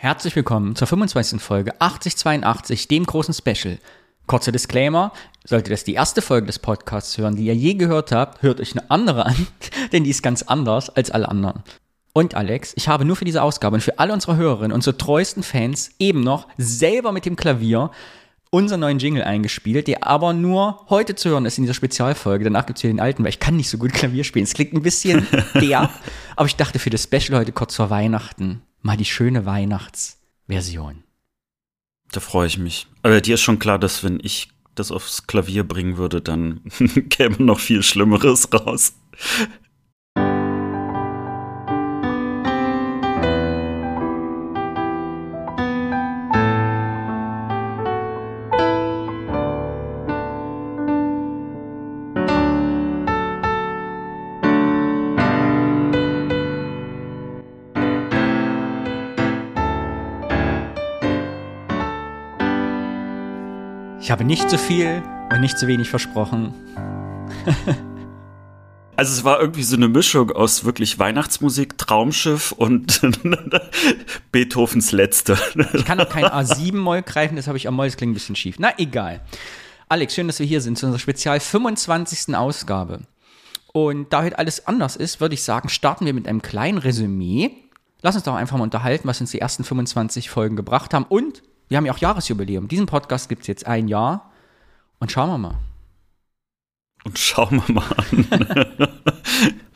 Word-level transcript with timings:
Herzlich 0.00 0.36
willkommen 0.36 0.76
zur 0.76 0.86
25. 0.86 1.42
Folge 1.42 1.72
8082, 1.80 2.86
dem 2.86 3.04
großen 3.04 3.34
Special. 3.34 3.78
Kurzer 4.28 4.52
Disclaimer, 4.52 5.12
solltet 5.44 5.72
das 5.72 5.82
die 5.82 5.94
erste 5.94 6.22
Folge 6.22 6.46
des 6.46 6.60
Podcasts 6.60 7.18
hören, 7.18 7.34
die 7.34 7.46
ihr 7.46 7.56
je 7.56 7.74
gehört 7.74 8.12
habt, 8.12 8.40
hört 8.42 8.60
euch 8.60 8.78
eine 8.78 8.88
andere 8.92 9.26
an, 9.26 9.48
denn 9.92 10.04
die 10.04 10.10
ist 10.10 10.22
ganz 10.22 10.42
anders 10.42 10.88
als 10.88 11.10
alle 11.10 11.28
anderen. 11.28 11.64
Und 12.12 12.36
Alex, 12.36 12.74
ich 12.76 12.86
habe 12.86 13.04
nur 13.04 13.16
für 13.16 13.24
diese 13.24 13.42
Ausgabe 13.42 13.74
und 13.74 13.80
für 13.80 13.98
alle 13.98 14.12
unsere 14.12 14.36
Hörerinnen, 14.36 14.70
unsere 14.70 14.96
treuesten 14.96 15.42
Fans, 15.42 15.90
eben 15.98 16.20
noch 16.20 16.46
selber 16.58 17.10
mit 17.10 17.26
dem 17.26 17.34
Klavier 17.34 17.90
unseren 18.50 18.78
neuen 18.78 19.00
Jingle 19.00 19.24
eingespielt, 19.24 19.88
der 19.88 20.06
aber 20.06 20.32
nur 20.32 20.86
heute 20.90 21.16
zu 21.16 21.30
hören 21.30 21.44
ist 21.44 21.58
in 21.58 21.64
dieser 21.64 21.74
Spezialfolge. 21.74 22.44
Danach 22.44 22.66
gibt 22.66 22.78
es 22.78 22.82
hier 22.82 22.92
den 22.92 23.00
alten, 23.00 23.24
weil 23.24 23.30
ich 23.30 23.40
kann 23.40 23.56
nicht 23.56 23.68
so 23.68 23.78
gut 23.78 23.92
Klavier 23.92 24.22
spielen. 24.22 24.44
Es 24.44 24.54
klingt 24.54 24.74
ein 24.74 24.82
bisschen 24.82 25.26
der, 25.54 25.90
aber 26.36 26.46
ich 26.46 26.54
dachte 26.54 26.78
für 26.78 26.88
das 26.88 27.02
Special 27.02 27.36
heute 27.36 27.50
kurz 27.50 27.74
vor 27.74 27.90
Weihnachten 27.90 28.62
mal 28.80 28.96
die 28.96 29.04
schöne 29.04 29.46
Weihnachtsversion. 29.46 31.04
Da 32.12 32.20
freue 32.20 32.46
ich 32.46 32.58
mich. 32.58 32.86
Aber 33.02 33.20
dir 33.20 33.34
ist 33.34 33.42
schon 33.42 33.58
klar, 33.58 33.78
dass 33.78 34.02
wenn 34.02 34.18
ich 34.22 34.48
das 34.74 34.90
aufs 34.90 35.26
Klavier 35.26 35.64
bringen 35.64 35.96
würde, 35.96 36.20
dann 36.22 36.62
käme 37.10 37.36
noch 37.38 37.60
viel 37.60 37.82
Schlimmeres 37.82 38.52
raus. 38.52 38.94
Ich 64.08 64.10
habe 64.10 64.24
nicht 64.24 64.48
zu 64.48 64.56
viel 64.56 65.02
und 65.30 65.42
nicht 65.42 65.58
zu 65.58 65.66
wenig 65.66 65.90
versprochen. 65.90 66.54
Also 68.96 69.12
es 69.12 69.22
war 69.22 69.38
irgendwie 69.38 69.64
so 69.64 69.76
eine 69.76 69.86
Mischung 69.86 70.32
aus 70.32 70.64
wirklich 70.64 70.98
Weihnachtsmusik, 70.98 71.76
Traumschiff 71.76 72.52
und 72.52 73.02
Beethovens 74.32 74.92
Letzte. 74.92 75.36
Ich 75.74 75.84
kann 75.84 76.00
auch 76.00 76.08
kein 76.08 76.24
A7-Moll 76.24 77.02
greifen, 77.02 77.36
das 77.36 77.48
habe 77.48 77.58
ich 77.58 77.68
am 77.68 77.74
Moll, 77.74 77.88
das 77.88 77.98
klingt 77.98 78.12
ein 78.12 78.14
bisschen 78.14 78.34
schief. 78.34 78.56
Na, 78.58 78.72
egal. 78.78 79.20
Alex, 79.90 80.14
schön, 80.14 80.26
dass 80.26 80.38
wir 80.38 80.46
hier 80.46 80.62
sind 80.62 80.78
zu 80.78 80.86
unserer 80.86 81.00
Spezial 81.00 81.38
25. 81.38 82.34
Ausgabe. 82.34 83.00
Und 83.74 84.10
da 84.14 84.22
heute 84.22 84.38
alles 84.38 84.66
anders 84.66 84.96
ist, 84.96 85.20
würde 85.20 85.34
ich 85.34 85.42
sagen, 85.42 85.68
starten 85.68 86.06
wir 86.06 86.14
mit 86.14 86.26
einem 86.26 86.40
kleinen 86.40 86.78
Resümee. 86.78 87.50
Lass 88.00 88.14
uns 88.14 88.24
doch 88.24 88.36
einfach 88.36 88.56
mal 88.56 88.64
unterhalten, 88.64 89.06
was 89.06 89.20
uns 89.20 89.32
die 89.32 89.40
ersten 89.42 89.64
25 89.64 90.30
Folgen 90.30 90.56
gebracht 90.56 90.94
haben 90.94 91.04
und 91.10 91.42
wir 91.68 91.76
haben 91.76 91.86
ja 91.86 91.92
auch 91.92 91.98
Jahresjubiläum. 91.98 92.68
Diesen 92.68 92.86
Podcast 92.86 93.28
gibt 93.28 93.42
es 93.42 93.48
jetzt 93.48 93.66
ein 93.66 93.88
Jahr. 93.88 94.30
Und 95.00 95.12
schauen 95.12 95.30
wir 95.30 95.38
mal. 95.38 95.58
Und 97.04 97.18
schauen 97.18 97.62
wir 97.66 97.74
mal 97.74 97.86
an. 97.96 98.88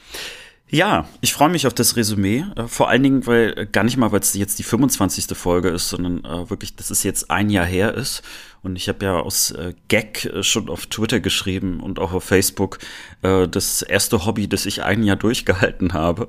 ja, 0.73 1.06
ich 1.20 1.34
freue 1.34 1.51
mich 1.51 1.67
auf 1.67 1.75
das 1.75 1.97
Resümee. 1.97 2.47
Äh, 2.56 2.67
vor 2.67 2.89
allen 2.89 3.03
Dingen, 3.03 3.27
weil 3.27 3.53
äh, 3.59 3.67
gar 3.67 3.84
nicht 3.84 3.98
mal, 3.98 4.11
weil 4.11 4.20
es 4.20 4.33
jetzt 4.33 4.59
die 4.59 4.62
25. 4.62 5.37
Folge 5.37 5.69
ist, 5.69 5.91
sondern 5.91 6.25
äh, 6.25 6.48
wirklich, 6.48 6.75
dass 6.77 6.91
es 6.91 7.03
jetzt 7.03 7.31
ein 7.31 7.51
Jahr 7.51 7.67
her 7.67 7.92
ist. 7.95 8.23
Und 8.62 8.77
ich 8.77 8.89
habe 8.89 9.05
ja 9.05 9.20
aus 9.20 9.50
äh, 9.50 9.75
Gag 9.89 10.25
äh, 10.25 10.43
schon 10.43 10.70
auf 10.70 10.87
Twitter 10.87 11.20
geschrieben 11.20 11.81
und 11.81 11.98
auch 11.98 12.15
auf 12.15 12.25
Facebook, 12.25 12.78
äh, 13.20 13.47
das 13.48 13.83
erste 13.83 14.25
Hobby, 14.25 14.48
das 14.48 14.65
ich 14.65 14.83
ein 14.83 15.03
Jahr 15.03 15.17
durchgehalten 15.17 15.93
habe. 15.93 16.28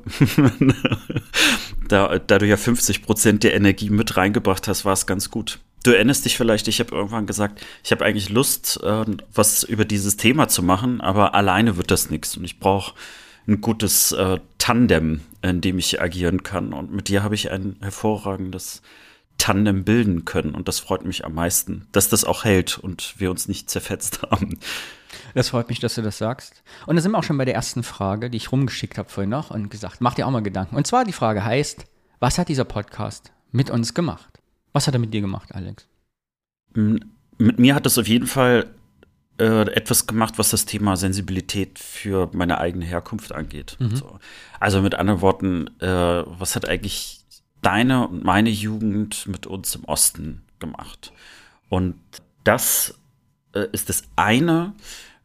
da, 1.87 2.19
da 2.19 2.37
du 2.37 2.45
ja 2.45 2.57
50 2.57 3.01
Prozent 3.03 3.43
der 3.43 3.53
Energie 3.53 3.89
mit 3.89 4.17
reingebracht 4.17 4.67
hast, 4.67 4.83
war 4.83 4.93
es 4.93 5.05
ganz 5.05 5.31
gut. 5.31 5.59
Du 5.85 5.91
erinnerst 5.91 6.25
dich 6.25 6.35
vielleicht, 6.35 6.67
ich 6.67 6.81
habe 6.81 6.93
irgendwann 6.93 7.27
gesagt, 7.27 7.61
ich 7.81 7.91
habe 7.91 8.03
eigentlich 8.03 8.29
Lust, 8.29 8.79
was 9.33 9.63
über 9.63 9.83
dieses 9.83 10.15
Thema 10.15 10.47
zu 10.47 10.63
machen, 10.63 11.01
aber 11.01 11.35
alleine 11.35 11.75
wird 11.75 11.91
das 11.91 12.09
nichts. 12.09 12.37
Und 12.37 12.45
ich 12.45 12.57
brauche 12.57 12.93
ein 13.47 13.61
gutes 13.61 14.11
äh, 14.13 14.39
Tandem, 14.57 15.21
in 15.41 15.61
dem 15.61 15.77
ich 15.77 16.01
agieren 16.01 16.43
kann. 16.43 16.73
Und 16.73 16.91
mit 16.91 17.09
dir 17.09 17.23
habe 17.23 17.35
ich 17.35 17.51
ein 17.51 17.75
hervorragendes 17.81 18.81
Tandem 19.37 19.83
bilden 19.83 20.25
können. 20.25 20.55
Und 20.55 20.67
das 20.67 20.79
freut 20.79 21.05
mich 21.05 21.25
am 21.25 21.33
meisten, 21.33 21.87
dass 21.91 22.09
das 22.09 22.23
auch 22.23 22.43
hält 22.45 22.77
und 22.77 23.19
wir 23.19 23.29
uns 23.29 23.47
nicht 23.47 23.69
zerfetzt 23.69 24.21
haben. 24.31 24.59
Das 25.33 25.49
freut 25.49 25.69
mich, 25.69 25.79
dass 25.79 25.95
du 25.95 26.01
das 26.01 26.17
sagst. 26.17 26.63
Und 26.85 26.95
da 26.95 27.01
sind 27.01 27.11
wir 27.11 27.17
auch 27.17 27.23
schon 27.23 27.37
bei 27.37 27.45
der 27.45 27.55
ersten 27.55 27.83
Frage, 27.83 28.29
die 28.29 28.37
ich 28.37 28.51
rumgeschickt 28.51 28.97
habe 28.97 29.09
vorhin 29.09 29.29
noch 29.29 29.51
und 29.51 29.69
gesagt, 29.69 30.01
mach 30.01 30.13
dir 30.13 30.27
auch 30.27 30.31
mal 30.31 30.41
Gedanken. 30.41 30.75
Und 30.75 30.87
zwar 30.87 31.05
die 31.05 31.11
Frage 31.11 31.43
heißt, 31.43 31.85
was 32.19 32.37
hat 32.37 32.49
dieser 32.49 32.65
Podcast 32.65 33.33
mit 33.51 33.69
uns 33.69 33.93
gemacht? 33.93 34.39
Was 34.71 34.87
hat 34.87 34.95
er 34.95 34.99
mit 34.99 35.13
dir 35.13 35.21
gemacht, 35.21 35.53
Alex? 35.53 35.87
Mit 36.73 37.59
mir 37.59 37.75
hat 37.75 37.85
es 37.85 37.97
auf 37.97 38.07
jeden 38.07 38.27
Fall 38.27 38.73
äh, 39.39 39.61
etwas 39.71 40.07
gemacht, 40.07 40.35
was 40.37 40.49
das 40.49 40.65
Thema 40.65 40.95
Sensibilität 40.95 41.79
für 41.79 42.29
meine 42.33 42.59
eigene 42.59 42.85
Herkunft 42.85 43.31
angeht. 43.33 43.77
Mhm. 43.79 43.95
So. 43.95 44.19
Also 44.59 44.81
mit 44.81 44.95
anderen 44.95 45.21
Worten, 45.21 45.67
äh, 45.79 45.87
was 45.87 46.55
hat 46.55 46.67
eigentlich 46.67 47.21
deine 47.61 48.07
und 48.07 48.23
meine 48.23 48.49
Jugend 48.49 49.27
mit 49.27 49.47
uns 49.47 49.75
im 49.75 49.85
Osten 49.85 50.43
gemacht. 50.59 51.13
Und 51.69 51.95
das 52.43 52.99
äh, 53.53 53.67
ist 53.71 53.89
das 53.89 54.03
eine. 54.15 54.73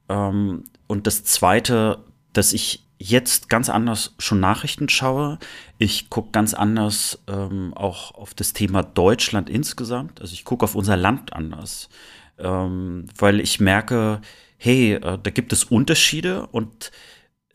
Ähm, 0.08 0.64
und 0.86 1.06
das 1.06 1.24
zweite, 1.24 1.98
dass 2.32 2.52
ich 2.52 2.84
jetzt 2.98 3.48
ganz 3.48 3.68
anders 3.68 4.14
schon 4.18 4.40
Nachrichten 4.40 4.88
schaue. 4.88 5.38
Ich 5.78 6.10
gucke 6.10 6.30
ganz 6.32 6.54
anders 6.54 7.18
ähm, 7.28 7.72
auch 7.74 8.14
auf 8.14 8.34
das 8.34 8.52
Thema 8.52 8.82
Deutschland 8.82 9.48
insgesamt. 9.48 10.20
Also 10.20 10.32
ich 10.32 10.44
gucke 10.44 10.64
auf 10.64 10.74
unser 10.74 10.96
Land 10.96 11.32
anders, 11.32 11.88
ähm, 12.38 13.06
weil 13.16 13.40
ich 13.40 13.60
merke, 13.60 14.20
hey, 14.56 14.94
äh, 14.94 15.18
da 15.22 15.30
gibt 15.30 15.52
es 15.52 15.64
Unterschiede 15.64 16.46
und 16.46 16.90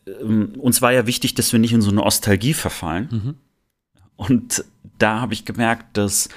ähm, 0.06 0.54
uns 0.58 0.82
war 0.82 0.92
ja 0.92 1.06
wichtig, 1.06 1.34
dass 1.34 1.52
wir 1.52 1.60
nicht 1.60 1.72
in 1.72 1.82
so 1.82 1.90
eine 1.90 2.00
Nostalgie 2.00 2.54
verfallen. 2.54 3.08
Mhm. 3.10 3.34
Und 4.16 4.64
da 4.98 5.20
habe 5.20 5.34
ich 5.34 5.44
gemerkt, 5.44 5.96
dass 5.96 6.28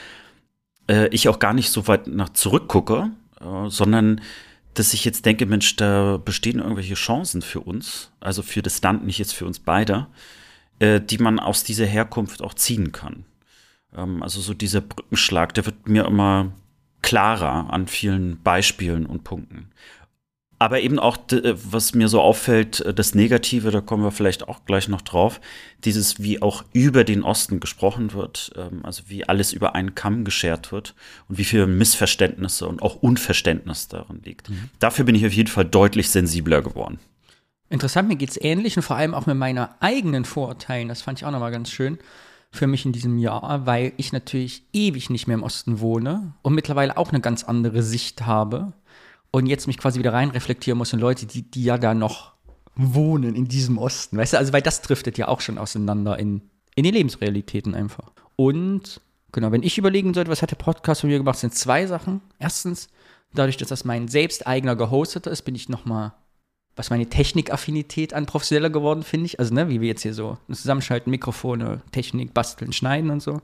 äh, 0.90 1.08
ich 1.10 1.30
auch 1.30 1.40
gar 1.40 1.54
nicht 1.54 1.70
so 1.70 1.88
weit 1.88 2.08
nach 2.08 2.30
zurückgucke, 2.30 3.12
äh, 3.40 3.70
sondern 3.70 4.22
dass 4.74 4.94
ich 4.94 5.06
jetzt 5.06 5.26
denke, 5.26 5.46
Mensch, 5.46 5.76
da 5.76 6.18
bestehen 6.18 6.60
irgendwelche 6.60 6.94
Chancen 6.94 7.42
für 7.42 7.62
uns, 7.62 8.12
also 8.20 8.44
für 8.44 8.62
das 8.62 8.82
Land, 8.82 9.06
nicht 9.06 9.18
jetzt 9.18 9.34
für 9.34 9.46
uns 9.46 9.60
beide, 9.60 10.08
äh, 10.80 11.02
die 11.02 11.18
man 11.18 11.40
aus 11.40 11.64
dieser 11.64 11.86
Herkunft 11.86 12.42
auch 12.42 12.54
ziehen 12.54 12.92
kann. 12.92 13.26
Ähm, 13.96 14.22
also 14.24 14.40
so 14.40 14.54
dieser 14.54 14.82
Brückenschlag, 14.82 15.54
der 15.54 15.66
wird 15.66 15.88
mir 15.88 16.06
immer 16.06 16.52
klarer 17.02 17.72
an 17.72 17.88
vielen 17.88 18.42
Beispielen 18.42 19.06
und 19.06 19.24
Punkten. 19.24 19.72
Aber 20.60 20.82
eben 20.82 20.98
auch, 20.98 21.18
äh, 21.32 21.54
was 21.56 21.94
mir 21.94 22.08
so 22.08 22.20
auffällt, 22.20 22.80
äh, 22.80 22.94
das 22.94 23.14
Negative, 23.14 23.70
da 23.70 23.80
kommen 23.80 24.04
wir 24.04 24.12
vielleicht 24.12 24.48
auch 24.48 24.66
gleich 24.66 24.88
noch 24.88 25.02
drauf, 25.02 25.40
dieses, 25.84 26.22
wie 26.22 26.42
auch 26.42 26.64
über 26.74 27.04
den 27.04 27.24
Osten 27.24 27.60
gesprochen 27.60 28.14
wird, 28.14 28.52
ähm, 28.56 28.80
also 28.84 29.04
wie 29.08 29.28
alles 29.28 29.54
über 29.54 29.76
einen 29.76 29.94
Kamm 29.94 30.24
geschert 30.24 30.72
wird 30.72 30.96
und 31.30 31.38
wie 31.38 31.44
viele 31.44 31.68
Missverständnisse 31.68 32.68
und 32.68 32.82
auch 32.82 32.96
Unverständnis 32.96 33.88
darin 33.88 34.22
liegt. 34.24 34.50
Mhm. 34.50 34.70
Dafür 34.80 35.06
bin 35.06 35.14
ich 35.14 35.26
auf 35.26 35.34
jeden 35.34 35.50
Fall 35.50 35.66
deutlich 35.66 36.10
sensibler 36.10 36.64
geworden. 36.64 37.00
Interessant, 37.70 38.08
mir 38.08 38.16
geht 38.16 38.30
es 38.30 38.42
ähnlich 38.42 38.78
und 38.78 38.84
vor 38.84 38.96
allem 38.96 39.14
auch 39.14 39.28
mit 39.28 39.38
meiner 39.38 39.76
eigenen 39.80 40.26
Vorurteilen, 40.26 40.88
das 40.88 41.04
fand 41.04 41.20
ich 41.20 41.26
auch 41.26 41.32
nochmal 41.32 41.52
ganz 41.52 41.70
schön 41.70 42.00
für 42.52 42.68
mich 42.68 42.86
in 42.86 42.92
diesem 42.92 43.18
Jahr, 43.18 43.66
weil 43.66 43.94
ich 43.98 44.14
natürlich 44.14 44.64
ewig 44.74 45.10
nicht 45.10 45.28
mehr 45.28 45.36
im 45.36 45.44
Osten 45.44 45.80
wohne 45.80 46.34
und 46.42 46.56
mittlerweile 46.56 46.98
auch 46.98 47.10
eine 47.10 47.22
ganz 47.22 47.44
andere 47.44 47.84
Sicht 47.84 48.26
habe 48.26 48.74
und 49.32 49.46
jetzt 49.48 49.68
mich 49.68 49.78
quasi 49.78 50.00
wieder 50.00 50.14
rein 50.14 50.32
reflektieren 50.32 50.78
muss 50.78 50.94
und 50.94 51.00
Leute, 51.00 51.26
die, 51.26 51.44
die 51.44 51.64
ja 51.64 51.78
da 51.78 51.94
noch 51.94 52.34
wohnen 52.76 53.36
in 53.36 53.48
diesem 53.48 53.78
Osten, 53.78 54.18
weißt 54.18 54.34
du, 54.34 54.38
also 54.38 54.54
weil 54.54 54.62
das 54.62 54.82
driftet 54.82 55.18
ja 55.18 55.28
auch 55.28 55.42
schon 55.42 55.58
auseinander 55.58 56.18
in, 56.18 56.42
in 56.76 56.84
die 56.84 56.92
Lebensrealitäten 56.92 57.76
einfach. 57.76 58.12
Und 58.36 59.02
genau, 59.32 59.52
wenn 59.52 59.64
ich 59.64 59.78
überlegen 59.78 60.14
sollte, 60.14 60.32
was 60.32 60.42
hat 60.42 60.52
der 60.52 60.58
Podcast 60.58 61.02
von 61.02 61.10
mir 61.10 61.18
gemacht, 61.18 61.40
sind 61.40 61.56
zwei 61.56 61.88
Sachen. 61.88 62.22
Erstens, 62.40 62.88
dadurch, 63.34 63.58
dass 63.58 63.70
das 63.70 63.84
mein 63.84 64.08
selbst 64.08 64.48
eigener 64.48 64.76
gehosteter 64.76 65.32
ist, 65.32 65.42
bin 65.42 65.56
ich 65.56 65.70
noch 65.70 65.86
mal 65.86 66.14
was 66.78 66.92
meine 66.92 67.08
Technikaffinität 67.08 68.14
an 68.14 68.28
professioneller 68.28 68.70
geworden, 68.70 69.04
finde 69.04 69.26
ich. 69.26 69.40
Also, 69.40 69.54
ne, 69.54 69.68
wie 69.68 69.82
wir 69.82 69.88
jetzt 69.88 70.04
hier 70.04 70.14
so 70.14 70.38
zusammenschalten, 70.50 71.10
Mikrofone, 71.10 71.82
Technik, 71.92 72.34
basteln, 72.34 72.72
schneiden 72.72 73.10
und 73.10 73.22
so. 73.22 73.42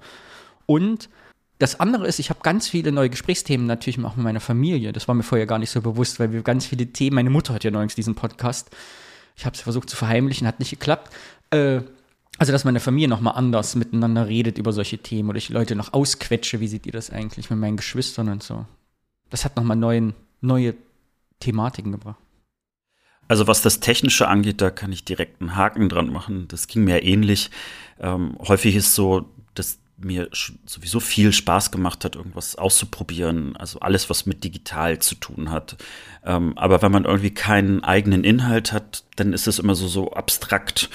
Und 0.68 1.10
das 1.58 1.80
andere 1.80 2.08
ist, 2.08 2.20
ich 2.20 2.30
habe 2.30 2.42
ganz 2.44 2.68
viele 2.68 2.92
neue 2.92 3.10
Gesprächsthemen 3.10 3.66
natürlich 3.66 4.04
auch 4.06 4.16
mit 4.16 4.24
meiner 4.24 4.40
Familie. 4.40 4.94
Das 4.94 5.08
war 5.08 5.16
mir 5.16 5.24
vorher 5.24 5.48
gar 5.48 5.60
nicht 5.60 5.72
so 5.72 5.82
bewusst, 5.82 6.20
weil 6.20 6.32
wir 6.32 6.44
ganz 6.44 6.68
viele 6.68 6.88
Themen, 6.88 7.16
meine 7.16 7.30
Mutter 7.32 7.54
hat 7.54 7.64
ja 7.64 7.72
neulich 7.72 7.96
diesen 7.96 8.16
Podcast. 8.16 8.70
Ich 9.36 9.46
habe 9.46 9.56
es 9.56 9.62
versucht 9.62 9.90
zu 9.90 9.96
verheimlichen, 9.96 10.46
hat 10.46 10.60
nicht 10.60 10.70
geklappt. 10.70 11.12
Äh, 11.50 11.82
also, 12.38 12.52
dass 12.52 12.66
meine 12.66 12.80
Familie 12.80 13.08
nochmal 13.08 13.36
anders 13.36 13.76
miteinander 13.76 14.28
redet 14.28 14.60
über 14.60 14.74
solche 14.74 15.00
Themen 15.00 15.30
oder 15.30 15.38
ich 15.38 15.50
Leute 15.50 15.76
noch 15.76 15.94
ausquetsche, 15.94 16.60
wie 16.60 16.68
seht 16.68 16.86
ihr 16.86 16.92
das 16.92 17.10
eigentlich 17.10 17.50
mit 17.50 17.60
meinen 17.60 17.78
Geschwistern 17.78 18.30
und 18.30 18.44
so. 18.44 18.66
Das 19.32 19.44
hat 19.44 19.56
nochmal 19.56 19.78
neue 20.42 20.76
Thematiken 21.40 21.92
gebracht. 21.92 22.23
Also 23.28 23.48
was 23.48 23.62
das 23.62 23.80
Technische 23.80 24.28
angeht, 24.28 24.62
da 24.62 24.70
kann 24.70 24.92
ich 24.92 25.06
direkt 25.06 25.42
einen 25.42 25.56
Haken 25.56 25.90
dran 25.90 26.12
machen. 26.12 26.48
Das 26.50 26.68
ging 26.68 26.84
mir 26.84 27.04
ähnlich. 27.04 27.50
Ähm, 28.00 28.38
häufig 28.40 28.76
ist 28.76 28.96
so, 28.96 29.30
dass 29.56 29.80
mir 29.98 30.30
sowieso 30.66 31.00
viel 31.00 31.32
Spaß 31.32 31.72
gemacht 31.72 32.04
hat, 32.04 32.16
irgendwas 32.16 32.56
auszuprobieren. 32.56 33.56
Also 33.56 33.80
alles, 33.80 34.10
was 34.10 34.26
mit 34.26 34.44
digital 34.44 35.00
zu 35.00 35.16
tun 35.16 35.52
hat. 35.52 35.78
Ähm, 36.26 36.58
aber 36.58 36.82
wenn 36.82 36.92
man 36.92 37.06
irgendwie 37.06 37.34
keinen 37.34 37.84
eigenen 37.84 38.24
Inhalt 38.24 38.74
hat, 38.74 39.04
dann 39.16 39.34
ist 39.34 39.48
es 39.48 39.60
immer 39.60 39.76
so, 39.76 39.88
so 39.88 40.12
abstrakt. 40.14 40.90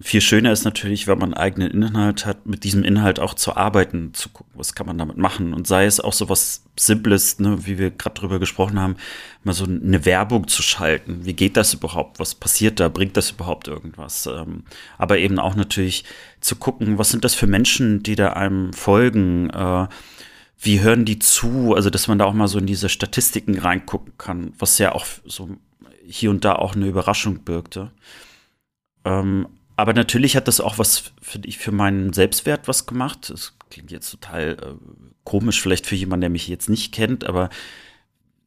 Viel 0.00 0.22
schöner 0.22 0.52
ist 0.52 0.64
natürlich, 0.64 1.06
wenn 1.06 1.18
man 1.18 1.34
eigenen 1.34 1.70
Inhalt 1.70 2.24
hat, 2.24 2.46
mit 2.46 2.64
diesem 2.64 2.82
Inhalt 2.82 3.20
auch 3.20 3.34
zu 3.34 3.56
arbeiten, 3.56 4.14
zu 4.14 4.30
gucken, 4.30 4.54
was 4.56 4.74
kann 4.74 4.86
man 4.86 4.96
damit 4.96 5.18
machen. 5.18 5.52
Und 5.52 5.66
sei 5.66 5.84
es 5.84 6.00
auch 6.00 6.14
so 6.14 6.30
was 6.30 6.64
Simples, 6.78 7.38
ne, 7.40 7.66
wie 7.66 7.76
wir 7.76 7.90
gerade 7.90 8.14
drüber 8.14 8.38
gesprochen 8.38 8.80
haben, 8.80 8.96
mal 9.44 9.52
so 9.52 9.66
eine 9.66 10.06
Werbung 10.06 10.48
zu 10.48 10.62
schalten. 10.62 11.26
Wie 11.26 11.34
geht 11.34 11.58
das 11.58 11.74
überhaupt? 11.74 12.18
Was 12.18 12.34
passiert 12.34 12.80
da? 12.80 12.88
Bringt 12.88 13.18
das 13.18 13.32
überhaupt 13.32 13.68
irgendwas? 13.68 14.26
Ähm, 14.26 14.64
aber 14.96 15.18
eben 15.18 15.38
auch 15.38 15.56
natürlich 15.56 16.04
zu 16.40 16.56
gucken, 16.56 16.96
was 16.96 17.10
sind 17.10 17.24
das 17.24 17.34
für 17.34 17.46
Menschen, 17.46 18.02
die 18.02 18.14
da 18.14 18.32
einem 18.32 18.72
folgen? 18.72 19.50
Äh, 19.50 19.88
wie 20.58 20.80
hören 20.80 21.04
die 21.04 21.18
zu? 21.18 21.74
Also, 21.74 21.90
dass 21.90 22.08
man 22.08 22.18
da 22.18 22.24
auch 22.24 22.32
mal 22.32 22.48
so 22.48 22.58
in 22.58 22.66
diese 22.66 22.88
Statistiken 22.88 23.58
reingucken 23.58 24.14
kann, 24.16 24.54
was 24.58 24.78
ja 24.78 24.92
auch 24.92 25.04
so 25.26 25.50
hier 26.06 26.30
und 26.30 26.46
da 26.46 26.54
auch 26.54 26.74
eine 26.74 26.86
Überraschung 26.86 27.44
birgte. 27.44 27.90
Ähm, 29.04 29.48
aber 29.76 29.92
natürlich 29.92 30.36
hat 30.36 30.48
das 30.48 30.60
auch 30.60 30.78
was 30.78 31.12
für, 31.20 31.40
für 31.50 31.72
meinen 31.72 32.12
Selbstwert 32.12 32.66
was 32.66 32.86
gemacht. 32.86 33.30
Das 33.30 33.56
klingt 33.70 33.90
jetzt 33.90 34.10
total 34.10 34.56
äh, 34.60 34.74
komisch, 35.24 35.60
vielleicht 35.60 35.86
für 35.86 35.96
jemanden, 35.96 36.22
der 36.22 36.30
mich 36.30 36.48
jetzt 36.48 36.68
nicht 36.68 36.92
kennt, 36.92 37.24
aber 37.24 37.50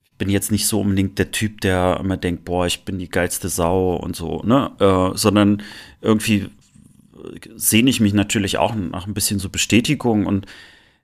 ich 0.04 0.12
bin 0.18 0.30
jetzt 0.30 0.52
nicht 0.52 0.68
so 0.68 0.82
unbedingt 0.82 1.18
der 1.20 1.32
Typ, 1.32 1.62
der 1.62 2.00
immer 2.02 2.18
denkt, 2.18 2.46
boah, 2.46 2.66
ich 2.66 2.84
bin 2.84 3.00
die 3.00 3.10
geilste 3.10 3.48
Sau 3.48 3.96
und 3.96 4.16
so, 4.16 4.42
ne? 4.44 4.72
Äh, 4.80 5.18
sondern 5.18 5.62
irgendwie 6.02 6.50
sehne 7.56 7.90
ich 7.90 8.00
mich 8.00 8.14
natürlich 8.14 8.58
auch 8.58 8.76
nach 8.76 9.08
ein 9.08 9.14
bisschen 9.14 9.40
so 9.40 9.50
Bestätigung 9.50 10.26
und 10.26 10.46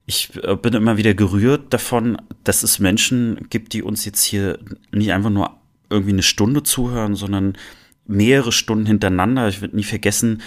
ich 0.06 0.32
äh, 0.44 0.56
bin 0.56 0.74
immer 0.74 0.98
wieder 0.98 1.14
gerührt 1.14 1.74
davon, 1.74 2.18
dass 2.44 2.64
es 2.64 2.80
Menschen 2.80 3.48
gibt, 3.50 3.74
die 3.74 3.84
uns 3.84 4.06
jetzt 4.06 4.24
hier 4.24 4.60
nicht 4.92 5.12
einfach 5.12 5.30
nur 5.30 5.52
irgendwie 5.90 6.14
eine 6.14 6.24
Stunde 6.24 6.64
zuhören, 6.64 7.16
sondern 7.16 7.58
mehrere 8.06 8.52
Stunden 8.52 8.86
hintereinander. 8.86 9.48
Ich 9.48 9.62
werde 9.62 9.76
nie 9.76 9.84
vergessen, 9.84 10.42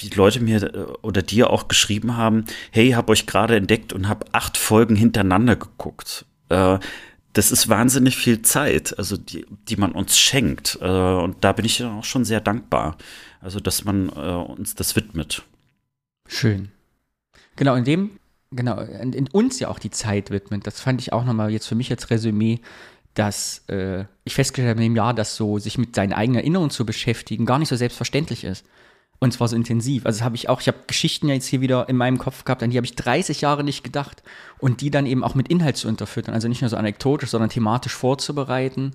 wie 0.00 0.08
Leute 0.10 0.40
mir 0.40 0.62
äh, 0.62 0.78
oder 1.02 1.22
dir 1.22 1.50
auch 1.50 1.68
geschrieben 1.68 2.16
haben, 2.16 2.44
hey, 2.70 2.90
hab 2.90 3.10
euch 3.10 3.26
gerade 3.26 3.56
entdeckt 3.56 3.92
und 3.92 4.08
hab 4.08 4.28
acht 4.32 4.56
Folgen 4.56 4.96
hintereinander 4.96 5.56
geguckt. 5.56 6.24
Äh, 6.48 6.78
das 7.32 7.52
ist 7.52 7.68
wahnsinnig 7.68 8.16
viel 8.16 8.40
Zeit, 8.42 8.98
also 8.98 9.16
die, 9.16 9.44
die 9.68 9.76
man 9.76 9.92
uns 9.92 10.18
schenkt. 10.18 10.78
Äh, 10.80 10.86
und 10.86 11.44
da 11.44 11.52
bin 11.52 11.64
ich 11.64 11.82
auch 11.84 12.04
schon 12.04 12.24
sehr 12.24 12.40
dankbar. 12.40 12.96
Also, 13.40 13.60
dass 13.60 13.84
man 13.84 14.08
uns 14.08 14.74
das 14.74 14.96
widmet. 14.96 15.44
Schön. 16.26 16.72
Genau, 17.54 17.76
in 17.76 17.84
dem, 17.84 18.10
genau, 18.50 18.80
in, 18.80 19.12
in 19.12 19.28
uns 19.28 19.60
ja 19.60 19.68
auch 19.68 19.78
die 19.78 19.90
Zeit 19.90 20.30
widmet. 20.30 20.66
Das 20.66 20.80
fand 20.80 21.00
ich 21.00 21.12
auch 21.12 21.24
nochmal 21.24 21.50
jetzt 21.50 21.66
für 21.66 21.76
mich 21.76 21.90
als 21.90 22.10
Resümee 22.10 22.60
dass 23.16 23.64
äh, 23.68 24.04
ich 24.24 24.34
festgestellt 24.34 24.68
habe 24.68 24.82
in 24.82 24.92
dem 24.92 24.96
Jahr, 24.96 25.14
dass 25.14 25.36
so 25.36 25.58
sich 25.58 25.78
mit 25.78 25.94
seinen 25.94 26.12
eigenen 26.12 26.40
Erinnerungen 26.40 26.70
zu 26.70 26.86
beschäftigen 26.86 27.46
gar 27.46 27.58
nicht 27.58 27.68
so 27.68 27.76
selbstverständlich 27.76 28.44
ist. 28.44 28.64
Und 29.18 29.32
zwar 29.32 29.48
so 29.48 29.56
intensiv. 29.56 30.04
Also 30.04 30.22
habe 30.22 30.36
ich 30.36 30.50
auch, 30.50 30.60
ich 30.60 30.68
habe 30.68 30.76
Geschichten 30.86 31.28
jetzt 31.28 31.46
hier 31.46 31.62
wieder 31.62 31.88
in 31.88 31.96
meinem 31.96 32.18
Kopf 32.18 32.44
gehabt, 32.44 32.62
an 32.62 32.70
die 32.70 32.76
habe 32.76 32.84
ich 32.84 32.94
30 32.94 33.40
Jahre 33.40 33.64
nicht 33.64 33.82
gedacht. 33.82 34.22
Und 34.58 34.82
die 34.82 34.90
dann 34.90 35.06
eben 35.06 35.24
auch 35.24 35.34
mit 35.34 35.48
Inhalt 35.48 35.78
zu 35.78 35.88
unterfüttern. 35.88 36.34
Also 36.34 36.48
nicht 36.48 36.60
nur 36.60 36.68
so 36.68 36.76
anekdotisch, 36.76 37.30
sondern 37.30 37.48
thematisch 37.48 37.94
vorzubereiten, 37.94 38.92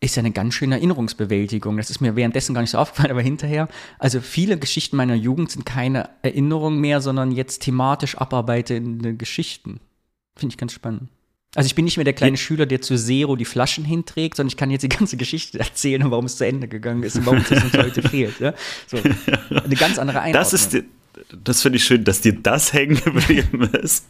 ist 0.00 0.16
ja 0.16 0.20
eine 0.20 0.30
ganz 0.30 0.54
schöne 0.54 0.76
Erinnerungsbewältigung. 0.76 1.76
Das 1.76 1.90
ist 1.90 2.00
mir 2.00 2.16
währenddessen 2.16 2.54
gar 2.54 2.62
nicht 2.62 2.70
so 2.70 2.78
aufgefallen, 2.78 3.10
aber 3.12 3.20
hinterher. 3.20 3.68
Also 3.98 4.22
viele 4.22 4.58
Geschichten 4.58 4.96
meiner 4.96 5.14
Jugend 5.14 5.50
sind 5.50 5.66
keine 5.66 6.08
Erinnerungen 6.22 6.80
mehr, 6.80 7.02
sondern 7.02 7.32
jetzt 7.32 7.60
thematisch 7.60 8.16
abarbeitende 8.16 9.14
Geschichten. 9.14 9.80
Finde 10.34 10.54
ich 10.54 10.58
ganz 10.58 10.72
spannend. 10.72 11.10
Also 11.54 11.66
ich 11.66 11.74
bin 11.74 11.86
nicht 11.86 11.96
mehr 11.96 12.04
der 12.04 12.12
kleine. 12.12 12.36
Schüler, 12.36 12.66
der 12.66 12.82
zu 12.82 12.96
Zero 12.96 13.34
die 13.34 13.46
Flaschen 13.46 13.84
hinträgt, 13.84 14.36
sondern 14.36 14.50
ich 14.50 14.56
kann 14.56 14.70
jetzt 14.70 14.82
die 14.82 14.88
ganze 14.88 15.16
Geschichte 15.16 15.58
erzählen, 15.58 16.10
warum 16.10 16.26
es 16.26 16.36
zu 16.36 16.46
Ende 16.46 16.68
gegangen 16.68 17.02
ist 17.02 17.16
und 17.16 17.26
warum 17.26 17.38
es 17.38 17.50
uns 17.50 17.72
heute 17.74 18.02
fehlt. 18.08 18.38
Ja? 18.38 18.54
So, 18.86 18.98
eine 18.98 19.74
ganz 19.76 19.98
andere 19.98 20.20
Einordnung. 20.20 20.42
Das 20.42 20.52
ist, 20.52 20.76
das 21.42 21.62
finde 21.62 21.78
ich 21.78 21.84
schön, 21.84 22.04
dass 22.04 22.20
dir 22.20 22.34
das 22.34 22.72
hängen 22.72 22.96
geblieben 23.02 23.62
ist. 23.82 24.06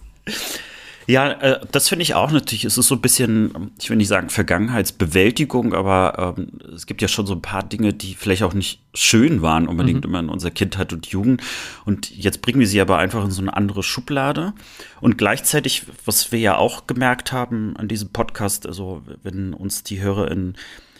Ja, 1.08 1.30
äh, 1.30 1.60
das 1.72 1.88
finde 1.88 2.02
ich 2.02 2.14
auch 2.14 2.30
natürlich. 2.30 2.66
Es 2.66 2.76
ist 2.76 2.88
so 2.88 2.94
ein 2.94 3.00
bisschen, 3.00 3.72
ich 3.80 3.88
will 3.88 3.96
nicht 3.96 4.08
sagen 4.08 4.28
Vergangenheitsbewältigung, 4.28 5.72
aber 5.72 6.36
ähm, 6.36 6.48
es 6.74 6.84
gibt 6.84 7.00
ja 7.00 7.08
schon 7.08 7.26
so 7.26 7.32
ein 7.32 7.40
paar 7.40 7.62
Dinge, 7.62 7.94
die 7.94 8.14
vielleicht 8.14 8.42
auch 8.42 8.52
nicht 8.52 8.82
schön 8.92 9.40
waren, 9.40 9.68
unbedingt 9.68 10.04
mhm. 10.04 10.10
immer 10.10 10.20
in 10.20 10.28
unserer 10.28 10.50
Kindheit 10.50 10.92
und 10.92 11.06
Jugend. 11.06 11.42
Und 11.86 12.14
jetzt 12.14 12.42
bringen 12.42 12.60
wir 12.60 12.66
sie 12.66 12.82
aber 12.82 12.98
einfach 12.98 13.24
in 13.24 13.30
so 13.30 13.40
eine 13.40 13.56
andere 13.56 13.82
Schublade. 13.82 14.52
Und 15.00 15.16
gleichzeitig, 15.16 15.86
was 16.04 16.30
wir 16.30 16.40
ja 16.40 16.56
auch 16.58 16.86
gemerkt 16.86 17.32
haben 17.32 17.74
an 17.78 17.88
diesem 17.88 18.10
Podcast, 18.10 18.66
also 18.66 19.00
wenn 19.22 19.54
uns 19.54 19.84
die 19.84 20.02
Hörer 20.02 20.30
in 20.30 20.56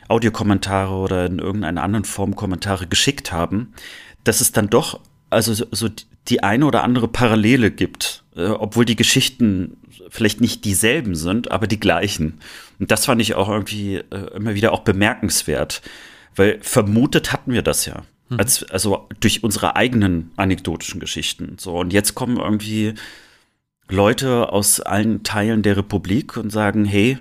Audiokommentare 0.08 0.94
oder 0.94 1.26
in 1.26 1.38
irgendeiner 1.38 1.82
anderen 1.82 2.06
Form 2.06 2.34
Kommentare 2.34 2.87
geschickt 2.87 3.31
haben, 3.31 3.75
dass 4.25 4.40
es 4.40 4.52
dann 4.52 4.70
doch 4.70 5.00
also 5.31 5.52
so, 5.52 5.66
so 5.70 5.88
die 6.29 6.43
eine 6.43 6.67
oder 6.67 6.85
andere 6.85 7.09
Parallele 7.09 7.71
gibt, 7.71 8.25
äh, 8.37 8.47
obwohl 8.47 8.85
die 8.85 8.97
Geschichten 8.97 9.77
vielleicht 10.11 10.41
nicht 10.41 10.65
dieselben 10.65 11.15
sind, 11.15 11.51
aber 11.51 11.67
die 11.67 11.81
gleichen. 11.81 12.41
Und 12.79 12.91
das 12.91 13.07
fand 13.07 13.21
ich 13.21 13.35
auch 13.35 13.49
irgendwie 13.49 13.97
äh, 13.97 14.35
immer 14.35 14.55
wieder 14.55 14.73
auch 14.73 14.81
bemerkenswert, 14.81 15.83
weil 16.35 16.59
vermutet 16.63 17.33
hatten 17.33 17.53
wir 17.53 17.63
das 17.63 17.87
ja. 17.87 18.03
Mhm. 18.29 18.39
Als, 18.39 18.65
also 18.65 19.09
durch 19.21 19.43
unsere 19.43 19.77
eigenen 19.77 20.31
anekdotischen 20.37 21.01
Geschichten. 21.01 21.57
So, 21.59 21.79
und 21.79 21.93
jetzt 21.93 22.15
kommen 22.15 22.37
irgendwie 22.39 22.95
Leute 23.89 24.53
aus 24.53 24.81
allen 24.81 25.23
Teilen 25.23 25.63
der 25.63 25.77
Republik 25.77 26.37
und 26.37 26.51
sagen, 26.51 26.85
hey, 26.85 27.19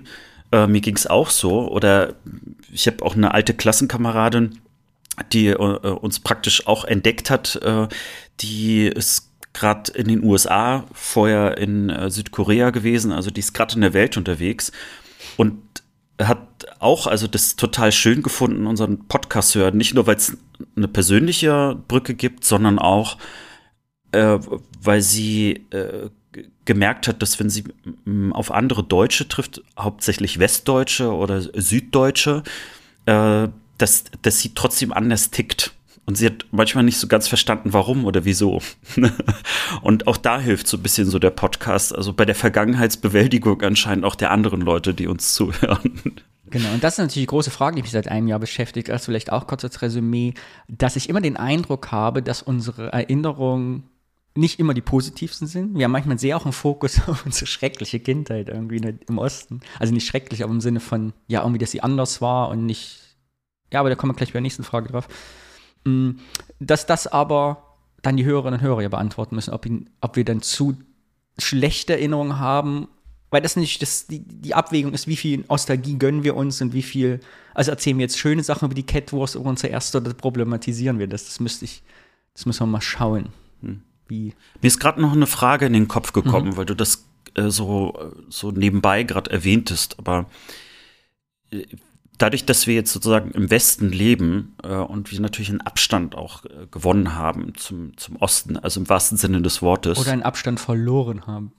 äh, 0.52 0.66
mir 0.66 0.80
ging's 0.80 1.06
auch 1.06 1.30
so. 1.30 1.68
Oder 1.70 2.14
ich 2.72 2.86
habe 2.86 3.04
auch 3.04 3.16
eine 3.16 3.32
alte 3.32 3.54
Klassenkameradin, 3.54 4.58
die 5.32 5.48
äh, 5.48 5.54
uns 5.54 6.20
praktisch 6.20 6.66
auch 6.66 6.84
entdeckt 6.84 7.30
hat, 7.30 7.56
äh, 7.56 7.88
die 8.40 8.86
ist 8.86 9.28
gerade 9.52 9.92
in 9.92 10.08
den 10.08 10.22
USA, 10.22 10.84
vorher 10.92 11.58
in 11.58 11.90
äh, 11.90 12.10
Südkorea 12.10 12.70
gewesen, 12.70 13.12
also 13.12 13.30
die 13.30 13.40
ist 13.40 13.54
gerade 13.54 13.74
in 13.74 13.80
der 13.80 13.94
Welt 13.94 14.16
unterwegs 14.16 14.72
und 15.36 15.60
hat 16.20 16.66
auch 16.80 17.06
also 17.06 17.26
das 17.26 17.56
total 17.56 17.92
schön 17.92 18.22
gefunden, 18.22 18.66
unseren 18.66 19.06
Podcast 19.06 19.50
zu 19.50 19.60
hören. 19.60 19.76
Nicht 19.76 19.94
nur, 19.94 20.06
weil 20.06 20.16
es 20.16 20.36
eine 20.76 20.88
persönliche 20.88 21.76
Brücke 21.86 22.14
gibt, 22.14 22.44
sondern 22.44 22.78
auch, 22.78 23.18
äh, 24.12 24.38
weil 24.80 25.00
sie 25.00 25.64
äh, 25.70 26.10
gemerkt 26.64 27.08
hat, 27.08 27.22
dass 27.22 27.40
wenn 27.40 27.50
sie 27.50 27.64
auf 28.32 28.50
andere 28.50 28.84
Deutsche 28.84 29.28
trifft, 29.28 29.62
hauptsächlich 29.78 30.38
Westdeutsche 30.38 31.12
oder 31.12 31.40
Süddeutsche, 31.40 32.42
dass, 33.78 34.04
dass 34.22 34.40
sie 34.40 34.54
trotzdem 34.54 34.92
anders 34.92 35.30
tickt. 35.30 35.72
Und 36.06 36.16
sie 36.16 36.26
hat 36.26 36.46
manchmal 36.52 36.84
nicht 36.84 36.96
so 36.96 37.06
ganz 37.06 37.28
verstanden, 37.28 37.74
warum 37.74 38.06
oder 38.06 38.24
wieso. 38.24 38.62
und 39.82 40.06
auch 40.06 40.16
da 40.16 40.40
hilft 40.40 40.66
so 40.66 40.78
ein 40.78 40.82
bisschen 40.82 41.08
so 41.08 41.18
der 41.18 41.30
Podcast, 41.30 41.94
also 41.94 42.14
bei 42.14 42.24
der 42.24 42.34
Vergangenheitsbewältigung 42.34 43.60
anscheinend 43.60 44.06
auch 44.06 44.14
der 44.14 44.30
anderen 44.30 44.62
Leute, 44.62 44.94
die 44.94 45.06
uns 45.06 45.34
zuhören. 45.34 46.00
Genau, 46.50 46.72
und 46.72 46.82
das 46.82 46.94
ist 46.94 46.98
natürlich 46.98 47.24
die 47.24 47.30
große 47.30 47.50
Frage, 47.50 47.76
die 47.76 47.82
mich 47.82 47.90
seit 47.90 48.08
einem 48.08 48.26
Jahr 48.26 48.38
beschäftigt. 48.38 48.90
Also 48.90 49.06
vielleicht 49.06 49.30
auch 49.32 49.46
kurz 49.46 49.64
als 49.64 49.82
Resümee, 49.82 50.34
dass 50.66 50.96
ich 50.96 51.08
immer 51.08 51.20
den 51.20 51.36
Eindruck 51.36 51.92
habe, 51.92 52.22
dass 52.22 52.40
unsere 52.42 52.90
Erinnerungen 52.92 53.84
nicht 54.34 54.60
immer 54.60 54.72
die 54.72 54.80
positivsten 54.80 55.48
sind. 55.48 55.76
Wir 55.76 55.84
haben 55.84 55.92
manchmal 55.92 56.18
sehr 56.18 56.36
auch 56.36 56.44
einen 56.44 56.52
Fokus 56.52 57.00
auf 57.08 57.26
unsere 57.26 57.46
schreckliche 57.46 58.00
Kindheit 58.00 58.48
irgendwie 58.48 58.80
im 59.08 59.18
Osten. 59.18 59.60
Also 59.78 59.92
nicht 59.92 60.06
schrecklich, 60.06 60.42
aber 60.42 60.52
im 60.52 60.60
Sinne 60.60 60.80
von, 60.80 61.12
ja, 61.26 61.42
irgendwie, 61.42 61.58
dass 61.58 61.72
sie 61.72 61.82
anders 61.82 62.20
war 62.20 62.48
und 62.48 62.64
nicht. 62.64 63.00
Ja, 63.72 63.80
aber 63.80 63.90
da 63.90 63.96
kommen 63.96 64.12
wir 64.12 64.16
gleich 64.16 64.30
bei 64.30 64.34
der 64.34 64.42
nächsten 64.42 64.64
Frage 64.64 64.88
drauf. 64.88 65.08
Mm, 65.84 66.12
dass 66.58 66.86
das 66.86 67.06
aber 67.06 67.76
dann 68.02 68.16
die 68.16 68.24
Hörerinnen 68.24 68.60
und 68.60 68.66
Hörer 68.66 68.82
ja 68.82 68.88
beantworten 68.88 69.34
müssen, 69.34 69.52
ob, 69.52 69.66
ihn, 69.66 69.90
ob 70.00 70.16
wir 70.16 70.24
dann 70.24 70.42
zu 70.42 70.76
schlechte 71.38 71.94
Erinnerungen 71.94 72.38
haben, 72.38 72.88
weil 73.30 73.42
das 73.42 73.56
nicht 73.56 73.82
das, 73.82 74.06
die, 74.06 74.20
die 74.20 74.54
Abwägung 74.54 74.92
ist, 74.94 75.06
wie 75.06 75.16
viel 75.16 75.44
Nostalgie 75.48 75.98
gönnen 75.98 76.24
wir 76.24 76.34
uns 76.34 76.60
und 76.62 76.72
wie 76.72 76.82
viel, 76.82 77.20
also 77.54 77.70
erzählen 77.70 77.98
wir 77.98 78.04
jetzt 78.04 78.18
schöne 78.18 78.42
Sachen 78.42 78.66
über 78.66 78.74
die 78.74 78.86
Catwurst 78.86 79.34
über 79.34 79.48
unsere 79.48 79.72
erste 79.72 79.98
oder 79.98 80.14
problematisieren 80.14 80.98
wir 80.98 81.06
das? 81.06 81.26
Das 81.26 81.40
müsste 81.40 81.64
ich, 81.64 81.82
das 82.34 82.46
müssen 82.46 82.60
wir 82.60 82.66
mal 82.66 82.80
schauen. 82.80 83.30
Hm. 83.60 83.82
Wie. 84.06 84.34
Mir 84.62 84.68
ist 84.68 84.80
gerade 84.80 85.02
noch 85.02 85.12
eine 85.12 85.26
Frage 85.26 85.66
in 85.66 85.74
den 85.74 85.88
Kopf 85.88 86.12
gekommen, 86.12 86.50
mhm. 86.50 86.56
weil 86.56 86.64
du 86.64 86.74
das 86.74 87.04
äh, 87.34 87.50
so, 87.50 88.12
so 88.30 88.50
nebenbei 88.50 89.02
gerade 89.02 89.30
erwähntest, 89.30 89.98
aber 89.98 90.26
äh, 91.50 91.66
dadurch, 92.18 92.44
dass 92.44 92.66
wir 92.66 92.74
jetzt 92.74 92.92
sozusagen 92.92 93.30
im 93.30 93.50
Westen 93.50 93.90
leben 93.90 94.56
äh, 94.62 94.74
und 94.74 95.10
wir 95.10 95.20
natürlich 95.20 95.50
einen 95.50 95.60
Abstand 95.60 96.14
auch 96.14 96.44
äh, 96.44 96.66
gewonnen 96.70 97.14
haben 97.14 97.54
zum, 97.56 97.96
zum 97.96 98.16
Osten, 98.16 98.56
also 98.56 98.80
im 98.80 98.88
wahrsten 98.88 99.16
Sinne 99.16 99.40
des 99.40 99.62
Wortes. 99.62 99.98
Oder 99.98 100.12
einen 100.12 100.22
Abstand 100.22 100.60
verloren 100.60 101.26
haben. 101.26 101.52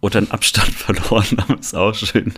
Oder 0.00 0.18
einen 0.18 0.30
Abstand 0.30 0.70
verloren 0.74 1.38
haben, 1.38 1.58
ist 1.58 1.74
auch 1.74 1.94
schön. 1.94 2.32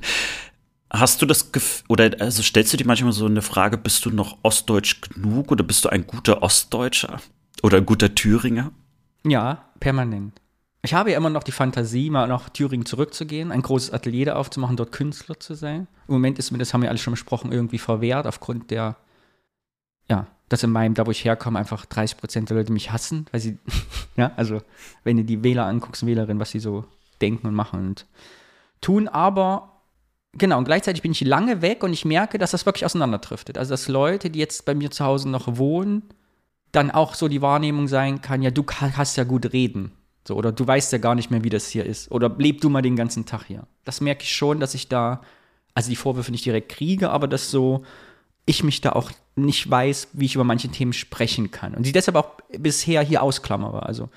Hast 0.91 1.21
du 1.21 1.27
das 1.27 1.53
Gefühl, 1.53 1.85
oder 1.89 2.11
also 2.21 2.43
stellst 2.43 2.73
du 2.73 2.77
dir 2.77 2.87
manchmal 2.87 3.13
so 3.13 3.27
eine 3.27 3.43
Frage, 3.43 3.77
bist 3.77 4.05
du 4.05 4.11
noch 4.11 4.39
ostdeutsch 4.43 5.01
genug 5.01 5.51
oder 5.51 5.65
bist 5.65 5.85
du 5.85 5.89
ein 5.89 6.07
guter 6.07 6.43
Ostdeutscher 6.43 7.21
oder 7.63 7.79
ein 7.79 7.87
guter 7.87 8.15
Thüringer? 8.15 8.73
Ja, 9.25 9.71
permanent. 9.81 10.41
Ich 10.83 10.95
habe 10.95 11.11
ja 11.11 11.17
immer 11.17 11.31
noch 11.31 11.43
die 11.43 11.53
Fantasie, 11.53 12.11
mal 12.11 12.29
nach 12.29 12.49
Thüringen 12.49 12.87
zurückzugehen, 12.87 13.51
ein 13.51 13.63
großes 13.63 13.93
Atelier 13.93 14.27
da 14.27 14.37
aufzumachen, 14.37 14.77
dort 14.77 14.93
Künstler 14.93 15.39
zu 15.41 15.55
sein. 15.55 15.89
Im 16.07 16.15
Moment 16.15 16.39
ist 16.39 16.51
mir, 16.51 16.59
das 16.59 16.73
haben 16.73 16.83
wir 16.83 16.89
alle 16.89 16.99
schon 16.99 17.13
besprochen, 17.13 17.53
irgendwie 17.53 17.79
verwehrt, 17.79 18.27
aufgrund 18.27 18.71
der, 18.71 18.97
ja, 20.09 20.27
dass 20.49 20.63
in 20.63 20.71
meinem, 20.71 20.95
da 20.95 21.07
wo 21.07 21.11
ich 21.11 21.25
herkomme, 21.25 21.59
einfach 21.59 21.87
30 21.87 22.19
Prozent 22.19 22.51
der 22.51 22.57
Leute 22.57 22.73
mich 22.73 22.93
hassen, 22.93 23.27
weil 23.33 23.41
sie, 23.41 23.59
ja, 24.17 24.33
also 24.37 24.63
wenn 25.03 25.17
du 25.17 25.25
die 25.25 25.43
Wähler 25.43 25.67
anguckst, 25.67 26.07
Wählerinnen, 26.07 26.41
was 26.41 26.51
sie 26.51 26.61
so 26.61 26.85
denken 27.21 27.49
und 27.49 27.55
machen 27.55 27.81
und 27.81 28.07
tun, 28.81 29.09
aber 29.09 29.83
genau, 30.33 30.59
und 30.59 30.65
gleichzeitig 30.65 31.03
bin 31.03 31.13
ich 31.13 31.23
lange 31.23 31.63
weg 31.63 31.83
und 31.83 31.93
ich 31.93 32.05
merke, 32.05 32.39
dass 32.39 32.53
das 32.53 32.67
wirklich 32.67 32.85
auseinanderdriftet. 32.85 33.59
Also, 33.59 33.73
dass 33.73 33.89
Leute, 33.89 34.31
die 34.31 34.39
jetzt 34.39 34.65
bei 34.65 34.75
mir 34.75 34.91
zu 34.91 35.05
Hause 35.05 35.29
noch 35.29 35.57
wohnen, 35.57 36.03
dann 36.73 36.91
auch 36.91 37.15
so 37.15 37.29
die 37.29 37.43
Wahrnehmung 37.43 37.89
sein 37.89 38.21
kann, 38.21 38.43
ja, 38.43 38.51
du 38.51 38.65
hast 38.69 39.17
ja 39.17 39.25
gut 39.25 39.53
reden. 39.53 39.93
So, 40.27 40.35
oder 40.35 40.51
du 40.51 40.67
weißt 40.67 40.93
ja 40.93 40.99
gar 40.99 41.15
nicht 41.15 41.31
mehr, 41.31 41.45
wie 41.45 41.51
das 41.51 41.69
hier 41.69 41.85
ist. 41.85 42.11
Oder 42.11 42.35
leb 42.37 42.61
du 42.61 42.69
mal 42.69 42.83
den 42.83 42.97
ganzen 42.97 43.27
Tag 43.27 43.45
hier. 43.45 43.67
Das 43.85 44.01
merke 44.01 44.25
ich 44.25 44.33
schon, 44.33 44.59
dass 44.59 44.75
ich 44.75 44.89
da, 44.89 45.23
also 45.75 45.89
die 45.89 45.97
Vorwürfe 45.97 46.33
nicht 46.33 46.45
direkt 46.45 46.71
kriege, 46.71 47.11
aber 47.11 47.29
dass 47.29 47.51
so, 47.51 47.85
ich 48.45 48.65
mich 48.65 48.81
da 48.81 48.93
auch 48.93 49.11
nicht 49.37 49.71
weiß, 49.71 50.09
wie 50.15 50.25
ich 50.25 50.35
über 50.35 50.45
manche 50.45 50.69
Themen 50.69 50.93
sprechen 50.93 51.51
kann. 51.51 51.75
Und 51.75 51.85
sie 51.85 51.93
deshalb 51.93 52.17
auch 52.17 52.31
bisher 52.59 53.03
hier 53.03 53.23
ausklammere. 53.23 53.85
Also 53.85 54.09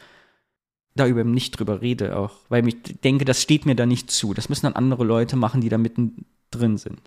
da 0.96 1.08
über 1.08 1.24
nicht 1.24 1.52
drüber 1.52 1.82
rede 1.82 2.18
auch, 2.18 2.38
weil 2.50 2.68
ich 2.68 2.82
denke, 3.04 3.26
das 3.26 3.42
steht 3.42 3.66
mir 3.66 3.76
da 3.76 3.86
nicht 3.86 4.10
zu. 4.10 4.34
Das 4.34 4.50
müssen 4.50 4.66
dann 4.66 4.74
andere 4.74 5.04
Leute 5.04 5.36
machen, 5.36 5.62
die 5.62 5.70
da 5.70 5.78
mittendrin 5.78 6.78
sind. 6.78 7.02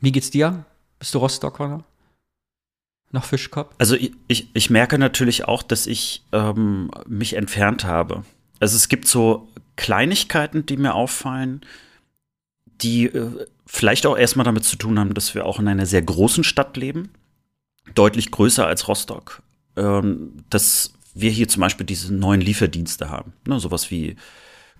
Wie 0.00 0.12
geht's 0.12 0.30
dir? 0.30 0.64
Bist 0.98 1.14
du 1.14 1.18
Rostocker? 1.18 1.84
Nach 3.14 3.24
Fischkopf? 3.24 3.74
Also 3.78 3.96
ich, 3.96 4.12
ich, 4.28 4.48
ich 4.52 4.68
merke 4.68 4.98
natürlich 4.98 5.46
auch, 5.46 5.62
dass 5.62 5.86
ich 5.86 6.22
ähm, 6.32 6.90
mich 7.06 7.34
entfernt 7.34 7.84
habe. 7.84 8.24
Also 8.60 8.76
es 8.76 8.88
gibt 8.88 9.08
so 9.08 9.48
Kleinigkeiten, 9.76 10.66
die 10.66 10.76
mir 10.76 10.94
auffallen, 10.94 11.62
die 12.82 13.06
äh, 13.06 13.46
vielleicht 13.66 14.04
auch 14.06 14.18
erstmal 14.18 14.44
damit 14.44 14.64
zu 14.64 14.76
tun 14.76 14.98
haben, 14.98 15.14
dass 15.14 15.34
wir 15.34 15.46
auch 15.46 15.58
in 15.58 15.68
einer 15.68 15.86
sehr 15.86 16.02
großen 16.02 16.44
Stadt 16.44 16.76
leben, 16.76 17.10
deutlich 17.94 18.30
größer 18.30 18.66
als 18.66 18.88
Rostock. 18.88 19.42
Ähm, 19.76 20.44
dass 20.50 20.92
wir 21.14 21.30
hier 21.30 21.48
zum 21.48 21.60
Beispiel 21.60 21.86
diese 21.86 22.12
neuen 22.12 22.40
Lieferdienste 22.40 23.08
haben, 23.08 23.32
ne, 23.46 23.58
sowas 23.58 23.90
wie 23.90 24.16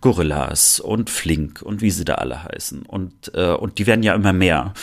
Gorillas 0.00 0.80
und 0.80 1.08
Flink 1.10 1.62
und 1.62 1.80
wie 1.80 1.90
sie 1.90 2.04
da 2.04 2.16
alle 2.16 2.44
heißen. 2.44 2.82
Und, 2.82 3.32
äh, 3.34 3.54
und 3.54 3.78
die 3.78 3.86
werden 3.86 4.02
ja 4.02 4.14
immer 4.14 4.32
mehr. 4.32 4.74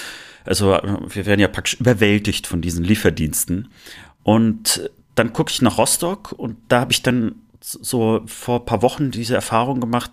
Also 0.45 0.77
wir 1.07 1.25
werden 1.25 1.39
ja 1.39 1.47
praktisch 1.47 1.79
überwältigt 1.79 2.47
von 2.47 2.61
diesen 2.61 2.83
Lieferdiensten. 2.83 3.69
Und 4.23 4.89
dann 5.15 5.33
gucke 5.33 5.51
ich 5.51 5.61
nach 5.61 5.77
Rostock 5.77 6.31
und 6.31 6.57
da 6.67 6.81
habe 6.81 6.91
ich 6.91 7.03
dann 7.03 7.35
so 7.59 8.21
vor 8.25 8.59
ein 8.59 8.65
paar 8.65 8.81
Wochen 8.81 9.11
diese 9.11 9.35
Erfahrung 9.35 9.79
gemacht, 9.79 10.11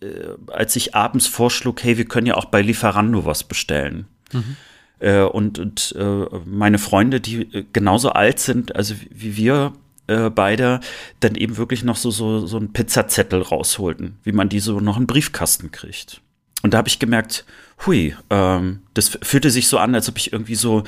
äh, 0.00 0.06
als 0.48 0.76
ich 0.76 0.94
abends 0.94 1.26
vorschlug, 1.26 1.82
hey, 1.82 1.98
wir 1.98 2.04
können 2.04 2.26
ja 2.26 2.34
auch 2.34 2.46
bei 2.46 2.62
Lieferando 2.62 3.24
was 3.24 3.44
bestellen. 3.44 4.06
Mhm. 4.32 4.56
Äh, 4.98 5.22
und 5.22 5.58
und 5.58 5.94
äh, 5.98 6.26
meine 6.44 6.78
Freunde, 6.78 7.20
die 7.20 7.66
genauso 7.72 8.10
alt 8.10 8.38
sind, 8.38 8.76
also 8.76 8.94
wie 9.10 9.36
wir 9.36 9.72
äh, 10.06 10.30
beide, 10.30 10.80
dann 11.20 11.34
eben 11.34 11.56
wirklich 11.56 11.82
noch 11.82 11.96
so, 11.96 12.10
so, 12.10 12.46
so 12.46 12.56
einen 12.56 12.72
Pizzazettel 12.72 13.42
rausholten, 13.42 14.18
wie 14.22 14.32
man 14.32 14.48
die 14.48 14.60
so 14.60 14.80
noch 14.80 14.96
einen 14.96 15.06
Briefkasten 15.06 15.70
kriegt. 15.72 16.20
Und 16.66 16.74
da 16.74 16.78
habe 16.78 16.88
ich 16.88 16.98
gemerkt, 16.98 17.44
hui, 17.86 18.16
ähm, 18.28 18.80
das 18.92 19.16
fühlte 19.22 19.50
sich 19.50 19.68
so 19.68 19.78
an, 19.78 19.94
als 19.94 20.08
ob 20.08 20.18
ich 20.18 20.32
irgendwie 20.32 20.56
so 20.56 20.82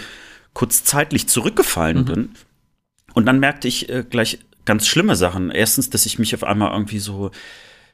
kurz 0.52 0.82
zeitlich 0.82 1.28
zurückgefallen 1.28 1.99
mhm. 1.99 2.04
bin. 2.04 2.30
Und 3.14 3.26
dann 3.26 3.38
merkte 3.38 3.68
ich 3.68 3.88
äh, 3.88 4.02
gleich 4.02 4.40
ganz 4.64 4.88
schlimme 4.88 5.14
Sachen. 5.14 5.52
Erstens, 5.52 5.88
dass 5.88 6.04
ich 6.04 6.18
mich 6.18 6.35
auf 6.35 6.42
einmal 6.42 6.73
irgendwie 6.73 6.99
so 6.99 7.30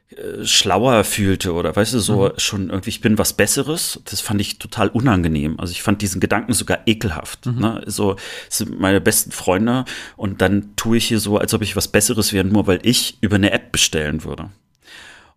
äh, 0.09 0.43
schlauer 0.43 1.03
fühlte 1.03 1.53
oder 1.53 1.75
weißt 1.75 1.93
du, 1.93 1.99
so 1.99 2.29
mhm. 2.29 2.31
schon 2.37 2.69
irgendwie, 2.71 2.89
ich 2.89 3.01
bin 3.01 3.19
was 3.19 3.33
Besseres. 3.33 4.01
Das 4.05 4.19
fand 4.19 4.41
ich 4.41 4.57
total 4.57 4.87
unangenehm. 4.87 5.59
Also 5.59 5.71
ich 5.71 5.83
fand 5.83 6.01
diesen 6.01 6.19
Gedanken 6.19 6.53
sogar 6.53 6.79
ekelhaft. 6.87 7.45
Mhm. 7.45 7.59
Ne? 7.59 7.83
So 7.85 8.15
sind 8.49 8.79
meine 8.79 8.99
besten 8.99 9.31
Freunde 9.31 9.85
und 10.17 10.41
dann 10.41 10.75
tue 10.75 10.97
ich 10.97 11.05
hier 11.05 11.19
so, 11.19 11.37
als 11.37 11.53
ob 11.53 11.61
ich 11.61 11.75
was 11.75 11.89
Besseres 11.89 12.33
wäre, 12.33 12.45
nur 12.45 12.65
weil 12.65 12.79
ich 12.81 13.19
über 13.21 13.35
eine 13.35 13.51
App 13.51 13.71
bestellen 13.71 14.23
würde. 14.23 14.49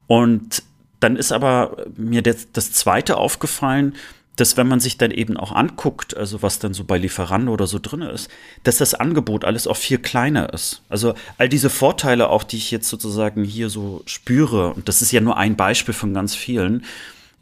Und 0.06 0.62
dann 1.00 1.16
ist 1.16 1.32
aber 1.32 1.86
mir 1.96 2.22
das, 2.22 2.48
das 2.52 2.72
zweite 2.72 3.16
aufgefallen, 3.16 3.94
dass 4.36 4.56
wenn 4.56 4.68
man 4.68 4.78
sich 4.78 4.98
dann 4.98 5.10
eben 5.10 5.36
auch 5.36 5.52
anguckt, 5.52 6.16
also 6.16 6.42
was 6.42 6.60
dann 6.60 6.72
so 6.72 6.84
bei 6.84 6.96
Lieferando 6.96 7.52
oder 7.52 7.66
so 7.66 7.78
drin 7.80 8.02
ist, 8.02 8.30
dass 8.62 8.78
das 8.78 8.94
Angebot 8.94 9.44
alles 9.44 9.66
auch 9.66 9.76
viel 9.76 9.98
kleiner 9.98 10.52
ist. 10.52 10.82
Also 10.88 11.14
all 11.38 11.48
diese 11.48 11.70
Vorteile 11.70 12.28
auch, 12.28 12.44
die 12.44 12.56
ich 12.56 12.70
jetzt 12.70 12.88
sozusagen 12.88 13.42
hier 13.42 13.68
so 13.68 14.02
spüre, 14.06 14.74
und 14.74 14.88
das 14.88 15.02
ist 15.02 15.10
ja 15.10 15.20
nur 15.20 15.36
ein 15.36 15.56
Beispiel 15.56 15.94
von 15.94 16.14
ganz 16.14 16.36
vielen, 16.36 16.84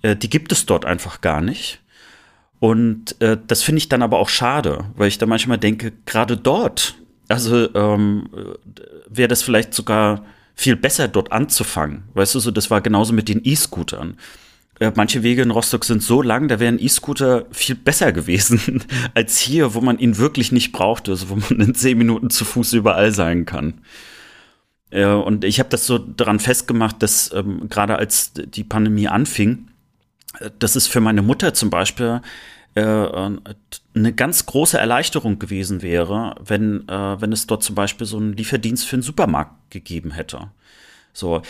äh, 0.02 0.16
die 0.16 0.30
gibt 0.30 0.52
es 0.52 0.64
dort 0.64 0.86
einfach 0.86 1.20
gar 1.20 1.42
nicht. 1.42 1.80
Und 2.60 3.20
äh, 3.20 3.36
das 3.46 3.62
finde 3.62 3.78
ich 3.78 3.90
dann 3.90 4.02
aber 4.02 4.18
auch 4.18 4.30
schade, 4.30 4.86
weil 4.96 5.08
ich 5.08 5.18
da 5.18 5.26
manchmal 5.26 5.58
denke, 5.58 5.92
gerade 6.06 6.38
dort, 6.38 6.94
also 7.28 7.74
ähm, 7.74 8.30
wäre 9.08 9.28
das 9.28 9.42
vielleicht 9.42 9.74
sogar 9.74 10.24
viel 10.56 10.74
besser 10.74 11.06
dort 11.06 11.30
anzufangen. 11.30 12.04
Weißt 12.14 12.34
du, 12.34 12.40
so 12.40 12.50
das 12.50 12.70
war 12.70 12.80
genauso 12.80 13.12
mit 13.12 13.28
den 13.28 13.42
E-Scootern. 13.44 14.16
Äh, 14.80 14.92
manche 14.96 15.22
Wege 15.22 15.42
in 15.42 15.50
Rostock 15.50 15.84
sind 15.84 16.02
so 16.02 16.22
lang, 16.22 16.48
da 16.48 16.58
wären 16.58 16.78
E-Scooter 16.78 17.46
viel 17.50 17.76
besser 17.76 18.12
gewesen 18.12 18.82
als 19.14 19.38
hier, 19.38 19.74
wo 19.74 19.80
man 19.80 19.98
ihn 19.98 20.18
wirklich 20.18 20.52
nicht 20.52 20.72
brauchte, 20.72 21.12
also 21.12 21.28
wo 21.28 21.36
man 21.36 21.60
in 21.60 21.74
zehn 21.74 21.98
Minuten 21.98 22.30
zu 22.30 22.44
Fuß 22.44 22.72
überall 22.72 23.12
sein 23.12 23.44
kann. 23.44 23.74
Äh, 24.90 25.06
und 25.06 25.44
ich 25.44 25.58
habe 25.58 25.68
das 25.68 25.86
so 25.86 25.98
daran 25.98 26.40
festgemacht, 26.40 27.02
dass 27.02 27.32
ähm, 27.34 27.68
gerade 27.68 27.96
als 27.96 28.32
die 28.34 28.64
Pandemie 28.64 29.08
anfing, 29.08 29.68
äh, 30.40 30.50
dass 30.58 30.74
es 30.74 30.86
für 30.86 31.00
meine 31.00 31.22
Mutter 31.22 31.54
zum 31.54 31.68
Beispiel 31.68 32.22
äh, 32.76 33.30
eine 33.94 34.12
ganz 34.12 34.46
große 34.46 34.78
Erleichterung 34.78 35.38
gewesen 35.38 35.82
wäre, 35.82 36.36
wenn, 36.40 36.86
äh, 36.88 37.20
wenn 37.20 37.32
es 37.32 37.46
dort 37.46 37.62
zum 37.62 37.74
Beispiel 37.74 38.06
so 38.06 38.18
einen 38.18 38.34
Lieferdienst 38.34 38.86
für 38.86 38.96
einen 38.96 39.02
Supermarkt 39.02 39.70
gegeben 39.70 40.10
hätte. 40.10 40.50
So, 41.14 41.40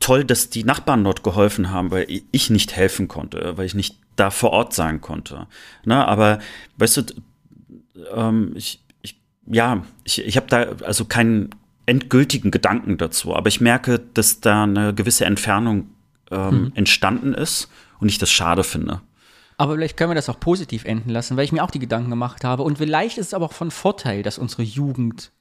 toll, 0.00 0.24
dass 0.24 0.48
die 0.48 0.64
Nachbarn 0.64 1.04
dort 1.04 1.22
geholfen 1.22 1.70
haben, 1.70 1.90
weil 1.90 2.06
ich 2.30 2.48
nicht 2.48 2.74
helfen 2.74 3.08
konnte, 3.08 3.58
weil 3.58 3.66
ich 3.66 3.74
nicht 3.74 3.98
da 4.16 4.30
vor 4.30 4.50
Ort 4.50 4.72
sein 4.72 5.02
konnte. 5.02 5.46
Na, 5.84 6.06
aber 6.06 6.38
weißt 6.78 6.96
du, 6.96 7.02
ähm, 8.14 8.52
ich, 8.56 8.80
ich, 9.02 9.20
ja, 9.46 9.84
ich, 10.04 10.24
ich 10.24 10.36
habe 10.36 10.46
da 10.48 10.62
also 10.84 11.04
keinen 11.04 11.50
endgültigen 11.84 12.50
Gedanken 12.50 12.96
dazu, 12.96 13.36
aber 13.36 13.48
ich 13.48 13.60
merke, 13.60 14.00
dass 14.14 14.40
da 14.40 14.62
eine 14.62 14.94
gewisse 14.94 15.26
Entfernung 15.26 15.90
ähm, 16.30 16.48
mhm. 16.48 16.72
entstanden 16.74 17.34
ist 17.34 17.70
und 18.00 18.08
ich 18.08 18.16
das 18.16 18.30
schade 18.30 18.64
finde. 18.64 19.02
Aber 19.56 19.74
vielleicht 19.74 19.96
können 19.96 20.10
wir 20.10 20.14
das 20.16 20.28
auch 20.28 20.40
positiv 20.40 20.84
enden 20.84 21.10
lassen, 21.10 21.36
weil 21.36 21.44
ich 21.44 21.52
mir 21.52 21.62
auch 21.62 21.70
die 21.70 21.78
Gedanken 21.78 22.10
gemacht 22.10 22.44
habe. 22.44 22.62
Und 22.62 22.78
vielleicht 22.78 23.18
ist 23.18 23.28
es 23.28 23.34
aber 23.34 23.46
auch 23.46 23.52
von 23.52 23.70
Vorteil, 23.70 24.22
dass 24.22 24.38
unsere 24.38 24.62
Jugend 24.62 25.32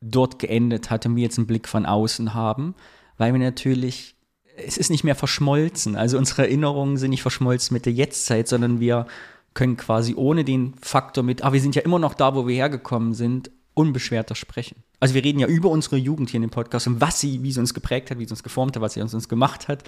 dort 0.00 0.38
geendet 0.38 0.90
hat 0.90 1.06
und 1.06 1.16
wir 1.16 1.22
jetzt 1.22 1.38
einen 1.38 1.46
Blick 1.46 1.66
von 1.66 1.86
außen 1.86 2.34
haben, 2.34 2.74
weil 3.16 3.32
wir 3.32 3.40
natürlich, 3.40 4.16
es 4.56 4.76
ist 4.76 4.90
nicht 4.90 5.04
mehr 5.04 5.14
verschmolzen. 5.14 5.96
Also 5.96 6.18
unsere 6.18 6.42
Erinnerungen 6.42 6.98
sind 6.98 7.10
nicht 7.10 7.22
verschmolzen 7.22 7.74
mit 7.74 7.86
der 7.86 7.92
Jetztzeit, 7.92 8.48
sondern 8.48 8.80
wir 8.80 9.06
können 9.54 9.76
quasi 9.76 10.14
ohne 10.14 10.44
den 10.44 10.74
Faktor 10.80 11.24
mit, 11.24 11.42
ah, 11.42 11.52
wir 11.52 11.60
sind 11.60 11.74
ja 11.74 11.82
immer 11.82 11.98
noch 11.98 12.14
da, 12.14 12.34
wo 12.34 12.46
wir 12.46 12.54
hergekommen 12.54 13.14
sind, 13.14 13.50
unbeschwerter 13.72 14.34
sprechen. 14.34 14.82
Also 15.00 15.14
wir 15.14 15.24
reden 15.24 15.38
ja 15.38 15.46
über 15.46 15.70
unsere 15.70 15.96
Jugend 15.96 16.30
hier 16.30 16.38
in 16.38 16.42
dem 16.42 16.50
Podcast 16.50 16.86
und 16.86 17.00
was 17.00 17.20
sie, 17.20 17.42
wie 17.42 17.52
sie 17.52 17.60
uns 17.60 17.74
geprägt 17.74 18.10
hat, 18.10 18.18
wie 18.18 18.24
sie 18.24 18.32
uns 18.32 18.42
geformt 18.42 18.76
hat, 18.76 18.82
was 18.82 18.94
sie 18.94 19.00
uns, 19.00 19.28
gemacht 19.28 19.68
hat. 19.68 19.84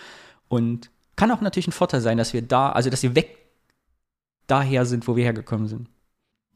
Und 0.49 0.91
kann 1.17 1.31
auch 1.31 1.41
natürlich 1.41 1.69
ein 1.69 1.73
Vorteil 1.73 2.01
sein, 2.01 2.19
dass 2.19 2.33
wir 2.33 2.43
da, 2.43 2.71
also 2.71 2.91
dass 2.91 3.03
wir 3.03 3.15
weg 3.15 3.46
daher 4.47 4.87
sind, 4.87 5.07
wo 5.09 5.17
wir 5.17 5.25
hergekommen 5.25 5.69
sind. 5.69 5.89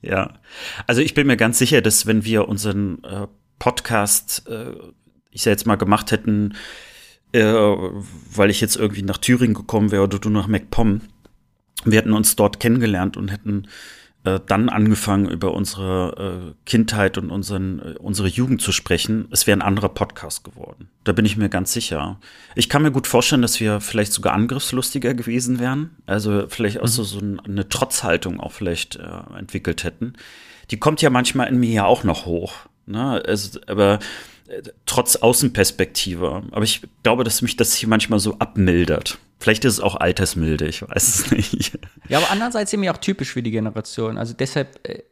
Ja, 0.02 0.38
also 0.86 1.02
ich 1.02 1.14
bin 1.14 1.26
mir 1.26 1.36
ganz 1.36 1.58
sicher, 1.58 1.82
dass 1.82 2.06
wenn 2.06 2.24
wir 2.24 2.48
unseren 2.48 3.04
äh, 3.04 3.26
Podcast, 3.58 4.48
äh, 4.48 4.72
ich 5.30 5.42
sag 5.42 5.50
jetzt 5.50 5.66
mal, 5.66 5.76
gemacht 5.76 6.10
hätten, 6.10 6.54
äh, 7.32 7.44
weil 7.44 8.50
ich 8.50 8.60
jetzt 8.60 8.76
irgendwie 8.76 9.02
nach 9.02 9.18
Thüringen 9.18 9.54
gekommen 9.54 9.90
wäre 9.90 10.04
oder 10.04 10.18
du 10.18 10.30
nach 10.30 10.48
MacPom, 10.48 11.02
wir 11.84 11.98
hätten 11.98 12.12
uns 12.12 12.36
dort 12.36 12.60
kennengelernt 12.60 13.16
und 13.16 13.28
hätten 13.28 13.68
äh, 14.24 14.38
dann 14.46 14.68
angefangen, 14.68 15.30
über 15.30 15.54
unsere 15.54 16.52
äh, 16.52 16.54
Kindheit 16.66 17.16
und 17.16 17.30
unseren, 17.30 17.78
äh, 17.78 17.94
unsere 17.98 18.28
Jugend 18.28 18.60
zu 18.60 18.70
sprechen, 18.70 19.28
es 19.30 19.46
wäre 19.46 19.56
ein 19.56 19.62
anderer 19.62 19.88
Podcast 19.88 20.44
geworden. 20.44 20.88
Da 21.04 21.12
bin 21.12 21.24
ich 21.24 21.38
mir 21.38 21.48
ganz 21.48 21.72
sicher. 21.72 22.18
Ich 22.54 22.68
kann 22.68 22.82
mir 22.82 22.90
gut 22.90 23.06
vorstellen, 23.06 23.40
dass 23.40 23.60
wir 23.60 23.80
vielleicht 23.80 24.12
sogar 24.12 24.34
angriffslustiger 24.34 25.14
gewesen 25.14 25.58
wären. 25.58 25.96
Also 26.04 26.44
vielleicht 26.48 26.80
auch 26.80 26.88
so, 26.88 27.02
mhm. 27.02 27.06
so 27.36 27.42
eine 27.44 27.68
Trotzhaltung 27.70 28.40
auch 28.40 28.52
vielleicht 28.52 28.96
äh, 28.96 29.38
entwickelt 29.38 29.84
hätten. 29.84 30.12
Die 30.70 30.78
kommt 30.78 31.00
ja 31.00 31.08
manchmal 31.08 31.48
in 31.48 31.58
mir 31.58 31.72
ja 31.72 31.84
auch 31.86 32.04
noch 32.04 32.26
hoch. 32.26 32.54
Ne? 32.84 33.22
Also, 33.24 33.58
aber 33.66 34.00
trotz 34.86 35.16
Außenperspektive. 35.16 36.42
Aber 36.50 36.62
ich 36.62 36.82
glaube, 37.02 37.24
dass 37.24 37.42
mich 37.42 37.56
das 37.56 37.74
hier 37.74 37.88
manchmal 37.88 38.18
so 38.18 38.38
abmildert. 38.38 39.18
Vielleicht 39.38 39.64
ist 39.64 39.74
es 39.74 39.80
auch 39.80 39.96
altersmilde, 39.96 40.66
ich 40.66 40.82
weiß 40.82 41.08
es 41.08 41.30
nicht. 41.32 41.78
Ja, 42.08 42.18
aber 42.18 42.30
andererseits 42.30 42.70
sind 42.70 42.82
wir 42.82 42.92
auch 42.92 42.98
typisch 42.98 43.32
für 43.32 43.42
die 43.42 43.50
Generation. 43.50 44.18
Also 44.18 44.34
deshalb 44.34 44.86
äh, 44.88 45.02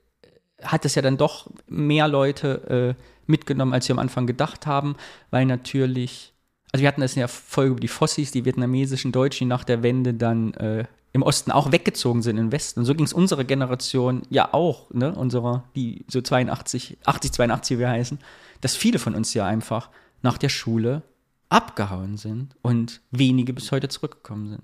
hat 0.62 0.85
es 0.85 0.95
ja 0.95 1.02
dann 1.02 1.16
doch 1.16 1.50
mehr 1.66 2.09
Leute 2.09 2.97
äh, 2.99 3.02
mitgenommen, 3.26 3.73
als 3.73 3.88
wir 3.88 3.95
am 3.95 3.99
Anfang 4.00 4.26
gedacht 4.26 4.66
haben, 4.66 4.97
weil 5.30 5.47
natürlich, 5.47 6.35
also 6.73 6.83
wir 6.83 6.88
hatten 6.88 7.00
das 7.00 7.14
in 7.14 7.21
der 7.21 7.28
Folge 7.28 7.73
über 7.73 7.80
die 7.80 7.88
Fossis, 7.88 8.33
die 8.33 8.45
vietnamesischen 8.45 9.12
Deutschen, 9.12 9.45
die 9.45 9.49
nach 9.49 9.64
der 9.64 9.83
Wende 9.83 10.14
dann 10.14 10.54
äh, 10.54 10.85
im 11.12 11.23
Osten 11.23 11.50
auch 11.50 11.73
weggezogen 11.73 12.23
sind 12.23 12.37
in 12.37 12.53
Westen. 12.53 12.81
Und 12.81 12.87
so 12.87 12.95
ging 12.95 13.07
es 13.07 13.12
unserer 13.12 13.45
Generation 13.45 14.23
ja 14.31 14.53
auch, 14.53 14.91
ne, 14.93 15.15
unserer, 15.15 15.65
die 15.75 16.05
so 16.09 16.21
82, 16.21 16.99
80, 17.05 17.33
82 17.33 17.77
wie 17.77 17.81
wir 17.81 17.91
heißen, 17.91 18.19
dass 18.61 18.77
viele 18.77 18.99
von 18.99 19.15
uns 19.15 19.35
ja 19.35 19.47
einfach 19.47 19.91
nach 20.23 20.38
der 20.38 20.49
Schule 20.49 21.03
abgehauen 21.49 22.17
sind 22.17 22.57
und 22.62 23.00
wenige 23.11 23.53
bis 23.53 23.73
heute 23.73 23.88
zurückgekommen 23.88 24.49
sind. 24.49 24.62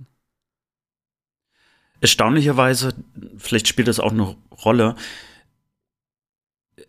Erstaunlicherweise, 2.00 2.94
vielleicht 3.38 3.68
spielt 3.68 3.88
das 3.88 4.00
auch 4.00 4.12
eine 4.12 4.36
Rolle, 4.64 4.96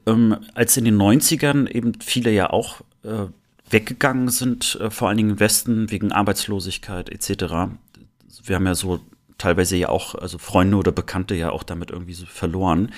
ähm, 0.06 0.38
als 0.54 0.76
in 0.76 0.86
den 0.86 0.98
90ern 0.98 1.70
eben 1.70 1.94
viele 2.02 2.32
ja 2.32 2.50
auch 2.50 2.82
äh, 3.04 3.28
weggegangen 3.70 4.30
sind, 4.30 4.78
äh, 4.82 4.90
vor 4.90 5.08
allen 5.08 5.18
Dingen 5.18 5.30
im 5.32 5.40
Westen 5.40 5.90
wegen 5.92 6.12
Arbeitslosigkeit 6.12 7.10
etc. 7.10 7.72
Wir 8.44 8.56
haben 8.56 8.66
ja 8.66 8.76
so 8.76 9.00
teilweise 9.38 9.76
ja 9.76 9.90
auch, 9.90 10.16
also 10.16 10.38
Freunde 10.38 10.78
oder 10.78 10.92
Bekannte 10.92 11.36
ja 11.36 11.52
auch 11.52 11.64
damit 11.64 11.92
irgendwie 11.92 12.14
so 12.14 12.26
verloren, 12.26 12.92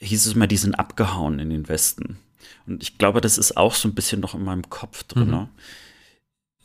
hieß 0.00 0.26
es 0.26 0.34
immer, 0.34 0.46
die 0.46 0.56
sind 0.56 0.74
abgehauen 0.74 1.38
in 1.38 1.50
den 1.50 1.68
Westen. 1.68 2.18
Und 2.66 2.82
ich 2.82 2.98
glaube, 2.98 3.20
das 3.20 3.38
ist 3.38 3.56
auch 3.56 3.74
so 3.74 3.88
ein 3.88 3.94
bisschen 3.94 4.20
noch 4.20 4.34
in 4.34 4.44
meinem 4.44 4.68
Kopf 4.68 5.04
drin, 5.04 5.30
mhm. 5.30 5.48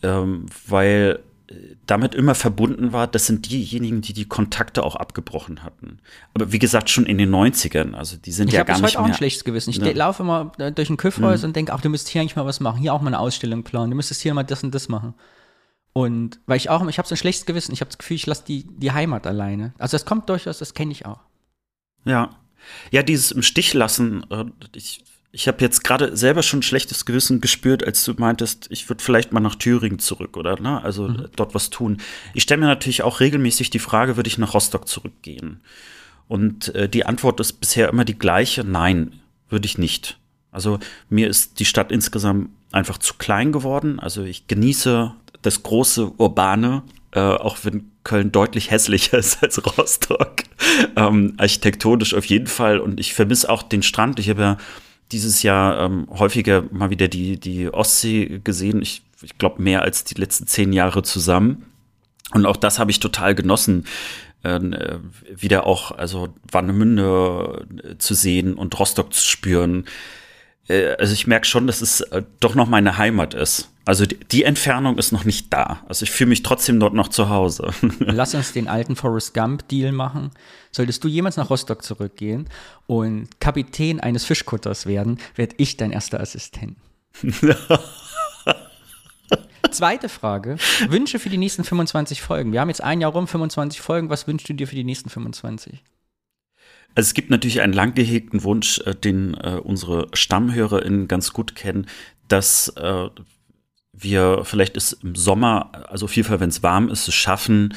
ähm, 0.04 0.46
weil 0.68 1.20
äh, 1.48 1.54
damit 1.86 2.16
immer 2.16 2.36
verbunden 2.36 2.94
war, 2.94 3.08
das 3.08 3.26
sind 3.26 3.50
diejenigen, 3.50 4.02
die 4.02 4.14
die 4.14 4.26
Kontakte 4.26 4.84
auch 4.84 4.96
abgebrochen 4.96 5.64
hatten. 5.64 6.00
Aber 6.34 6.52
wie 6.52 6.60
gesagt, 6.60 6.90
schon 6.90 7.06
in 7.06 7.18
den 7.18 7.34
90ern, 7.34 7.94
also 7.94 8.18
die 8.18 8.32
sind 8.32 8.50
ich 8.50 8.54
ja 8.54 8.64
gar 8.64 8.76
nicht 8.76 8.82
mehr. 8.82 8.90
Ich 8.90 8.96
habe 8.96 9.06
auch 9.06 9.10
ein 9.10 9.16
schlechtes 9.16 9.44
Gewissen. 9.44 9.72
Ich 9.72 9.78
ja. 9.78 9.92
laufe 9.92 10.24
immer 10.24 10.52
äh, 10.58 10.72
durch 10.72 10.90
ein 10.90 10.98
Küffhaus 10.98 11.42
mhm. 11.42 11.48
und 11.48 11.56
denke, 11.56 11.74
ach, 11.74 11.82
du 11.82 11.90
müsstest 11.90 12.12
hier 12.12 12.22
eigentlich 12.22 12.36
mal 12.36 12.46
was 12.46 12.60
machen. 12.60 12.80
Hier 12.80 12.94
auch 12.94 13.02
mal 13.02 13.08
eine 13.08 13.20
Ausstellung 13.20 13.64
planen. 13.64 13.92
Du 13.92 13.96
müsstest 13.96 14.22
hier 14.22 14.34
mal 14.34 14.44
das 14.44 14.64
und 14.64 14.74
das 14.74 14.90
machen. 14.90 15.14
Und 15.94 16.40
weil 16.46 16.58
ich 16.58 16.70
auch, 16.70 16.86
ich 16.88 16.98
habe 16.98 17.08
so 17.08 17.16
ein 17.16 17.18
schlechtes 17.18 17.46
Gewissen. 17.46 17.74
Ich 17.74 17.82
habe 17.82 17.90
das 17.90 17.98
Gefühl, 17.98 18.16
ich 18.16 18.26
lasse 18.26 18.44
die, 18.46 18.66
die 18.66 18.92
Heimat 18.92 19.26
alleine. 19.26 19.74
Also 19.78 19.96
das 19.96 20.06
kommt 20.06 20.30
durchaus, 20.30 20.60
das 20.60 20.74
kenne 20.74 20.92
ich 20.92 21.06
auch. 21.06 21.20
Ja. 22.06 22.36
Ja, 22.92 23.04
dieses 23.04 23.32
im 23.32 23.42
Stich 23.42 23.74
lassen, 23.74 24.26
äh, 24.30 24.46
ich, 24.76 25.04
ich 25.32 25.48
habe 25.48 25.62
jetzt 25.62 25.84
gerade 25.84 26.16
selber 26.16 26.44
schon 26.44 26.60
ein 26.60 26.64
schlechtes 26.64 27.06
Gewissen 27.06 27.42
gespürt, 27.42 27.84
als 27.84 28.04
du 28.04 28.14
meintest, 28.14 28.68
ich 28.70 28.90
würde 28.90 29.04
vielleicht 29.04 29.32
mal 29.32 29.40
nach 29.40 29.56
Thüringen 29.56 30.00
zurück, 30.00 30.38
oder? 30.38 30.60
Ne? 30.60 30.84
Also 30.84 31.08
mhm. 31.08 31.28
dort 31.36 31.56
was 31.56 31.70
tun. 31.70 31.98
Ich 32.34 32.44
stelle 32.44 32.62
mir 32.62 32.68
natürlich 32.68 33.04
auch 33.04 33.20
regelmäßig 33.20 33.70
die 33.70 33.80
Frage, 33.80 34.16
würde 34.16 34.28
ich 34.28 34.38
nach 34.38 34.54
Rostock 34.54 34.88
zurückgehen? 34.88 35.62
Und 36.28 36.74
äh, 36.76 36.88
die 36.88 37.06
Antwort 37.06 37.40
ist 37.40 37.54
bisher 37.54 37.90
immer 37.90 38.06
die 38.06 38.18
gleiche, 38.18 38.64
nein, 38.64 39.20
würde 39.50 39.66
ich 39.66 39.78
nicht. 39.78 40.20
Also 40.52 40.80
mir 41.10 41.28
ist 41.28 41.60
die 41.60 41.66
Stadt 41.66 41.92
insgesamt 41.92 42.50
einfach 42.72 42.98
zu 42.98 43.16
klein 43.16 43.52
geworden. 43.52 44.00
Also 44.00 44.24
ich 44.24 44.48
genieße 44.48 45.14
das 45.42 45.64
große 45.64 46.12
Urbane, 46.18 46.84
äh, 47.12 47.20
auch 47.20 47.58
wenn 47.64 47.92
Köln 48.04 48.32
deutlich 48.32 48.72
hässlicher 48.72 49.18
ist 49.18 49.42
als 49.44 49.64
Rostock. 49.78 50.44
Ähm, 50.96 51.34
architektonisch 51.38 52.14
auf 52.14 52.26
jeden 52.26 52.48
Fall. 52.48 52.80
Und 52.80 53.00
ich 53.00 53.14
vermisse 53.14 53.50
auch 53.50 53.64
den 53.64 53.84
Strand. 53.84 54.20
Ich 54.20 54.30
habe 54.30 54.42
ja 54.42 54.58
dieses 55.12 55.44
Jahr 55.44 55.80
ähm, 55.80 56.08
häufiger 56.12 56.64
mal 56.72 56.90
wieder 56.90 57.08
die, 57.08 57.40
die 57.40 57.74
Ostsee 57.74 58.40
gesehen. 58.44 58.82
Ich, 58.82 59.02
ich 59.22 59.38
glaube, 59.38 59.62
mehr 59.62 59.82
als 59.82 60.04
die 60.04 60.16
letzten 60.16 60.48
zehn 60.48 60.74
Jahre 60.74 61.04
zusammen. 61.04 61.66
Und 62.32 62.46
auch 62.46 62.58
das 62.58 62.78
habe 62.78 62.92
ich 62.92 63.00
total 63.00 63.34
genossen, 63.34 63.86
äh, 64.44 64.60
wieder 65.36 65.66
auch, 65.66 65.92
also 65.92 66.30
Warnemünde 66.52 67.66
äh, 67.84 67.98
zu 67.98 68.14
sehen 68.14 68.54
und 68.54 68.80
Rostock 68.80 69.14
zu 69.14 69.26
spüren. 69.26 69.86
Äh, 70.68 70.96
also 71.00 71.14
ich 71.14 71.28
merke 71.28 71.46
schon, 71.46 71.68
dass 71.68 71.82
es 71.82 72.02
äh, 72.02 72.24
doch 72.40 72.56
noch 72.56 72.70
meine 72.70 72.98
Heimat 72.98 73.34
ist. 73.34 73.72
Also 73.90 74.06
die, 74.06 74.20
die 74.20 74.44
Entfernung 74.44 75.00
ist 75.00 75.12
noch 75.12 75.26
nicht 75.26 75.52
da. 75.52 75.82
Also 75.88 76.04
ich 76.04 76.12
fühle 76.12 76.30
mich 76.30 76.44
trotzdem 76.44 76.80
dort 76.80 76.94
noch 76.94 77.08
zu 77.08 77.30
Hause. 77.30 77.72
Lass 77.98 78.36
uns 78.36 78.52
den 78.52 78.68
alten 78.68 78.96
Forrest 78.96 79.34
Gump-Deal 79.34 79.92
machen. 79.94 80.30
Solltest 80.70 81.04
du 81.04 81.08
jemals 81.08 81.38
nach 81.38 81.50
Rostock 81.50 81.82
zurückgehen 81.82 82.48
und 82.86 83.40
Kapitän 83.40 84.00
eines 84.00 84.26
Fischkutters 84.26 84.86
werden, 84.86 85.18
werde 85.34 85.56
ich 85.58 85.76
dein 85.76 85.90
erster 85.90 86.20
Assistent. 86.20 86.78
Zweite 89.72 90.08
Frage. 90.08 90.58
Wünsche 90.88 91.18
für 91.18 91.30
die 91.30 91.40
nächsten 91.40 91.64
25 91.64 92.22
Folgen. 92.22 92.52
Wir 92.52 92.62
haben 92.62 92.70
jetzt 92.70 92.84
ein 92.84 93.02
Jahr 93.02 93.14
rum, 93.14 93.28
25 93.28 93.82
Folgen. 93.82 94.12
Was 94.12 94.28
wünschst 94.28 94.48
du 94.50 94.54
dir 94.54 94.68
für 94.68 94.76
die 94.76 94.84
nächsten 94.84 95.10
25? 95.10 95.84
Also 96.94 97.08
es 97.08 97.16
gibt 97.16 97.32
natürlich 97.32 97.62
einen 97.62 97.74
lang 97.74 97.96
gehegten 97.96 98.44
Wunsch, 98.44 98.82
äh, 98.86 98.94
den 98.94 99.34
äh, 99.34 99.60
unsere 99.64 100.10
StammhörerInnen 100.14 101.08
ganz 101.08 101.34
gut 101.34 101.56
kennen, 101.56 101.88
dass 102.28 102.68
äh, 102.78 103.10
wir 104.00 104.46
vielleicht 104.46 104.78
ist 104.78 104.94
im 105.04 105.16
Sommer, 105.16 105.72
also 105.90 106.06
auf 106.06 106.16
jeden 106.16 106.28
Fall, 106.28 106.40
wenn 106.40 106.50
es 106.50 106.64
warm 106.64 106.90
ist, 106.90 107.08
es 107.08 107.14
schaffen, 107.14 107.74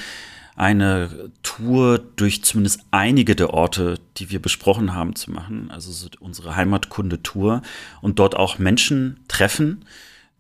eine 0.55 1.31
Tour 1.43 1.99
durch 1.99 2.45
zumindest 2.45 2.81
einige 2.91 3.35
der 3.35 3.55
Orte, 3.55 3.99
die 4.19 4.31
wir 4.31 4.41
besprochen 4.41 4.95
haben, 4.95 5.17
zu 5.17 5.31
machen. 5.31 5.71
Also 5.71 5.91
so 5.93 6.09
unsere 6.21 6.57
Heimatkunde-Tour 6.57 7.63
und 8.01 8.19
dort 8.19 8.37
auch 8.37 8.59
Menschen 8.59 9.21
treffen, 9.29 9.85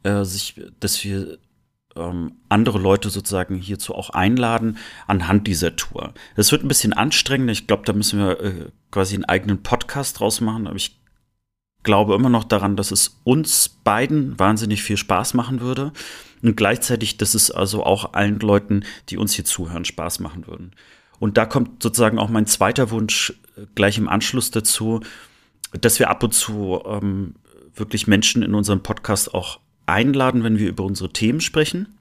äh, 0.03 0.25
sich, 0.25 0.61
dass 0.81 1.03
wir 1.03 1.38
ähm, 1.97 2.37
andere 2.49 2.79
Leute 2.79 3.11
sozusagen 3.11 3.57
hierzu 3.57 3.95
auch 3.95 4.11
einladen 4.11 4.79
anhand 5.07 5.47
dieser 5.47 5.77
Tour. 5.77 6.12
Das 6.37 6.53
wird 6.53 6.62
ein 6.62 6.68
bisschen 6.68 6.92
anstrengend. 6.92 7.51
Ich 7.51 7.66
glaube, 7.66 7.85
da 7.85 7.92
müssen 7.92 8.18
wir 8.18 8.40
äh, 8.40 8.66
quasi 8.90 9.14
einen 9.14 9.25
eigenen 9.25 9.62
Podcast 9.62 10.21
draus 10.21 10.40
machen. 10.40 10.66
Aber 10.66 10.77
ich 10.77 11.01
glaube 11.83 12.14
immer 12.14 12.29
noch 12.29 12.45
daran, 12.45 12.77
dass 12.77 12.90
es 12.90 13.21
uns 13.25 13.68
beiden 13.68 14.38
wahnsinnig 14.38 14.83
viel 14.83 14.97
Spaß 14.97 15.35
machen 15.35 15.61
würde. 15.61 15.92
Und 16.42 16.57
gleichzeitig, 16.57 17.18
dass 17.18 17.35
es 17.35 17.51
also 17.51 17.85
auch 17.85 18.14
allen 18.14 18.40
Leuten, 18.40 18.85
die 19.09 19.16
uns 19.16 19.33
hier 19.33 19.45
zuhören, 19.45 19.85
Spaß 19.85 20.21
machen 20.21 20.47
würden. 20.47 20.73
Und 21.21 21.37
da 21.37 21.47
kommt 21.47 21.83
sozusagen 21.83 22.18
auch 22.18 22.29
mein 22.29 22.47
zweiter 22.47 22.90
Wunsch 22.90 23.33
äh, 23.57 23.66
gleich 23.75 23.97
im 23.99 24.09
Anschluss 24.09 24.51
dazu, 24.51 25.01
dass 25.81 25.99
wir 25.99 26.11
ab 26.11 26.23
und 26.23 26.35
zu 26.35 26.83
ähm, 26.85 27.35
wirklich 27.75 28.07
Menschen 28.07 28.42
in 28.42 28.55
unserem 28.55 28.83
Podcast 28.83 29.33
auch 29.33 29.61
einladen, 29.87 30.45
wenn 30.45 30.59
wir 30.59 30.68
über 30.68 30.85
unsere 30.85 31.12
Themen 31.12 31.40
sprechen, 31.40 31.99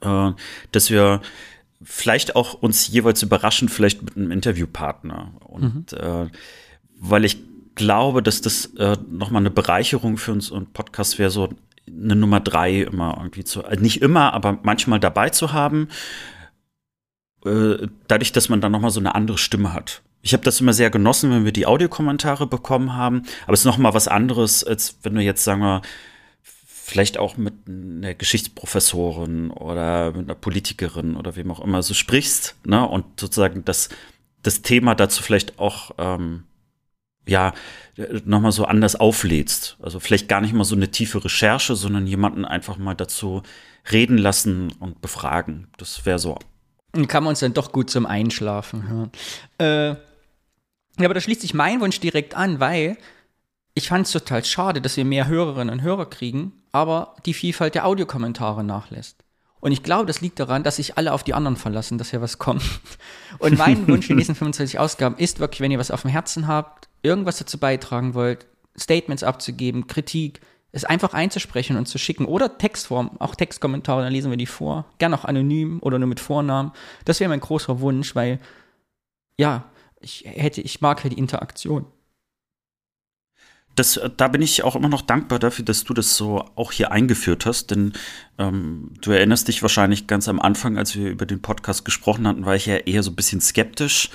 äh, 0.00 0.32
dass 0.72 0.90
wir 0.90 1.22
vielleicht 1.82 2.36
auch 2.36 2.54
uns 2.54 2.88
jeweils 2.88 3.22
überraschen, 3.22 3.68
vielleicht 3.68 4.02
mit 4.02 4.16
einem 4.16 4.30
Interviewpartner. 4.30 5.32
Und 5.40 5.92
mhm. 5.92 5.98
äh, 5.98 6.26
weil 6.98 7.24
ich 7.24 7.38
glaube, 7.74 8.22
dass 8.22 8.40
das 8.40 8.66
äh, 8.76 8.96
nochmal 9.10 9.42
eine 9.42 9.50
Bereicherung 9.50 10.16
für 10.16 10.32
uns 10.32 10.50
und 10.50 10.72
Podcast 10.72 11.18
wäre, 11.18 11.30
so 11.30 11.48
eine 11.86 12.16
Nummer 12.16 12.40
drei 12.40 12.82
immer 12.82 13.16
irgendwie 13.18 13.44
zu, 13.44 13.62
äh, 13.62 13.76
nicht 13.76 14.02
immer, 14.02 14.32
aber 14.32 14.58
manchmal 14.62 15.00
dabei 15.00 15.30
zu 15.30 15.52
haben, 15.52 15.88
äh, 17.44 17.86
dadurch, 18.08 18.32
dass 18.32 18.48
man 18.48 18.60
dann 18.60 18.72
nochmal 18.72 18.90
so 18.90 19.00
eine 19.00 19.14
andere 19.14 19.38
Stimme 19.38 19.72
hat. 19.72 20.02
Ich 20.22 20.32
habe 20.32 20.42
das 20.42 20.60
immer 20.60 20.72
sehr 20.72 20.88
genossen, 20.88 21.30
wenn 21.30 21.44
wir 21.44 21.52
die 21.52 21.66
Audiokommentare 21.66 22.46
bekommen 22.46 22.94
haben, 22.94 23.24
aber 23.44 23.52
es 23.52 23.60
ist 23.60 23.66
nochmal 23.66 23.92
was 23.92 24.08
anderes, 24.08 24.64
als 24.64 24.98
wenn 25.02 25.14
du 25.14 25.20
jetzt, 25.20 25.44
sagen 25.44 25.60
wir, 25.60 25.82
vielleicht 26.42 27.18
auch 27.18 27.36
mit 27.36 27.54
einer 27.66 28.14
Geschichtsprofessorin 28.14 29.50
oder 29.50 30.12
mit 30.12 30.24
einer 30.24 30.34
Politikerin 30.34 31.16
oder 31.16 31.36
wem 31.36 31.50
auch 31.50 31.60
immer 31.60 31.82
so 31.82 31.92
sprichst, 31.92 32.56
ne, 32.64 32.86
und 32.86 33.20
sozusagen 33.20 33.64
das, 33.64 33.90
das 34.42 34.62
Thema 34.62 34.94
dazu 34.94 35.22
vielleicht 35.22 35.58
auch, 35.58 35.92
ähm, 35.98 36.44
ja, 37.26 37.52
nochmal 38.24 38.52
so 38.52 38.64
anders 38.64 38.96
auflädst. 38.96 39.76
Also 39.82 40.00
vielleicht 40.00 40.28
gar 40.28 40.40
nicht 40.40 40.52
mal 40.52 40.64
so 40.64 40.74
eine 40.74 40.90
tiefe 40.90 41.24
Recherche, 41.24 41.76
sondern 41.76 42.06
jemanden 42.06 42.44
einfach 42.44 42.76
mal 42.76 42.94
dazu 42.94 43.42
reden 43.90 44.18
lassen 44.18 44.72
und 44.80 45.00
befragen. 45.00 45.68
Das 45.76 46.04
wäre 46.06 46.18
so. 46.18 46.38
Und 46.92 47.08
kann 47.08 47.24
man 47.24 47.30
uns 47.30 47.40
dann 47.40 47.54
doch 47.54 47.72
gut 47.72 47.90
zum 47.90 48.06
Einschlafen 48.06 48.88
hören. 48.88 49.10
Äh, 49.58 49.96
ja, 50.98 51.06
aber 51.06 51.14
da 51.14 51.20
schließt 51.20 51.40
sich 51.40 51.54
mein 51.54 51.80
Wunsch 51.80 51.98
direkt 52.00 52.36
an, 52.36 52.60
weil 52.60 52.96
ich 53.74 53.88
fand 53.88 54.06
es 54.06 54.12
total 54.12 54.44
schade, 54.44 54.80
dass 54.80 54.96
wir 54.96 55.04
mehr 55.04 55.26
Hörerinnen 55.26 55.72
und 55.72 55.82
Hörer 55.82 56.08
kriegen, 56.08 56.52
aber 56.70 57.16
die 57.26 57.34
Vielfalt 57.34 57.74
der 57.74 57.86
Audiokommentare 57.86 58.62
nachlässt. 58.62 59.23
Und 59.64 59.72
ich 59.72 59.82
glaube, 59.82 60.04
das 60.04 60.20
liegt 60.20 60.38
daran, 60.40 60.62
dass 60.62 60.76
sich 60.76 60.98
alle 60.98 61.14
auf 61.14 61.24
die 61.24 61.32
anderen 61.32 61.56
verlassen, 61.56 61.96
dass 61.96 62.10
hier 62.10 62.20
was 62.20 62.36
kommt. 62.36 62.62
Und 63.38 63.56
mein 63.56 63.88
Wunsch 63.88 64.04
für 64.06 64.12
die 64.12 64.16
nächsten 64.16 64.34
25 64.34 64.78
Ausgaben 64.78 65.16
ist 65.16 65.40
wirklich, 65.40 65.62
wenn 65.62 65.70
ihr 65.70 65.78
was 65.78 65.90
auf 65.90 66.02
dem 66.02 66.10
Herzen 66.10 66.46
habt, 66.46 66.86
irgendwas 67.02 67.38
dazu 67.38 67.56
beitragen 67.56 68.12
wollt, 68.12 68.44
Statements 68.78 69.22
abzugeben, 69.22 69.86
Kritik, 69.86 70.42
es 70.72 70.84
einfach 70.84 71.14
einzusprechen 71.14 71.78
und 71.78 71.86
zu 71.86 71.96
schicken 71.96 72.26
oder 72.26 72.58
Textform, 72.58 73.12
auch 73.20 73.36
Textkommentare, 73.36 74.02
dann 74.02 74.12
lesen 74.12 74.30
wir 74.30 74.36
die 74.36 74.44
vor. 74.44 74.84
Gern 74.98 75.14
auch 75.14 75.24
anonym 75.24 75.78
oder 75.80 75.98
nur 75.98 76.08
mit 76.08 76.20
Vornamen. 76.20 76.72
Das 77.06 77.20
wäre 77.20 77.30
mein 77.30 77.40
großer 77.40 77.80
Wunsch, 77.80 78.14
weil 78.14 78.40
ja, 79.38 79.64
ich 79.98 80.26
hätte, 80.26 80.60
ich 80.60 80.82
mag 80.82 81.02
halt 81.02 81.14
die 81.14 81.18
Interaktion 81.18 81.86
das, 83.74 84.00
da 84.16 84.28
bin 84.28 84.42
ich 84.42 84.62
auch 84.62 84.76
immer 84.76 84.88
noch 84.88 85.02
dankbar 85.02 85.38
dafür, 85.38 85.64
dass 85.64 85.84
du 85.84 85.94
das 85.94 86.16
so 86.16 86.44
auch 86.54 86.72
hier 86.72 86.92
eingeführt 86.92 87.46
hast, 87.46 87.70
denn 87.70 87.92
ähm, 88.38 88.90
du 89.00 89.10
erinnerst 89.10 89.48
dich 89.48 89.62
wahrscheinlich 89.62 90.06
ganz 90.06 90.28
am 90.28 90.40
Anfang, 90.40 90.78
als 90.78 90.94
wir 90.94 91.10
über 91.10 91.26
den 91.26 91.42
Podcast 91.42 91.84
gesprochen 91.84 92.26
hatten, 92.26 92.44
war 92.44 92.54
ich 92.54 92.66
ja 92.66 92.76
eher 92.76 93.02
so 93.02 93.10
ein 93.10 93.16
bisschen 93.16 93.40
skeptisch, 93.40 94.10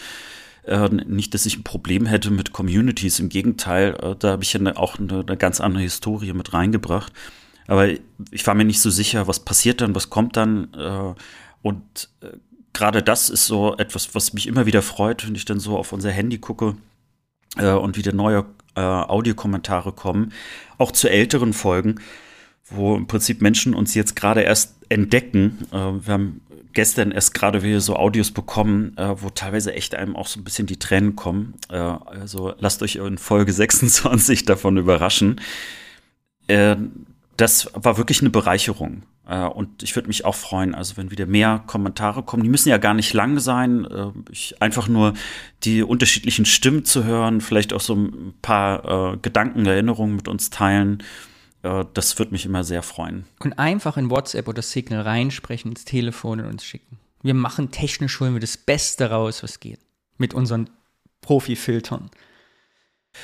Äh, 0.66 0.90
nicht, 0.90 1.34
dass 1.34 1.46
ich 1.46 1.58
ein 1.58 1.64
Problem 1.64 2.06
hätte 2.06 2.32
mit 2.32 2.52
Communities, 2.52 3.20
im 3.20 3.30
Gegenteil, 3.30 3.96
äh, 4.02 4.16
da 4.20 4.32
habe 4.32 4.44
ich 4.44 4.54
ja 4.54 4.60
ne, 4.60 4.78
auch 4.78 5.00
eine, 5.00 5.22
eine, 5.26 5.38
ganz 5.38 5.62
andere 5.62 5.82
Historie 5.84 6.34
mit 6.34 6.54
reingebracht. 6.54 7.14
Aber 7.68 7.88
ich 7.88 8.46
war 8.46 8.56
mir 8.56 8.66
nicht 8.66 8.82
so 8.82 8.90
sicher, 8.90 9.28
was 9.28 9.40
passiert 9.40 9.82
dann, 9.82 9.96
was 9.96 10.10
kommt 10.10 10.36
dann. 10.38 10.74
Äh, 10.74 11.14
und 11.62 12.10
äh, 12.22 12.38
gerade 12.74 13.02
das 13.02 13.30
ist 13.30 13.46
so 13.46 13.78
etwas, 13.78 14.14
was 14.16 14.34
mich 14.34 14.48
immer 14.48 14.66
wieder 14.66 14.82
freut, 14.82 15.26
wenn 15.26 15.36
ich 15.36 15.46
dann 15.46 15.60
so 15.60 15.78
auf 15.78 15.94
unser 15.94 16.12
Handy 16.12 16.38
gucke 16.40 16.76
äh, 17.58 17.72
und 17.72 17.98
wieder 17.98 18.14
neue 18.14 18.46
äh, 18.76 18.82
Audiokommentare 18.82 19.92
kommen, 19.92 20.34
auch 20.78 20.92
zu 20.92 21.10
älteren 21.10 21.54
Folgen, 21.54 21.96
wo 22.70 22.96
im 22.96 23.08
Prinzip 23.08 23.42
Menschen 23.42 23.74
uns 23.74 23.94
jetzt 23.96 24.16
gerade 24.16 24.42
erst 24.42 24.76
entdecken. 24.90 25.60
Äh, 25.72 25.76
wir 25.76 26.14
haben 26.14 26.42
gestern 26.74 27.12
erst 27.12 27.34
gerade 27.34 27.64
wieder 27.64 27.82
so 27.82 27.96
Audios 27.96 28.32
bekommen, 28.32 28.96
äh, 28.98 29.22
wo 29.22 29.30
teilweise 29.30 29.74
echt 29.74 29.96
einem 29.96 30.16
auch 30.16 30.28
so 30.28 30.40
ein 30.40 30.44
bisschen 30.44 30.68
die 30.68 30.80
Tränen 30.80 31.16
kommen. 31.16 31.56
Äh, 31.70 31.78
also 31.78 32.54
lasst 32.60 32.84
euch 32.84 32.98
in 32.98 33.18
Folge 33.18 33.54
26 33.54 34.46
davon 34.46 34.78
überraschen. 34.78 35.42
Das 37.40 37.72
war 37.74 37.96
wirklich 37.96 38.20
eine 38.20 38.32
Bereicherung. 38.32 39.04
Äh, 39.26 39.46
und 39.46 39.82
ich 39.82 39.96
würde 39.96 40.10
mich 40.10 40.26
auch 40.26 40.36
freuen, 40.36 40.76
also 40.76 40.98
wenn 40.98 41.10
wieder 41.10 41.26
mehr 41.26 41.64
Kommentare 41.68 42.22
kommen. 42.22 42.44
Die 42.44 42.50
müssen 42.50 42.68
ja 42.68 42.78
gar 42.78 42.94
nicht 42.94 43.14
lang 43.14 43.40
sein. 43.40 43.86
Äh, 43.86 44.12
ich, 44.30 44.62
einfach 44.62 44.90
nur 44.90 45.14
die 45.64 45.82
unterschiedlichen 45.84 46.44
Stimmen 46.44 46.84
zu 46.84 47.06
hören, 47.06 47.40
vielleicht 47.40 47.72
auch 47.72 47.80
so 47.80 47.96
ein 47.96 48.34
paar 48.42 49.14
äh, 49.14 49.18
Gedanken, 49.22 49.66
Erinnerungen 49.66 50.18
mit 50.18 50.28
uns 50.28 50.50
teilen. 50.50 51.02
Äh, 51.64 51.86
das 51.94 52.20
würde 52.20 52.34
mich 52.34 52.46
immer 52.46 52.66
sehr 52.66 52.84
freuen. 52.84 53.24
Und 53.40 53.58
einfach 53.58 53.96
in 53.96 54.10
WhatsApp 54.10 54.50
oder 54.50 54.62
Signal 54.62 55.04
reinsprechen, 55.04 55.72
ins 55.72 55.86
Telefon 55.86 56.42
und 56.42 56.48
uns 56.48 56.66
schicken. 56.66 57.00
Wir 57.24 57.36
machen 57.36 57.72
technisch, 57.72 58.20
holen 58.20 58.34
wir 58.34 58.42
das 58.42 58.58
Beste 58.58 59.12
raus, 59.12 59.44
was 59.44 59.62
geht. 59.62 59.80
Mit 60.18 60.34
unseren 60.34 60.70
Profi-Filtern. 61.22 62.12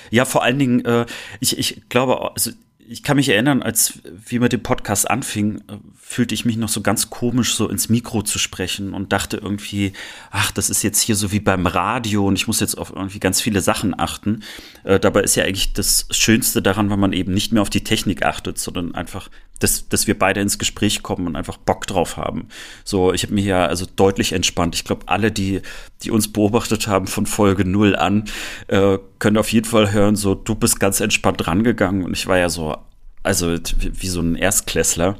Ja, 0.09 0.23
vor 0.23 0.41
allen 0.41 0.57
Dingen, 0.57 0.85
äh, 0.85 1.05
ich, 1.41 1.57
ich 1.57 1.89
glaube, 1.89 2.31
also 2.33 2.51
ich 2.87 3.03
kann 3.03 3.17
mich 3.17 3.29
erinnern, 3.29 3.63
als 3.63 3.99
wir 4.03 4.39
mit 4.39 4.53
dem 4.53 4.61
Podcast 4.61 5.09
anfingen, 5.09 5.63
fühlte 5.99 6.35
ich 6.35 6.45
mich 6.45 6.57
noch 6.57 6.69
so 6.69 6.81
ganz 6.81 7.09
komisch, 7.09 7.55
so 7.55 7.67
ins 7.67 7.89
Mikro 7.89 8.21
zu 8.21 8.37
sprechen 8.37 8.93
und 8.93 9.11
dachte 9.11 9.37
irgendwie, 9.37 9.93
ach, 10.31 10.51
das 10.51 10.69
ist 10.69 10.83
jetzt 10.83 11.01
hier 11.01 11.15
so 11.15 11.31
wie 11.31 11.39
beim 11.39 11.65
Radio 11.65 12.27
und 12.27 12.35
ich 12.35 12.47
muss 12.47 12.59
jetzt 12.59 12.77
auf 12.77 12.91
irgendwie 12.95 13.19
ganz 13.19 13.41
viele 13.41 13.61
Sachen 13.61 13.99
achten. 13.99 14.43
Äh, 14.83 14.99
dabei 14.99 15.21
ist 15.21 15.35
ja 15.35 15.43
eigentlich 15.43 15.73
das 15.73 16.07
Schönste 16.11 16.61
daran, 16.61 16.89
wenn 16.89 16.99
man 16.99 17.13
eben 17.13 17.33
nicht 17.33 17.51
mehr 17.51 17.61
auf 17.61 17.69
die 17.69 17.83
Technik 17.83 18.23
achtet, 18.23 18.59
sondern 18.59 18.93
einfach 18.93 19.29
dass, 19.59 19.87
dass 19.87 20.07
wir 20.07 20.17
beide 20.17 20.41
ins 20.41 20.59
Gespräch 20.59 21.03
kommen 21.03 21.27
und 21.27 21.35
einfach 21.35 21.57
Bock 21.57 21.87
drauf 21.87 22.17
haben. 22.17 22.49
So, 22.83 23.13
ich 23.13 23.23
habe 23.23 23.33
mir 23.33 23.43
ja 23.43 23.65
also 23.65 23.85
deutlich 23.95 24.33
entspannt. 24.33 24.75
Ich 24.75 24.83
glaube, 24.83 25.07
alle, 25.07 25.31
die, 25.31 25.61
die 26.03 26.11
uns 26.11 26.31
beobachtet 26.31 26.87
haben 26.87 27.07
von 27.07 27.25
Folge 27.25 27.65
null 27.65 27.95
an, 27.95 28.25
äh, 28.67 28.97
können 29.19 29.37
auf 29.37 29.51
jeden 29.51 29.65
Fall 29.65 29.91
hören, 29.91 30.15
so, 30.15 30.35
du 30.35 30.55
bist 30.55 30.79
ganz 30.79 30.99
entspannt 30.99 31.47
rangegangen 31.47 32.03
und 32.03 32.13
ich 32.13 32.27
war 32.27 32.37
ja 32.37 32.49
so, 32.49 32.77
also 33.23 33.55
wie, 33.79 34.01
wie 34.01 34.07
so 34.07 34.21
ein 34.21 34.35
Erstklässler. 34.35 35.17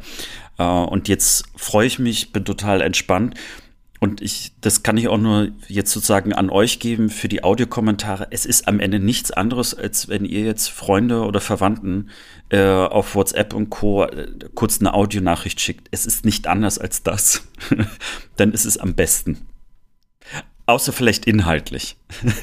Äh, 0.58 0.64
und 0.64 1.08
jetzt 1.08 1.46
freue 1.56 1.88
ich 1.88 2.00
mich, 2.00 2.34
bin 2.34 2.46
total 2.46 2.82
entspannt 2.82 3.36
und 4.06 4.22
ich, 4.22 4.52
das 4.62 4.84
kann 4.84 4.98
ich 4.98 5.08
auch 5.08 5.18
nur 5.18 5.50
jetzt 5.68 5.92
sozusagen 5.92 6.32
an 6.32 6.52
euch 6.52 6.78
geben 6.80 7.10
für 7.10 7.28
die 7.28 7.44
Audiokommentare. 7.44 8.28
Es 8.30 8.46
ist 8.46 8.68
am 8.68 8.80
Ende 8.80 9.00
nichts 9.00 9.32
anderes, 9.32 9.74
als 9.74 10.08
wenn 10.08 10.26
ihr 10.26 10.42
jetzt 10.42 10.70
Freunde 10.70 11.24
oder 11.24 11.42
Verwandten 11.42 12.12
äh, 12.50 12.62
auf 12.62 13.16
WhatsApp 13.16 13.56
und 13.56 13.72
Co. 13.72 14.04
Äh, 14.04 14.28
kurz 14.54 14.80
eine 14.80 14.94
Audionachricht 14.94 15.60
schickt. 15.60 15.88
Es 15.90 16.06
ist 16.06 16.24
nicht 16.24 16.46
anders 16.46 16.78
als 16.78 17.02
das. 17.02 17.48
Dann 18.36 18.52
ist 18.52 18.66
es 18.66 18.78
am 18.78 18.94
besten. 18.94 19.48
Außer 20.68 20.94
vielleicht 20.94 21.26
inhaltlich. 21.26 21.98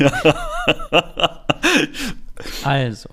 also, 2.64 3.08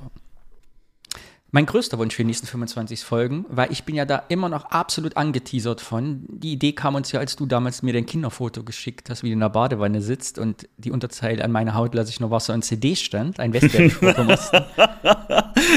mein 1.51 1.65
größter 1.65 1.97
Wunsch 1.97 2.15
für 2.15 2.21
die 2.23 2.27
nächsten 2.27 2.47
25 2.47 3.03
Folgen, 3.03 3.45
weil 3.49 3.71
ich 3.71 3.83
bin 3.83 3.95
ja 3.95 4.05
da 4.05 4.23
immer 4.29 4.49
noch 4.49 4.65
absolut 4.65 5.17
angeteasert 5.17 5.81
von. 5.81 6.23
Die 6.27 6.51
Idee 6.51 6.73
kam 6.73 6.95
uns 6.95 7.11
ja, 7.11 7.19
als 7.19 7.35
du 7.35 7.45
damals 7.45 7.81
mir 7.81 7.93
dein 7.93 8.05
Kinderfoto 8.05 8.63
geschickt 8.63 9.09
hast, 9.09 9.23
wie 9.23 9.27
du 9.27 9.33
in 9.33 9.39
der 9.39 9.49
Badewanne 9.49 10.01
sitzt 10.01 10.37
und 10.37 10.67
die 10.77 10.91
Unterzeile 10.91 11.43
an 11.43 11.51
meiner 11.51 11.73
Haut 11.73 11.95
lasse 11.95 12.11
ich 12.11 12.19
nur 12.19 12.29
Wasser 12.29 12.53
und 12.53 12.63
CD 12.63 12.95
stand, 12.95 13.39
ein 13.39 13.53
Westberg-Foto 13.53 14.27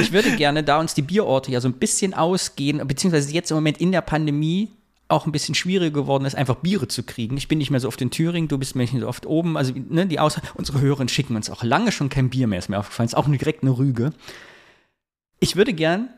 Ich 0.03 0.13
würde 0.13 0.37
gerne, 0.37 0.63
da 0.63 0.79
uns 0.79 0.95
die 0.95 1.03
Bierorte 1.03 1.51
ja 1.51 1.61
so 1.61 1.69
ein 1.69 1.75
bisschen 1.75 2.15
ausgehen, 2.15 2.87
beziehungsweise 2.87 3.33
jetzt 3.33 3.51
im 3.51 3.57
Moment 3.57 3.79
in 3.79 3.93
der 3.93 4.03
Pandemie 4.03 4.71
auch 5.09 5.27
ein 5.27 5.33
bisschen 5.33 5.55
schwieriger 5.55 5.93
geworden 5.93 6.25
ist, 6.25 6.35
einfach 6.35 6.57
Biere 6.57 6.89
zu 6.89 7.03
kriegen. 7.03 7.37
Ich 7.37 7.49
bin 7.49 7.59
nicht 7.59 7.71
mehr 7.71 7.81
so 7.81 7.89
oft 7.89 8.01
in 8.01 8.11
Thüringen, 8.11 8.49
du 8.49 8.59
bist 8.59 8.77
nicht 8.77 8.95
so 8.99 9.07
oft 9.07 9.27
oben. 9.27 9.57
Also 9.57 9.73
ne, 9.77 10.07
die 10.07 10.19
Aus 10.19 10.41
unsere 10.55 10.81
Hörerinnen 10.81 11.09
schicken 11.09 11.37
uns 11.37 11.51
auch 11.51 11.63
lange 11.63 11.93
schon 11.93 12.09
kein 12.09 12.31
Bier 12.31 12.47
mehr, 12.47 12.59
ist 12.59 12.69
mir 12.69 12.79
aufgefallen. 12.79 13.07
Ist 13.07 13.17
auch 13.17 13.29
direkt 13.29 13.63
eine 13.63 13.77
Rüge. 13.77 14.13
Ich 15.43 15.57
würde 15.57 15.73
gern, 15.73 16.09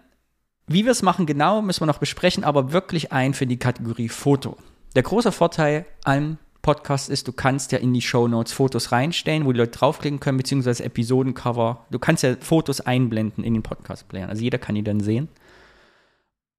wie 0.67 0.85
wir 0.85 0.93
es 0.93 1.01
machen, 1.01 1.25
genau 1.25 1.63
müssen 1.63 1.81
wir 1.81 1.87
noch 1.87 1.97
besprechen, 1.97 2.45
aber 2.45 2.73
wirklich 2.73 3.11
ein 3.11 3.33
für 3.33 3.47
die 3.47 3.57
Kategorie 3.57 4.11
Foto. 4.11 4.59
Der 4.97 5.03
große 5.03 5.33
Vorteil 5.33 5.87
an 6.05 6.37
Podcast 6.61 7.09
ist, 7.09 7.27
du 7.27 7.33
kannst 7.33 7.73
ja 7.73 7.79
in 7.79 7.95
die 7.95 8.03
Show 8.03 8.29
Notes 8.29 8.53
Fotos 8.53 8.93
reinstellen, 8.93 9.47
wo 9.47 9.53
die 9.53 9.61
Leute 9.61 9.79
draufklicken 9.79 10.21
können, 10.21 10.37
beziehungsweise 10.37 10.85
Episodencover. 10.85 11.87
Du 11.91 11.99
kannst 11.99 12.23
ja 12.23 12.37
Fotos 12.39 12.83
einblenden 12.83 13.45
in 13.45 13.55
den 13.55 13.63
Podcast-Playern. 13.63 14.29
Also 14.29 14.43
jeder 14.43 14.59
kann 14.59 14.75
die 14.75 14.85
dann 14.85 15.01
sehen. 15.01 15.31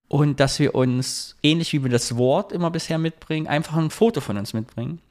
Und 0.07 0.39
dass 0.39 0.57
wir 0.57 0.73
uns, 0.73 1.37
ähnlich 1.43 1.71
wie 1.71 1.83
wir 1.83 1.91
das 1.91 2.17
Wort 2.17 2.51
immer 2.51 2.71
bisher 2.71 2.97
mitbringen, 2.97 3.45
einfach 3.45 3.75
ein 3.75 3.91
Foto 3.91 4.21
von 4.21 4.39
uns 4.39 4.55
mitbringen. 4.55 5.01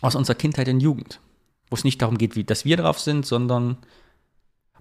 Aus 0.00 0.14
unserer 0.14 0.36
Kindheit 0.36 0.68
und 0.70 0.80
Jugend. 0.80 1.20
Wo 1.68 1.74
es 1.74 1.84
nicht 1.84 2.00
darum 2.00 2.16
geht, 2.16 2.36
wie, 2.36 2.44
dass 2.44 2.64
wir 2.64 2.78
drauf 2.78 2.98
sind, 2.98 3.26
sondern 3.26 3.76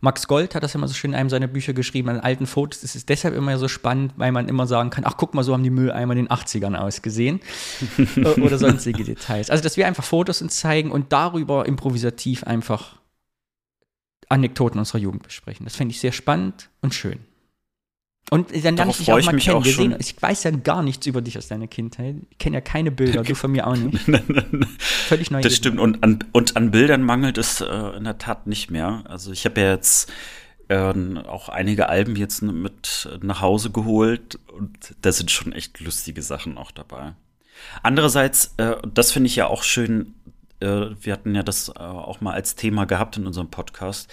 Max 0.01 0.27
Gold 0.27 0.55
hat 0.55 0.63
das 0.63 0.75
immer 0.75 0.87
so 0.87 0.93
schön 0.93 1.11
in 1.11 1.15
einem 1.15 1.29
seiner 1.29 1.47
Bücher 1.47 1.73
geschrieben, 1.73 2.09
an 2.09 2.19
alten 2.19 2.45
Fotos 2.45 2.83
ist 2.83 2.95
es 2.95 3.05
deshalb 3.05 3.33
immer 3.35 3.57
so 3.57 3.67
spannend, 3.67 4.13
weil 4.17 4.31
man 4.31 4.47
immer 4.47 4.67
sagen 4.67 4.89
kann, 4.89 5.03
ach 5.05 5.17
guck 5.17 5.33
mal, 5.33 5.43
so 5.43 5.53
haben 5.53 5.63
die 5.63 5.69
Mülleimer 5.69 6.13
in 6.13 6.25
den 6.25 6.27
80ern 6.27 6.75
ausgesehen 6.75 7.39
oder 8.41 8.57
sonstige 8.57 9.03
Details. 9.03 9.49
Also, 9.49 9.63
dass 9.63 9.77
wir 9.77 9.87
einfach 9.87 10.03
Fotos 10.03 10.41
uns 10.41 10.57
zeigen 10.57 10.91
und 10.91 11.11
darüber 11.11 11.65
improvisativ 11.65 12.43
einfach 12.43 12.97
Anekdoten 14.29 14.79
unserer 14.79 14.99
Jugend 14.99 15.23
besprechen. 15.23 15.65
Das 15.65 15.75
fände 15.75 15.91
ich 15.91 15.99
sehr 15.99 16.11
spannend 16.11 16.69
und 16.81 16.93
schön. 16.93 17.19
Und 18.31 18.51
dann 18.65 18.75
lerne 18.75 18.91
ich 18.91 18.97
dich 18.97 19.11
auch 19.11 19.23
mal 19.23 19.37
kennen. 19.37 19.57
Auch 19.57 19.65
sehen, 19.65 19.95
ich 19.99 20.19
weiß 20.19 20.43
ja 20.43 20.51
gar 20.51 20.81
nichts 20.81 21.05
über 21.05 21.21
dich 21.21 21.37
aus 21.37 21.47
deiner 21.47 21.67
Kindheit. 21.67 22.15
Ich 22.31 22.37
kenne 22.39 22.55
ja 22.55 22.61
keine 22.61 22.89
Bilder, 22.89 23.21
du 23.21 23.35
von 23.35 23.51
mir 23.51 23.67
auch 23.67 23.75
nicht. 23.75 23.99
Völlig 24.79 25.29
neu. 25.29 25.41
Das 25.41 25.55
stimmt. 25.55 25.79
Und 25.79 26.03
an, 26.03 26.19
und 26.31 26.57
an 26.57 26.71
Bildern 26.71 27.03
mangelt 27.03 27.37
es 27.37 27.61
äh, 27.61 27.65
in 27.97 28.03
der 28.03 28.17
Tat 28.17 28.47
nicht 28.47 28.71
mehr. 28.71 29.03
Also 29.07 29.31
ich 29.31 29.45
habe 29.45 29.61
ja 29.61 29.71
jetzt 29.71 30.11
äh, 30.69 30.75
auch 30.75 31.49
einige 31.49 31.87
Alben 31.89 32.15
jetzt 32.15 32.41
mit 32.41 33.07
nach 33.21 33.41
Hause 33.41 33.69
geholt 33.69 34.39
und 34.51 34.95
da 35.01 35.11
sind 35.11 35.29
schon 35.29 35.53
echt 35.53 35.79
lustige 35.79 36.23
Sachen 36.23 36.57
auch 36.57 36.71
dabei. 36.71 37.13
Andererseits, 37.83 38.55
äh, 38.57 38.75
das 38.91 39.11
finde 39.11 39.27
ich 39.27 39.35
ja 39.35 39.47
auch 39.47 39.61
schön, 39.61 40.15
äh, 40.59 40.87
wir 40.99 41.13
hatten 41.13 41.35
ja 41.35 41.43
das 41.43 41.69
äh, 41.69 41.79
auch 41.79 42.21
mal 42.21 42.33
als 42.33 42.55
Thema 42.55 42.85
gehabt 42.85 43.17
in 43.17 43.27
unserem 43.27 43.49
Podcast, 43.49 44.11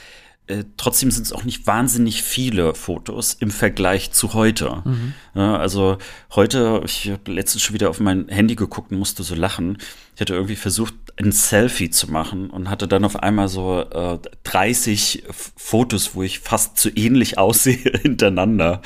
äh, 0.48 0.64
trotzdem 0.76 1.10
sind 1.10 1.24
es 1.24 1.32
auch 1.32 1.44
nicht 1.44 1.66
wahnsinnig 1.66 2.22
viele 2.22 2.74
Fotos 2.74 3.34
im 3.34 3.50
Vergleich 3.50 4.10
zu 4.10 4.34
heute. 4.34 4.82
Mhm. 4.84 5.14
Ja, 5.34 5.56
also 5.56 5.98
heute, 6.34 6.82
ich 6.84 7.10
habe 7.10 7.32
letztens 7.32 7.62
schon 7.62 7.74
wieder 7.74 7.90
auf 7.90 8.00
mein 8.00 8.28
Handy 8.28 8.56
geguckt 8.56 8.90
und 8.90 8.98
musste 8.98 9.22
so 9.22 9.36
lachen. 9.36 9.78
Ich 10.16 10.20
hatte 10.20 10.34
irgendwie 10.34 10.56
versucht, 10.56 10.94
ein 11.16 11.30
Selfie 11.30 11.90
zu 11.90 12.10
machen 12.10 12.50
und 12.50 12.68
hatte 12.68 12.88
dann 12.88 13.04
auf 13.04 13.16
einmal 13.16 13.48
so 13.48 13.82
äh, 13.82 14.18
30 14.44 15.24
Fotos, 15.56 16.14
wo 16.14 16.22
ich 16.22 16.40
fast 16.40 16.76
zu 16.76 16.90
ähnlich 16.90 17.38
aussehe 17.38 17.92
hintereinander. 18.02 18.82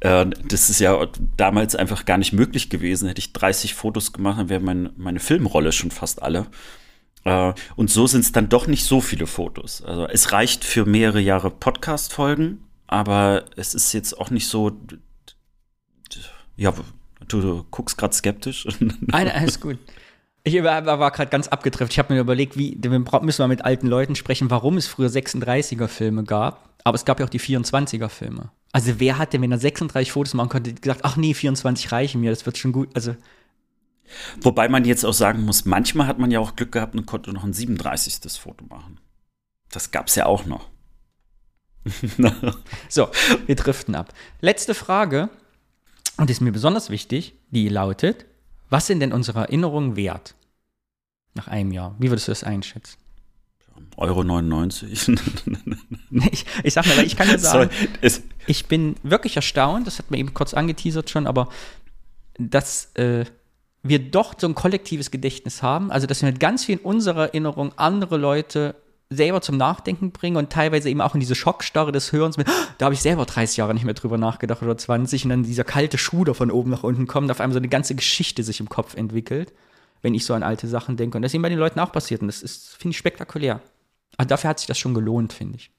Äh, 0.00 0.26
das 0.48 0.70
ist 0.70 0.80
ja 0.80 1.06
damals 1.36 1.76
einfach 1.76 2.04
gar 2.04 2.18
nicht 2.18 2.32
möglich 2.32 2.68
gewesen. 2.68 3.06
Hätte 3.06 3.20
ich 3.20 3.32
30 3.32 3.74
Fotos 3.74 4.12
gemacht, 4.12 4.40
dann 4.40 4.48
wäre 4.48 4.60
mein, 4.60 4.90
meine 4.96 5.20
Filmrolle 5.20 5.70
schon 5.70 5.92
fast 5.92 6.20
alle. 6.20 6.46
Äh, 7.24 7.52
und 7.76 7.90
so 7.90 8.06
sind 8.06 8.20
es 8.20 8.32
dann 8.32 8.48
doch 8.48 8.66
nicht 8.66 8.84
so 8.84 9.00
viele 9.00 9.26
Fotos. 9.26 9.82
Also 9.82 10.06
es 10.06 10.32
reicht 10.32 10.64
für 10.64 10.84
mehrere 10.86 11.20
Jahre 11.20 11.50
Podcast-Folgen, 11.50 12.64
aber 12.86 13.44
es 13.56 13.74
ist 13.74 13.92
jetzt 13.92 14.18
auch 14.18 14.30
nicht 14.30 14.48
so. 14.48 14.72
Ja, 16.56 16.74
du, 17.28 17.40
du 17.40 17.64
guckst 17.70 17.96
gerade 17.96 18.14
skeptisch. 18.14 18.66
Nein, 19.00 19.28
alles 19.28 19.60
gut. 19.60 19.78
Ich 20.42 20.54
war, 20.62 20.86
war 20.86 21.10
gerade 21.10 21.30
ganz 21.30 21.48
abgetrifft. 21.48 21.92
Ich 21.92 21.98
habe 21.98 22.14
mir 22.14 22.20
überlegt, 22.20 22.56
wie 22.56 22.78
müssen 23.22 23.38
wir 23.42 23.48
mit 23.48 23.64
alten 23.64 23.86
Leuten 23.86 24.14
sprechen, 24.14 24.50
warum 24.50 24.78
es 24.78 24.86
früher 24.86 25.08
36er-Filme 25.08 26.24
gab. 26.24 26.70
Aber 26.82 26.94
es 26.94 27.04
gab 27.04 27.20
ja 27.20 27.26
auch 27.26 27.30
die 27.30 27.40
24er-Filme. 27.40 28.50
Also 28.72 28.98
wer 28.98 29.18
hatte, 29.18 29.40
wenn 29.40 29.52
er 29.52 29.58
36 29.58 30.12
Fotos 30.12 30.32
machen 30.34 30.48
konnte, 30.48 30.72
gesagt, 30.72 31.00
ach 31.02 31.16
nee, 31.16 31.34
24 31.34 31.92
reichen 31.92 32.20
mir, 32.20 32.30
das 32.30 32.46
wird 32.46 32.56
schon 32.56 32.72
gut. 32.72 32.88
Also 32.94 33.16
Wobei 34.40 34.68
man 34.68 34.84
jetzt 34.84 35.04
auch 35.04 35.14
sagen 35.14 35.44
muss, 35.44 35.64
manchmal 35.64 36.06
hat 36.06 36.18
man 36.18 36.30
ja 36.30 36.40
auch 36.40 36.56
Glück 36.56 36.72
gehabt 36.72 36.94
und 36.94 37.06
konnte 37.06 37.32
noch 37.32 37.44
ein 37.44 37.52
37. 37.52 38.32
Foto 38.32 38.64
machen. 38.66 38.98
Das 39.70 39.90
gab 39.90 40.08
es 40.08 40.14
ja 40.16 40.26
auch 40.26 40.46
noch. 40.46 40.68
so, 42.88 43.08
wir 43.46 43.56
driften 43.56 43.94
ab. 43.94 44.12
Letzte 44.40 44.74
Frage, 44.74 45.30
und 46.16 46.28
die 46.28 46.32
ist 46.32 46.40
mir 46.40 46.52
besonders 46.52 46.90
wichtig, 46.90 47.34
die 47.50 47.68
lautet, 47.68 48.26
was 48.68 48.86
sind 48.86 49.00
denn 49.00 49.12
unsere 49.12 49.40
Erinnerungen 49.40 49.96
wert? 49.96 50.34
Nach 51.34 51.48
einem 51.48 51.72
Jahr. 51.72 51.94
Wie 51.98 52.10
würdest 52.10 52.28
du 52.28 52.32
das 52.32 52.44
einschätzen? 52.44 52.98
Euro 53.96 54.24
99. 54.24 55.08
ich, 56.32 56.46
ich 56.62 56.74
sag 56.74 56.86
mal, 56.86 57.04
ich 57.04 57.16
kann 57.16 57.28
ja 57.28 57.38
sagen, 57.38 57.70
ich 58.46 58.66
bin 58.66 58.96
wirklich 59.02 59.36
erstaunt, 59.36 59.86
das 59.86 59.98
hat 59.98 60.10
mir 60.10 60.18
eben 60.18 60.34
kurz 60.34 60.54
angeteasert 60.54 61.10
schon, 61.10 61.26
aber 61.26 61.48
dass 62.38 62.94
äh, 62.94 63.24
wir 63.82 63.98
doch 63.98 64.34
so 64.38 64.46
ein 64.46 64.54
kollektives 64.54 65.10
Gedächtnis 65.10 65.62
haben, 65.62 65.90
also 65.90 66.06
dass 66.06 66.22
wir 66.22 66.28
mit 66.28 66.40
ganz 66.40 66.64
viel 66.64 66.76
in 66.78 66.84
unserer 66.84 67.28
Erinnerung 67.28 67.72
andere 67.76 68.16
Leute 68.16 68.74
selber 69.08 69.40
zum 69.40 69.56
Nachdenken 69.56 70.12
bringen 70.12 70.36
und 70.36 70.50
teilweise 70.50 70.88
eben 70.88 71.00
auch 71.00 71.14
in 71.14 71.20
diese 71.20 71.34
Schockstarre 71.34 71.90
des 71.90 72.12
Hörens 72.12 72.36
mit, 72.36 72.46
da 72.78 72.84
habe 72.84 72.94
ich 72.94 73.00
selber 73.00 73.26
30 73.26 73.56
Jahre 73.56 73.74
nicht 73.74 73.84
mehr 73.84 73.94
drüber 73.94 74.18
nachgedacht 74.18 74.62
oder 74.62 74.78
20 74.78 75.24
und 75.24 75.30
dann 75.30 75.42
dieser 75.42 75.64
kalte 75.64 75.98
Schuh 75.98 76.24
da 76.24 76.32
von 76.32 76.50
oben 76.50 76.70
nach 76.70 76.84
unten 76.84 77.08
kommt, 77.08 77.30
auf 77.30 77.40
einmal 77.40 77.54
so 77.54 77.58
eine 77.58 77.68
ganze 77.68 77.96
Geschichte 77.96 78.44
sich 78.44 78.60
im 78.60 78.68
Kopf 78.68 78.94
entwickelt, 78.94 79.52
wenn 80.02 80.14
ich 80.14 80.24
so 80.24 80.34
an 80.34 80.44
alte 80.44 80.68
Sachen 80.68 80.96
denke. 80.96 81.18
Und 81.18 81.22
das 81.22 81.30
ist 81.30 81.34
eben 81.34 81.42
bei 81.42 81.48
den 81.48 81.58
Leuten 81.58 81.80
auch 81.80 81.90
passiert 81.90 82.20
und 82.20 82.28
das 82.28 82.42
ist, 82.42 82.76
finde 82.76 82.92
ich, 82.92 82.98
spektakulär. 82.98 83.60
Aber 84.16 84.26
dafür 84.26 84.50
hat 84.50 84.60
sich 84.60 84.68
das 84.68 84.78
schon 84.78 84.94
gelohnt, 84.94 85.32
finde 85.32 85.56
ich. 85.56 85.72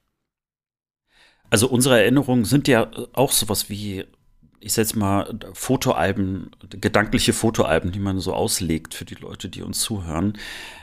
Also 1.49 1.69
unsere 1.69 1.99
Erinnerungen 2.01 2.43
sind 2.45 2.67
ja 2.67 2.89
auch 3.13 3.31
sowas 3.31 3.69
wie 3.69 4.05
ich 4.61 4.73
sag 4.73 4.83
jetzt 4.83 4.95
mal, 4.95 5.37
Fotoalben, 5.53 6.51
gedankliche 6.69 7.33
Fotoalben, 7.33 7.91
die 7.91 7.99
man 7.99 8.19
so 8.19 8.33
auslegt 8.33 8.93
für 8.93 9.05
die 9.05 9.15
Leute, 9.15 9.49
die 9.49 9.63
uns 9.63 9.79
zuhören, 9.79 10.37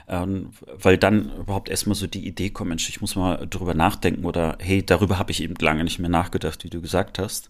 ähm, 0.09 0.51
weil 0.67 0.99
dann 0.99 1.31
überhaupt 1.37 1.69
erstmal 1.69 1.95
so 1.95 2.07
die 2.07 2.27
Idee 2.27 2.51
kommt, 2.51 2.71
Mensch, 2.71 2.89
ich 2.89 3.01
muss 3.01 3.17
mal 3.17 3.47
drüber 3.49 3.75
nachdenken 3.75 4.25
oder 4.25 4.59
hey, 4.61 4.85
darüber 4.85 5.19
habe 5.19 5.31
ich 5.31 5.43
eben 5.43 5.55
lange 5.61 5.85
nicht 5.85 5.99
mehr 5.99 6.11
nachgedacht, 6.11 6.65
wie 6.65 6.71
du 6.71 6.81
gesagt 6.81 7.19
hast. 7.19 7.49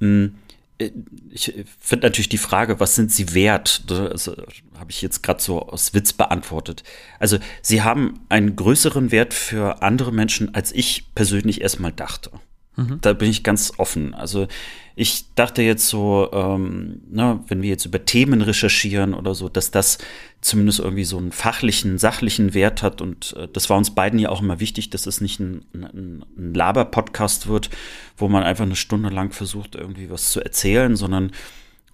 Hm, 0.00 0.34
äh, 0.78 0.90
ich 1.30 1.52
finde 1.78 2.06
natürlich 2.06 2.28
die 2.28 2.38
Frage, 2.38 2.80
was 2.80 2.96
sind 2.96 3.12
sie 3.12 3.32
wert? 3.34 3.88
Das 3.90 4.28
habe 4.28 4.90
ich 4.90 5.02
jetzt 5.02 5.22
gerade 5.22 5.42
so 5.42 5.62
aus 5.62 5.94
Witz 5.94 6.12
beantwortet. 6.12 6.82
Also 7.18 7.38
sie 7.62 7.82
haben 7.82 8.20
einen 8.28 8.56
größeren 8.56 9.12
Wert 9.12 9.34
für 9.34 9.82
andere 9.82 10.12
Menschen, 10.12 10.54
als 10.54 10.72
ich 10.72 11.14
persönlich 11.14 11.60
erstmal 11.60 11.92
dachte. 11.92 12.32
Mhm. 12.76 12.98
Da 13.00 13.12
bin 13.12 13.30
ich 13.30 13.42
ganz 13.42 13.72
offen. 13.78 14.14
Also 14.14 14.48
ich 14.96 15.34
dachte 15.34 15.62
jetzt 15.62 15.88
so, 15.88 16.30
ähm, 16.32 17.02
ne, 17.10 17.40
wenn 17.48 17.62
wir 17.62 17.68
jetzt 17.68 17.84
über 17.84 18.04
Themen 18.04 18.42
recherchieren 18.42 19.14
oder 19.14 19.34
so, 19.34 19.48
dass 19.48 19.70
das 19.70 19.98
zumindest 20.40 20.78
irgendwie 20.80 21.04
so 21.04 21.18
einen 21.18 21.32
fachlichen, 21.32 21.98
sachlichen 21.98 22.54
Wert 22.54 22.82
hat. 22.82 23.00
Und 23.00 23.34
äh, 23.36 23.48
das 23.52 23.70
war 23.70 23.76
uns 23.76 23.94
beiden 23.94 24.18
ja 24.18 24.28
auch 24.28 24.40
immer 24.40 24.60
wichtig, 24.60 24.90
dass 24.90 25.06
es 25.06 25.20
nicht 25.20 25.40
ein, 25.40 25.64
ein, 25.74 26.24
ein 26.36 26.54
Laber-Podcast 26.54 27.48
wird, 27.48 27.70
wo 28.16 28.28
man 28.28 28.44
einfach 28.44 28.64
eine 28.64 28.76
Stunde 28.76 29.08
lang 29.08 29.32
versucht, 29.32 29.74
irgendwie 29.74 30.10
was 30.10 30.30
zu 30.30 30.40
erzählen, 30.40 30.94
sondern 30.94 31.32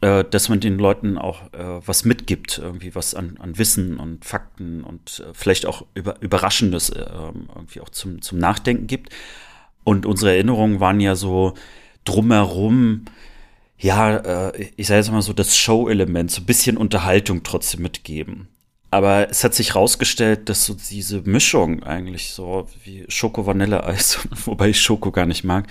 äh, 0.03 0.25
dass 0.25 0.49
man 0.49 0.61
den 0.61 0.79
Leuten 0.79 1.19
auch 1.19 1.53
äh, 1.53 1.87
was 1.87 2.05
mitgibt, 2.05 2.59
irgendwie 2.59 2.95
was 2.95 3.15
an, 3.15 3.37
an 3.39 3.59
Wissen 3.59 3.99
und 3.99 4.25
Fakten 4.25 4.83
und 4.83 5.23
äh, 5.27 5.33
vielleicht 5.35 5.67
auch 5.67 5.87
über, 5.95 6.21
Überraschendes 6.21 6.91
äh, 6.91 7.05
irgendwie 7.55 7.81
auch 7.81 7.91
zum, 7.91 8.23
zum 8.23 8.39
Nachdenken 8.39 8.87
gibt. 8.87 9.11
Und 9.85 10.07
unsere 10.07 10.33
Erinnerungen 10.33 10.81
waren 10.81 11.01
ja 11.01 11.15
so 11.15 11.55
drumherum, 12.05 13.05
ja, 13.79 14.17
äh, 14.51 14.71
ich 14.77 14.87
sage 14.87 14.99
jetzt 15.01 15.11
mal 15.11 15.23
so, 15.23 15.33
das 15.33 15.57
Show-Element, 15.57 16.31
so 16.31 16.43
ein 16.43 16.47
bisschen 16.47 16.77
Unterhaltung 16.77 17.43
trotzdem 17.43 17.83
mitgeben. 17.83 18.49
Aber 18.91 19.31
es 19.31 19.45
hat 19.45 19.55
sich 19.55 19.75
rausgestellt, 19.75 20.49
dass 20.49 20.67
so 20.67 20.75
diese 20.75 21.23
Mischung 21.23 21.83
eigentlich 21.85 22.33
so 22.33 22.67
wie 22.85 23.05
Schoko-Vanille-Eis, 23.09 24.19
wobei 24.45 24.71
ich 24.71 24.81
Schoko 24.81 25.13
gar 25.13 25.27
nicht 25.27 25.45
mag, 25.45 25.67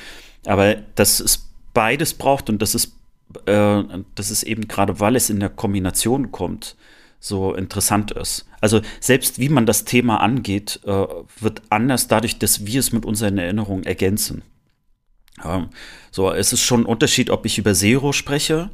aber 0.46 0.76
dass 0.96 1.20
es 1.20 1.50
beides 1.74 2.14
braucht 2.14 2.50
und 2.50 2.62
dass 2.62 2.74
es, 2.74 2.98
äh, 3.46 3.84
dass 4.16 4.30
es 4.30 4.44
eben 4.44 4.68
gerade, 4.68 5.00
weil 5.00 5.16
es 5.16 5.30
in 5.30 5.40
der 5.40 5.50
Kombination 5.50 6.32
kommt, 6.32 6.78
so 7.20 7.54
interessant 7.54 8.12
ist. 8.12 8.46
Also 8.62 8.82
selbst 9.00 9.40
wie 9.40 9.50
man 9.50 9.66
das 9.66 9.86
Thema 9.86 10.22
angeht, 10.22 10.80
äh, 10.86 11.06
wird 11.40 11.62
anders 11.70 12.08
dadurch, 12.08 12.40
dass 12.40 12.66
wir 12.66 12.80
es 12.80 12.92
mit 12.92 13.06
unseren 13.06 13.38
Erinnerungen 13.38 13.84
ergänzen. 13.84 14.42
Ähm, 15.44 15.70
so, 16.12 16.32
es 16.32 16.54
ist 16.54 16.62
schon 16.62 16.82
ein 16.82 16.86
Unterschied, 16.86 17.30
ob 17.30 17.46
ich 17.46 17.58
über 17.58 17.74
Zero 17.74 18.14
spreche 18.14 18.70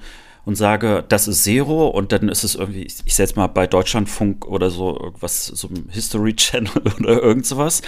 und 0.46 0.56
sage, 0.56 1.04
das 1.08 1.28
ist 1.28 1.44
Zero 1.44 1.88
und 1.88 2.12
dann 2.12 2.30
ist 2.30 2.44
es 2.44 2.56
irgendwie, 2.56 2.84
ich, 2.84 2.98
ich 3.06 3.16
setze 3.16 3.36
mal 3.36 3.48
bei 3.48 3.68
Deutschlandfunk 3.68 4.46
oder 4.46 4.70
so 4.70 5.00
irgendwas, 5.00 5.48
so 5.48 5.68
ein 5.68 5.90
History 5.90 6.34
Channel 6.36 6.72
oder 7.00 7.22
irgend 7.22 7.46
sowas. 7.46 7.82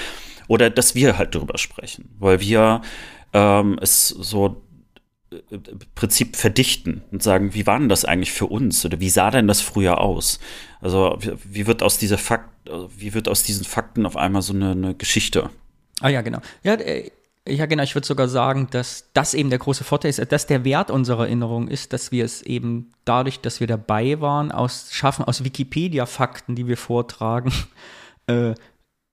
Oder 0.48 0.70
dass 0.70 0.96
wir 0.96 1.18
halt 1.18 1.36
drüber 1.36 1.58
sprechen, 1.58 2.10
weil 2.20 2.40
wir 2.40 2.82
ähm, 3.34 3.78
es 3.82 4.08
so 4.08 4.62
Prinzip 5.96 6.38
verdichten 6.38 7.04
und 7.12 7.22
sagen, 7.22 7.54
wie 7.54 7.68
war 7.68 7.78
denn 7.78 7.90
das 7.90 8.06
eigentlich 8.06 8.32
für 8.32 8.46
uns 8.46 8.86
oder 8.86 9.00
wie 9.02 9.10
sah 9.10 9.30
denn 9.30 9.48
das 9.48 9.60
früher 9.60 10.00
aus? 10.00 10.40
Also 10.80 11.18
wie 11.44 11.68
wird 11.68 11.84
aus 11.84 11.98
dieser 11.98 12.18
Fakt, 12.18 12.50
wie 12.98 13.14
wird 13.14 13.28
aus 13.28 13.44
diesen 13.44 13.66
Fakten 13.66 14.06
auf 14.06 14.16
einmal 14.16 14.42
so 14.42 14.54
eine, 14.54 14.72
eine 14.72 14.96
Geschichte? 14.96 15.50
Ah 16.00 16.10
ja, 16.10 16.22
genau. 16.22 16.40
Ja, 16.64 16.76
äh, 16.76 17.12
ja, 17.48 17.66
genau. 17.66 17.84
Ich 17.84 17.96
würde 17.96 18.08
sogar 18.08 18.28
sagen, 18.28 18.68
dass 18.72 19.10
das 19.14 19.34
eben 19.34 19.50
der 19.50 19.60
große 19.60 19.84
Vorteil 19.84 20.10
ist, 20.10 20.32
dass 20.32 20.48
der 20.48 20.64
Wert 20.64 20.92
unserer 20.92 21.26
Erinnerung 21.26 21.68
ist, 21.68 21.94
dass 21.94 22.12
wir 22.12 22.24
es 22.24 22.42
eben 22.42 22.92
dadurch, 23.06 23.40
dass 23.40 23.60
wir 23.60 23.68
dabei 23.68 24.22
waren, 24.22 24.52
aus 24.52 24.92
schaffen 24.92 25.26
aus 25.26 25.44
Wikipedia-Fakten, 25.44 26.56
die 26.56 26.68
wir 26.68 26.78
vortragen, 26.78 27.52
äh, 28.28 28.54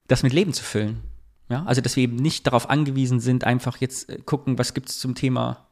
das 0.06 0.22
mit 0.22 0.32
Leben 0.32 0.52
zu 0.52 0.62
füllen. 0.62 1.02
Ja, 1.48 1.64
also 1.64 1.80
dass 1.80 1.96
wir 1.96 2.04
eben 2.04 2.16
nicht 2.16 2.46
darauf 2.46 2.70
angewiesen 2.70 3.20
sind, 3.20 3.44
einfach 3.44 3.76
jetzt 3.78 4.08
äh, 4.08 4.18
gucken, 4.24 4.58
was 4.58 4.74
gibt 4.74 4.88
es 4.88 4.98
zum 4.98 5.14
Thema 5.14 5.63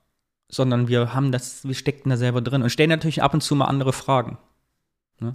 sondern 0.52 0.86
wir 0.86 1.14
haben 1.14 1.32
das, 1.32 1.66
wir 1.66 1.74
steckten 1.74 2.10
da 2.10 2.16
selber 2.16 2.42
drin 2.42 2.62
und 2.62 2.70
stellen 2.70 2.90
natürlich 2.90 3.22
ab 3.22 3.34
und 3.34 3.42
zu 3.42 3.56
mal 3.56 3.64
andere 3.64 3.92
Fragen. 3.92 4.38
Ne? 5.18 5.34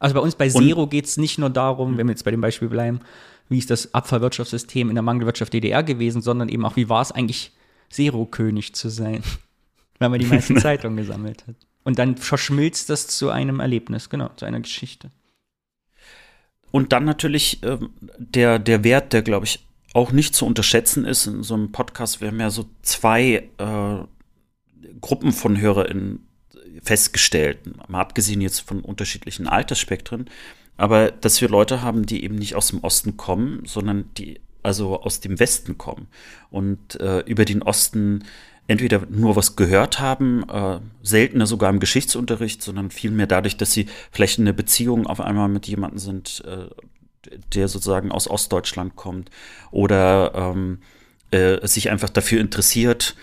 Also 0.00 0.14
bei 0.14 0.20
uns 0.20 0.34
bei 0.34 0.48
Zero 0.48 0.88
geht 0.88 1.06
es 1.06 1.16
nicht 1.16 1.38
nur 1.38 1.50
darum, 1.50 1.96
wenn 1.96 2.08
wir 2.08 2.12
jetzt 2.12 2.24
bei 2.24 2.32
dem 2.32 2.40
Beispiel 2.40 2.68
bleiben, 2.68 3.00
wie 3.48 3.58
ist 3.58 3.70
das 3.70 3.94
Abfallwirtschaftssystem 3.94 4.88
in 4.88 4.96
der 4.96 5.02
Mangelwirtschaft 5.02 5.52
DDR 5.52 5.82
gewesen, 5.82 6.20
sondern 6.20 6.48
eben 6.48 6.64
auch, 6.66 6.76
wie 6.76 6.88
war 6.88 7.00
es 7.00 7.12
eigentlich, 7.12 7.52
Zero-König 7.90 8.74
zu 8.74 8.88
sein, 8.88 9.22
weil 10.00 10.08
man 10.08 10.18
die 10.18 10.26
meisten 10.26 10.56
Zeitungen 10.58 10.96
gesammelt 10.96 11.46
hat. 11.46 11.54
Und 11.84 11.98
dann 11.98 12.16
verschmilzt 12.16 12.90
das 12.90 13.06
zu 13.06 13.30
einem 13.30 13.60
Erlebnis, 13.60 14.10
genau, 14.10 14.30
zu 14.36 14.46
einer 14.46 14.60
Geschichte. 14.60 15.10
Und 16.72 16.92
dann 16.92 17.04
natürlich 17.04 17.62
äh, 17.62 17.78
der, 18.18 18.58
der 18.58 18.82
Wert, 18.82 19.12
der, 19.12 19.22
glaube 19.22 19.46
ich, 19.46 19.64
auch 19.92 20.10
nicht 20.10 20.34
zu 20.34 20.44
unterschätzen 20.44 21.04
ist 21.04 21.26
in 21.26 21.44
so 21.44 21.54
einem 21.54 21.70
Podcast. 21.70 22.20
Wir 22.20 22.28
haben 22.28 22.40
ja 22.40 22.50
so 22.50 22.66
zwei 22.82 23.48
äh, 23.58 24.04
Gruppen 25.00 25.32
von 25.32 25.60
HörerInnen 25.60 26.26
festgestellt, 26.82 27.58
mal 27.88 28.00
abgesehen 28.00 28.40
jetzt 28.40 28.60
von 28.60 28.80
unterschiedlichen 28.80 29.46
Altersspektren, 29.46 30.28
aber 30.76 31.10
dass 31.10 31.40
wir 31.40 31.48
Leute 31.48 31.82
haben, 31.82 32.06
die 32.06 32.24
eben 32.24 32.34
nicht 32.34 32.54
aus 32.54 32.68
dem 32.68 32.80
Osten 32.80 33.16
kommen, 33.16 33.62
sondern 33.64 34.10
die 34.16 34.40
also 34.62 35.00
aus 35.00 35.20
dem 35.20 35.38
Westen 35.38 35.78
kommen 35.78 36.08
und 36.50 36.98
äh, 37.00 37.20
über 37.20 37.44
den 37.44 37.62
Osten 37.62 38.24
entweder 38.66 39.06
nur 39.10 39.36
was 39.36 39.56
gehört 39.56 40.00
haben, 40.00 40.48
äh, 40.48 40.80
seltener 41.02 41.46
sogar 41.46 41.70
im 41.70 41.80
Geschichtsunterricht, 41.80 42.62
sondern 42.62 42.90
vielmehr 42.90 43.26
dadurch, 43.26 43.58
dass 43.58 43.72
sie 43.72 43.86
vielleicht 44.10 44.38
in 44.38 44.44
einer 44.44 44.54
Beziehung 44.54 45.06
auf 45.06 45.20
einmal 45.20 45.48
mit 45.48 45.66
jemandem 45.68 45.98
sind, 45.98 46.42
äh, 46.46 46.68
der 47.54 47.68
sozusagen 47.68 48.10
aus 48.10 48.28
Ostdeutschland 48.28 48.96
kommt 48.96 49.30
oder 49.70 50.32
ähm, 50.34 50.78
äh, 51.30 51.66
sich 51.66 51.90
einfach 51.90 52.10
dafür 52.10 52.40
interessiert, 52.40 53.16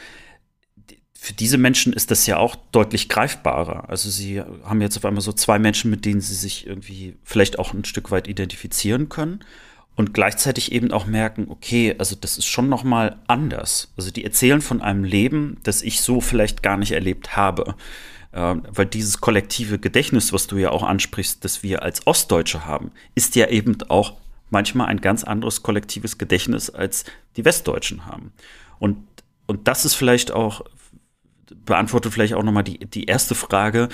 für 1.24 1.34
diese 1.34 1.60
Menschen 1.60 1.94
ist 1.94 2.10
das 2.10 2.26
ja 2.26 2.38
auch 2.38 2.56
deutlich 2.72 3.08
greifbarer. 3.08 3.88
Also 3.88 4.10
sie 4.10 4.42
haben 4.42 4.82
jetzt 4.82 4.98
auf 4.98 5.06
einmal 5.06 5.22
so 5.22 5.32
zwei 5.32 5.60
Menschen, 5.60 5.92
mit 5.92 6.04
denen 6.04 6.20
sie 6.20 6.34
sich 6.34 6.66
irgendwie 6.66 7.16
vielleicht 7.24 7.60
auch 7.60 7.76
ein 7.76 7.86
Stück 7.86 8.10
weit 8.10 8.28
identifizieren 8.28 9.08
können 9.08 9.42
und 9.96 10.16
gleichzeitig 10.16 10.72
eben 10.72 10.92
auch 10.92 11.06
merken, 11.06 11.46
okay, 11.48 11.94
also 12.00 12.16
das 12.16 12.40
ist 12.40 12.48
schon 12.48 12.70
noch 12.70 12.84
mal 12.84 13.20
anders. 13.28 13.94
Also 13.96 14.10
die 14.10 14.24
erzählen 14.24 14.62
von 14.62 14.82
einem 14.82 15.04
Leben, 15.04 15.58
das 15.62 15.84
ich 15.84 16.02
so 16.02 16.22
vielleicht 16.22 16.64
gar 16.64 16.76
nicht 16.76 16.94
erlebt 16.94 17.38
habe. 17.38 17.76
Ähm, 18.34 18.64
weil 18.72 18.88
dieses 18.88 19.22
kollektive 19.22 19.78
Gedächtnis, 19.78 20.34
was 20.34 20.48
du 20.48 20.58
ja 20.58 20.72
auch 20.72 20.82
ansprichst, 20.82 21.46
das 21.46 21.62
wir 21.62 21.84
als 21.84 22.08
Ostdeutsche 22.08 22.66
haben, 22.66 22.90
ist 23.14 23.36
ja 23.36 23.48
eben 23.48 23.78
auch 23.90 24.14
manchmal 24.50 24.88
ein 24.88 25.02
ganz 25.02 25.24
anderes 25.24 25.62
kollektives 25.62 26.18
Gedächtnis, 26.18 26.72
als 26.72 27.06
die 27.38 27.46
Westdeutschen 27.46 28.08
haben. 28.08 28.34
Und, 28.80 29.06
und 29.46 29.68
das 29.68 29.86
ist 29.86 29.94
vielleicht 29.94 30.32
auch 30.32 30.64
beantwortet 31.72 32.12
vielleicht 32.12 32.34
auch 32.34 32.44
nochmal 32.44 32.66
die, 32.66 32.80
die 32.80 33.06
erste 33.06 33.34
Frage. 33.34 33.88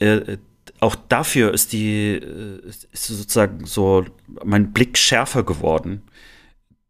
Äh, 0.00 0.38
auch 0.80 0.96
dafür 0.96 1.54
ist 1.54 1.72
die, 1.72 2.14
äh, 2.14 2.60
ist 2.66 3.06
sozusagen 3.06 3.64
so 3.64 4.04
mein 4.44 4.72
Blick 4.72 4.98
schärfer 4.98 5.44
geworden, 5.44 6.02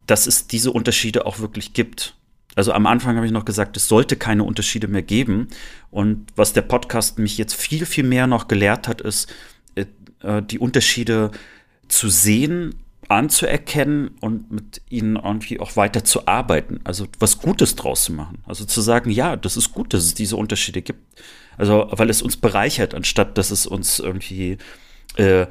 dass 0.07 0.25
es 0.25 0.47
diese 0.47 0.71
Unterschiede 0.71 1.27
auch 1.27 1.37
wirklich 1.37 1.73
gibt. 1.73 2.15
Also 2.55 2.71
am 2.71 2.87
Anfang 2.87 3.15
habe 3.15 3.27
ich 3.27 3.31
noch 3.31 3.45
gesagt, 3.45 3.77
es 3.77 3.87
sollte 3.87 4.15
keine 4.15 4.43
Unterschiede 4.43 4.87
mehr 4.87 5.03
geben. 5.03 5.49
Und 5.91 6.25
was 6.35 6.51
der 6.53 6.63
Podcast 6.63 7.19
mich 7.19 7.37
jetzt 7.37 7.53
viel, 7.53 7.85
viel 7.85 8.03
mehr 8.03 8.25
noch 8.25 8.47
gelehrt 8.47 8.87
hat, 8.87 9.01
ist, 9.01 9.31
äh, 9.75 9.85
äh 10.23 10.41
die 10.41 10.57
Unterschiede 10.57 11.29
zu 11.89 12.09
sehen 12.09 12.73
anzuerkennen 13.09 14.11
und 14.19 14.51
mit 14.51 14.81
ihnen 14.89 15.15
irgendwie 15.15 15.59
auch 15.59 15.75
weiter 15.75 16.03
zu 16.03 16.27
arbeiten, 16.27 16.79
also 16.83 17.07
was 17.19 17.39
Gutes 17.39 17.75
draus 17.75 18.05
zu 18.05 18.13
machen. 18.13 18.39
Also 18.45 18.65
zu 18.65 18.81
sagen, 18.81 19.09
ja, 19.09 19.35
das 19.35 19.57
ist 19.57 19.73
gut, 19.73 19.93
dass 19.93 20.03
es 20.03 20.13
diese 20.13 20.35
Unterschiede 20.35 20.81
gibt. 20.81 20.99
Also, 21.57 21.87
weil 21.91 22.09
es 22.09 22.21
uns 22.21 22.37
bereichert, 22.37 22.93
anstatt 22.93 23.37
dass 23.37 23.49
es 23.51 23.65
uns 23.65 23.99
irgendwie 23.99 24.57
äh, 25.15 25.47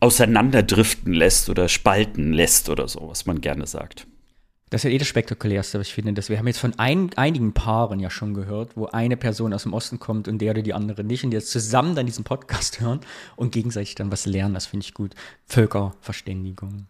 auseinanderdriften 0.00 1.12
lässt 1.12 1.48
oder 1.48 1.68
spalten 1.68 2.32
lässt 2.32 2.68
oder 2.68 2.88
so, 2.88 3.08
was 3.08 3.26
man 3.26 3.40
gerne 3.40 3.66
sagt. 3.66 4.06
Das 4.68 4.80
ist 4.80 4.90
ja 4.90 4.90
eh 4.90 4.98
das 4.98 5.06
Spektakulärste, 5.06 5.78
was 5.78 5.86
ich 5.86 5.94
finde. 5.94 6.12
Dass 6.12 6.28
wir 6.28 6.38
haben 6.38 6.46
jetzt 6.48 6.58
von 6.58 6.76
ein, 6.76 7.10
einigen 7.16 7.52
Paaren 7.52 8.00
ja 8.00 8.10
schon 8.10 8.34
gehört, 8.34 8.76
wo 8.76 8.86
eine 8.86 9.16
Person 9.16 9.52
aus 9.54 9.62
dem 9.62 9.72
Osten 9.72 10.00
kommt 10.00 10.26
und 10.26 10.38
der 10.38 10.50
oder 10.50 10.62
die 10.62 10.74
andere 10.74 11.04
nicht 11.04 11.22
und 11.22 11.30
die 11.30 11.36
jetzt 11.36 11.52
zusammen 11.52 11.94
dann 11.94 12.06
diesen 12.06 12.24
Podcast 12.24 12.80
hören 12.80 13.00
und 13.36 13.52
gegenseitig 13.52 13.94
dann 13.94 14.10
was 14.10 14.26
lernen. 14.26 14.54
Das 14.54 14.66
finde 14.66 14.84
ich 14.84 14.92
gut. 14.92 15.14
Völkerverständigung. 15.46 16.88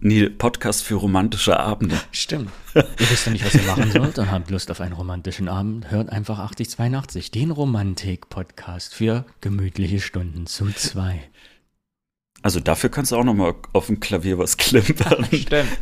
Nee, 0.00 0.28
Podcast 0.28 0.84
für 0.84 0.94
romantische 0.94 1.58
Abende. 1.58 2.00
Stimmt. 2.12 2.50
ihr 2.74 2.84
wisst 2.98 3.26
ja 3.26 3.32
nicht, 3.32 3.44
was 3.44 3.54
ihr 3.54 3.62
machen 3.62 3.90
sollt 3.90 4.18
und 4.18 4.30
habt 4.30 4.50
Lust 4.50 4.70
auf 4.70 4.80
einen 4.80 4.94
romantischen 4.94 5.48
Abend. 5.48 5.90
Hört 5.90 6.10
einfach 6.10 6.38
8082, 6.38 7.30
den 7.30 7.50
Romantik-Podcast 7.50 8.94
für 8.94 9.24
gemütliche 9.40 10.00
Stunden 10.00 10.46
zu 10.46 10.70
zwei. 10.72 11.22
Also 12.42 12.58
dafür 12.58 12.90
kannst 12.90 13.12
du 13.12 13.16
auch 13.16 13.24
noch 13.24 13.34
mal 13.34 13.54
auf 13.72 13.86
dem 13.86 14.00
Klavier 14.00 14.38
was 14.38 14.56
klimpern. 14.56 15.24
Stimmt. 15.32 15.78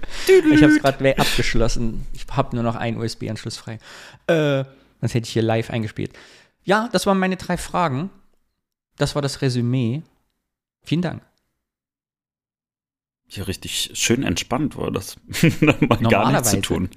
Ich 0.52 0.62
habe 0.62 0.72
es 0.72 0.80
gerade 0.80 1.18
abgeschlossen. 1.18 2.06
Ich 2.12 2.26
habe 2.30 2.54
nur 2.54 2.62
noch 2.62 2.76
einen 2.76 2.98
USB-Anschluss 2.98 3.56
frei. 3.56 3.78
Äh, 4.26 4.64
das 5.00 5.14
hätte 5.14 5.26
ich 5.26 5.32
hier 5.32 5.42
live 5.42 5.70
eingespielt. 5.70 6.12
Ja, 6.62 6.88
das 6.92 7.06
waren 7.06 7.18
meine 7.18 7.36
drei 7.36 7.56
Fragen. 7.56 8.10
Das 8.96 9.14
war 9.14 9.22
das 9.22 9.40
Resümee. 9.40 10.02
Vielen 10.82 11.02
Dank. 11.02 11.22
Ja, 13.30 13.44
richtig 13.44 13.90
schön 13.94 14.22
entspannt 14.22 14.76
war 14.76 14.90
das. 14.90 15.16
mal 15.60 15.98
gar 15.98 16.32
nichts 16.32 16.50
zu 16.50 16.60
tun. 16.60 16.90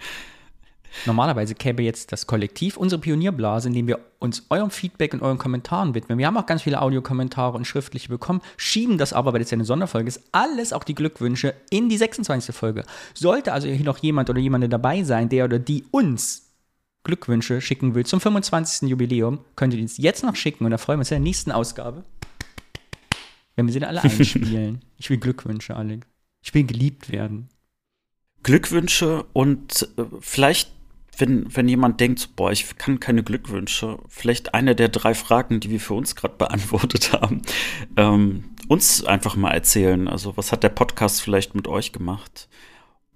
Normalerweise 1.06 1.56
käme 1.56 1.82
jetzt 1.82 2.12
das 2.12 2.28
Kollektiv, 2.28 2.78
unsere 2.78 3.02
Pionierblase, 3.02 3.68
indem 3.68 3.88
wir 3.88 4.00
uns 4.20 4.46
eurem 4.50 4.70
Feedback 4.70 5.14
und 5.14 5.22
euren 5.22 5.38
Kommentaren 5.38 5.96
widmen. 5.96 6.18
Wir 6.18 6.28
haben 6.28 6.38
auch 6.38 6.46
ganz 6.46 6.62
viele 6.62 6.82
Audiokommentare 6.82 7.58
und 7.58 7.66
schriftliche 7.66 8.10
bekommen, 8.10 8.42
schieben 8.58 8.98
das 8.98 9.12
aber, 9.12 9.34
weil 9.34 9.40
das 9.40 9.52
ja 9.52 9.56
eine 9.56 9.66
Sonderfolge 9.66 10.08
ist, 10.08 10.22
alles, 10.32 10.72
auch 10.72 10.84
die 10.84 10.96
Glückwünsche, 10.96 11.56
in 11.70 11.90
die 11.90 11.98
26. 11.98 12.56
Folge. 12.56 12.84
Sollte 13.14 13.54
also 13.54 13.68
hier 13.68 13.86
noch 13.86 13.98
jemand 13.98 14.30
oder 14.30 14.40
jemand 14.40 14.72
dabei 14.72 15.04
sein, 15.04 15.30
der 15.30 15.46
oder 15.46 15.60
die 15.60 15.84
uns 15.92 16.52
Glückwünsche 17.04 17.60
schicken 17.60 17.96
will 17.96 18.06
zum 18.06 18.22
25. 18.22 18.88
Jubiläum, 18.90 19.40
könnt 19.56 19.74
ihr 19.74 19.82
uns 19.82 19.98
jetzt 19.98 20.24
noch 20.24 20.36
schicken 20.36 20.64
und 20.66 20.72
da 20.72 20.78
freuen 20.78 21.00
wir 21.00 21.02
uns 21.02 21.12
in 21.12 21.16
der 21.16 21.24
nächsten 21.24 21.52
Ausgabe, 21.52 22.06
wenn 23.56 23.66
wir 23.66 23.74
sie 23.74 23.80
dann 23.80 23.90
alle 23.90 24.04
einspielen. 24.04 24.82
ich 24.98 25.10
will 25.10 25.18
Glückwünsche, 25.18 25.76
Alex. 25.76 26.13
Ich 26.44 26.54
will 26.54 26.66
geliebt 26.66 27.12
werden. 27.12 27.50
Glückwünsche 28.44 29.26
und 29.34 29.90
äh, 29.98 30.04
vielleicht 30.20 30.72
wenn, 31.18 31.56
wenn 31.56 31.68
jemand 31.68 32.00
denkt, 32.00 32.36
boah, 32.36 32.52
ich 32.52 32.78
kann 32.78 33.00
keine 33.00 33.24
Glückwünsche, 33.24 34.00
vielleicht 34.08 34.54
eine 34.54 34.76
der 34.76 34.90
drei 34.90 35.14
Fragen, 35.14 35.60
die 35.60 35.70
wir 35.70 35.80
für 35.80 35.94
uns 35.94 36.16
gerade 36.16 36.36
beantwortet 36.40 37.14
haben, 37.14 37.42
ähm, 37.98 38.46
uns 38.68 39.04
einfach 39.04 39.36
mal 39.36 39.52
erzählen. 39.52 40.08
Also, 40.08 40.38
was 40.38 40.52
hat 40.52 40.64
der 40.64 40.70
Podcast 40.70 41.22
vielleicht 41.22 41.56
mit 41.56 41.68
euch 41.68 41.92
gemacht? 41.92 42.48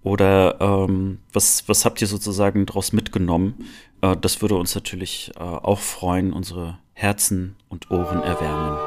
Oder 0.04 0.62
ähm, 0.62 1.20
was, 1.34 1.68
was 1.68 1.86
habt 1.86 2.02
ihr 2.02 2.08
sozusagen 2.08 2.66
daraus 2.66 2.94
mitgenommen? 2.94 3.66
Äh, 4.02 4.16
das 4.16 4.42
würde 4.42 4.56
uns 4.56 4.76
natürlich 4.76 5.32
äh, 5.36 5.40
auch 5.40 5.80
freuen, 5.80 6.34
unsere 6.34 6.78
Herzen 6.94 7.56
und 7.68 7.92
Ohren 7.92 8.22
erwärmen. 8.22 8.78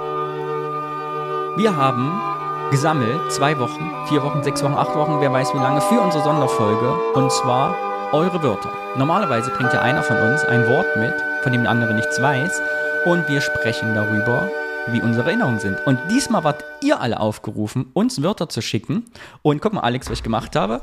Wir 1.59 1.76
haben 1.76 2.39
gesammelt 2.70 3.33
zwei 3.33 3.59
Wochen, 3.59 3.90
vier 4.06 4.22
Wochen, 4.22 4.42
sechs 4.42 4.62
Wochen, 4.62 4.74
acht 4.74 4.94
Wochen, 4.94 5.20
wer 5.20 5.33
weiß 5.33 5.52
wie 5.54 5.59
lange, 5.59 5.80
für 5.80 6.00
unsere 6.00 6.22
Sonderfolge. 6.22 6.94
Und 7.14 7.33
zwar 7.33 7.76
eure 8.12 8.42
Wörter. 8.42 8.72
Normalerweise 8.96 9.50
bringt 9.50 9.72
ja 9.72 9.83
einer 9.83 10.02
von 10.02 10.16
uns 10.16 10.44
ein 10.44 10.68
Wort 10.68 10.96
mit, 10.96 11.14
von 11.42 11.52
dem 11.52 11.62
der 11.62 11.70
andere 11.70 11.94
nichts 11.94 12.20
weiß, 12.20 12.61
und 13.06 13.28
wir 13.28 13.40
sprechen 13.40 13.94
darüber, 13.94 14.50
wie 14.88 15.00
unsere 15.00 15.28
Erinnerungen 15.28 15.59
sind. 15.59 15.78
Und 15.87 15.98
diesmal 16.11 16.44
wart 16.44 16.64
ihr 16.83 17.00
alle 17.00 17.20
aufgerufen, 17.20 17.90
uns 17.92 18.22
Wörter 18.22 18.48
zu 18.48 18.61
schicken. 18.61 19.06
Und 19.42 19.61
guck 19.62 19.72
mal, 19.72 19.80
Alex, 19.80 20.09
was 20.09 20.18
ich 20.18 20.22
gemacht 20.22 20.54
habe. 20.54 20.83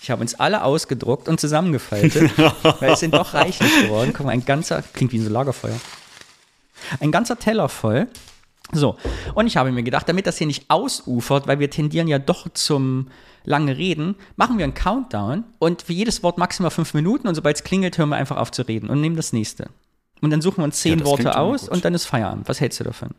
Ich 0.00 0.10
habe 0.10 0.20
uns 0.20 0.34
alle 0.34 0.62
ausgedruckt 0.62 1.28
und 1.28 1.40
zusammengefaltet, 1.40 2.36
weil 2.80 2.92
es 2.92 3.00
sind 3.00 3.14
doch 3.14 3.34
reichlich 3.34 3.82
geworden. 3.82 4.12
Guck 4.14 4.26
mal, 4.26 4.32
ein 4.32 4.44
ganzer, 4.44 4.82
klingt 4.82 5.12
wie 5.12 5.18
ein 5.18 5.30
Lagerfeuer. 5.30 5.78
Ein 7.00 7.12
ganzer 7.12 7.38
Teller 7.38 7.68
voll. 7.68 8.08
So, 8.72 8.96
und 9.34 9.46
ich 9.46 9.56
habe 9.56 9.70
mir 9.70 9.82
gedacht, 9.82 10.08
damit 10.08 10.26
das 10.26 10.38
hier 10.38 10.46
nicht 10.46 10.64
ausufert, 10.68 11.46
weil 11.46 11.60
wir 11.60 11.70
tendieren 11.70 12.08
ja 12.08 12.18
doch 12.18 12.48
zum 12.52 13.08
lange 13.44 13.76
Reden, 13.76 14.16
machen 14.34 14.58
wir 14.58 14.64
einen 14.64 14.74
Countdown 14.74 15.44
und 15.60 15.82
für 15.82 15.92
jedes 15.92 16.22
Wort 16.22 16.36
maximal 16.36 16.70
fünf 16.70 16.92
Minuten 16.92 17.28
und 17.28 17.36
sobald 17.36 17.56
es 17.56 17.64
klingelt, 17.64 17.96
hören 17.96 18.08
wir 18.08 18.16
einfach 18.16 18.36
auf 18.36 18.50
zu 18.50 18.62
reden 18.62 18.90
und 18.90 19.00
nehmen 19.00 19.16
das 19.16 19.32
nächste. 19.32 19.70
Und 20.20 20.30
dann 20.30 20.40
suchen 20.40 20.58
wir 20.58 20.64
uns 20.64 20.80
zehn 20.80 20.98
ja, 20.98 21.04
Worte 21.04 21.38
aus 21.38 21.68
und 21.68 21.84
dann 21.84 21.94
ist 21.94 22.06
Feierabend. 22.06 22.48
Was 22.48 22.60
hältst 22.60 22.80
du 22.80 22.84
davon? 22.84 23.10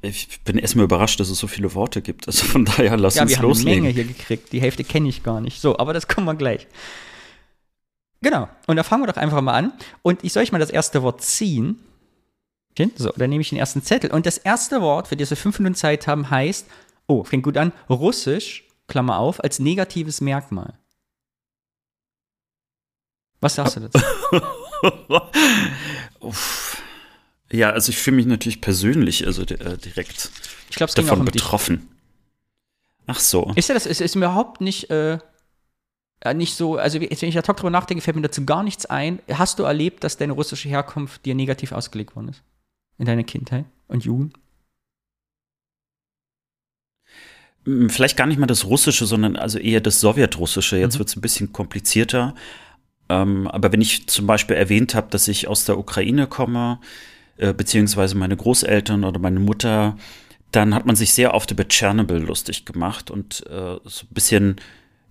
Ich 0.00 0.40
bin 0.44 0.58
erstmal 0.58 0.84
überrascht, 0.84 1.18
dass 1.20 1.30
es 1.30 1.38
so 1.38 1.46
viele 1.46 1.74
Worte 1.74 2.02
gibt. 2.02 2.26
Also 2.26 2.46
von 2.46 2.64
daher 2.64 2.96
lass 2.96 3.14
ja, 3.14 3.22
uns 3.22 3.38
loslegen. 3.38 3.84
Wir 3.84 3.90
haben 3.90 3.94
eine 3.94 3.94
Menge 3.94 3.94
hier 3.94 4.04
gekriegt. 4.04 4.52
Die 4.52 4.60
Hälfte 4.60 4.84
kenne 4.84 5.08
ich 5.08 5.22
gar 5.22 5.40
nicht. 5.40 5.60
So, 5.60 5.78
aber 5.78 5.92
das 5.92 6.08
kommen 6.08 6.26
wir 6.26 6.34
gleich. 6.34 6.66
Genau. 8.20 8.48
Und 8.66 8.76
da 8.76 8.82
fangen 8.82 9.02
wir 9.02 9.06
doch 9.06 9.16
einfach 9.16 9.40
mal 9.40 9.54
an. 9.54 9.72
Und 10.02 10.22
ich 10.22 10.32
soll 10.32 10.42
euch 10.42 10.52
mal 10.52 10.58
das 10.58 10.70
erste 10.70 11.02
Wort 11.02 11.22
ziehen. 11.22 11.78
So, 12.96 13.10
dann 13.16 13.30
nehme 13.30 13.42
ich 13.42 13.50
den 13.50 13.58
ersten 13.58 13.82
Zettel. 13.82 14.10
Und 14.10 14.26
das 14.26 14.38
erste 14.38 14.80
Wort, 14.80 15.08
für 15.08 15.16
das 15.16 15.30
wir 15.30 15.36
fünf 15.36 15.58
Minuten 15.58 15.76
Zeit 15.76 16.06
haben, 16.06 16.30
heißt, 16.30 16.66
oh, 17.06 17.24
fängt 17.24 17.44
gut 17.44 17.56
an, 17.56 17.72
Russisch 17.88 18.64
Klammer 18.86 19.18
auf, 19.18 19.42
als 19.42 19.58
negatives 19.58 20.20
Merkmal. 20.20 20.74
Was 23.40 23.54
sagst 23.54 23.76
du 23.76 23.80
dazu? 23.80 24.00
ja, 27.50 27.70
also 27.70 27.90
ich 27.90 27.98
fühle 27.98 28.16
mich 28.16 28.26
natürlich 28.26 28.60
persönlich, 28.60 29.26
also 29.26 29.42
äh, 29.42 29.78
direkt 29.78 30.30
ich 30.70 30.76
glaub, 30.76 30.94
davon 30.94 31.20
um 31.20 31.24
betroffen. 31.26 31.76
Dich. 31.78 31.88
Ach 33.06 33.18
so. 33.18 33.52
Ist 33.54 33.68
ja 33.68 33.74
das, 33.74 33.86
ist, 33.86 34.00
ist 34.00 34.14
überhaupt 34.14 34.60
nicht, 34.60 34.90
äh, 34.90 35.18
nicht 36.34 36.54
so, 36.54 36.76
also 36.76 37.00
wenn 37.00 37.10
ich 37.10 37.38
ad 37.38 37.48
hoc 37.48 37.56
drüber 37.56 37.70
nachdenke, 37.70 38.02
fällt 38.02 38.16
mir 38.16 38.22
dazu 38.22 38.46
gar 38.46 38.62
nichts 38.62 38.86
ein. 38.86 39.20
Hast 39.30 39.58
du 39.58 39.64
erlebt, 39.64 40.04
dass 40.04 40.16
deine 40.16 40.32
russische 40.32 40.68
Herkunft 40.68 41.24
dir 41.26 41.34
negativ 41.34 41.72
ausgelegt 41.72 42.16
worden 42.16 42.28
ist? 42.28 42.42
In 42.98 43.06
deiner 43.06 43.24
Kindheit 43.24 43.66
und 43.88 44.04
Jugend? 44.04 44.34
Vielleicht 47.88 48.16
gar 48.16 48.26
nicht 48.26 48.38
mal 48.38 48.46
das 48.46 48.66
Russische, 48.66 49.06
sondern 49.06 49.36
also 49.36 49.58
eher 49.58 49.80
das 49.80 50.00
Sowjetrussische. 50.00 50.76
Jetzt 50.76 50.94
mhm. 50.94 50.98
wird 50.98 51.08
es 51.08 51.16
ein 51.16 51.22
bisschen 51.22 51.52
komplizierter. 51.52 52.34
Ähm, 53.08 53.48
aber 53.48 53.72
wenn 53.72 53.80
ich 53.80 54.06
zum 54.06 54.26
Beispiel 54.26 54.56
erwähnt 54.56 54.94
habe, 54.94 55.08
dass 55.10 55.28
ich 55.28 55.48
aus 55.48 55.64
der 55.64 55.78
Ukraine 55.78 56.26
komme, 56.26 56.78
äh, 57.36 57.52
beziehungsweise 57.52 58.16
meine 58.16 58.36
Großeltern 58.36 59.04
oder 59.04 59.18
meine 59.18 59.40
Mutter, 59.40 59.96
dann 60.52 60.74
hat 60.74 60.86
man 60.86 60.94
sich 60.94 61.12
sehr 61.12 61.34
oft 61.34 61.50
über 61.50 61.66
Tschernobyl 61.66 62.18
lustig 62.18 62.64
gemacht 62.64 63.10
und 63.10 63.44
äh, 63.46 63.78
so 63.84 64.06
ein 64.06 64.14
bisschen, 64.14 64.56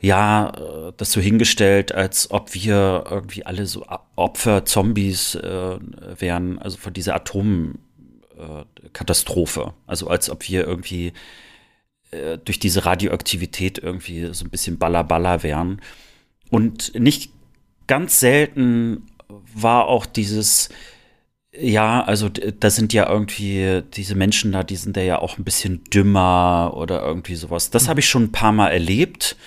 ja, 0.03 0.49
äh, 0.49 0.91
das 0.97 1.13
so 1.13 1.21
hingestellt, 1.21 1.93
als 1.93 2.29
ob 2.29 2.53
wir 2.53 3.05
irgendwie 3.09 3.45
alle 3.45 3.65
so 3.65 3.85
Opfer, 4.17 4.65
Zombies 4.65 5.35
äh, 5.35 5.79
wären, 6.19 6.59
also 6.59 6.77
von 6.77 6.91
dieser 6.93 7.15
Atomkatastrophe. 7.15 9.73
also 9.87 10.09
als 10.09 10.29
ob 10.29 10.49
wir 10.49 10.67
irgendwie 10.67 11.13
äh, 12.11 12.37
durch 12.37 12.59
diese 12.59 12.85
Radioaktivität 12.85 13.79
irgendwie 13.79 14.33
so 14.33 14.43
ein 14.43 14.49
bisschen 14.49 14.77
Balla 14.77 15.41
wären. 15.41 15.81
Und 16.49 16.99
nicht 16.99 17.31
ganz 17.87 18.19
selten 18.19 19.03
war 19.55 19.87
auch 19.87 20.05
dieses, 20.05 20.67
ja, 21.57 22.03
also 22.03 22.27
da 22.27 22.69
sind 22.69 22.91
ja 22.91 23.09
irgendwie 23.09 23.83
diese 23.93 24.15
Menschen 24.15 24.51
da, 24.51 24.63
die 24.63 24.75
sind 24.75 24.97
ja 24.97 25.19
auch 25.19 25.37
ein 25.37 25.45
bisschen 25.45 25.85
dümmer 25.85 26.73
oder 26.75 27.01
irgendwie 27.01 27.35
sowas. 27.35 27.69
Das 27.69 27.87
habe 27.87 28.01
ich 28.01 28.09
schon 28.09 28.23
ein 28.23 28.33
paar 28.33 28.51
Mal 28.51 28.67
erlebt 28.69 29.37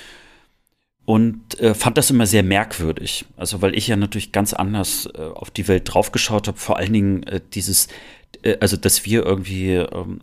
und 1.06 1.58
äh, 1.60 1.72
fand 1.72 1.96
das 1.96 2.10
immer 2.10 2.26
sehr 2.26 2.42
merkwürdig. 2.42 3.24
Also 3.36 3.62
weil 3.62 3.76
ich 3.76 3.86
ja 3.86 3.96
natürlich 3.96 4.32
ganz 4.32 4.52
anders 4.52 5.08
äh, 5.14 5.22
auf 5.22 5.50
die 5.50 5.68
Welt 5.68 5.84
draufgeschaut 5.86 6.48
habe. 6.48 6.58
Vor 6.58 6.76
allen 6.76 6.92
Dingen 6.92 7.22
äh, 7.22 7.40
dieses, 7.54 7.86
äh, 8.42 8.56
also 8.60 8.76
dass 8.76 9.06
wir 9.06 9.24
irgendwie, 9.24 9.74
ähm, 9.74 10.18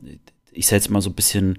ich 0.52 0.68
sag 0.68 0.76
jetzt 0.76 0.90
mal 0.90 1.02
so 1.02 1.10
ein 1.10 1.16
bisschen 1.16 1.58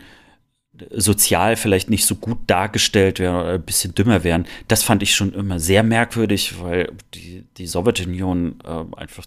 sozial 0.91 1.57
vielleicht 1.57 1.89
nicht 1.89 2.05
so 2.05 2.17
gut 2.17 2.39
dargestellt 2.49 3.19
werden 3.19 3.41
oder 3.41 3.55
ein 3.55 3.63
bisschen 3.63 3.95
dümmer 3.95 4.25
wären. 4.25 4.47
Das 4.69 4.83
fand 4.83 5.03
ich 5.03 5.15
schon 5.15 5.33
immer 5.33 5.59
sehr 5.59 5.83
merkwürdig, 5.83 6.61
weil 6.61 6.93
die, 7.15 7.45
die 7.57 7.67
Sowjetunion 7.67 8.59
äh, 8.63 8.85
einfach 8.97 9.25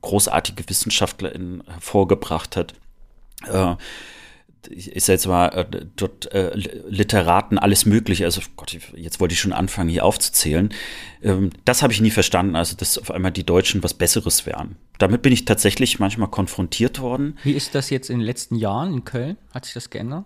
großartige 0.00 0.68
WissenschaftlerInnen 0.68 1.62
hervorgebracht 1.66 2.56
hat. 2.56 2.74
Ich, 4.68 4.94
ich 4.94 5.04
sag 5.04 5.14
jetzt 5.14 5.26
mal, 5.26 5.48
äh, 5.48 5.86
dort 5.96 6.32
äh, 6.32 6.54
Literaten, 6.54 7.58
alles 7.58 7.86
mögliche. 7.86 8.24
Also 8.24 8.40
Gott, 8.56 8.76
jetzt 8.94 9.20
wollte 9.20 9.34
ich 9.34 9.40
schon 9.40 9.52
anfangen, 9.52 9.88
hier 9.88 10.04
aufzuzählen. 10.04 10.74
Ähm, 11.22 11.50
das 11.64 11.82
habe 11.82 11.92
ich 11.92 12.00
nie 12.00 12.10
verstanden, 12.10 12.56
also 12.56 12.76
dass 12.76 12.98
auf 12.98 13.10
einmal 13.10 13.32
die 13.32 13.44
Deutschen 13.44 13.82
was 13.82 13.94
Besseres 13.94 14.46
wären. 14.46 14.76
Damit 14.98 15.22
bin 15.22 15.32
ich 15.32 15.44
tatsächlich 15.44 15.98
manchmal 15.98 16.28
konfrontiert 16.28 17.00
worden. 17.00 17.38
Wie 17.44 17.52
ist 17.52 17.74
das 17.74 17.90
jetzt 17.90 18.10
in 18.10 18.18
den 18.18 18.26
letzten 18.26 18.56
Jahren 18.56 18.92
in 18.92 19.04
Köln? 19.04 19.36
Hat 19.52 19.64
sich 19.64 19.74
das 19.74 19.90
geändert? 19.90 20.24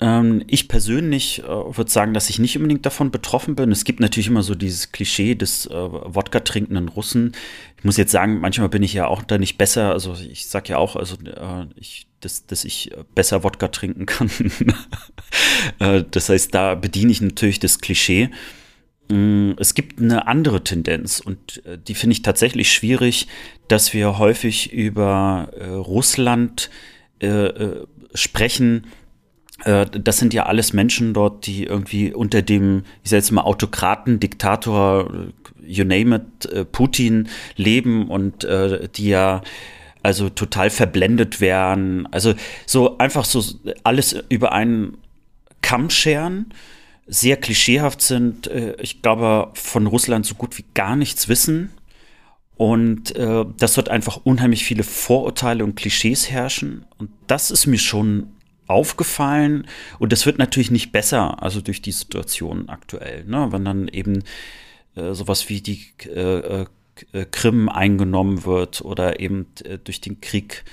Ähm, 0.00 0.42
ich 0.46 0.66
persönlich 0.68 1.40
äh, 1.40 1.48
würde 1.48 1.90
sagen, 1.90 2.14
dass 2.14 2.30
ich 2.30 2.38
nicht 2.38 2.56
unbedingt 2.56 2.86
davon 2.86 3.10
betroffen 3.10 3.54
bin. 3.54 3.70
Es 3.70 3.84
gibt 3.84 4.00
natürlich 4.00 4.28
immer 4.28 4.42
so 4.42 4.54
dieses 4.54 4.92
Klischee 4.92 5.34
des 5.34 5.66
äh, 5.66 5.74
Wodka 5.74 6.40
trinkenden 6.40 6.88
Russen. 6.88 7.32
Ich 7.76 7.84
muss 7.84 7.98
jetzt 7.98 8.12
sagen, 8.12 8.40
manchmal 8.40 8.70
bin 8.70 8.82
ich 8.82 8.94
ja 8.94 9.06
auch 9.06 9.22
da 9.22 9.36
nicht 9.36 9.58
besser. 9.58 9.92
Also 9.92 10.14
ich 10.14 10.46
sag 10.46 10.68
ja 10.70 10.78
auch, 10.78 10.96
also 10.96 11.16
äh, 11.16 11.66
ich, 11.76 12.06
dass, 12.20 12.46
dass 12.46 12.64
ich 12.64 12.92
besser 13.14 13.44
Wodka 13.44 13.68
trinken 13.68 14.06
kann. 14.06 14.30
äh, 15.78 16.02
das 16.10 16.30
heißt, 16.30 16.54
da 16.54 16.74
bediene 16.76 17.12
ich 17.12 17.20
natürlich 17.20 17.60
das 17.60 17.80
Klischee. 17.80 18.30
Mm, 19.10 19.52
es 19.58 19.74
gibt 19.74 20.00
eine 20.00 20.26
andere 20.26 20.64
Tendenz 20.64 21.20
und 21.20 21.62
äh, 21.66 21.76
die 21.76 21.94
finde 21.94 22.12
ich 22.14 22.22
tatsächlich 22.22 22.72
schwierig, 22.72 23.26
dass 23.68 23.92
wir 23.92 24.18
häufig 24.18 24.72
über 24.72 25.50
äh, 25.58 25.66
Russland 25.66 26.70
äh, 27.20 27.26
äh 27.26 27.86
sprechen, 28.12 28.86
äh, 28.86 28.99
das 29.64 30.16
sind 30.16 30.32
ja 30.32 30.46
alles 30.46 30.72
Menschen 30.72 31.12
dort, 31.12 31.46
die 31.46 31.64
irgendwie 31.64 32.12
unter 32.14 32.42
dem, 32.42 32.84
ich 33.02 33.10
sage 33.10 33.18
jetzt 33.18 33.30
mal, 33.30 33.42
Autokraten, 33.42 34.18
Diktator, 34.18 35.12
you 35.62 35.84
name 35.84 36.16
it, 36.16 36.46
äh, 36.46 36.64
Putin 36.64 37.28
leben 37.56 38.08
und 38.08 38.44
äh, 38.44 38.88
die 38.88 39.08
ja 39.08 39.42
also 40.02 40.28
total 40.30 40.70
verblendet 40.70 41.40
werden. 41.40 42.08
Also 42.10 42.34
so 42.66 42.98
einfach 42.98 43.24
so 43.24 43.42
alles 43.84 44.16
über 44.28 44.52
einen 44.52 44.96
Kamm 45.62 45.90
scheren, 45.90 46.54
sehr 47.06 47.36
klischeehaft 47.36 48.00
sind. 48.00 48.46
Äh, 48.46 48.76
ich 48.80 49.02
glaube, 49.02 49.50
von 49.54 49.86
Russland 49.86 50.26
so 50.26 50.34
gut 50.34 50.56
wie 50.58 50.64
gar 50.74 50.96
nichts 50.96 51.28
wissen. 51.28 51.70
Und 52.56 53.16
äh, 53.16 53.44
dass 53.58 53.74
dort 53.74 53.88
einfach 53.88 54.20
unheimlich 54.24 54.64
viele 54.64 54.82
Vorurteile 54.82 55.64
und 55.64 55.76
Klischees 55.76 56.30
herrschen. 56.30 56.84
Und 56.98 57.10
das 57.26 57.50
ist 57.50 57.66
mir 57.66 57.78
schon 57.78 58.28
aufgefallen 58.70 59.66
und 59.98 60.12
das 60.12 60.24
wird 60.24 60.38
natürlich 60.38 60.70
nicht 60.70 60.92
besser, 60.92 61.42
also 61.42 61.60
durch 61.60 61.82
die 61.82 61.92
Situation 61.92 62.68
aktuell, 62.68 63.24
ne? 63.24 63.48
wenn 63.50 63.64
dann 63.64 63.88
eben 63.88 64.24
äh, 64.94 65.12
sowas 65.12 65.48
wie 65.48 65.60
die 65.60 65.86
äh, 66.08 66.66
äh, 67.12 67.26
Krim 67.30 67.68
eingenommen 67.68 68.44
wird 68.44 68.82
oder 68.82 69.20
eben 69.20 69.46
äh, 69.64 69.78
durch 69.78 70.00
den 70.00 70.20
Krieg 70.20 70.64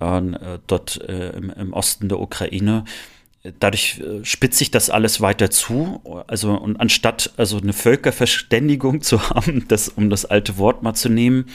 äh, 0.00 0.20
dort 0.66 1.00
äh, 1.02 1.30
im, 1.30 1.50
im, 1.50 1.72
Osten 1.72 2.08
der 2.08 2.20
Ukraine. 2.20 2.84
Dadurch 3.60 4.02
spitzt 4.22 4.58
sich 4.58 4.72
das 4.72 4.90
alles 4.90 5.20
weiter 5.20 5.50
zu. 5.50 6.00
Also, 6.26 6.52
und 6.54 6.80
anstatt 6.80 7.32
also 7.36 7.58
eine 7.58 7.72
Völkerverständigung 7.72 9.02
zu 9.02 9.30
haben, 9.30 9.66
das, 9.68 9.88
um 9.88 10.10
das 10.10 10.24
alte 10.24 10.58
Wort 10.58 10.82
mal 10.82 10.94
zu 10.94 11.08
nehmen, 11.08 11.46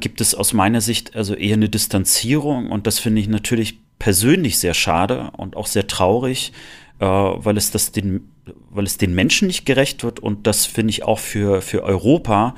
gibt 0.00 0.22
es 0.22 0.34
aus 0.34 0.54
meiner 0.54 0.80
Sicht 0.80 1.14
also 1.14 1.34
eher 1.34 1.54
eine 1.54 1.68
Distanzierung 1.68 2.70
und 2.70 2.86
das 2.86 2.98
finde 2.98 3.20
ich 3.20 3.28
natürlich 3.28 3.78
persönlich 4.02 4.58
sehr 4.58 4.74
schade 4.74 5.30
und 5.36 5.56
auch 5.56 5.68
sehr 5.68 5.86
traurig, 5.86 6.52
äh, 6.98 7.04
weil 7.06 7.56
es 7.56 7.70
das 7.70 7.92
den, 7.92 8.32
weil 8.68 8.84
es 8.84 8.98
den 8.98 9.14
Menschen 9.14 9.46
nicht 9.46 9.64
gerecht 9.64 10.02
wird 10.02 10.18
und 10.18 10.48
das 10.48 10.66
finde 10.66 10.90
ich 10.90 11.04
auch 11.04 11.20
für, 11.20 11.62
für 11.62 11.84
Europa 11.84 12.56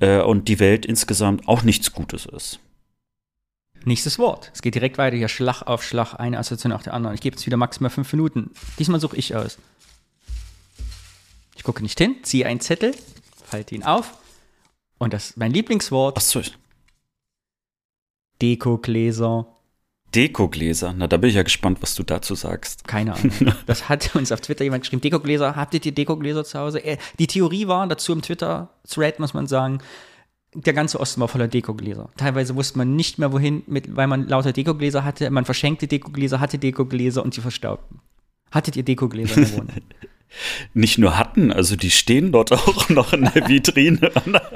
äh, 0.00 0.20
und 0.20 0.48
die 0.48 0.60
Welt 0.60 0.84
insgesamt 0.84 1.48
auch 1.48 1.62
nichts 1.62 1.92
Gutes 1.92 2.26
ist. 2.26 2.60
Nächstes 3.86 4.18
Wort. 4.18 4.50
Es 4.52 4.60
geht 4.60 4.74
direkt 4.74 4.98
weiter 4.98 5.16
hier, 5.16 5.28
Schlag 5.28 5.62
auf 5.62 5.82
Schlag, 5.82 6.12
eine 6.12 6.38
Assoziation 6.38 6.72
nach 6.72 6.82
der 6.82 6.92
anderen. 6.92 7.14
Ich 7.14 7.22
gebe 7.22 7.36
jetzt 7.36 7.46
wieder 7.46 7.56
maximal 7.56 7.88
fünf 7.88 8.12
Minuten. 8.12 8.50
Diesmal 8.78 9.00
suche 9.00 9.16
ich 9.16 9.34
aus. 9.34 9.56
Ich 11.56 11.62
gucke 11.62 11.82
nicht 11.82 11.98
hin, 11.98 12.16
ziehe 12.22 12.44
einen 12.44 12.60
Zettel, 12.60 12.94
falte 13.46 13.74
ihn 13.74 13.82
auf. 13.82 14.12
Und 14.98 15.14
das 15.14 15.30
ist 15.30 15.36
mein 15.38 15.52
Lieblingswort. 15.52 16.18
Ach 16.18 16.20
so. 16.20 16.42
Dekogläser. 18.42 19.46
Dekogläser. 20.14 20.94
Na, 20.96 21.06
da 21.06 21.16
bin 21.16 21.30
ich 21.30 21.36
ja 21.36 21.42
gespannt, 21.42 21.78
was 21.82 21.94
du 21.94 22.02
dazu 22.02 22.34
sagst. 22.34 22.86
Keine 22.86 23.14
Ahnung. 23.14 23.32
Das 23.66 23.88
hat 23.88 24.14
uns 24.14 24.32
auf 24.32 24.40
Twitter 24.40 24.64
jemand 24.64 24.84
geschrieben. 24.84 25.02
Dekogläser, 25.02 25.56
habt 25.56 25.74
ihr 25.74 25.80
die 25.80 25.94
Dekogläser 25.94 26.44
zu 26.44 26.58
Hause? 26.58 26.84
Äh, 26.84 26.96
die 27.18 27.26
Theorie 27.26 27.68
war 27.68 27.86
dazu 27.86 28.12
im 28.12 28.22
Twitter-Thread, 28.22 29.18
muss 29.18 29.34
man 29.34 29.46
sagen, 29.46 29.80
der 30.54 30.72
ganze 30.72 30.98
Osten 31.00 31.20
war 31.20 31.28
voller 31.28 31.48
Dekogläser. 31.48 32.08
Teilweise 32.16 32.56
wusste 32.56 32.78
man 32.78 32.96
nicht 32.96 33.18
mehr 33.18 33.32
wohin, 33.32 33.62
mit, 33.66 33.94
weil 33.94 34.06
man 34.06 34.26
lauter 34.26 34.52
Dekogläser 34.52 35.04
hatte. 35.04 35.30
Man 35.30 35.44
verschenkte 35.44 35.86
Dekogläser, 35.86 36.40
hatte 36.40 36.58
Dekogläser 36.58 37.22
und 37.22 37.34
sie 37.34 37.42
verstaubten. 37.42 38.00
Hattet 38.50 38.76
ihr 38.76 38.82
Dekogläser 38.84 39.36
in 39.36 39.42
der 39.42 39.52
Wohnung? 39.52 39.70
nicht 40.74 40.98
nur 40.98 41.18
hatten, 41.18 41.52
also 41.52 41.76
die 41.76 41.90
stehen 41.90 42.32
dort 42.32 42.52
auch 42.52 42.88
noch 42.88 43.12
in 43.12 43.28
der 43.34 43.48
Vitrine. 43.48 44.10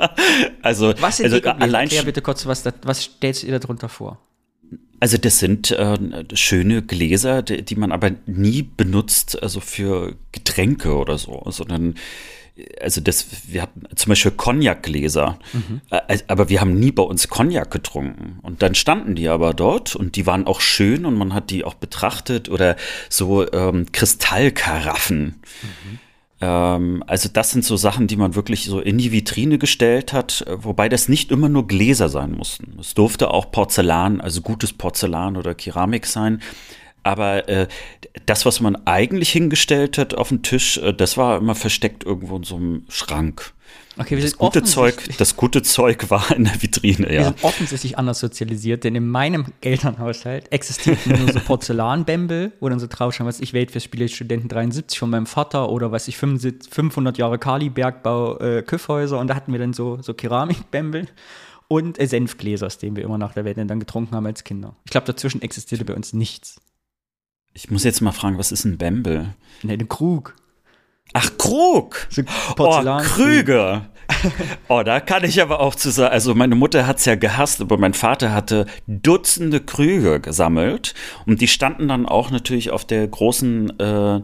also, 0.63 0.95
was 1.01 1.19
sind 1.19 1.27
also 1.27 1.37
Dekogläser? 1.37 1.79
Erklär 1.79 2.03
bitte 2.05 2.23
kurz, 2.23 2.47
was, 2.47 2.65
was 2.83 3.03
stellst 3.03 3.43
du 3.43 3.49
dir 3.49 3.59
darunter 3.59 3.89
vor? 3.89 4.19
Also 5.01 5.17
das 5.17 5.39
sind 5.39 5.71
äh, 5.71 5.99
schöne 6.35 6.83
Gläser, 6.83 7.43
die, 7.43 7.63
die, 7.63 7.77
man 7.77 7.91
aber 7.91 8.13
nie 8.27 8.63
benutzt, 8.63 9.43
also 9.43 9.61
für 9.61 10.17
Getränke 10.33 10.95
oder 10.95 11.17
so, 11.19 11.43
sondern 11.47 11.95
also 12.81 13.01
das, 13.01 13.27
wir 13.47 13.63
hatten 13.63 13.85
zum 13.97 14.11
Beispiel 14.11 14.33
Cognac-Gläser, 14.33 15.39
mhm. 15.53 15.81
äh, 15.91 16.19
aber 16.27 16.49
wir 16.49 16.61
haben 16.61 16.79
nie 16.79 16.93
bei 16.93 17.03
uns 17.03 17.29
Cognac 17.29 17.71
getrunken. 17.71 18.39
Und 18.43 18.63
dann 18.63 18.75
standen 18.75 19.15
die 19.15 19.29
aber 19.29 19.55
dort 19.55 19.97
und 19.97 20.17
die 20.17 20.27
waren 20.27 20.47
auch 20.47 20.61
schön 20.61 21.07
und 21.07 21.15
man 21.15 21.35
hat 21.35 21.51
die 21.51 21.65
auch 21.65 21.75
betrachtet 21.75 22.49
oder 22.49 22.77
so 23.09 23.51
ähm, 23.53 23.87
Kristallkaraffen. 23.93 25.41
Mhm. 25.63 25.99
Ähm, 26.41 27.05
also 27.07 27.29
das 27.33 27.51
sind 27.51 27.65
so 27.65 27.77
Sachen, 27.77 28.07
die 28.07 28.17
man 28.17 28.35
wirklich 28.35 28.65
so 28.65 28.81
in 28.81 28.99
die 28.99 29.13
Vitrine 29.13 29.59
gestellt 29.59 30.13
hat, 30.13 30.43
äh, 30.47 30.65
wobei 30.65 30.89
das 30.89 31.09
nicht 31.09 31.31
immer 31.31 31.49
nur 31.49 31.67
Gläser 31.67 32.09
sein 32.09 32.33
mussten. 32.33 32.79
Es 32.81 32.95
durfte 32.95 33.31
auch 33.31 33.51
Porzellan, 33.51 34.21
also 34.21 34.41
gutes 34.41 34.73
Porzellan 34.73 35.37
oder 35.37 35.55
Keramik 35.55 36.07
sein. 36.07 36.41
Aber 37.03 37.49
äh, 37.49 37.69
das, 38.27 38.47
was 38.47 38.61
man 38.61 38.77
eigentlich 38.87 39.31
hingestellt 39.31 39.99
hat 39.99 40.15
auf 40.15 40.29
dem 40.29 40.43
Tisch, 40.43 40.79
äh, 40.79 40.93
das 40.93 41.17
war 41.17 41.39
immer 41.39 41.55
versteckt 41.55 42.05
irgendwo 42.05 42.37
in 42.37 42.45
so 42.45 42.57
einem 42.57 42.85
Schrank. 42.89 43.53
Okay, 43.99 44.17
wir 44.17 44.23
das 44.23 44.31
sind 44.31 44.39
gute 44.39 44.63
Zeug, 44.63 45.09
das 45.19 45.37
gute 45.37 45.63
Zeug 45.63 46.11
war 46.11 46.31
in 46.35 46.45
der 46.45 46.63
Vitrine, 46.63 47.13
ja. 47.13 47.19
Wir 47.19 47.25
sind 47.25 47.45
offensichtlich 47.45 47.99
anders 47.99 48.21
sozialisiert, 48.21 48.85
denn 48.85 48.95
in 48.95 49.09
meinem 49.09 49.47
Elternhaushalt 49.61 50.51
existierten 50.53 51.19
nur 51.19 51.33
so 51.33 51.41
Porzellanbämbel, 51.45 52.53
wo 52.61 52.69
dann 52.69 52.79
so 52.79 52.87
draufschauen, 52.89 53.29
was 53.29 53.41
ich 53.41 53.53
Weltfestspiele 53.53 54.09
Studenten 54.09 54.49
73 54.49 54.99
von 54.99 55.11
meinem 55.11 55.27
Vater 55.27 55.69
oder 55.69 55.93
was 55.93 56.09
ich 56.09 56.17
500 56.17 57.19
Jahre 57.19 57.39
Kali-Bergbau 57.39 58.39
äh, 58.39 58.63
Küffhäuser 58.63 59.19
und 59.19 59.27
da 59.27 59.35
hatten 59.35 59.53
wir 59.53 59.59
dann 59.59 59.73
so, 59.73 59.99
so 60.01 60.15
Keramikbämbel 60.15 61.07
und 61.69 62.01
äh, 62.01 62.07
Senfgläser, 62.07 62.67
aus 62.67 62.79
denen 62.79 62.97
wir 62.97 63.05
immer 63.05 63.19
nach 63.19 63.35
der 63.35 63.45
Welt 63.45 63.59
dann 63.59 63.81
getrunken 63.81 64.15
haben 64.15 64.27
als 64.27 64.45
Kinder. 64.45 64.77
Ich 64.85 64.93
glaube, 64.93 65.07
dazwischen 65.07 65.43
existierte 65.43 65.85
bei 65.85 65.95
uns 65.95 66.13
nichts. 66.13 66.61
Ich 67.53 67.71
muss 67.71 67.85
jetzt 67.85 68.01
mal 68.01 68.13
fragen, 68.13 68.39
was 68.39 68.53
ist 68.53 68.65
ein 68.65 68.79
Bämbel? 68.79 69.35
Ne, 69.63 69.73
ein 69.73 69.89
Krug. 69.89 70.35
Ach, 71.13 71.31
Krug. 71.39 72.07
So 72.11 72.23
oh, 72.59 72.83
Krüge. 73.03 73.83
oh, 74.69 74.83
da 74.85 75.01
kann 75.01 75.25
ich 75.25 75.41
aber 75.41 75.61
auch 75.61 75.75
zu 75.75 75.91
sagen, 75.91 76.13
also 76.13 76.35
meine 76.35 76.55
Mutter 76.55 76.87
hat 76.87 76.99
es 76.99 77.05
ja 77.05 77.15
gehasst, 77.15 77.61
aber 77.61 77.79
mein 77.79 77.95
Vater 77.95 78.33
hatte 78.33 78.67
Dutzende 78.87 79.61
Krüge 79.61 80.21
gesammelt 80.21 80.95
und 81.27 81.41
die 81.41 81.49
standen 81.49 81.89
dann 81.89 82.07
auch 82.07 82.31
natürlich 82.31 82.71
auf 82.71 82.85
der 82.85 83.07
großen 83.07 83.79
äh, 83.79 84.21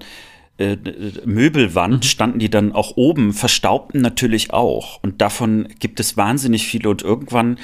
äh, 0.59 0.77
Möbelwand, 1.25 1.97
mhm. 1.97 2.03
standen 2.03 2.39
die 2.39 2.51
dann 2.51 2.73
auch 2.73 2.97
oben, 2.97 3.33
verstaubten 3.33 4.01
natürlich 4.01 4.53
auch. 4.53 5.03
Und 5.03 5.21
davon 5.21 5.69
gibt 5.79 6.01
es 6.01 6.17
wahnsinnig 6.17 6.67
viele 6.67 6.89
und 6.89 7.03
irgendwann, 7.03 7.59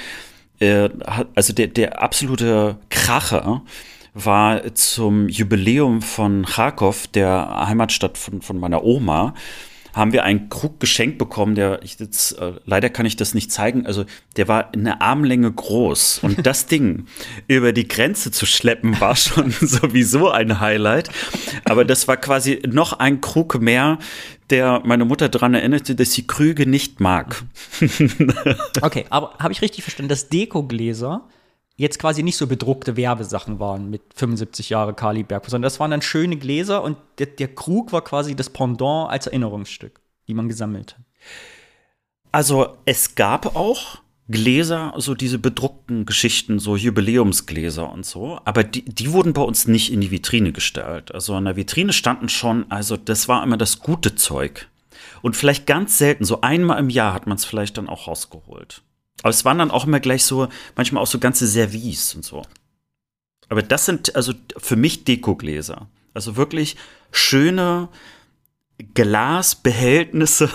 äh, 0.59 0.89
also 1.35 1.53
der, 1.53 1.67
der 1.67 2.01
absolute 2.01 2.77
Kracher, 2.89 3.63
war 4.13 4.75
zum 4.75 5.27
Jubiläum 5.27 6.01
von 6.01 6.45
Kharkov, 6.45 7.07
der 7.07 7.65
Heimatstadt 7.67 8.17
von, 8.17 8.41
von 8.41 8.59
meiner 8.59 8.83
Oma, 8.83 9.33
haben 9.93 10.11
wir 10.11 10.23
einen 10.23 10.49
Krug 10.49 10.79
geschenkt 10.79 11.19
bekommen, 11.19 11.55
der 11.55 11.83
ich 11.83 11.99
jetzt, 11.99 12.33
äh, 12.39 12.53
leider 12.65 12.89
kann 12.89 13.05
ich 13.05 13.15
das 13.15 13.33
nicht 13.33 13.51
zeigen, 13.51 13.85
also 13.85 14.05
der 14.35 14.47
war 14.47 14.73
in 14.73 14.83
der 14.85 15.01
Armlänge 15.01 15.51
groß 15.51 16.19
und 16.23 16.45
das 16.45 16.65
Ding 16.67 17.05
über 17.47 17.73
die 17.73 17.87
Grenze 17.87 18.31
zu 18.31 18.45
schleppen 18.45 18.99
war 18.99 19.15
schon 19.15 19.51
sowieso 19.61 20.31
ein 20.31 20.59
Highlight, 20.59 21.09
aber 21.65 21.85
das 21.85 22.07
war 22.07 22.17
quasi 22.17 22.61
noch 22.67 22.93
ein 22.93 23.21
Krug 23.21 23.61
mehr, 23.61 23.99
der 24.49 24.81
meine 24.83 25.05
Mutter 25.05 25.29
daran 25.29 25.53
erinnerte, 25.53 25.95
dass 25.95 26.11
sie 26.13 26.27
Krüge 26.27 26.67
nicht 26.67 26.99
mag. 26.99 27.43
okay, 28.81 29.05
aber 29.09 29.35
habe 29.39 29.53
ich 29.53 29.61
richtig 29.61 29.83
verstanden, 29.83 30.09
dass 30.09 30.29
Dekogläser 30.29 31.27
jetzt 31.75 31.99
quasi 31.99 32.23
nicht 32.23 32.37
so 32.37 32.47
bedruckte 32.47 32.95
Werbesachen 32.95 33.59
waren 33.59 33.89
mit 33.89 34.01
75 34.15 34.69
Jahre 34.69 34.93
Kaliberg, 34.93 35.45
sondern 35.45 35.63
das 35.63 35.79
waren 35.79 35.91
dann 35.91 36.01
schöne 36.01 36.37
Gläser 36.37 36.83
und 36.83 36.97
der, 37.17 37.27
der 37.27 37.53
Krug 37.53 37.91
war 37.91 38.03
quasi 38.03 38.35
das 38.35 38.49
Pendant 38.49 39.09
als 39.09 39.27
Erinnerungsstück, 39.27 39.99
die 40.27 40.33
man 40.33 40.47
gesammelt 40.47 40.95
hat. 40.97 41.05
Also 42.31 42.77
es 42.85 43.15
gab 43.15 43.55
auch 43.55 43.99
Gläser, 44.29 44.93
so 44.97 45.15
diese 45.15 45.37
bedruckten 45.37 46.05
Geschichten, 46.05 46.57
so 46.57 46.75
Jubiläumsgläser 46.75 47.91
und 47.91 48.05
so, 48.05 48.39
aber 48.45 48.63
die, 48.63 48.85
die 48.85 49.11
wurden 49.11 49.33
bei 49.33 49.41
uns 49.41 49.67
nicht 49.67 49.91
in 49.91 50.01
die 50.01 50.11
Vitrine 50.11 50.53
gestellt. 50.53 51.13
Also 51.13 51.37
in 51.37 51.45
der 51.45 51.57
Vitrine 51.57 51.91
standen 51.91 52.29
schon, 52.29 52.71
also 52.71 52.95
das 52.95 53.27
war 53.27 53.43
immer 53.43 53.57
das 53.57 53.79
gute 53.79 54.15
Zeug. 54.15 54.69
Und 55.21 55.35
vielleicht 55.35 55.67
ganz 55.67 55.97
selten, 55.97 56.23
so 56.23 56.41
einmal 56.41 56.79
im 56.79 56.89
Jahr 56.89 57.13
hat 57.13 57.27
man 57.27 57.35
es 57.35 57.45
vielleicht 57.45 57.77
dann 57.77 57.89
auch 57.89 58.07
rausgeholt. 58.07 58.81
Aber 59.21 59.29
es 59.29 59.45
waren 59.45 59.57
dann 59.57 59.71
auch 59.71 59.85
immer 59.85 59.99
gleich 59.99 60.23
so, 60.25 60.47
manchmal 60.75 61.01
auch 61.03 61.07
so 61.07 61.19
ganze 61.19 61.47
Service 61.47 62.15
und 62.15 62.25
so. 62.25 62.43
Aber 63.49 63.61
das 63.61 63.85
sind 63.85 64.15
also 64.15 64.33
für 64.57 64.75
mich 64.75 65.03
Dekogläser. 65.05 65.87
Also 66.13 66.35
wirklich 66.35 66.75
schöne 67.11 67.89
Glasbehältnisse, 68.93 70.49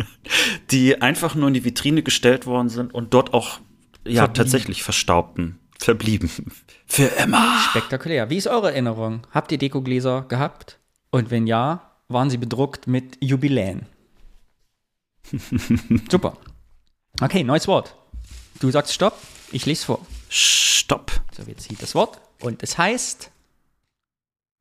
die 0.70 1.02
einfach 1.02 1.34
nur 1.34 1.48
in 1.48 1.54
die 1.54 1.64
Vitrine 1.64 2.02
gestellt 2.02 2.46
worden 2.46 2.68
sind 2.68 2.94
und 2.94 3.14
dort 3.14 3.34
auch 3.34 3.60
ja 4.04 4.22
verblieben. 4.22 4.34
tatsächlich 4.34 4.82
verstaubten, 4.82 5.58
verblieben. 5.78 6.30
Für 6.86 7.04
immer. 7.22 7.58
Spektakulär. 7.70 8.30
Wie 8.30 8.36
ist 8.36 8.46
eure 8.46 8.70
Erinnerung? 8.70 9.26
Habt 9.32 9.52
ihr 9.52 9.58
Dekogläser 9.58 10.22
gehabt? 10.22 10.78
Und 11.10 11.30
wenn 11.30 11.46
ja, 11.46 11.92
waren 12.08 12.30
sie 12.30 12.38
bedruckt 12.38 12.86
mit 12.86 13.18
Jubiläen? 13.20 13.86
Super. 16.10 16.38
Okay, 17.20 17.42
neues 17.42 17.66
Wort. 17.66 17.96
Du 18.60 18.70
sagst 18.70 18.94
Stopp, 18.94 19.18
ich 19.50 19.66
lese 19.66 19.86
vor. 19.86 20.06
Stopp. 20.28 21.10
So, 21.36 21.42
jetzt 21.42 21.64
zieht 21.64 21.82
das 21.82 21.94
Wort. 21.94 22.20
Und 22.40 22.62
es 22.62 22.78
heißt 22.78 23.30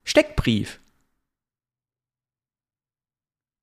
Steckbrief. 0.03 0.79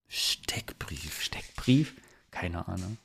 Steckbrief. 0.08 1.22
Steckbrief? 1.22 1.94
Keine 2.30 2.68
Ahnung. 2.68 2.98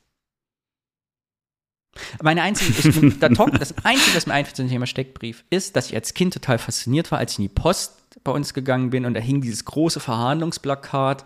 Meine 2.22 2.42
einzige, 2.42 2.70
ich, 2.70 3.18
das 3.18 3.74
Einzige, 3.84 4.16
was 4.16 4.26
mir 4.26 4.34
einfällt 4.34 4.56
zum 4.56 4.68
Thema 4.68 4.86
Steckbrief, 4.86 5.44
ist, 5.50 5.74
dass 5.74 5.88
ich 5.88 5.94
als 5.96 6.14
Kind 6.14 6.32
total 6.32 6.58
fasziniert 6.58 7.10
war, 7.10 7.18
als 7.18 7.32
ich 7.32 7.38
in 7.38 7.44
die 7.44 7.48
Post 7.48 7.94
bei 8.22 8.30
uns 8.30 8.54
gegangen 8.54 8.90
bin 8.90 9.06
und 9.06 9.14
da 9.14 9.20
hing 9.20 9.40
dieses 9.40 9.64
große 9.64 9.98
Verhandlungsplakat 9.98 11.24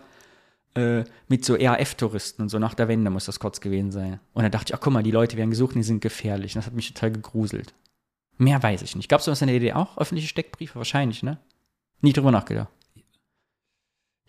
äh, 0.75 1.03
mit 1.27 1.45
so 1.45 1.55
RAF-Touristen 1.55 2.43
und 2.43 2.49
so 2.49 2.59
nach 2.59 2.73
der 2.73 2.87
Wende 2.87 3.09
muss 3.09 3.25
das 3.25 3.39
kurz 3.39 3.61
gewesen 3.61 3.91
sein. 3.91 4.19
Und 4.33 4.43
da 4.43 4.49
dachte 4.49 4.71
ich, 4.71 4.75
ach 4.75 4.81
guck 4.81 4.93
mal, 4.93 5.03
die 5.03 5.11
Leute 5.11 5.37
werden 5.37 5.49
gesucht 5.49 5.75
und 5.75 5.81
die 5.81 5.87
sind 5.87 6.01
gefährlich. 6.01 6.55
Und 6.55 6.59
das 6.59 6.67
hat 6.67 6.73
mich 6.73 6.93
total 6.93 7.11
gegruselt. 7.11 7.73
Mehr 8.37 8.61
weiß 8.61 8.81
ich 8.81 8.95
nicht. 8.95 9.09
Gab 9.09 9.19
es 9.19 9.25
sowas 9.25 9.41
in 9.41 9.47
der 9.47 9.55
Idee 9.55 9.73
auch? 9.73 9.97
Öffentliche 9.97 10.27
Steckbriefe? 10.27 10.75
Wahrscheinlich, 10.75 11.23
ne? 11.23 11.37
Nie 12.01 12.13
drüber 12.13 12.31
nachgedacht. 12.31 12.69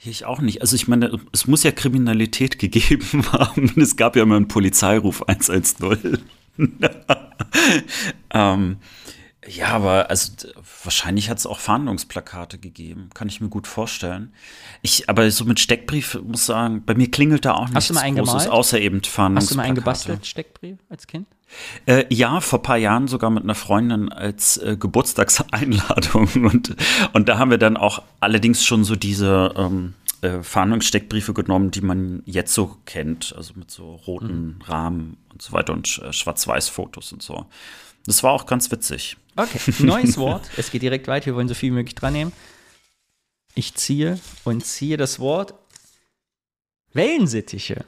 Ich 0.04 0.24
auch 0.24 0.40
nicht. 0.40 0.60
Also 0.60 0.76
ich 0.76 0.88
meine, 0.88 1.18
es 1.32 1.46
muss 1.46 1.62
ja 1.62 1.72
Kriminalität 1.72 2.58
gegeben 2.60 3.24
haben. 3.32 3.72
Es 3.76 3.96
gab 3.96 4.16
ja 4.16 4.22
immer 4.22 4.36
einen 4.36 4.48
Polizeiruf 4.48 5.26
110. 5.28 6.18
ähm, 8.32 8.76
ja, 9.48 9.68
aber 9.68 10.10
also 10.10 10.32
wahrscheinlich 10.82 11.30
hat 11.30 11.38
es 11.38 11.46
auch 11.46 11.58
Fahndungsplakate 11.58 12.58
gegeben, 12.58 13.10
kann 13.14 13.28
ich 13.28 13.40
mir 13.40 13.48
gut 13.48 13.66
vorstellen. 13.66 14.32
Ich, 14.82 15.08
aber 15.08 15.30
so 15.30 15.44
mit 15.44 15.60
Steckbrief 15.60 16.18
muss 16.22 16.46
sagen, 16.46 16.82
bei 16.84 16.94
mir 16.94 17.10
klingelt 17.10 17.44
da 17.44 17.54
auch 17.54 17.68
nichts 17.68 17.88
Großes, 17.88 18.48
außer 18.48 18.80
eben 18.80 19.02
Fahndungsplakate. 19.02 19.36
Hast 19.36 19.50
du 19.50 19.56
mal 19.56 19.62
einen 19.62 19.74
gebastelt 19.74 20.26
Steckbrief 20.26 20.78
als 20.88 21.06
Kind? 21.06 21.26
Äh, 21.86 22.12
ja, 22.12 22.40
vor 22.40 22.62
paar 22.62 22.76
Jahren 22.76 23.06
sogar 23.06 23.30
mit 23.30 23.44
einer 23.44 23.54
Freundin 23.54 24.10
als 24.10 24.56
äh, 24.56 24.76
Geburtstagseinladung 24.76 26.28
und 26.34 26.74
und 27.12 27.28
da 27.28 27.38
haben 27.38 27.50
wir 27.50 27.58
dann 27.58 27.76
auch 27.76 28.02
allerdings 28.20 28.64
schon 28.64 28.84
so 28.84 28.96
diese 28.96 29.54
ähm, 29.56 29.94
äh, 30.22 30.42
Fahndungssteckbriefe 30.42 31.34
genommen, 31.34 31.70
die 31.70 31.82
man 31.82 32.22
jetzt 32.26 32.52
so 32.52 32.76
kennt, 32.84 33.34
also 33.36 33.54
mit 33.54 33.70
so 33.70 33.94
roten 33.94 34.56
mhm. 34.56 34.62
Rahmen 34.62 35.16
und 35.32 35.40
so 35.40 35.52
weiter 35.52 35.72
und 35.72 35.98
äh, 35.98 36.12
Schwarz-Weiß-Fotos 36.12 37.12
und 37.12 37.22
so. 37.22 37.46
Das 38.06 38.22
war 38.22 38.32
auch 38.32 38.46
ganz 38.46 38.70
witzig. 38.72 39.16
Okay, 39.36 39.60
neues 39.80 40.16
Wort. 40.18 40.48
Es 40.56 40.70
geht 40.70 40.82
direkt 40.82 41.08
weiter. 41.08 41.26
Wir 41.26 41.36
wollen 41.36 41.48
so 41.48 41.54
viel 41.54 41.70
wie 41.70 41.76
möglich 41.76 41.94
dran 41.94 42.12
nehmen. 42.12 42.32
Ich 43.54 43.74
ziehe 43.74 44.18
und 44.44 44.64
ziehe 44.64 44.96
das 44.96 45.18
Wort 45.18 45.54
Wellensittiche. 46.92 47.84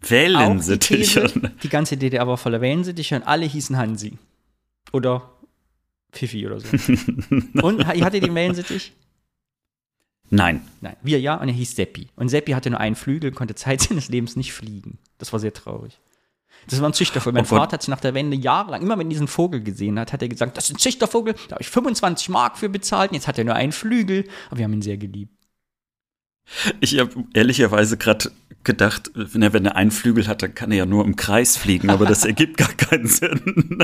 Wellensittiche. 0.00 1.28
Die, 1.28 1.48
die, 1.62 1.68
ganze 1.68 1.96
DDR 1.96 2.26
war 2.26 2.36
voller 2.36 2.60
Wellensittiche 2.60 3.16
und 3.16 3.22
alle 3.22 3.46
hießen 3.46 3.76
Hansi. 3.76 4.18
Oder 4.92 5.30
Fifi 6.12 6.46
oder 6.46 6.60
so. 6.60 6.68
und 7.62 7.86
hatte 7.86 8.20
den 8.20 8.34
Wellensittich? 8.34 8.92
Nein. 10.30 10.62
Nein. 10.80 10.96
Wir 11.02 11.20
ja, 11.20 11.34
und 11.36 11.48
er 11.48 11.54
hieß 11.54 11.76
Seppi. 11.76 12.08
Und 12.16 12.28
Seppi 12.28 12.52
hatte 12.52 12.70
nur 12.70 12.80
einen 12.80 12.96
Flügel, 12.96 13.32
konnte 13.32 13.54
Zeit 13.54 13.80
seines 13.82 14.08
Lebens 14.08 14.36
nicht 14.36 14.52
fliegen. 14.52 14.98
Das 15.18 15.32
war 15.32 15.40
sehr 15.40 15.52
traurig. 15.52 15.98
Das 16.68 16.80
war 16.80 16.88
ein 16.88 16.92
Züchtervogel. 16.92 17.34
Mein 17.34 17.44
oh 17.44 17.56
Vater 17.56 17.74
hat 17.74 17.82
sich 17.82 17.88
nach 17.88 18.00
der 18.00 18.14
Wende 18.14 18.36
jahrelang, 18.36 18.82
immer 18.82 18.98
wenn 18.98 19.06
er 19.06 19.10
diesen 19.10 19.28
Vogel 19.28 19.62
gesehen 19.62 19.98
hat, 19.98 20.12
hat 20.12 20.22
er 20.22 20.28
gesagt, 20.28 20.56
das 20.56 20.64
ist 20.64 20.76
ein 20.76 20.78
Züchtervogel, 20.78 21.34
da 21.48 21.54
habe 21.54 21.62
ich 21.62 21.68
25 21.68 22.28
Mark 22.28 22.58
für 22.58 22.68
bezahlt, 22.68 23.10
und 23.10 23.16
jetzt 23.16 23.26
hat 23.28 23.38
er 23.38 23.44
nur 23.44 23.54
einen 23.54 23.72
Flügel, 23.72 24.24
aber 24.48 24.58
wir 24.58 24.64
haben 24.64 24.74
ihn 24.74 24.82
sehr 24.82 24.96
geliebt. 24.96 25.34
Ich 26.80 26.98
habe 26.98 27.24
ehrlicherweise 27.34 27.96
gerade 27.96 28.30
gedacht, 28.64 29.10
wenn 29.14 29.42
er, 29.42 29.52
wenn 29.52 29.64
er 29.64 29.76
einen 29.76 29.90
Flügel 29.90 30.26
hat, 30.26 30.42
dann 30.42 30.54
kann 30.54 30.70
er 30.70 30.78
ja 30.78 30.86
nur 30.86 31.04
im 31.04 31.16
Kreis 31.16 31.56
fliegen, 31.56 31.90
aber 31.90 32.06
das 32.06 32.24
ergibt 32.26 32.56
gar 32.56 32.72
keinen 32.72 33.06
Sinn. 33.06 33.78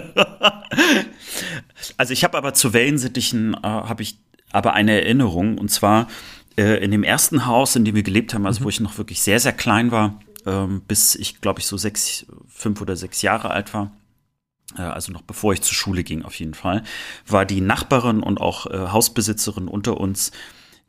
also 1.96 2.12
ich 2.12 2.24
habe 2.24 2.36
aber 2.36 2.54
zu 2.54 2.72
Wellensittichen 2.72 3.54
äh, 3.54 3.66
habe 3.66 4.02
ich 4.02 4.18
aber 4.52 4.74
eine 4.74 5.00
Erinnerung 5.00 5.58
und 5.58 5.70
zwar 5.70 6.08
äh, 6.56 6.82
in 6.84 6.90
dem 6.90 7.04
ersten 7.04 7.46
Haus, 7.46 7.76
in 7.76 7.84
dem 7.84 7.94
wir 7.94 8.02
gelebt 8.02 8.34
haben, 8.34 8.46
also 8.46 8.60
mhm. 8.60 8.64
wo 8.64 8.68
ich 8.68 8.80
noch 8.80 8.98
wirklich 8.98 9.22
sehr 9.22 9.40
sehr 9.40 9.52
klein 9.52 9.90
war, 9.90 10.20
ähm, 10.46 10.82
bis 10.86 11.14
ich, 11.14 11.40
glaube 11.40 11.60
ich, 11.60 11.66
so 11.66 11.76
sechs, 11.76 12.26
fünf 12.48 12.80
oder 12.80 12.96
sechs 12.96 13.22
Jahre 13.22 13.50
alt 13.50 13.74
war 13.74 13.92
äh, 14.76 14.82
also 14.82 15.12
noch 15.12 15.22
bevor 15.22 15.52
ich 15.52 15.62
zur 15.62 15.74
Schule 15.74 16.04
ging 16.04 16.22
auf 16.22 16.38
jeden 16.38 16.54
Fall, 16.54 16.82
war 17.26 17.44
die 17.44 17.60
Nachbarin 17.60 18.22
und 18.22 18.40
auch 18.40 18.66
äh, 18.66 18.88
Hausbesitzerin 18.88 19.68
unter 19.68 20.00
uns 20.00 20.32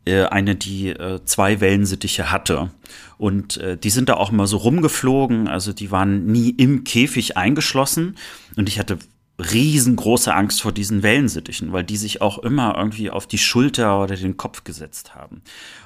äh, 0.07 0.23
eine, 0.25 0.55
die 0.55 0.89
äh, 0.89 1.19
zwei 1.25 1.59
Wellensittiche 1.59 2.31
hatte. 2.31 2.71
Und 3.17 3.57
äh, 3.57 3.77
die 3.77 3.89
sind 3.89 4.09
da 4.09 4.13
auch 4.13 4.31
mal 4.31 4.47
so 4.47 4.57
rumgeflogen, 4.57 5.47
also 5.47 5.73
die 5.73 5.91
waren 5.91 6.25
nie 6.25 6.49
im 6.49 6.85
Käfig 6.85 7.35
eingeschlossen. 7.35 8.15
Und 8.55 8.69
ich 8.69 8.79
hatte 8.79 8.99
riesengroße 9.39 10.33
Angst 10.33 10.61
vor 10.61 10.71
diesen 10.71 11.03
Wellensittichen, 11.03 11.71
weil 11.71 11.83
die 11.83 11.97
sich 11.97 12.21
auch 12.21 12.39
immer 12.39 12.75
irgendwie 12.77 13.11
auf 13.11 13.27
die 13.27 13.37
Schulter 13.37 14.01
oder 14.01 14.15
den 14.15 14.37
Kopf 14.37 14.63
gesetzt 14.63 15.13
haben. 15.13 15.41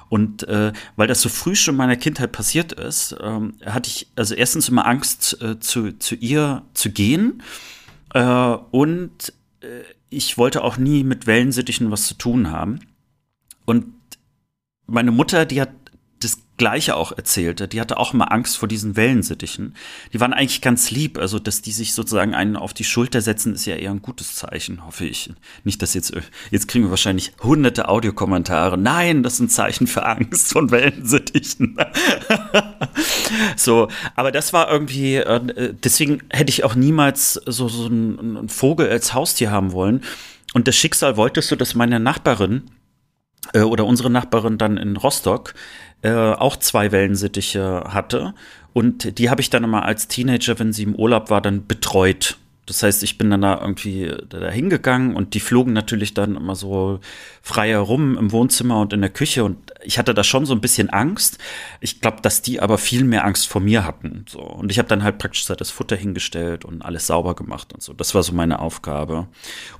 Und 0.08 0.48
äh, 0.48 0.72
weil 0.96 1.06
das 1.06 1.20
so 1.20 1.28
früh 1.28 1.54
schon 1.54 1.74
in 1.74 1.78
meiner 1.78 1.96
Kindheit 1.96 2.32
passiert 2.32 2.72
ist, 2.72 3.14
ähm, 3.20 3.54
hatte 3.64 3.88
ich 3.90 4.08
also 4.16 4.34
erstens 4.34 4.68
immer 4.68 4.86
Angst, 4.86 5.40
äh, 5.42 5.60
zu, 5.60 5.98
zu 5.98 6.14
ihr 6.14 6.62
zu 6.72 6.90
gehen. 6.90 7.42
Äh, 8.14 8.56
und 8.70 9.34
äh, 9.60 9.82
ich 10.08 10.38
wollte 10.38 10.64
auch 10.64 10.78
nie 10.78 11.04
mit 11.04 11.26
Wellensittichen 11.26 11.90
was 11.90 12.06
zu 12.06 12.14
tun 12.14 12.50
haben. 12.50 12.80
Und 13.66 13.86
meine 14.86 15.10
Mutter, 15.10 15.44
die 15.46 15.60
hat 15.60 15.70
Gleiche 16.62 16.94
auch 16.94 17.10
erzählte. 17.10 17.66
Die 17.66 17.80
hatte 17.80 17.96
auch 17.96 18.14
immer 18.14 18.30
Angst 18.30 18.56
vor 18.56 18.68
diesen 18.68 18.94
Wellensittichen. 18.94 19.74
Die 20.12 20.20
waren 20.20 20.32
eigentlich 20.32 20.60
ganz 20.60 20.92
lieb. 20.92 21.18
Also, 21.18 21.40
dass 21.40 21.60
die 21.60 21.72
sich 21.72 21.92
sozusagen 21.92 22.36
einen 22.36 22.54
auf 22.54 22.72
die 22.72 22.84
Schulter 22.84 23.20
setzen, 23.20 23.54
ist 23.54 23.66
ja 23.66 23.74
eher 23.74 23.90
ein 23.90 24.00
gutes 24.00 24.36
Zeichen, 24.36 24.86
hoffe 24.86 25.04
ich. 25.04 25.32
Nicht, 25.64 25.82
dass 25.82 25.92
jetzt, 25.92 26.12
jetzt 26.52 26.68
kriegen 26.68 26.84
wir 26.84 26.90
wahrscheinlich 26.90 27.32
hunderte 27.42 27.88
Audiokommentare. 27.88 28.78
Nein, 28.78 29.24
das 29.24 29.32
ist 29.34 29.40
ein 29.40 29.48
Zeichen 29.48 29.88
für 29.88 30.06
Angst 30.06 30.52
von 30.52 30.70
Wellensittichen. 30.70 31.78
so, 33.56 33.88
aber 34.14 34.30
das 34.30 34.52
war 34.52 34.70
irgendwie, 34.70 35.16
äh, 35.16 35.74
deswegen 35.82 36.22
hätte 36.30 36.50
ich 36.50 36.62
auch 36.62 36.76
niemals 36.76 37.40
so, 37.44 37.68
so 37.68 37.86
einen, 37.86 38.48
Vogel 38.48 38.88
als 38.88 39.14
Haustier 39.14 39.50
haben 39.50 39.72
wollen. 39.72 40.02
Und 40.54 40.68
das 40.68 40.76
Schicksal 40.76 41.16
wollte 41.16 41.42
so, 41.42 41.56
dass 41.56 41.74
meine 41.74 41.98
Nachbarin, 41.98 42.70
äh, 43.52 43.62
oder 43.62 43.84
unsere 43.84 44.10
Nachbarin 44.10 44.58
dann 44.58 44.76
in 44.76 44.96
Rostock 44.96 45.54
äh, 46.02 46.10
auch 46.10 46.56
zwei 46.56 46.92
Wellensittiche 46.92 47.84
hatte. 47.88 48.34
Und 48.72 49.18
die 49.18 49.30
habe 49.30 49.40
ich 49.40 49.50
dann 49.50 49.64
immer 49.64 49.84
als 49.84 50.08
Teenager, 50.08 50.58
wenn 50.58 50.72
sie 50.72 50.84
im 50.84 50.94
Urlaub 50.94 51.30
war, 51.30 51.40
dann 51.40 51.66
betreut. 51.66 52.38
Das 52.66 52.84
heißt, 52.84 53.02
ich 53.02 53.18
bin 53.18 53.28
dann 53.28 53.42
da 53.42 53.60
irgendwie 53.60 54.14
da 54.28 54.48
hingegangen 54.48 55.16
und 55.16 55.34
die 55.34 55.40
flogen 55.40 55.72
natürlich 55.72 56.14
dann 56.14 56.36
immer 56.36 56.54
so 56.54 57.00
frei 57.42 57.70
herum 57.70 58.16
im 58.16 58.30
Wohnzimmer 58.30 58.80
und 58.80 58.92
in 58.92 59.00
der 59.00 59.10
Küche 59.10 59.42
und 59.42 59.58
ich 59.82 59.98
hatte 59.98 60.14
da 60.14 60.22
schon 60.22 60.46
so 60.46 60.54
ein 60.54 60.60
bisschen 60.60 60.88
Angst. 60.88 61.38
Ich 61.80 62.00
glaube, 62.00 62.22
dass 62.22 62.40
die 62.40 62.60
aber 62.60 62.78
viel 62.78 63.02
mehr 63.02 63.24
Angst 63.24 63.48
vor 63.48 63.60
mir 63.60 63.84
hatten. 63.84 64.24
So. 64.28 64.40
Und 64.40 64.70
ich 64.70 64.78
habe 64.78 64.88
dann 64.88 65.02
halt 65.02 65.18
praktisch 65.18 65.44
das 65.44 65.70
Futter 65.70 65.96
hingestellt 65.96 66.64
und 66.64 66.82
alles 66.82 67.08
sauber 67.08 67.34
gemacht 67.34 67.72
und 67.72 67.82
so. 67.82 67.92
Das 67.94 68.14
war 68.14 68.22
so 68.22 68.32
meine 68.32 68.60
Aufgabe. 68.60 69.26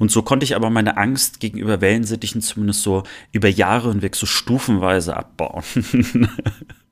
Und 0.01 0.11
so 0.11 0.23
konnte 0.23 0.43
ich 0.43 0.57
aber 0.57 0.69
meine 0.69 0.97
Angst 0.97 1.39
gegenüber 1.39 1.81
Wellensittichen 1.81 2.41
zumindest 2.41 2.83
so 2.83 3.05
über 3.31 3.49
Jahre 3.49 3.91
hinweg 3.91 4.17
so 4.17 4.27
stufenweise 4.27 5.17
abbauen. 5.17 5.63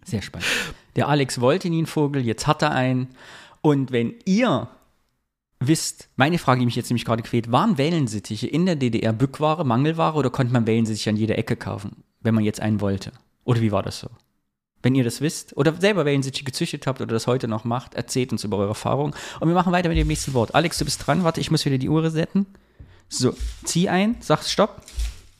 Sehr 0.04 0.22
spannend. 0.22 0.46
Der 0.94 1.08
Alex 1.08 1.40
wollte 1.40 1.68
nie 1.68 1.78
einen 1.78 1.86
Vogel, 1.86 2.24
jetzt 2.24 2.46
hat 2.46 2.62
er 2.62 2.72
einen. 2.72 3.08
Und 3.60 3.90
wenn 3.90 4.14
ihr 4.24 4.68
wisst, 5.60 6.08
meine 6.16 6.38
Frage, 6.38 6.60
die 6.60 6.66
mich 6.66 6.76
jetzt 6.76 6.90
nämlich 6.90 7.04
gerade 7.04 7.22
quält, 7.22 7.52
waren 7.52 7.78
Wellensittiche 7.78 8.46
in 8.46 8.66
der 8.66 8.76
DDR 8.76 9.12
Bückware, 9.12 9.64
Mangelware 9.64 10.16
oder 10.16 10.30
konnte 10.30 10.52
man 10.52 10.66
Wellensittiche 10.66 11.10
an 11.10 11.16
jeder 11.16 11.38
Ecke 11.38 11.56
kaufen, 11.56 12.02
wenn 12.20 12.34
man 12.34 12.44
jetzt 12.44 12.60
einen 12.60 12.80
wollte? 12.80 13.12
Oder 13.44 13.60
wie 13.60 13.70
war 13.70 13.82
das 13.82 14.00
so? 14.00 14.08
Wenn 14.82 14.94
ihr 14.94 15.04
das 15.04 15.20
wisst 15.20 15.56
oder 15.56 15.74
selber 15.78 16.06
Wellensittiche 16.06 16.44
gezüchtet 16.44 16.86
habt 16.86 17.02
oder 17.02 17.12
das 17.12 17.26
heute 17.26 17.48
noch 17.48 17.64
macht, 17.64 17.94
erzählt 17.94 18.32
uns 18.32 18.44
über 18.44 18.56
eure 18.56 18.68
Erfahrungen. 18.70 19.14
Und 19.38 19.48
wir 19.48 19.54
machen 19.54 19.72
weiter 19.72 19.90
mit 19.90 19.98
dem 19.98 20.08
nächsten 20.08 20.32
Wort. 20.32 20.54
Alex, 20.54 20.78
du 20.78 20.86
bist 20.86 21.06
dran. 21.06 21.22
Warte, 21.22 21.40
ich 21.40 21.50
muss 21.50 21.66
wieder 21.66 21.76
die 21.76 21.90
Uhr 21.90 22.02
resetten. 22.02 22.46
So, 23.08 23.36
zieh 23.64 23.90
ein, 23.90 24.16
sag 24.20 24.42
Stopp. 24.44 24.82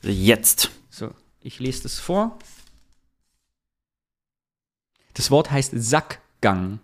Jetzt. 0.03 0.69
So, 0.91 1.09
ich 1.41 1.59
lese 1.59 1.83
das 1.83 1.97
vor. 1.97 2.37
Das 5.15 5.31
Wort 5.31 5.49
heißt 5.49 5.73
Sackgang. 5.75 6.79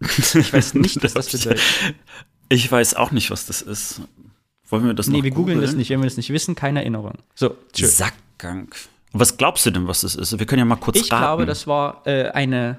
Ich 0.00 0.52
weiß 0.52 0.74
nicht, 0.74 1.02
was 1.02 1.14
das 1.14 1.30
bedeutet. 1.30 1.62
Ich 2.48 2.70
weiß 2.70 2.94
auch 2.94 3.10
nicht, 3.10 3.30
was 3.30 3.46
das 3.46 3.62
ist. 3.62 4.00
Wollen 4.68 4.84
wir 4.86 4.94
das 4.94 5.06
Nee, 5.08 5.18
noch 5.18 5.24
wir 5.24 5.30
googeln 5.30 5.60
das 5.60 5.74
nicht. 5.74 5.90
Wenn 5.90 6.00
wir 6.00 6.06
das 6.06 6.16
nicht 6.16 6.30
wissen, 6.30 6.54
keine 6.54 6.80
Erinnerung. 6.80 7.14
So, 7.34 7.56
tschüss. 7.72 7.96
Sackgang. 7.98 8.74
Was 9.12 9.36
glaubst 9.36 9.64
du 9.66 9.70
denn, 9.70 9.86
was 9.88 10.02
das 10.02 10.14
ist? 10.14 10.38
Wir 10.38 10.46
können 10.46 10.58
ja 10.60 10.64
mal 10.64 10.76
kurz 10.76 10.96
Ich 10.96 11.10
raten. 11.12 11.22
glaube, 11.22 11.46
das 11.46 11.66
war 11.66 12.02
äh, 12.06 12.28
eine 12.30 12.78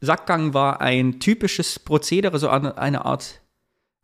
Sackgang 0.00 0.54
war 0.54 0.80
ein 0.80 1.18
typisches 1.18 1.78
Prozedere, 1.78 2.38
so 2.38 2.48
eine, 2.48 2.76
eine 2.78 3.04
Art 3.04 3.40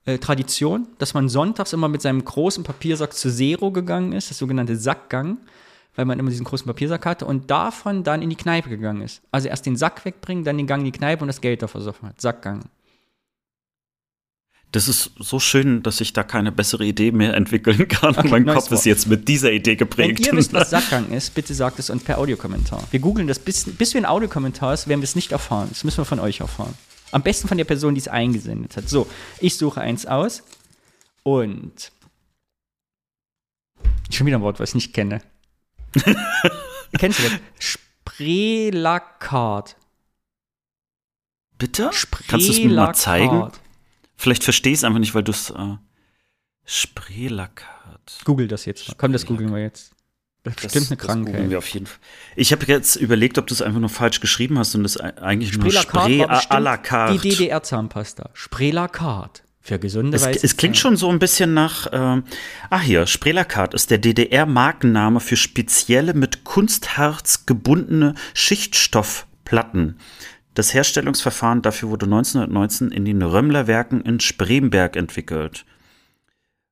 äh, 0.06 0.18
Tradition, 0.18 0.88
dass 0.98 1.14
man 1.14 1.28
sonntags 1.28 1.72
immer 1.72 1.88
mit 1.88 2.02
seinem 2.02 2.24
großen 2.24 2.64
Papiersack 2.64 3.12
zu 3.12 3.30
Zero 3.30 3.70
gegangen 3.70 4.12
ist, 4.12 4.30
das 4.30 4.38
sogenannte 4.38 4.76
Sackgang, 4.76 5.38
weil 6.00 6.06
man 6.06 6.18
immer 6.18 6.30
diesen 6.30 6.46
großen 6.46 6.66
Papiersack 6.66 7.04
hatte 7.04 7.26
und 7.26 7.50
davon 7.50 8.04
dann 8.04 8.22
in 8.22 8.30
die 8.30 8.36
Kneipe 8.36 8.70
gegangen 8.70 9.02
ist. 9.02 9.20
Also 9.32 9.48
erst 9.48 9.66
den 9.66 9.76
Sack 9.76 10.02
wegbringen, 10.06 10.44
dann 10.44 10.56
den 10.56 10.66
Gang 10.66 10.80
in 10.80 10.86
die 10.86 10.98
Kneipe 10.98 11.20
und 11.20 11.28
das 11.28 11.42
Geld 11.42 11.60
da 11.60 11.66
versoffen 11.66 12.08
hat. 12.08 12.18
Sackgang. 12.22 12.64
Das 14.72 14.88
ist 14.88 15.10
so 15.18 15.38
schön, 15.40 15.82
dass 15.82 16.00
ich 16.00 16.14
da 16.14 16.22
keine 16.22 16.52
bessere 16.52 16.86
Idee 16.86 17.12
mehr 17.12 17.34
entwickeln 17.34 17.86
kann. 17.88 18.16
Okay, 18.16 18.28
mein 18.28 18.46
Kopf 18.46 18.70
ist 18.70 18.86
jetzt 18.86 19.08
mit 19.08 19.28
dieser 19.28 19.52
Idee 19.52 19.72
Wenn 19.72 19.76
geprägt. 19.76 20.26
ihr 20.26 20.32
wisst, 20.32 20.54
was 20.54 20.70
Sackgang 20.70 21.10
ist, 21.10 21.34
bitte 21.34 21.52
sagt 21.52 21.78
es 21.78 21.90
uns 21.90 22.02
per 22.02 22.16
Audiokommentar. 22.16 22.82
Wir 22.90 23.00
googeln 23.00 23.28
das, 23.28 23.38
bis, 23.38 23.64
bis 23.64 23.92
wir 23.92 24.00
ein 24.00 24.06
Audiokommentar 24.06 24.72
ist, 24.72 24.88
werden 24.88 25.02
wir 25.02 25.04
es 25.04 25.16
nicht 25.16 25.32
erfahren. 25.32 25.68
Das 25.68 25.84
müssen 25.84 25.98
wir 25.98 26.06
von 26.06 26.20
euch 26.20 26.40
erfahren. 26.40 26.72
Am 27.10 27.22
besten 27.22 27.46
von 27.46 27.58
der 27.58 27.66
Person, 27.66 27.94
die 27.94 28.00
es 28.00 28.08
eingesendet 28.08 28.74
hat. 28.78 28.88
So, 28.88 29.06
ich 29.38 29.58
suche 29.58 29.82
eins 29.82 30.06
aus 30.06 30.44
und 31.24 31.92
schon 34.10 34.26
wieder 34.26 34.38
ein 34.38 34.42
Wort, 34.42 34.60
was 34.60 34.70
ich 34.70 34.76
nicht 34.76 34.94
kenne. 34.94 35.20
Kennst 36.98 37.18
du 37.18 37.22
das? 37.24 37.32
Sprelakat. 37.58 39.76
Bitte? 41.58 41.90
Kannst 42.28 42.48
du 42.48 42.52
es 42.52 42.58
mir 42.58 42.70
mal 42.70 42.94
zeigen? 42.94 43.26
Sprelakat. 43.26 43.60
Vielleicht 44.16 44.44
verstehe 44.44 44.72
ich 44.72 44.78
es 44.80 44.84
einfach 44.84 45.00
nicht, 45.00 45.14
weil 45.14 45.22
du 45.22 45.32
es. 45.32 45.50
Äh, 45.50 45.76
Sprelakat. 46.64 48.20
Google 48.24 48.48
das 48.48 48.64
jetzt 48.64 48.88
mal. 48.88 48.94
Komm, 48.96 49.12
das 49.12 49.26
googeln 49.26 49.52
wir 49.52 49.60
jetzt. 49.62 49.92
Das 50.42 50.54
ist 50.54 50.62
bestimmt 50.62 50.90
eine 50.90 50.96
Krankheit. 50.96 51.50
wir 51.50 51.58
auf 51.58 51.68
jeden 51.68 51.84
Fall. 51.86 51.98
Ich 52.34 52.50
habe 52.52 52.64
jetzt 52.66 52.96
überlegt, 52.96 53.36
ob 53.36 53.46
du 53.46 53.52
es 53.54 53.60
einfach 53.60 53.80
nur 53.80 53.90
falsch 53.90 54.20
geschrieben 54.20 54.58
hast 54.58 54.74
und 54.74 54.84
das 54.84 54.96
eigentlich 54.96 55.54
nur 55.56 55.70
Sprelakat 55.70 56.18
war 56.18 56.40
à, 56.50 56.58
la 56.58 56.78
carte. 56.78 57.18
die 57.18 57.28
DDR-Zahnpasta. 57.30 58.30
Sprelakat. 58.32 59.42
Für 59.70 59.78
gesunde 59.78 60.16
Es, 60.16 60.26
weiße 60.26 60.44
es 60.44 60.56
klingt 60.56 60.76
schon 60.76 60.96
so 60.96 61.08
ein 61.08 61.20
bisschen 61.20 61.54
nach, 61.54 61.86
ähm, 61.92 62.24
ah 62.70 62.80
hier, 62.80 63.06
Sprelakat 63.06 63.72
ist 63.72 63.92
der 63.92 63.98
DDR-Markenname 63.98 65.20
für 65.20 65.36
spezielle 65.36 66.12
mit 66.12 66.42
Kunstharz 66.42 67.46
gebundene 67.46 68.14
Schichtstoffplatten. 68.34 69.96
Das 70.54 70.74
Herstellungsverfahren 70.74 71.62
dafür 71.62 71.90
wurde 71.90 72.06
1919 72.06 72.90
in 72.90 73.04
den 73.04 73.22
Römmler-Werken 73.22 74.00
in 74.00 74.18
Spremberg 74.18 74.96
entwickelt. 74.96 75.64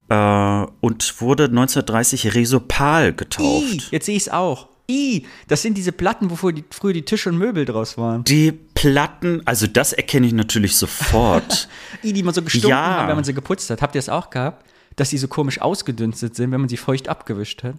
Äh, 0.09 0.67
und 0.81 1.21
wurde 1.21 1.45
1930 1.45 2.35
Resopal 2.35 3.11
I, 3.11 3.17
getauft. 3.17 3.93
jetzt 3.93 4.07
sehe 4.07 4.17
ich 4.17 4.23
es 4.23 4.33
auch. 4.33 4.67
I, 4.91 5.27
das 5.49 5.63
sind 5.63 5.77
diese 5.77 5.93
Platten, 5.93 6.31
wovor 6.31 6.53
die, 6.53 6.65
früher 6.71 6.95
die 6.95 7.05
Tische 7.05 7.29
und 7.29 7.37
Möbel 7.37 7.65
draus 7.67 7.99
waren. 7.99 8.25
Die 8.25 8.53
Platten, 8.53 9.43
also 9.45 9.67
das 9.67 9.93
erkenne 9.93 10.27
ich 10.27 10.33
natürlich 10.33 10.77
sofort. 10.77 11.69
I, 12.05 12.13
die 12.15 12.23
man 12.23 12.33
so 12.33 12.43
gestunken 12.43 12.71
Ja. 12.71 12.85
haben, 13.01 13.09
wenn 13.09 13.17
man 13.17 13.25
sie 13.25 13.35
geputzt 13.35 13.69
hat. 13.71 13.83
Habt 13.83 13.95
ihr 13.95 13.99
es 13.99 14.09
auch 14.09 14.31
gehabt? 14.31 14.65
Dass 14.97 15.11
die 15.11 15.19
so 15.19 15.29
komisch 15.29 15.61
ausgedünstet 15.61 16.35
sind, 16.37 16.51
wenn 16.53 16.61
man 16.61 16.69
sie 16.69 16.77
feucht 16.79 17.09
abgewischt 17.09 17.63
hat? 17.65 17.75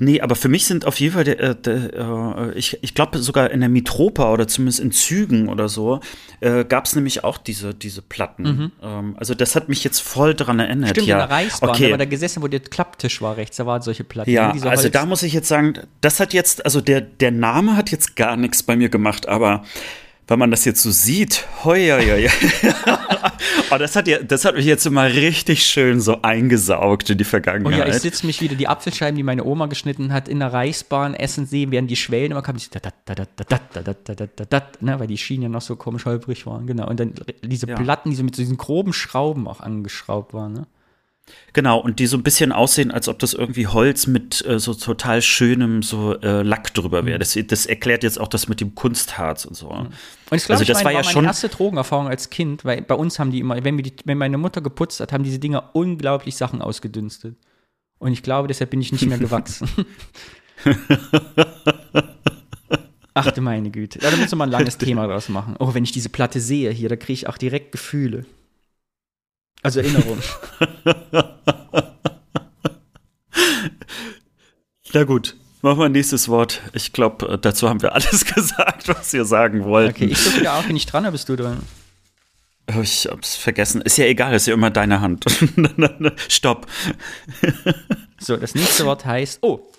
Nee, 0.00 0.20
aber 0.22 0.34
für 0.34 0.48
mich 0.48 0.64
sind 0.64 0.86
auf 0.86 0.98
jeden 0.98 1.14
Fall, 1.14 1.24
der, 1.24 1.40
äh, 1.40 1.54
der, 1.54 2.50
äh, 2.54 2.58
ich, 2.58 2.78
ich 2.82 2.94
glaube 2.94 3.18
sogar 3.18 3.50
in 3.50 3.60
der 3.60 3.68
Mitropa 3.68 4.32
oder 4.32 4.48
zumindest 4.48 4.80
in 4.80 4.92
Zügen 4.92 5.48
oder 5.48 5.68
so, 5.68 6.00
äh, 6.40 6.64
gab 6.64 6.86
es 6.86 6.94
nämlich 6.94 7.22
auch 7.22 7.36
diese, 7.36 7.74
diese 7.74 8.00
Platten. 8.00 8.72
Ähm, 8.82 9.14
also 9.18 9.34
das 9.34 9.54
hat 9.56 9.68
mich 9.68 9.84
jetzt 9.84 10.00
voll 10.00 10.34
dran 10.34 10.58
erinnert. 10.58 10.90
Mhm. 10.90 10.94
Stimmt, 10.94 11.06
ja. 11.08 11.22
in 11.22 11.28
der 11.28 11.36
Reichsbahn, 11.36 11.70
okay. 11.70 11.84
da 11.84 11.90
war 11.90 11.98
da 11.98 12.04
gesessen, 12.06 12.42
wo 12.42 12.48
der 12.48 12.60
Klapptisch 12.60 13.20
war 13.20 13.36
rechts, 13.36 13.58
da 13.58 13.66
waren 13.66 13.82
solche 13.82 14.04
Platten. 14.04 14.30
Ja, 14.30 14.54
ne, 14.54 14.62
also 14.70 14.84
Holz- 14.84 14.90
da 14.90 15.04
muss 15.06 15.22
ich 15.22 15.34
jetzt 15.34 15.48
sagen, 15.48 15.74
das 16.00 16.18
hat 16.18 16.32
jetzt, 16.32 16.64
also 16.64 16.80
der, 16.80 17.02
der 17.02 17.30
Name 17.30 17.76
hat 17.76 17.90
jetzt 17.90 18.16
gar 18.16 18.36
nichts 18.36 18.62
bei 18.62 18.76
mir 18.76 18.88
gemacht, 18.88 19.28
aber 19.28 19.64
wenn 20.30 20.38
man 20.38 20.52
das 20.52 20.64
jetzt 20.64 20.82
so 20.82 20.92
sieht, 20.92 21.44
hoi, 21.64 21.88
hoi, 21.88 22.06
hoi. 22.06 22.28
oh, 23.72 23.78
das, 23.78 23.96
hat 23.96 24.06
ja, 24.06 24.22
das 24.22 24.44
hat 24.44 24.54
mich 24.54 24.64
jetzt 24.64 24.86
immer 24.86 25.06
richtig 25.06 25.66
schön 25.66 26.00
so 26.00 26.22
eingesaugt 26.22 27.10
in 27.10 27.18
die 27.18 27.24
Vergangenheit. 27.24 27.74
Oh 27.74 27.76
ja, 27.76 27.88
ich 27.88 27.96
sitze 28.00 28.24
mich 28.24 28.40
wieder, 28.40 28.54
die 28.54 28.68
Apfelscheiben, 28.68 29.16
die 29.16 29.24
meine 29.24 29.44
Oma 29.44 29.66
geschnitten 29.66 30.12
hat, 30.12 30.28
in 30.28 30.38
der 30.38 30.52
Reichsbahn 30.52 31.14
essen 31.14 31.46
sehen, 31.46 31.72
während 31.72 31.90
die 31.90 31.96
Schwellen 31.96 32.30
immer 32.30 32.42
kamen, 32.42 32.60
ne, 34.80 35.00
weil 35.00 35.06
die 35.08 35.18
Schienen 35.18 35.42
ja 35.42 35.48
noch 35.48 35.62
so 35.62 35.74
komisch 35.74 36.04
holprig 36.04 36.46
waren, 36.46 36.68
genau. 36.68 36.88
Und 36.88 37.00
dann 37.00 37.12
diese 37.42 37.66
ja. 37.66 37.74
Platten, 37.74 38.10
die 38.10 38.16
so 38.16 38.22
mit 38.22 38.36
so 38.36 38.42
diesen 38.42 38.56
groben 38.56 38.92
Schrauben 38.92 39.48
auch 39.48 39.58
angeschraubt 39.58 40.32
waren, 40.32 40.52
ne? 40.52 40.66
Genau, 41.52 41.78
und 41.80 41.98
die 41.98 42.06
so 42.06 42.16
ein 42.16 42.22
bisschen 42.22 42.52
aussehen, 42.52 42.90
als 42.92 43.08
ob 43.08 43.18
das 43.18 43.34
irgendwie 43.34 43.66
Holz 43.66 44.06
mit 44.06 44.44
äh, 44.46 44.58
so 44.60 44.72
total 44.74 45.20
schönem 45.22 45.82
so 45.82 46.14
äh, 46.20 46.42
Lack 46.42 46.72
drüber 46.74 47.04
wäre. 47.04 47.18
Das, 47.18 47.36
das 47.46 47.66
erklärt 47.66 48.02
jetzt 48.04 48.20
auch 48.20 48.28
das 48.28 48.46
mit 48.48 48.60
dem 48.60 48.74
Kunstharz 48.74 49.44
und 49.44 49.54
so. 49.56 49.68
Und 49.68 49.88
ich 50.32 50.44
glaube, 50.44 50.60
Also 50.60 50.64
das 50.64 50.76
meine, 50.78 50.84
war 50.84 50.92
ja 50.92 50.98
meine 51.00 51.12
schon- 51.12 51.24
erste 51.24 51.48
Drogenerfahrung 51.48 52.08
als 52.08 52.30
Kind, 52.30 52.64
weil 52.64 52.82
bei 52.82 52.94
uns 52.94 53.18
haben 53.18 53.30
die 53.32 53.40
immer, 53.40 53.62
wenn, 53.64 53.76
die, 53.78 53.92
wenn 54.04 54.18
meine 54.18 54.38
Mutter 54.38 54.60
geputzt 54.60 55.00
hat, 55.00 55.12
haben 55.12 55.24
diese 55.24 55.38
Dinger 55.40 55.70
unglaublich 55.72 56.36
Sachen 56.36 56.62
ausgedünstet. 56.62 57.36
Und 57.98 58.12
ich 58.12 58.22
glaube, 58.22 58.48
deshalb 58.48 58.70
bin 58.70 58.80
ich 58.80 58.92
nicht 58.92 59.06
mehr 59.06 59.18
gewachsen. 59.18 59.68
Ach 63.14 63.30
du 63.32 63.40
meine 63.40 63.70
Güte. 63.70 63.98
Da 63.98 64.10
müssen 64.12 64.30
wir 64.32 64.36
mal 64.36 64.44
ein 64.44 64.50
langes 64.50 64.78
Thema 64.78 65.06
draus 65.06 65.28
machen. 65.28 65.56
Oh, 65.58 65.74
wenn 65.74 65.84
ich 65.84 65.92
diese 65.92 66.08
Platte 66.08 66.40
sehe 66.40 66.70
hier, 66.70 66.88
da 66.88 66.96
kriege 66.96 67.12
ich 67.12 67.28
auch 67.28 67.36
direkt 67.38 67.72
Gefühle. 67.72 68.24
Also 69.62 69.80
Erinnerungen. 69.80 70.22
Na 74.92 75.04
gut, 75.04 75.36
machen 75.62 75.78
wir 75.78 75.88
nächstes 75.88 76.28
Wort. 76.28 76.60
Ich 76.72 76.92
glaube, 76.92 77.38
dazu 77.38 77.68
haben 77.68 77.80
wir 77.82 77.94
alles 77.94 78.24
gesagt, 78.34 78.88
was 78.88 79.12
wir 79.12 79.24
sagen 79.24 79.64
wollten. 79.64 79.90
Okay, 79.90 80.06
ich 80.06 80.18
suche 80.18 80.42
ja 80.42 80.58
auch, 80.58 80.68
ich 80.68 80.86
dran 80.86 81.04
bin, 81.04 81.12
bist 81.12 81.28
du 81.28 81.36
dran. 81.36 81.62
Ich 82.82 83.06
hab's 83.06 83.36
vergessen. 83.36 83.82
Ist 83.82 83.98
ja 83.98 84.06
egal, 84.06 84.34
ist 84.34 84.46
ja 84.46 84.54
immer 84.54 84.70
deine 84.70 85.00
Hand. 85.00 85.24
Stopp. 86.28 86.66
So, 88.18 88.36
das 88.36 88.54
nächste 88.54 88.84
Wort 88.84 89.04
heißt, 89.04 89.40
oh. 89.42 89.72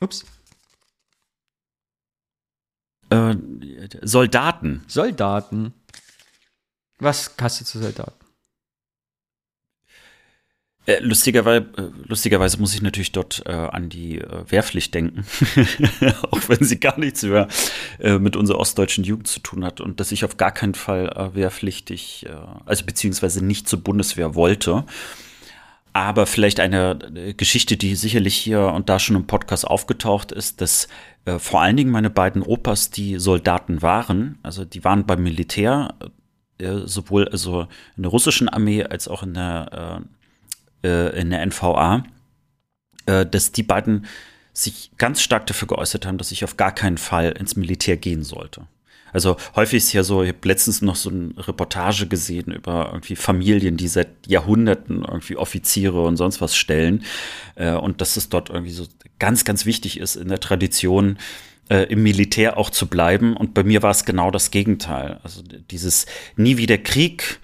Ups. 0.00 0.24
Äh, 3.10 3.36
Soldaten. 4.02 4.82
Soldaten. 4.88 5.74
Was 6.98 7.34
hast 7.40 7.60
du 7.60 7.64
zu 7.64 7.78
Soldaten? 7.78 8.21
Äh, 10.84 10.98
lustigerweise, 10.98 11.66
äh, 11.76 11.82
lustigerweise 12.08 12.58
muss 12.58 12.74
ich 12.74 12.82
natürlich 12.82 13.12
dort 13.12 13.44
äh, 13.46 13.52
an 13.52 13.88
die 13.88 14.18
äh, 14.18 14.44
Wehrpflicht 14.48 14.92
denken, 14.92 15.24
auch 16.30 16.40
wenn 16.48 16.64
sie 16.64 16.80
gar 16.80 16.98
nichts 16.98 17.22
mehr 17.22 17.46
äh, 18.00 18.18
mit 18.18 18.34
unserer 18.34 18.58
ostdeutschen 18.58 19.04
Jugend 19.04 19.28
zu 19.28 19.38
tun 19.40 19.64
hat 19.64 19.80
und 19.80 20.00
dass 20.00 20.10
ich 20.10 20.24
auf 20.24 20.38
gar 20.38 20.50
keinen 20.50 20.74
Fall 20.74 21.30
wehrpflichtig, 21.34 22.26
also 22.64 22.84
beziehungsweise 22.84 23.44
nicht 23.44 23.68
zur 23.68 23.80
Bundeswehr 23.80 24.34
wollte. 24.34 24.84
Aber 25.92 26.26
vielleicht 26.26 26.58
eine 26.58 27.34
Geschichte, 27.36 27.76
die 27.76 27.94
sicherlich 27.94 28.34
hier 28.34 28.60
und 28.60 28.88
da 28.88 28.98
schon 28.98 29.16
im 29.16 29.26
Podcast 29.26 29.66
aufgetaucht 29.66 30.32
ist, 30.32 30.60
dass 30.60 30.88
vor 31.38 31.60
allen 31.60 31.76
Dingen 31.76 31.90
meine 31.90 32.08
beiden 32.08 32.42
Opas, 32.42 32.90
die 32.90 33.18
Soldaten 33.18 33.82
waren, 33.82 34.38
also 34.42 34.64
die 34.64 34.84
waren 34.84 35.06
beim 35.06 35.22
Militär, 35.22 35.94
sowohl 36.58 37.28
also 37.28 37.66
in 37.96 38.04
der 38.04 38.10
russischen 38.10 38.48
Armee 38.48 38.84
als 38.84 39.06
auch 39.06 39.22
in 39.22 39.34
der 39.34 40.02
äh, 40.82 41.18
in 41.18 41.30
der 41.30 41.44
NVA, 41.46 42.04
äh, 43.06 43.26
dass 43.26 43.52
die 43.52 43.62
beiden 43.62 44.06
sich 44.52 44.90
ganz 44.98 45.22
stark 45.22 45.46
dafür 45.46 45.68
geäußert 45.68 46.06
haben, 46.06 46.18
dass 46.18 46.32
ich 46.32 46.44
auf 46.44 46.56
gar 46.56 46.74
keinen 46.74 46.98
Fall 46.98 47.32
ins 47.32 47.56
Militär 47.56 47.96
gehen 47.96 48.22
sollte. 48.22 48.66
Also 49.12 49.36
häufig 49.54 49.78
ist 49.78 49.92
ja 49.92 50.02
so, 50.02 50.22
ich 50.22 50.30
habe 50.30 50.48
letztens 50.48 50.80
noch 50.80 50.96
so 50.96 51.10
eine 51.10 51.34
Reportage 51.36 52.06
gesehen 52.06 52.52
über 52.52 52.90
irgendwie 52.92 53.16
Familien, 53.16 53.76
die 53.76 53.88
seit 53.88 54.08
Jahrhunderten 54.26 55.04
irgendwie 55.06 55.36
Offiziere 55.36 56.02
und 56.02 56.16
sonst 56.16 56.40
was 56.40 56.56
stellen. 56.56 57.04
Äh, 57.54 57.72
und 57.72 58.00
dass 58.00 58.16
es 58.16 58.28
dort 58.30 58.48
irgendwie 58.48 58.72
so 58.72 58.86
ganz, 59.18 59.44
ganz 59.44 59.66
wichtig 59.66 60.00
ist, 60.00 60.16
in 60.16 60.28
der 60.28 60.40
Tradition 60.40 61.18
äh, 61.68 61.84
im 61.84 62.02
Militär 62.02 62.56
auch 62.56 62.70
zu 62.70 62.86
bleiben. 62.86 63.36
Und 63.36 63.52
bei 63.54 63.64
mir 63.64 63.82
war 63.82 63.90
es 63.90 64.04
genau 64.04 64.30
das 64.30 64.50
Gegenteil. 64.50 65.20
Also 65.22 65.42
dieses 65.70 66.06
nie 66.36 66.56
wieder 66.56 66.78
Krieg, 66.78 67.38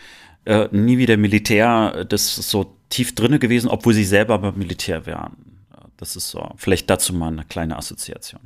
äh, 0.46 0.68
nie 0.72 0.96
wieder 0.96 1.18
Militär, 1.18 2.06
das 2.08 2.38
ist 2.38 2.48
so 2.48 2.77
tief 2.88 3.14
drinne 3.14 3.38
gewesen, 3.38 3.68
obwohl 3.68 3.94
sie 3.94 4.04
selber 4.04 4.38
beim 4.38 4.56
Militär 4.58 5.06
wären. 5.06 5.36
Das 5.96 6.14
ist 6.16 6.30
so, 6.30 6.52
vielleicht 6.56 6.88
dazu 6.88 7.12
mal 7.12 7.28
eine 7.28 7.44
kleine 7.44 7.76
Assoziation. 7.76 8.40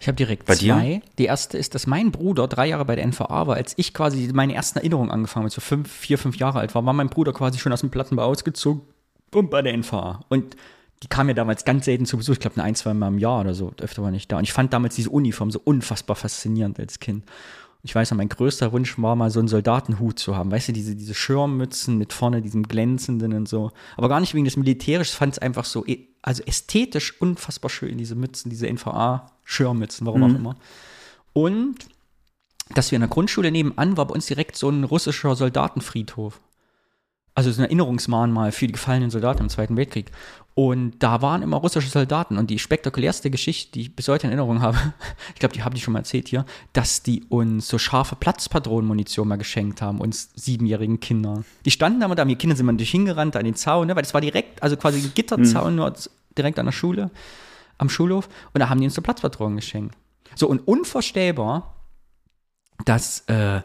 Ich 0.00 0.06
habe 0.06 0.16
direkt 0.16 0.44
Bei 0.46 0.54
dir? 0.54 0.74
zwei. 0.74 1.02
Die 1.18 1.24
erste 1.24 1.58
ist, 1.58 1.74
dass 1.74 1.86
mein 1.86 2.12
Bruder 2.12 2.46
drei 2.46 2.68
Jahre 2.68 2.84
bei 2.84 2.94
der 2.94 3.06
NVA 3.06 3.46
war. 3.46 3.56
Als 3.56 3.74
ich 3.76 3.92
quasi 3.94 4.30
meine 4.32 4.54
ersten 4.54 4.78
Erinnerungen 4.78 5.10
angefangen 5.10 5.44
habe, 5.44 5.52
so 5.52 5.60
fünf, 5.60 5.90
vier, 5.90 6.18
fünf 6.18 6.36
Jahre 6.36 6.60
alt 6.60 6.74
war, 6.74 6.84
war 6.84 6.92
mein 6.92 7.08
Bruder 7.08 7.32
quasi 7.32 7.58
schon 7.58 7.72
aus 7.72 7.80
dem 7.80 7.90
Plattenbau 7.90 8.24
ausgezogen 8.24 8.82
und 9.32 9.50
bei 9.50 9.60
der 9.62 9.76
NVA. 9.76 10.20
Und 10.28 10.56
die 11.02 11.08
kam 11.08 11.28
ja 11.28 11.34
damals 11.34 11.64
ganz 11.64 11.84
selten 11.84 12.06
zu 12.06 12.16
Besuch. 12.16 12.34
Ich 12.34 12.40
glaube, 12.40 12.62
ein, 12.62 12.74
zwei 12.74 12.94
Mal 12.94 13.08
im 13.08 13.18
Jahr 13.18 13.40
oder 13.40 13.54
so. 13.54 13.72
Öfter 13.80 14.02
war 14.02 14.10
nicht 14.10 14.30
da. 14.30 14.38
Und 14.38 14.44
ich 14.44 14.52
fand 14.52 14.72
damals 14.72 14.94
diese 14.96 15.10
Uniform 15.10 15.50
so 15.50 15.60
unfassbar 15.62 16.16
faszinierend 16.16 16.78
als 16.78 16.98
Kind. 16.98 17.24
Ich 17.88 17.94
weiß 17.94 18.10
noch, 18.10 18.18
mein 18.18 18.28
größter 18.28 18.70
Wunsch 18.72 18.98
war 18.98 19.16
mal 19.16 19.30
so 19.30 19.38
einen 19.38 19.48
Soldatenhut 19.48 20.18
zu 20.18 20.36
haben. 20.36 20.52
Weißt 20.52 20.68
du, 20.68 20.74
diese, 20.74 20.94
diese 20.94 21.14
Schirmmützen 21.14 21.96
mit 21.96 22.12
vorne 22.12 22.42
diesem 22.42 22.64
glänzenden 22.64 23.32
und 23.32 23.48
so. 23.48 23.70
Aber 23.96 24.10
gar 24.10 24.20
nicht 24.20 24.34
wegen 24.34 24.44
des 24.44 24.58
Militärisch, 24.58 25.12
fand 25.12 25.32
es 25.32 25.38
einfach 25.38 25.64
so, 25.64 25.86
e, 25.86 26.06
also 26.20 26.42
ästhetisch 26.42 27.18
unfassbar 27.18 27.70
schön, 27.70 27.96
diese 27.96 28.14
Mützen, 28.14 28.50
diese 28.50 28.66
NVA-Schirmmützen, 28.68 30.06
warum 30.06 30.20
mhm. 30.20 30.26
auch 30.26 30.38
immer. 30.38 30.56
Und 31.32 31.76
dass 32.74 32.90
wir 32.90 32.96
in 32.96 33.00
der 33.00 33.08
Grundschule 33.08 33.50
nebenan 33.50 33.96
war 33.96 34.06
bei 34.06 34.14
uns 34.16 34.26
direkt 34.26 34.56
so 34.56 34.68
ein 34.68 34.84
russischer 34.84 35.34
Soldatenfriedhof 35.34 36.42
also 37.38 37.52
so 37.52 37.62
ein 37.62 37.66
Erinnerungsmahnmal 37.66 38.50
für 38.50 38.66
die 38.66 38.72
gefallenen 38.72 39.10
Soldaten 39.10 39.42
im 39.42 39.48
Zweiten 39.48 39.76
Weltkrieg. 39.76 40.10
Und 40.54 40.98
da 40.98 41.22
waren 41.22 41.42
immer 41.42 41.58
russische 41.58 41.88
Soldaten. 41.88 42.36
Und 42.36 42.50
die 42.50 42.58
spektakulärste 42.58 43.30
Geschichte, 43.30 43.70
die 43.74 43.82
ich 43.82 43.94
bis 43.94 44.08
heute 44.08 44.26
in 44.26 44.30
Erinnerung 44.30 44.60
habe, 44.60 44.76
ich 45.34 45.38
glaube, 45.38 45.54
die 45.54 45.62
habe 45.62 45.76
ich 45.76 45.84
schon 45.84 45.92
mal 45.92 46.00
erzählt 46.00 46.26
hier, 46.26 46.44
dass 46.72 47.04
die 47.04 47.22
uns 47.28 47.68
so 47.68 47.78
scharfe 47.78 48.16
Platzpatronenmunition 48.16 49.28
mal 49.28 49.38
geschenkt 49.38 49.80
haben, 49.80 50.00
uns 50.00 50.30
siebenjährigen 50.34 50.98
Kindern. 50.98 51.44
Die 51.64 51.70
standen 51.70 52.00
da, 52.00 52.08
da 52.08 52.22
haben 52.22 52.28
die 52.28 52.34
Kinder 52.34 52.56
sind 52.56 52.66
mal 52.66 52.76
durch 52.76 52.90
hingerannt 52.90 53.36
an 53.36 53.44
den 53.44 53.54
Zaun, 53.54 53.86
ne, 53.86 53.94
weil 53.94 54.02
das 54.02 54.14
war 54.14 54.20
direkt, 54.20 54.60
also 54.60 54.76
quasi 54.76 54.98
ein 54.98 55.12
Gitterzaun, 55.14 55.74
mhm. 55.74 55.76
nur 55.76 55.94
direkt 56.36 56.58
an 56.58 56.66
der 56.66 56.72
Schule, 56.72 57.12
am 57.78 57.88
Schulhof. 57.88 58.28
Und 58.52 58.58
da 58.58 58.68
haben 58.68 58.80
die 58.80 58.86
uns 58.86 58.96
so 58.96 59.00
Platzpatronen 59.00 59.54
geschenkt. 59.54 59.96
So, 60.34 60.48
und 60.48 60.66
unvorstellbar, 60.66 61.72
dass 62.84 63.20
äh, 63.28 63.60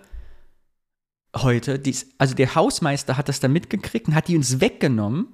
heute, 1.35 1.79
dies, 1.79 2.07
also 2.17 2.35
der 2.35 2.55
Hausmeister 2.55 3.17
hat 3.17 3.29
das 3.29 3.39
dann 3.39 3.53
mitgekriegt 3.53 4.07
und 4.07 4.15
hat 4.15 4.27
die 4.27 4.37
uns 4.37 4.61
weggenommen. 4.61 5.27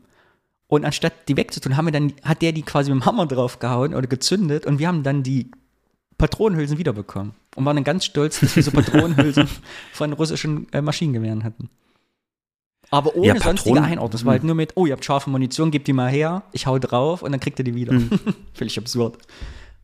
Und 0.67 0.85
anstatt 0.85 1.27
die 1.27 1.35
wegzutun, 1.35 1.77
haben 1.77 1.85
wir 1.85 1.91
dann, 1.91 2.13
hat 2.23 2.41
der 2.41 2.51
die 2.51 2.61
quasi 2.61 2.91
mit 2.91 3.01
dem 3.01 3.05
Hammer 3.05 3.25
draufgehauen 3.25 3.95
oder 3.95 4.07
gezündet 4.07 4.65
und 4.65 4.79
wir 4.79 4.87
haben 4.87 5.03
dann 5.03 5.23
die 5.23 5.49
Patronenhülsen 6.19 6.77
wiederbekommen. 6.77 7.33
Und 7.55 7.65
waren 7.65 7.75
dann 7.75 7.83
ganz 7.83 8.05
stolz, 8.05 8.39
dass 8.39 8.55
wir 8.55 8.61
so 8.61 8.71
Patronenhülsen 8.73 9.47
von 9.93 10.13
russischen 10.13 10.71
äh, 10.71 10.81
Maschinengewehren 10.81 11.43
hatten. 11.43 11.69
Aber 12.91 13.15
ohne 13.15 13.27
ja, 13.27 13.39
sonstige 13.39 13.81
Einordnung. 13.81 14.11
Das 14.11 14.25
war 14.25 14.31
halt 14.31 14.41
hm. 14.41 14.47
nur 14.47 14.55
mit, 14.55 14.73
oh, 14.75 14.85
ihr 14.85 14.93
habt 14.93 15.05
scharfe 15.05 15.29
Munition, 15.29 15.71
gebt 15.71 15.87
die 15.87 15.93
mal 15.93 16.09
her, 16.09 16.43
ich 16.51 16.67
hau 16.67 16.79
drauf 16.79 17.21
und 17.21 17.31
dann 17.31 17.39
kriegt 17.39 17.59
ihr 17.59 17.65
die 17.65 17.75
wieder. 17.75 17.93
Mhm. 17.93 18.09
Völlig 18.53 18.77
absurd. 18.77 19.17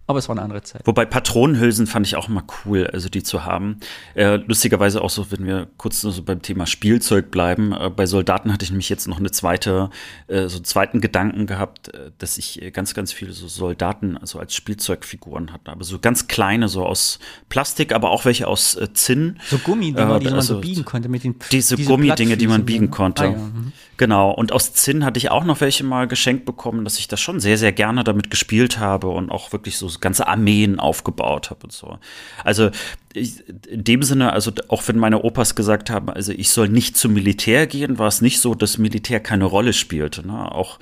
Aber 0.08 0.20
es 0.20 0.30
war 0.30 0.36
eine 0.36 0.44
andere 0.44 0.62
Zeit. 0.62 0.82
Wobei 0.86 1.06
Patronenhülsen 1.06 1.88
fand 1.88 2.06
ich 2.06 2.16
auch 2.16 2.30
immer 2.30 2.44
cool, 2.66 2.88
also 2.94 3.10
die 3.10 3.24
zu 3.24 3.44
haben. 3.44 3.80
Äh, 4.14 4.36
lustigerweise 4.36 5.02
auch 5.02 5.10
so, 5.10 5.32
wenn 5.32 5.46
wir 5.46 5.68
kurz 5.78 6.02
so 6.02 6.22
beim 6.22 6.44
Thema 6.44 6.68
Spielzeug 6.68 7.32
bleiben. 7.32 7.74
Äh, 7.74 7.90
bei 7.90 8.06
Soldaten 8.06 8.54
hatte 8.54 8.64
ich 8.64 8.70
nämlich 8.70 8.90
jetzt 8.90 9.08
noch 9.08 9.18
eine 9.18 9.32
zweite, 9.32 9.90
äh, 10.28 10.48
so 10.48 10.58
einen 10.58 10.66
zweiten 10.66 11.02
Gedanken 11.02 11.48
gehabt, 11.48 11.92
äh, 11.94 12.12
dass 12.20 12.38
ich 12.38 12.62
ganz, 12.72 12.94
ganz 12.94 13.14
viele 13.14 13.32
so 13.32 13.48
Soldaten, 13.48 14.16
also 14.16 14.38
als 14.38 14.54
Spielzeugfiguren 14.54 15.52
hatte. 15.52 15.72
Aber 15.72 15.84
so 15.84 15.98
ganz 15.98 16.28
kleine, 16.28 16.68
so 16.68 16.86
aus 16.86 17.18
Plastik, 17.50 17.92
aber 17.92 18.12
auch 18.12 18.26
welche 18.26 18.48
aus 18.48 18.76
äh, 18.76 18.94
Zinn. 18.94 19.40
So 19.48 19.58
Gummidinger, 19.58 20.20
die 20.20 20.26
man 20.26 20.34
so 20.34 20.56
also 20.56 20.62
biegen 20.62 20.86
konnte 20.86 21.10
mit 21.10 21.24
den 21.24 21.36
Diese, 21.52 21.76
diese 21.76 21.90
Gummidinge, 21.90 22.38
die 22.38 22.48
man 22.48 22.64
biegen 22.64 22.92
konnte. 22.92 23.24
Ah, 23.24 23.32
ja. 23.32 23.38
mhm. 23.38 23.72
Genau. 23.98 24.32
Und 24.32 24.52
aus 24.52 24.74
Zinn 24.74 25.06
hatte 25.06 25.18
ich 25.18 25.32
auch 25.32 25.46
noch 25.46 25.62
welche 25.62 25.84
mal 25.84 26.08
geschenkt 26.08 26.46
bekommen, 26.46 26.84
dass 26.84 27.00
ich 27.00 27.08
das 27.08 27.22
schon 27.22 27.40
sehr, 27.40 27.58
sehr 27.58 27.72
gerne 27.72 28.04
damit 28.04 28.30
gespielt 28.30 28.80
habe 28.80 29.08
und 29.08 29.30
auch 29.30 29.54
wirklich 29.54 29.78
so 29.78 29.90
ganze 30.00 30.28
Armeen 30.28 30.80
aufgebaut 30.80 31.50
habe 31.50 31.62
und 31.64 31.72
so. 31.72 31.98
Also 32.44 32.72
ich, 33.14 33.44
in 33.68 33.84
dem 33.84 34.04
Sinne, 34.04 34.34
also 34.34 34.52
auch 34.68 34.88
wenn 34.88 34.98
meine 34.98 35.22
Opas 35.24 35.56
gesagt 35.56 35.90
haben, 35.90 36.10
also 36.10 36.34
ich 36.34 36.50
soll 36.50 36.68
nicht 36.68 36.98
zum 36.98 37.14
Militär 37.14 37.68
gehen, 37.68 37.98
war 37.98 38.08
es 38.08 38.22
nicht 38.22 38.40
so, 38.40 38.54
dass 38.54 38.78
Militär 38.78 39.22
keine 39.22 39.46
Rolle 39.46 39.72
spielte. 39.72 40.28
Ne? 40.28 40.52
Auch 40.52 40.80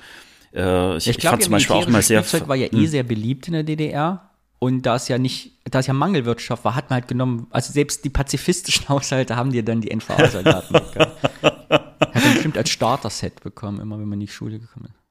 äh, 0.52 0.96
ich, 0.96 1.08
ich 1.08 1.18
glaub, 1.18 1.32
fand 1.32 1.44
zum 1.44 1.52
Beispiel 1.52 1.76
auch 1.76 1.88
mal 1.88 2.02
sehr. 2.02 2.24
Spielzeug 2.24 2.48
war 2.48 2.56
ja 2.56 2.66
eh 2.66 2.70
hm. 2.70 2.86
sehr 2.86 3.02
beliebt 3.04 3.46
in 3.46 3.54
der 3.54 3.62
DDR. 3.62 4.30
Und 4.60 4.86
da 4.86 4.96
es 4.96 5.08
ja 5.08 5.18
nicht, 5.18 5.58
da 5.64 5.80
es 5.80 5.88
ja 5.88 5.92
Mangelwirtschaft 5.92 6.64
war, 6.64 6.74
hat 6.74 6.88
man 6.88 7.00
halt 7.00 7.08
genommen, 7.08 7.48
also 7.50 7.70
selbst 7.70 8.02
die 8.04 8.08
pazifistischen 8.08 8.88
Haushalte 8.88 9.36
haben 9.36 9.52
dir 9.52 9.62
dann 9.62 9.82
die 9.82 9.94
NVA-Soldaten 9.94 10.74
Hat 12.14 12.24
man 12.24 12.34
bestimmt 12.34 12.56
als 12.56 12.70
Starter-Set 12.70 13.42
bekommen, 13.42 13.80
immer 13.80 13.98
wenn 13.98 14.08
man 14.08 14.20
in 14.20 14.26
die 14.26 14.32
Schule 14.32 14.58
gekommen 14.58 14.86
ist. 14.86 15.04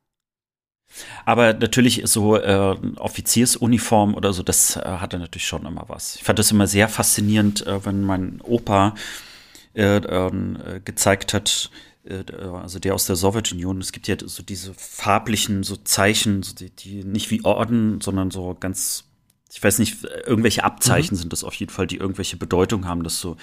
Aber 1.26 1.54
natürlich 1.54 2.02
so 2.06 2.38
äh, 2.38 2.76
Offiziersuniform 2.98 4.14
oder 4.14 4.34
so, 4.34 4.44
das 4.44 4.76
äh, 4.76 4.82
hatte 4.82 5.18
natürlich 5.18 5.48
schon 5.48 5.66
immer 5.66 5.86
was. 5.88 6.16
Ich 6.16 6.24
fand 6.24 6.40
das 6.40 6.52
immer 6.52 6.68
sehr 6.68 6.88
faszinierend, 6.88 7.66
äh, 7.66 7.86
wenn 7.86 8.04
mein 8.04 8.42
Opa 8.42 8.96
äh, 9.74 9.98
ähm, 9.98 10.58
äh, 10.64 10.80
gezeigt 10.82 11.34
hat, 11.34 11.72
äh, 12.04 12.24
also 12.42 12.80
der 12.80 12.94
aus 12.94 13.06
der 13.06 13.16
Sowjetunion, 13.16 13.80
es 13.80 13.92
gibt 13.92 14.08
ja 14.08 14.18
so 14.24 14.44
diese 14.44 14.74
farblichen 14.76 15.64
so 15.64 15.78
Zeichen, 15.78 16.44
so 16.44 16.54
die, 16.54 16.70
die 16.70 17.04
nicht 17.04 17.32
wie 17.32 17.44
Orden, 17.44 18.00
sondern 18.02 18.30
so 18.30 18.56
ganz, 18.60 19.06
ich 19.52 19.64
weiß 19.64 19.80
nicht, 19.80 20.04
irgendwelche 20.26 20.64
Abzeichen 20.64 21.16
mhm. 21.16 21.22
sind 21.22 21.34
das 21.34 21.44
auf 21.44 21.56
jeden 21.56 21.72
Fall, 21.72 21.88
die 21.88 21.98
irgendwelche 21.98 22.38
Bedeutung 22.38 22.86
haben, 22.86 23.04
dass 23.04 23.20
du, 23.20 23.36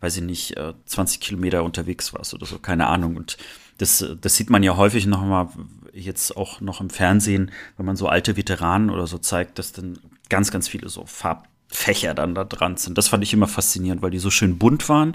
weiß 0.00 0.18
ich 0.18 0.22
nicht, 0.22 0.54
20 0.86 1.20
Kilometer 1.20 1.64
unterwegs 1.64 2.12
warst 2.14 2.34
oder 2.34 2.46
so, 2.46 2.58
keine 2.58 2.86
Ahnung. 2.86 3.16
Und 3.16 3.36
das, 3.78 4.04
das 4.20 4.36
sieht 4.36 4.50
man 4.50 4.62
ja 4.62 4.76
häufig 4.76 5.06
noch 5.06 5.24
mal 5.24 5.48
jetzt 5.92 6.36
auch 6.36 6.60
noch 6.60 6.80
im 6.80 6.90
Fernsehen, 6.90 7.50
wenn 7.76 7.86
man 7.86 7.96
so 7.96 8.08
alte 8.08 8.36
Veteranen 8.36 8.90
oder 8.90 9.06
so 9.06 9.18
zeigt, 9.18 9.58
dass 9.58 9.72
dann 9.72 9.98
ganz, 10.28 10.50
ganz 10.50 10.68
viele 10.68 10.88
so 10.88 11.06
Farbfächer 11.06 12.14
dann 12.14 12.34
da 12.34 12.44
dran 12.44 12.76
sind. 12.76 12.98
Das 12.98 13.08
fand 13.08 13.24
ich 13.24 13.32
immer 13.32 13.48
faszinierend, 13.48 14.02
weil 14.02 14.10
die 14.10 14.18
so 14.18 14.30
schön 14.30 14.58
bunt 14.58 14.88
waren 14.88 15.14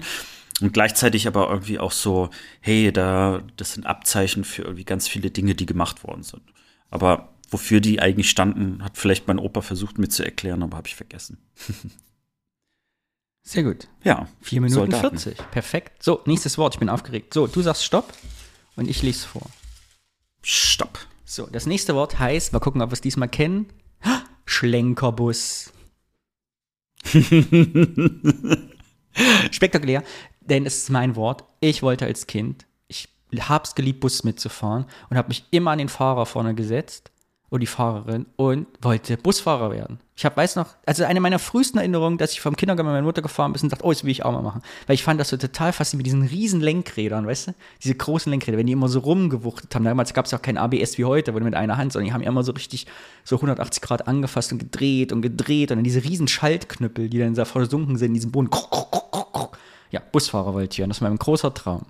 und 0.60 0.72
gleichzeitig 0.72 1.26
aber 1.26 1.48
irgendwie 1.50 1.78
auch 1.78 1.92
so, 1.92 2.30
hey, 2.60 2.92
da, 2.92 3.42
das 3.56 3.72
sind 3.72 3.86
Abzeichen 3.86 4.44
für 4.44 4.62
irgendwie 4.62 4.84
ganz 4.84 5.08
viele 5.08 5.30
Dinge, 5.30 5.54
die 5.54 5.66
gemacht 5.66 6.04
worden 6.04 6.22
sind. 6.22 6.42
Aber 6.90 7.30
wofür 7.50 7.80
die 7.80 8.00
eigentlich 8.00 8.30
standen, 8.30 8.82
hat 8.82 8.96
vielleicht 8.96 9.26
mein 9.26 9.38
Opa 9.38 9.62
versucht 9.62 9.98
mir 9.98 10.08
zu 10.08 10.24
erklären, 10.24 10.62
aber 10.62 10.76
habe 10.76 10.88
ich 10.88 10.94
vergessen. 10.94 11.38
Sehr 13.44 13.62
gut. 13.62 13.88
Ja. 14.02 14.26
Vier 14.40 14.62
Minuten 14.62 14.90
Soldaten. 14.90 15.18
40. 15.18 15.50
Perfekt. 15.50 16.02
So, 16.02 16.22
nächstes 16.24 16.56
Wort. 16.56 16.74
Ich 16.74 16.80
bin 16.80 16.88
aufgeregt. 16.88 17.34
So, 17.34 17.46
du 17.46 17.60
sagst 17.60 17.84
Stopp 17.84 18.12
und 18.74 18.88
ich 18.88 19.02
lese 19.02 19.28
vor. 19.28 19.46
Stopp. 20.42 20.98
So, 21.26 21.46
das 21.46 21.66
nächste 21.66 21.94
Wort 21.94 22.18
heißt, 22.18 22.54
mal 22.54 22.60
gucken, 22.60 22.80
ob 22.80 22.90
wir 22.90 22.94
es 22.94 23.02
diesmal 23.02 23.28
kennen. 23.28 23.66
Schlenkerbus. 24.46 25.72
Spektakulär, 29.50 30.02
denn 30.40 30.64
es 30.66 30.78
ist 30.78 30.90
mein 30.90 31.16
Wort. 31.16 31.44
Ich 31.60 31.82
wollte 31.82 32.06
als 32.06 32.26
Kind, 32.26 32.66
ich 32.88 33.08
hab's 33.38 33.74
geliebt, 33.74 34.00
Bus 34.00 34.24
mitzufahren 34.24 34.86
und 35.10 35.18
habe 35.18 35.28
mich 35.28 35.44
immer 35.50 35.72
an 35.72 35.78
den 35.78 35.88
Fahrer 35.90 36.24
vorne 36.26 36.54
gesetzt 36.54 37.10
und 37.50 37.60
die 37.60 37.66
Fahrerin 37.66 38.26
und 38.36 38.66
wollte 38.82 39.16
Busfahrer 39.16 39.70
werden. 39.70 40.00
Ich 40.16 40.24
habe 40.24 40.36
weiß 40.36 40.56
noch, 40.56 40.68
also 40.86 41.04
eine 41.04 41.20
meiner 41.20 41.38
frühesten 41.38 41.78
Erinnerungen, 41.78 42.18
dass 42.18 42.32
ich 42.32 42.40
vom 42.40 42.56
Kindergarten 42.56 42.86
mit 42.86 42.94
meiner 42.94 43.06
Mutter 43.06 43.22
gefahren 43.22 43.52
bin 43.52 43.62
und 43.62 43.72
dachte, 43.72 43.84
oh, 43.84 43.92
das 43.92 44.04
will 44.04 44.10
ich 44.10 44.24
auch 44.24 44.32
mal 44.32 44.42
machen. 44.42 44.62
Weil 44.86 44.94
ich 44.94 45.02
fand 45.02 45.20
das 45.20 45.28
so 45.28 45.36
total 45.36 45.72
faszinierend 45.72 46.06
mit 46.06 46.06
diesen 46.06 46.36
riesen 46.36 46.60
Lenkrädern, 46.60 47.26
weißt 47.26 47.48
du? 47.48 47.54
Diese 47.82 47.94
großen 47.94 48.30
Lenkräder, 48.30 48.58
wenn 48.58 48.66
die 48.66 48.72
immer 48.72 48.88
so 48.88 49.00
rumgewuchtet 49.00 49.74
haben. 49.74 49.84
Damals 49.84 50.14
gab 50.14 50.26
es 50.26 50.30
ja 50.30 50.38
auch 50.38 50.42
kein 50.42 50.56
ABS 50.56 50.98
wie 50.98 51.04
heute, 51.04 51.34
wo 51.34 51.38
du 51.38 51.44
mit 51.44 51.54
einer 51.54 51.76
Hand, 51.76 51.92
sondern 51.92 52.06
die 52.06 52.12
haben 52.12 52.22
immer 52.22 52.44
so 52.44 52.52
richtig 52.52 52.86
so 53.24 53.36
180 53.36 53.82
Grad 53.82 54.06
angefasst 54.06 54.52
und 54.52 54.58
gedreht 54.58 55.12
und 55.12 55.22
gedreht 55.22 55.70
und 55.70 55.78
dann 55.78 55.84
diese 55.84 56.04
riesen 56.04 56.28
Schaltknüppel, 56.28 57.08
die 57.08 57.18
dann 57.18 57.34
da 57.34 57.44
versunken 57.44 57.96
sind 57.96 58.08
in 58.08 58.14
diesem 58.14 58.30
Boden. 58.30 58.50
Ja, 59.90 60.00
Busfahrer 60.12 60.54
wollte 60.54 60.74
ich 60.74 60.78
werden. 60.78 60.90
Das 60.90 61.00
war 61.00 61.08
mein 61.08 61.18
großer 61.18 61.52
Traum. 61.54 61.86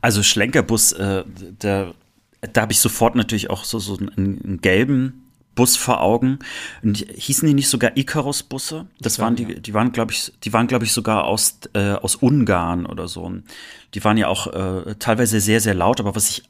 Also 0.00 0.22
Schlenkerbus, 0.22 0.92
äh, 0.92 1.24
der 1.26 1.94
da 2.40 2.62
habe 2.62 2.72
ich 2.72 2.80
sofort 2.80 3.14
natürlich 3.14 3.50
auch 3.50 3.64
so, 3.64 3.78
so 3.78 3.96
einen, 3.96 4.40
einen, 4.44 4.60
gelben 4.60 5.24
Bus 5.54 5.76
vor 5.76 6.00
Augen. 6.00 6.38
Und 6.82 6.98
hießen 6.98 7.46
die 7.48 7.54
nicht 7.54 7.68
sogar 7.68 7.96
Icarus-Busse? 7.96 8.86
Das 9.00 9.18
waren 9.18 9.34
die, 9.34 9.60
die 9.60 9.74
waren, 9.74 9.90
glaube 9.92 10.12
ich, 10.12 10.32
die 10.44 10.52
waren, 10.52 10.68
glaube 10.68 10.84
ich, 10.84 10.92
sogar 10.92 11.24
aus, 11.24 11.58
äh, 11.74 11.92
aus 11.92 12.14
Ungarn 12.14 12.86
oder 12.86 13.08
so. 13.08 13.32
Die 13.94 14.04
waren 14.04 14.16
ja 14.16 14.28
auch 14.28 14.46
äh, 14.46 14.94
teilweise 14.98 15.40
sehr, 15.40 15.60
sehr 15.60 15.74
laut, 15.74 15.98
aber 15.98 16.14
was 16.14 16.30
ich 16.30 16.42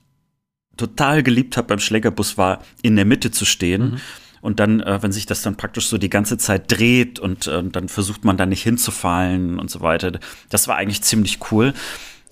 total 0.77 1.23
geliebt 1.23 1.57
habe 1.57 1.69
beim 1.69 1.81
Schlägerbus 1.81 2.39
war, 2.39 2.63
in 2.83 2.97
der 2.97 3.05
Mitte 3.05 3.31
zu 3.31 3.45
stehen. 3.45 3.93
Mhm. 3.93 4.01
Und 4.41 4.61
dann, 4.61 4.81
äh, 4.81 5.03
wenn 5.03 5.11
sich 5.11 5.27
das 5.27 5.43
dann 5.43 5.57
praktisch 5.57 5.87
so 5.87 5.99
die 5.99 6.11
ganze 6.11 6.39
Zeit 6.39 6.71
dreht 6.71 7.19
und 7.19 7.47
äh, 7.47 7.65
dann 7.65 7.89
versucht 7.89 8.25
man 8.25 8.37
da 8.37 8.47
nicht 8.47 8.63
hinzufallen 8.63 9.59
und 9.59 9.71
so 9.71 9.81
weiter. 9.81 10.13
Das 10.49 10.69
war 10.69 10.77
eigentlich 10.77 11.03
ziemlich 11.03 11.39
cool. 11.51 11.75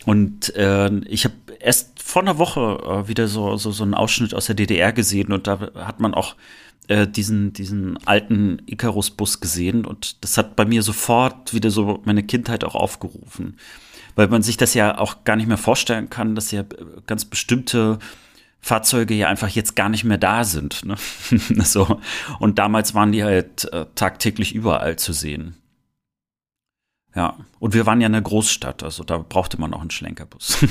Und 0.06 0.54
äh, 0.54 0.88
ich 1.06 1.24
habe 1.24 1.34
erst 1.58 2.00
vor 2.02 2.22
einer 2.22 2.38
Woche 2.38 2.60
äh, 2.60 3.08
wieder 3.08 3.26
so, 3.26 3.56
so, 3.56 3.72
so 3.72 3.82
einen 3.82 3.94
Ausschnitt 3.94 4.34
aus 4.34 4.46
der 4.46 4.54
DDR 4.54 4.92
gesehen 4.92 5.32
und 5.32 5.48
da 5.48 5.58
hat 5.74 6.00
man 6.00 6.14
auch 6.14 6.36
äh, 6.86 7.08
diesen, 7.08 7.52
diesen 7.52 7.98
alten 8.06 8.62
Icarus-Bus 8.66 9.40
gesehen 9.40 9.84
und 9.84 10.22
das 10.22 10.38
hat 10.38 10.54
bei 10.54 10.64
mir 10.64 10.82
sofort 10.82 11.52
wieder 11.52 11.70
so 11.70 12.00
meine 12.04 12.22
Kindheit 12.22 12.62
auch 12.62 12.76
aufgerufen. 12.76 13.58
Weil 14.14 14.28
man 14.28 14.42
sich 14.42 14.56
das 14.56 14.74
ja 14.74 14.96
auch 14.96 15.24
gar 15.24 15.34
nicht 15.34 15.48
mehr 15.48 15.58
vorstellen 15.58 16.08
kann, 16.08 16.36
dass 16.36 16.52
ja 16.52 16.64
ganz 17.06 17.24
bestimmte 17.24 17.98
Fahrzeuge 18.60 19.14
ja 19.14 19.28
einfach 19.28 19.48
jetzt 19.48 19.74
gar 19.74 19.88
nicht 19.88 20.04
mehr 20.04 20.18
da 20.18 20.44
sind. 20.44 20.84
Ne? 20.84 20.94
so. 21.64 22.00
Und 22.38 22.60
damals 22.60 22.94
waren 22.94 23.10
die 23.10 23.24
halt 23.24 23.70
äh, 23.72 23.86
tagtäglich 23.96 24.54
überall 24.54 24.96
zu 24.96 25.12
sehen. 25.12 25.56
Ja, 27.16 27.36
und 27.58 27.72
wir 27.72 27.86
waren 27.86 28.00
ja 28.02 28.06
in 28.06 28.14
einer 28.14 28.22
Großstadt, 28.22 28.82
also 28.82 29.02
da 29.02 29.16
brauchte 29.16 29.58
man 29.58 29.72
auch 29.72 29.80
einen 29.80 29.90
Schlenkerbus. 29.90 30.58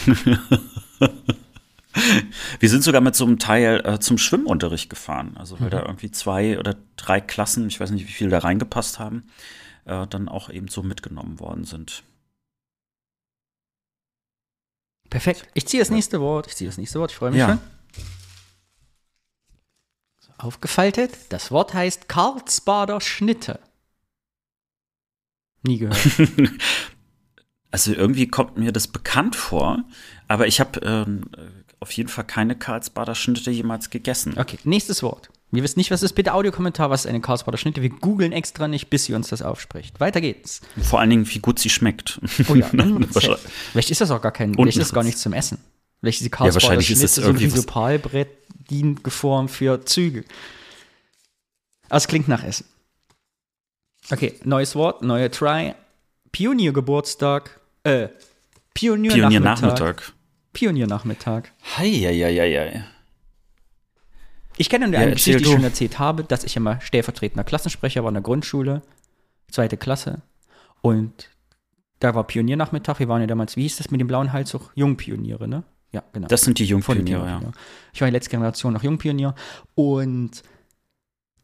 wir 2.60 2.70
sind 2.70 2.84
sogar 2.84 3.02
mit 3.02 3.16
so 3.16 3.26
einem 3.26 3.40
Teil 3.40 3.82
äh, 3.84 4.00
zum 4.00 4.20
Schwimmunterricht 4.20 4.88
gefahren, 4.88 5.36
also 5.38 5.60
weil 5.60 5.68
mhm. 5.68 5.72
da 5.72 5.82
irgendwie 5.82 6.12
zwei 6.12 6.60
oder 6.60 6.76
drei 6.98 7.20
Klassen, 7.20 7.66
ich 7.68 7.80
weiß 7.80 7.90
nicht, 7.90 8.08
wie 8.08 8.12
viele 8.12 8.30
da 8.30 8.38
reingepasst 8.38 9.00
haben, 9.00 9.24
äh, 9.86 10.06
dann 10.06 10.30
auch 10.30 10.52
eben 10.52 10.68
so 10.68 10.84
mitgenommen 10.84 11.40
worden 11.40 11.64
sind. 11.66 12.04
Perfekt. 15.10 15.48
Ich 15.56 15.68
ziehe 15.68 15.82
das 15.82 15.90
nächste 15.90 16.22
Wort. 16.22 16.46
Ich 16.46 16.56
ziehe 16.56 16.70
das 16.70 16.78
nächste 16.78 17.00
Wort. 17.00 17.10
Ich 17.12 17.18
freue 17.18 17.32
mich 17.32 17.40
Ja. 17.40 17.48
schon. 17.48 17.60
So, 20.20 20.32
aufgefaltet. 20.38 21.12
Das 21.30 21.50
Wort 21.50 21.74
heißt 21.74 22.08
Karlsbader 22.08 23.02
Schnitte. 23.02 23.60
Nie 25.66 25.80
gehört. 25.80 25.98
Also 27.72 27.92
irgendwie 27.92 28.30
kommt 28.30 28.58
mir 28.58 28.72
das 28.72 28.88
bekannt 28.88 29.36
vor, 29.36 29.84
aber 30.30 30.48
ich 30.48 30.62
habe 30.62 30.80
ähm, 30.80 31.26
auf 31.82 31.92
jeden 31.92 32.08
Fall 32.08 32.24
keine 32.24 32.56
Karlsbader 32.56 33.16
Schnitte 33.16 33.52
jemals 33.52 33.90
gegessen. 33.90 34.36
Okay, 34.38 34.58
nächstes 34.64 35.04
Wort. 35.04 35.30
Wir 35.52 35.62
wissen 35.62 35.80
nicht, 35.80 35.92
was 35.92 36.02
ist. 36.02 36.14
Bitte 36.14 36.34
Audiokommentar, 36.34 36.90
was 36.90 37.02
ist 37.02 37.10
eine 37.10 37.20
Karlsbader 37.20 37.58
Schnitte. 37.58 37.82
Wir 37.82 37.90
googeln 37.90 38.32
extra 38.32 38.70
nicht, 38.70 38.90
bis 38.90 39.04
sie 39.04 39.14
uns 39.14 39.28
das 39.28 39.42
aufspricht. 39.42 40.00
Weiter 40.00 40.22
geht's. 40.22 40.62
Vor 40.82 41.02
allen 41.02 41.10
Dingen, 41.10 41.30
wie 41.30 41.40
gut 41.40 41.60
sie 41.60 41.70
schmeckt. 41.70 42.22
Oh 42.48 42.56
ja. 42.56 42.68
Vielleicht 43.72 43.92
ist 43.92 44.00
das 44.00 44.10
auch 44.10 44.22
gar 44.22 44.32
kein, 44.32 44.52
Und 44.52 44.56
vielleicht 44.56 44.78
ist 44.78 44.88
das 44.88 44.94
gar 44.94 45.04
nichts 45.04 45.20
zum 45.20 45.34
Essen. 45.34 45.58
Vielleicht 46.00 46.22
ist 46.22 46.26
die 46.26 46.30
Karlsbader 46.30 46.64
wahrscheinlich 46.64 46.92
ist 46.92 47.00
Schnitte 47.00 47.06
es 47.08 47.16
so 47.16 47.22
ein 47.24 47.28
irgendwie 47.28 47.46
Rhizobalbrett, 47.46 48.30
dient 48.70 49.04
geformt 49.04 49.52
für 49.52 49.84
Züge. 49.86 50.24
Aber 51.90 51.98
es 51.98 52.08
klingt 52.08 52.30
nach 52.30 52.42
Essen. 52.42 52.66
Okay, 54.12 54.34
neues 54.44 54.76
Wort, 54.76 55.02
neue 55.02 55.32
Try. 55.32 55.74
Pioniergeburtstag. 56.32 57.60
Äh, 57.84 58.10
Pioniernachmittag. 58.74 59.32
Pioniernachmittag. 59.54 60.14
Pioniernachmittag. 60.54 61.44
Heieieiei. 61.78 62.84
Ich 64.58 64.70
kenne 64.70 64.86
eine 64.86 65.02
Ja, 65.02 65.10
Geschichte, 65.10 65.42
die 65.42 65.46
ich 65.46 65.52
schon 65.52 65.64
erzählt 65.64 66.00
habe, 66.00 66.24
dass 66.24 66.44
ich 66.44 66.56
immer 66.56 66.80
stellvertretender 66.82 67.44
Klassensprecher 67.44 68.04
war 68.04 68.10
in 68.10 68.16
der 68.16 68.24
Grundschule, 68.24 68.82
zweite 69.50 69.76
Klasse. 69.78 70.22
Und 70.82 71.30
da 72.00 72.16
war 72.16 72.26
Pioniernachmittag. 72.26 73.00
Wir 73.00 73.08
waren 73.08 73.22
ja 73.22 73.28
damals, 73.28 73.58
wie 73.58 73.64
hieß 73.64 73.78
das 73.78 73.92
mit 73.92 74.00
dem 74.00 74.08
blauen 74.08 74.32
Halstuch? 74.32 74.72
Jungpioniere, 74.76 75.48
ne? 75.48 75.64
Ja, 75.92 76.04
genau. 76.14 76.28
Das 76.28 76.42
sind 76.42 76.60
die 76.60 76.66
Jungpioniere, 76.66 77.26
ja. 77.26 77.42
Ich 77.94 78.02
war 78.02 78.08
die 78.08 78.14
letzte 78.14 78.30
Generation 78.30 78.74
noch 78.74 78.84
Jungpionier. 78.84 79.34
Und 79.76 80.44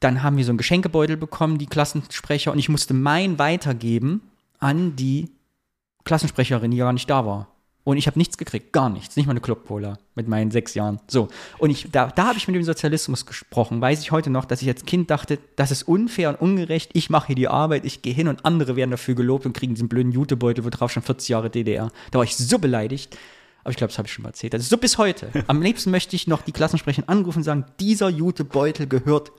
dann 0.01 0.23
haben 0.23 0.35
wir 0.35 0.43
so 0.43 0.51
einen 0.51 0.57
Geschenkebeutel 0.57 1.15
bekommen, 1.15 1.57
die 1.57 1.67
Klassensprecher, 1.67 2.51
und 2.51 2.59
ich 2.59 2.69
musste 2.69 2.93
meinen 2.93 3.39
weitergeben 3.39 4.21
an 4.59 4.95
die 4.95 5.29
Klassensprecherin, 6.03 6.71
die 6.71 6.77
gar 6.77 6.91
nicht 6.91 7.09
da 7.09 7.25
war. 7.25 7.47
Und 7.83 7.97
ich 7.97 8.05
habe 8.05 8.19
nichts 8.19 8.37
gekriegt, 8.37 8.73
gar 8.73 8.89
nichts, 8.89 9.15
nicht 9.15 9.25
mal 9.25 9.31
eine 9.31 9.41
Club-Cola 9.41 9.97
mit 10.13 10.27
meinen 10.27 10.51
sechs 10.51 10.75
Jahren. 10.75 10.99
So, 11.07 11.29
und 11.57 11.71
ich, 11.71 11.89
da, 11.91 12.07
da 12.07 12.27
habe 12.27 12.37
ich 12.37 12.47
mit 12.47 12.55
dem 12.55 12.63
Sozialismus 12.63 13.25
gesprochen. 13.25 13.81
Weiß 13.81 14.01
ich 14.01 14.11
heute 14.11 14.29
noch, 14.29 14.45
dass 14.45 14.61
ich 14.61 14.67
als 14.67 14.85
Kind 14.85 15.09
dachte, 15.09 15.39
das 15.55 15.71
ist 15.71 15.83
unfair 15.83 16.29
und 16.29 16.41
ungerecht. 16.41 16.91
Ich 16.93 17.09
mache 17.09 17.27
hier 17.27 17.35
die 17.35 17.47
Arbeit, 17.47 17.85
ich 17.85 18.03
gehe 18.03 18.13
hin 18.13 18.27
und 18.27 18.45
andere 18.45 18.75
werden 18.75 18.91
dafür 18.91 19.15
gelobt 19.15 19.45
und 19.47 19.53
kriegen 19.53 19.73
diesen 19.73 19.89
blöden 19.89 20.11
Jutebeutel, 20.11 20.63
wo 20.63 20.69
drauf 20.69 20.91
schon 20.91 21.01
40 21.01 21.29
Jahre 21.29 21.49
DDR. 21.49 21.91
Da 22.11 22.19
war 22.19 22.23
ich 22.23 22.35
so 22.35 22.59
beleidigt. 22.59 23.17
Aber 23.63 23.71
ich 23.71 23.77
glaube, 23.77 23.89
das 23.89 23.97
habe 23.97 24.07
ich 24.07 24.13
schon 24.13 24.23
mal 24.23 24.29
erzählt. 24.29 24.53
Also 24.53 24.67
so 24.67 24.77
bis 24.77 24.97
heute. 24.97 25.31
Am 25.47 25.61
liebsten 25.61 25.91
möchte 25.91 26.15
ich 26.15 26.27
noch 26.27 26.41
die 26.41 26.51
Klassensprecherin 26.51 27.09
anrufen 27.09 27.39
und 27.39 27.43
sagen, 27.43 27.65
dieser 27.79 28.09
Jutebeutel 28.09 28.87
gehört 28.87 29.31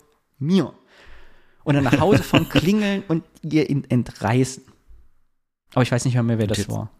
mir. 0.42 0.72
Und 1.64 1.74
dann 1.74 1.84
nach 1.84 2.00
Hause 2.00 2.22
fahren, 2.22 2.48
klingeln 2.48 3.02
und 3.08 3.24
ihr 3.42 3.70
ihn 3.70 3.84
entreißen. 3.88 4.64
Aber 5.74 5.82
ich 5.82 5.92
weiß 5.92 6.04
nicht 6.04 6.14
mehr, 6.14 6.22
mehr 6.22 6.38
wer 6.38 6.46
das 6.48 6.58
jetzt- 6.58 6.70
war. 6.70 6.90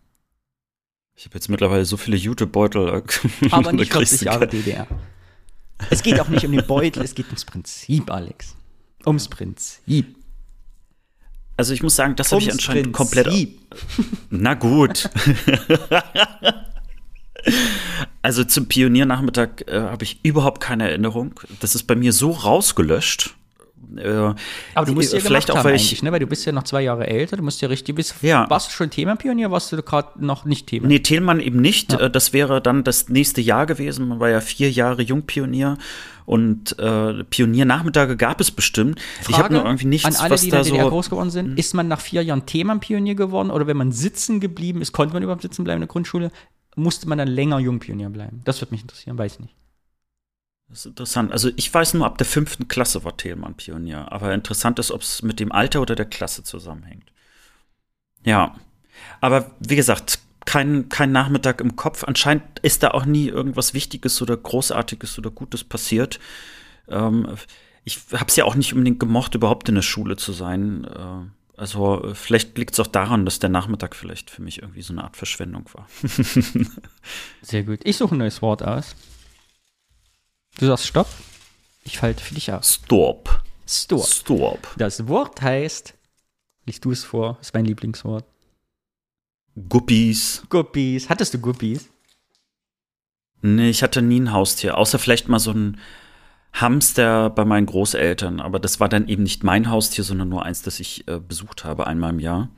Ich 1.15 1.27
habe 1.27 1.35
jetzt 1.35 1.49
mittlerweile 1.51 1.85
so 1.85 1.97
viele 1.99 2.17
Jutebeutel. 2.17 2.89
äh, 2.89 3.49
Aber 3.51 3.73
nicht 3.73 3.91
kriegst 3.91 4.13
40 4.13 4.19
du 4.21 4.25
Jahre 4.25 4.49
DDR. 4.49 4.87
Es 5.91 6.03
geht 6.03 6.19
auch 6.21 6.29
nicht 6.29 6.47
um 6.47 6.53
den 6.53 6.67
Beutel, 6.67 7.03
es 7.03 7.15
geht 7.15 7.27
ums 7.27 7.45
Prinzip, 7.45 8.11
Alex. 8.11 8.57
Ums 9.05 9.29
Prinzip. 9.29 10.17
Also 11.57 11.75
ich 11.75 11.83
muss 11.83 11.97
sagen, 11.97 12.17
das 12.17 12.33
habe 12.33 12.41
ich 12.41 12.51
anscheinend 12.51 12.93
komplett. 12.95 13.27
Prinzip. 13.27 13.61
Na 14.31 14.55
gut. 14.55 15.11
also 18.23 18.45
zum 18.45 18.67
Pioniernachmittag 18.67 19.63
äh, 19.67 19.81
habe 19.81 20.05
ich 20.05 20.21
überhaupt 20.23 20.61
keine 20.61 20.89
Erinnerung. 20.89 21.35
Das 21.61 21.75
ist 21.75 21.85
bei 21.85 21.95
mir 21.95 22.13
so 22.13 22.31
rausgelöscht. 22.31 23.35
Äh, 23.97 24.09
Aber 24.75 24.87
du 24.87 24.93
musst 24.93 25.13
ja 25.13 25.21
vielleicht 25.21 25.51
auch, 25.51 25.65
weil 25.65 25.75
ich. 25.75 26.03
ne? 26.03 26.13
Weil 26.13 26.21
du 26.21 26.27
bist 26.27 26.47
ja 26.47 26.53
noch 26.53 26.63
zwei 26.63 26.83
Jahre 26.83 27.07
älter, 27.09 27.37
du 27.37 27.43
musst 27.43 27.61
ja 27.61 27.69
richtig, 27.69 27.95
bist, 27.97 28.15
Ja. 28.23 28.49
warst 28.49 28.69
du 28.69 28.73
schon 28.73 28.89
Themapionier, 28.91 29.51
warst 29.51 29.71
du 29.73 29.83
gerade 29.83 30.25
noch 30.25 30.45
nicht 30.47 30.69
Thema? 30.69 30.87
Nee, 30.87 31.01
Thelmann 31.01 31.41
eben 31.41 31.61
nicht. 31.61 31.93
Äh, 31.93 32.09
Das 32.11 32.33
wäre 32.33 32.63
dann 32.63 32.85
das 32.85 33.09
nächste 33.09 33.41
Jahr 33.41 33.67
gewesen. 33.67 34.09
Man 34.09 34.21
war 34.21 34.31
ja 34.31 34.41
vier 34.41 34.71
Jahre 34.71 35.03
Jungpionier 35.03 35.77
und 36.25 36.79
äh, 36.79 37.25
Pioniernachmittage 37.25 38.17
gab 38.17 38.41
es 38.41 38.51
bestimmt. 38.53 38.99
ich 39.29 39.37
habe 39.37 39.53
nur 39.53 39.65
irgendwie 39.65 39.87
nichts, 39.87 40.07
an 40.07 40.15
alle, 40.17 40.31
was 40.31 40.41
die 40.43 40.47
in 40.47 40.53
da 40.53 40.57
der 40.63 40.65
DDR 40.71 40.85
so. 40.85 40.91
groß 40.91 41.11
geworden 41.11 41.31
sind. 41.31 41.59
Ist 41.59 41.75
man 41.75 41.89
nach 41.89 42.01
vier 42.01 42.23
Jahren 42.23 42.47
Themenpionier 42.47 43.17
geworden 43.17 43.51
oder 43.51 43.67
wenn 43.67 43.77
man 43.77 43.93
sitzen 43.93 44.39
geblieben 44.41 44.81
ist, 44.81 44.93
konnte 44.93 45.13
man 45.13 45.23
überhaupt 45.25 45.43
sitzen 45.43 45.65
bleiben 45.65 45.79
in 45.79 45.89
der 45.89 45.93
Grundschule, 45.93 46.31
musste 46.75 47.09
man 47.09 47.19
dann 47.19 47.29
länger 47.29 47.59
Jungpionier 47.59 48.11
bleiben? 48.11 48.41
Das 48.45 48.61
würde 48.61 48.73
mich 48.73 48.83
interessieren, 48.83 49.19
weiß 49.19 49.35
ich 49.35 49.41
nicht. 49.41 49.55
Das 50.69 50.81
ist 50.81 50.87
interessant. 50.87 51.33
Also 51.33 51.51
ich 51.57 51.73
weiß 51.73 51.95
nur, 51.95 52.07
ab 52.07 52.17
der 52.17 52.27
fünften 52.27 52.67
Klasse 52.67 53.05
war 53.05 53.17
Thelmann 53.17 53.57
Pionier. 53.57 54.11
Aber 54.11 54.33
interessant 54.33 54.79
ist, 54.79 54.91
ob 54.91 55.03
es 55.03 55.23
mit 55.23 55.39
dem 55.39 55.53
Alter 55.53 55.83
oder 55.83 55.95
der 55.95 56.07
Klasse 56.07 56.45
zusammenhängt. 56.45 57.13
Ja. 58.25 58.57
Aber 59.21 59.51
wie 59.61 59.77
gesagt, 59.77 60.21
kein, 60.47 60.89
kein 60.89 61.13
Nachmittag 61.13 61.61
im 61.61 61.77
Kopf. 61.77 62.05
Anscheinend 62.05 62.59
ist 62.61 62.83
da 62.83 62.93
auch 62.93 63.05
nie 63.05 63.29
irgendwas 63.29 63.75
Wichtiges 63.75 64.23
oder 64.23 64.37
Großartiges 64.37 65.19
oder 65.19 65.31
Gutes 65.31 65.63
passiert. 65.63 66.19
Ähm, 66.89 67.29
ich 67.85 68.01
habe 68.13 68.27
es 68.29 68.37
ja 68.37 68.45
auch 68.45 68.55
nicht 68.55 68.73
unbedingt 68.73 69.01
gemocht, 69.01 69.35
überhaupt 69.35 69.69
in 69.69 69.75
der 69.75 69.83
Schule 69.83 70.17
zu 70.17 70.33
sein. 70.33 70.85
Äh, 70.85 71.27
also 71.57 72.03
äh, 72.05 72.15
vielleicht 72.15 72.57
liegt 72.57 72.73
es 72.75 72.81
auch 72.81 72.87
daran, 72.87 73.25
dass 73.25 73.39
der 73.39 73.51
Nachmittag 73.51 73.95
vielleicht 73.95 74.31
für 74.31 74.43
mich 74.43 74.63
irgendwie 74.63 74.83
so 74.83 74.93
eine 74.93 75.05
Art 75.05 75.17
Verschwendung 75.17 75.69
war. 75.73 75.87
Sehr 77.43 77.65
gut. 77.65 77.81
Ich 77.85 77.97
suche 77.97 78.15
ein 78.15 78.19
neues 78.19 78.43
Wort 78.43 78.63
aus. 78.63 78.97
Du 80.59 80.67
sagst 80.67 80.87
Stopp. 80.87 81.09
Ich 81.85 81.99
falte 81.99 82.23
für 82.23 82.35
dich 82.35 82.53
aus. 82.53 82.75
Stop. 82.75 83.43
Stop. 83.67 84.07
Stop. 84.07 84.75
Das 84.77 85.07
Wort 85.09 85.43
heißt, 85.43 85.95
liest 86.67 86.85
du 86.85 86.93
es 86.93 87.05
vor, 87.05 87.39
ist 87.41 87.55
mein 87.55 87.65
Lieblingswort. 87.65 88.25
Guppies. 89.69 90.43
Guppies. 90.49 91.09
Hattest 91.09 91.35
du 91.35 91.39
Guppies? 91.39 91.89
Nee, 93.43 93.71
ich 93.71 93.83
hatte 93.83 94.01
nie 94.01 94.21
ein 94.21 94.33
Haustier, 94.33 94.79
außer 94.79 94.99
vielleicht 94.99 95.29
mal 95.29 95.41
so 95.41 95.51
ein 95.51 95.79
Hamster 96.53 97.31
bei 97.31 97.45
meinen 97.45 97.67
Großeltern. 97.67 98.41
Aber 98.41 98.59
das 98.59 98.81
war 98.81 98.89
dann 98.89 99.09
eben 99.09 99.23
nicht 99.23 99.45
mein 99.45 99.71
Haustier, 99.71 100.05
sondern 100.05 100.29
nur 100.29 100.45
eins, 100.45 100.63
das 100.63 100.81
ich 100.81 101.09
äh, 101.09 101.19
besucht 101.19 101.65
habe 101.65 101.87
einmal 101.87 102.11
im 102.11 102.21
Jahr. 102.21 102.51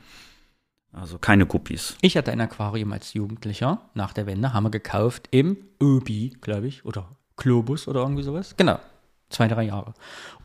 Also 0.92 1.18
keine 1.18 1.46
Guppies. 1.46 1.96
Ich 2.02 2.16
hatte 2.16 2.30
ein 2.30 2.40
Aquarium 2.40 2.92
als 2.92 3.14
Jugendlicher. 3.14 3.82
Nach 3.94 4.12
der 4.12 4.26
Wende 4.26 4.52
haben 4.52 4.64
wir 4.64 4.70
gekauft 4.70 5.28
im 5.32 5.56
Öbi, 5.82 6.36
glaube 6.40 6.68
ich, 6.68 6.84
oder 6.84 7.16
Globus 7.36 7.88
oder 7.88 8.00
irgendwie 8.00 8.22
sowas. 8.22 8.54
Genau. 8.56 8.78
Zwei, 9.30 9.48
drei 9.48 9.64
Jahre. 9.64 9.94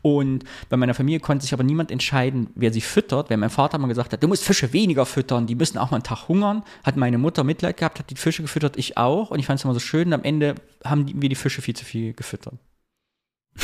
Und 0.02 0.44
bei 0.68 0.76
meiner 0.76 0.94
Familie 0.94 1.20
konnte 1.20 1.44
sich 1.44 1.52
aber 1.52 1.62
niemand 1.62 1.92
entscheiden, 1.92 2.48
wer 2.56 2.72
sie 2.72 2.80
füttert. 2.80 3.30
Wenn 3.30 3.38
mein 3.38 3.50
Vater 3.50 3.78
mal 3.78 3.86
gesagt 3.86 4.12
hat, 4.12 4.22
du 4.22 4.26
musst 4.26 4.42
Fische 4.42 4.72
weniger 4.72 5.06
füttern, 5.06 5.46
die 5.46 5.54
müssen 5.54 5.78
auch 5.78 5.92
mal 5.92 5.98
einen 5.98 6.02
Tag 6.02 6.26
hungern, 6.26 6.64
hat 6.82 6.96
meine 6.96 7.18
Mutter 7.18 7.44
Mitleid 7.44 7.76
gehabt, 7.76 8.00
hat 8.00 8.10
die 8.10 8.16
Fische 8.16 8.42
gefüttert, 8.42 8.76
ich 8.76 8.96
auch. 8.96 9.30
Und 9.30 9.38
ich 9.38 9.46
fand 9.46 9.60
es 9.60 9.64
immer 9.64 9.74
so 9.74 9.80
schön. 9.80 10.08
Und 10.08 10.14
am 10.14 10.24
Ende 10.24 10.56
haben 10.84 11.06
wir 11.22 11.28
die 11.28 11.36
Fische 11.36 11.62
viel 11.62 11.76
zu 11.76 11.84
viel 11.84 12.14
gefüttert. 12.14 12.54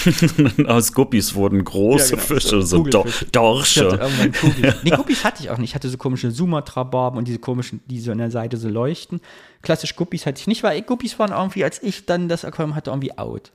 Aus 0.67 0.93
Guppies 0.93 1.35
wurden 1.35 1.65
große 1.65 2.17
Ja, 2.17 2.23
genau. 2.23 2.41
Fische, 2.41 2.63
so 2.63 2.83
Kugelfische. 2.83 3.27
Dorsche. 3.27 4.01
Guppies. 4.41 4.75
Nee, 4.83 4.91
Guppies 4.91 5.25
hatte 5.25 5.43
ich 5.43 5.51
auch 5.51 5.59
nicht. 5.59 5.71
Ich 5.71 5.75
hatte 5.75 5.89
so 5.89 5.97
komische 5.97 6.31
Sumatra-Barben 6.31 7.19
und 7.19 7.29
diese 7.29 7.39
komischen, 7.39 7.81
die 7.87 8.01
so 8.01 8.13
an 8.13 8.19
der 8.19 8.31
Seite 8.31 8.57
so 8.57 8.69
leuchten. 8.69 9.21
Klassisch 9.63 9.97
Guppies 9.97 10.27
hatte 10.27 10.41
ich 10.41 10.47
nicht, 10.47 10.63
weil 10.63 10.83
Guppies 10.83 11.19
waren 11.19 11.33
irgendwie, 11.33 11.65
als 11.65 11.83
ich 11.83 12.07
dann 12.07 12.29
das 12.29 12.45
Aquarium 12.45 12.75
hatte, 12.75 12.91
irgendwie 12.91 13.17
out. 13.19 13.53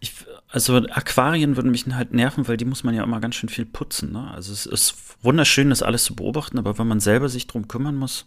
Ich, 0.00 0.12
also 0.48 0.76
Aquarien 0.76 1.56
würden 1.56 1.70
mich 1.70 1.86
halt 1.86 2.12
nerven, 2.12 2.46
weil 2.46 2.56
die 2.56 2.64
muss 2.64 2.84
man 2.84 2.94
ja 2.94 3.02
immer 3.02 3.20
ganz 3.20 3.34
schön 3.34 3.48
viel 3.48 3.66
putzen. 3.66 4.12
Ne? 4.12 4.30
Also 4.32 4.52
es 4.52 4.66
ist 4.66 4.94
wunderschön, 5.22 5.70
das 5.70 5.82
alles 5.82 6.04
zu 6.04 6.14
beobachten, 6.14 6.58
aber 6.58 6.78
wenn 6.78 6.86
man 6.86 7.00
selber 7.00 7.28
sich 7.28 7.46
drum 7.46 7.68
kümmern 7.68 7.96
muss. 7.96 8.26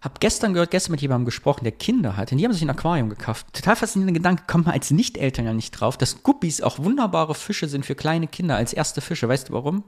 Hab 0.00 0.20
gestern 0.20 0.52
gehört, 0.52 0.70
gestern 0.70 0.92
mit 0.92 1.00
jemandem 1.02 1.24
gesprochen, 1.24 1.64
der 1.64 1.72
Kinder 1.72 2.16
hat. 2.16 2.30
Und 2.30 2.38
die 2.38 2.44
haben 2.44 2.52
sich 2.52 2.62
ein 2.62 2.70
Aquarium 2.70 3.08
gekauft. 3.08 3.46
Total 3.52 3.74
faszinierender 3.76 4.18
Gedanke, 4.18 4.44
kommt 4.46 4.66
man 4.66 4.74
als 4.74 4.90
Nicht-Eltern 4.90 5.44
ja 5.44 5.52
nicht 5.52 5.72
drauf, 5.72 5.96
dass 5.98 6.22
Guppies 6.22 6.60
auch 6.60 6.78
wunderbare 6.78 7.34
Fische 7.34 7.68
sind 7.68 7.84
für 7.84 7.94
kleine 7.96 8.28
Kinder 8.28 8.56
als 8.56 8.72
erste 8.72 9.00
Fische. 9.00 9.28
Weißt 9.28 9.48
du 9.48 9.54
warum? 9.54 9.82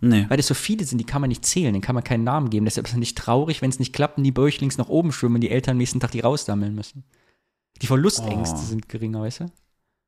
Nee. 0.00 0.26
Weil 0.28 0.36
das 0.36 0.46
so 0.46 0.54
viele 0.54 0.84
sind, 0.84 0.98
die 0.98 1.04
kann 1.04 1.20
man 1.20 1.28
nicht 1.28 1.44
zählen, 1.44 1.72
denen 1.72 1.82
kann 1.82 1.96
man 1.96 2.04
keinen 2.04 2.22
Namen 2.22 2.50
geben. 2.50 2.64
Deshalb 2.66 2.86
ist 2.86 2.92
es 2.92 2.98
nicht 2.98 3.18
traurig, 3.18 3.60
wenn 3.62 3.70
es 3.70 3.80
nicht 3.80 3.92
klappt 3.92 4.18
und 4.18 4.22
die 4.24 4.30
Bäuchlings 4.30 4.78
nach 4.78 4.88
oben 4.88 5.10
schwimmen 5.10 5.34
und 5.36 5.40
die 5.40 5.50
Eltern 5.50 5.72
am 5.72 5.78
nächsten 5.78 5.98
Tag 5.98 6.12
die 6.12 6.20
raussammeln 6.20 6.74
müssen. 6.74 7.02
Die 7.82 7.88
Verlustängste 7.88 8.56
Oh. 8.60 8.64
sind 8.64 8.88
geringer, 8.88 9.22
weißt 9.22 9.40
du? 9.40 9.46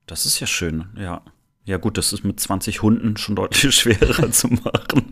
Das 0.06 0.26
ist 0.26 0.38
ja 0.38 0.46
schön, 0.46 0.84
ja. 0.96 1.22
Ja, 1.64 1.76
gut, 1.76 1.98
das 1.98 2.12
ist 2.12 2.24
mit 2.24 2.38
20 2.40 2.82
Hunden 2.82 3.16
schon 3.16 3.34
deutlich 3.36 3.74
schwerer 3.74 4.30
zu 4.30 4.48
machen. 4.48 5.11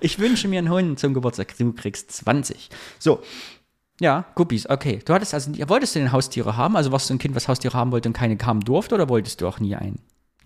Ich 0.00 0.18
wünsche 0.18 0.48
mir 0.48 0.58
einen 0.58 0.70
Hund 0.70 0.98
zum 0.98 1.14
Geburtstag. 1.14 1.56
Du 1.56 1.72
kriegst 1.72 2.12
20. 2.12 2.70
So. 2.98 3.22
Ja, 4.00 4.26
Guppies, 4.36 4.68
okay. 4.68 5.00
Du 5.04 5.12
hattest 5.12 5.34
also, 5.34 5.50
wolltest 5.68 5.94
du 5.94 5.98
denn 5.98 6.12
Haustiere 6.12 6.56
haben? 6.56 6.76
Also 6.76 6.92
warst 6.92 7.10
du 7.10 7.14
ein 7.14 7.18
Kind, 7.18 7.34
was 7.34 7.48
Haustiere 7.48 7.76
haben 7.76 7.90
wollte 7.90 8.08
und 8.08 8.12
keine 8.12 8.36
kamen 8.36 8.60
durfte 8.60 8.94
oder 8.94 9.08
wolltest 9.08 9.40
du 9.40 9.48
auch 9.48 9.58
nie 9.58 9.74
einen? 9.74 10.00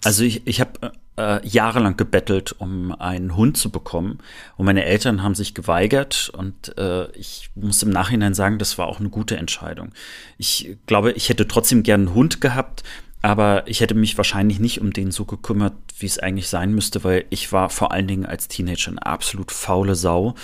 Also 0.05 0.25
ich, 0.25 0.47
ich 0.47 0.61
habe 0.61 0.93
äh, 1.17 1.47
jahrelang 1.47 1.97
gebettelt, 1.97 2.55
um 2.59 2.93
einen 2.93 3.37
Hund 3.37 3.57
zu 3.57 3.71
bekommen. 3.71 4.19
Und 4.57 4.67
meine 4.67 4.85
Eltern 4.85 5.23
haben 5.23 5.35
sich 5.35 5.55
geweigert. 5.55 6.31
Und 6.37 6.77
äh, 6.79 7.11
ich 7.13 7.51
muss 7.55 7.83
im 7.83 7.91
Nachhinein 7.91 8.35
sagen, 8.35 8.59
das 8.59 8.79
war 8.79 8.89
auch 8.89 9.01
eine 9.01 9.11
gute 9.11 9.37
Entscheidung. 9.37 9.93
Ich 10.39 10.77
glaube, 10.87 11.13
ich 11.13 11.29
hätte 11.29 11.47
trotzdem 11.47 11.83
gern 11.83 12.09
einen 12.09 12.15
Hund 12.15 12.41
gehabt, 12.41 12.83
aber 13.23 13.69
ich 13.69 13.81
hätte 13.81 13.95
mich 13.95 14.17
wahrscheinlich 14.17 14.59
nicht 14.59 14.81
um 14.81 14.93
den 14.93 15.13
so 15.13 15.25
gekümmert, 15.25 15.75
wie 15.99 16.07
es 16.07 16.19
eigentlich 16.19 16.49
sein 16.49 16.75
müsste, 16.75 17.05
weil 17.05 17.25
ich 17.31 17.53
war 17.53 17.71
vor 17.71 17.93
allen 17.93 18.09
Dingen 18.09 18.27
als 18.27 18.49
Teenager 18.49 18.91
eine 18.91 19.07
absolut 19.07 19.53
faule 19.53 19.95
Sau. 19.95 20.35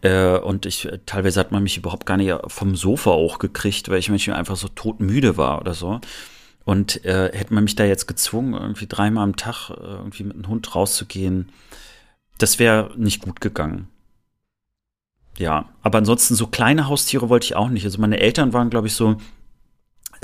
Äh, 0.00 0.38
und 0.38 0.64
ich, 0.64 0.88
teilweise 1.04 1.38
hat 1.38 1.52
man 1.52 1.62
mich 1.62 1.76
überhaupt 1.76 2.06
gar 2.06 2.16
nicht 2.16 2.34
vom 2.48 2.76
Sofa 2.76 3.12
hochgekriegt, 3.12 3.90
weil 3.90 3.98
ich 3.98 4.08
manchmal 4.08 4.38
einfach 4.38 4.56
so 4.56 4.68
todmüde 4.68 5.36
war 5.36 5.60
oder 5.60 5.74
so. 5.74 6.00
Und 6.64 7.04
äh, 7.04 7.30
hätte 7.34 7.52
man 7.52 7.64
mich 7.64 7.76
da 7.76 7.84
jetzt 7.84 8.06
gezwungen, 8.06 8.54
irgendwie 8.54 8.86
dreimal 8.86 9.24
am 9.24 9.36
Tag 9.36 9.68
äh, 9.70 9.74
irgendwie 9.74 10.24
mit 10.24 10.34
einem 10.34 10.48
Hund 10.48 10.74
rauszugehen, 10.74 11.50
das 12.38 12.58
wäre 12.58 12.90
nicht 12.96 13.22
gut 13.22 13.42
gegangen. 13.42 13.88
Ja, 15.36 15.68
aber 15.82 15.98
ansonsten 15.98 16.36
so 16.36 16.46
kleine 16.46 16.88
Haustiere 16.88 17.28
wollte 17.28 17.44
ich 17.44 17.56
auch 17.56 17.68
nicht. 17.68 17.84
Also 17.84 18.00
meine 18.00 18.20
Eltern 18.20 18.52
waren, 18.52 18.70
glaube 18.70 18.86
ich, 18.86 18.94
so 18.94 19.16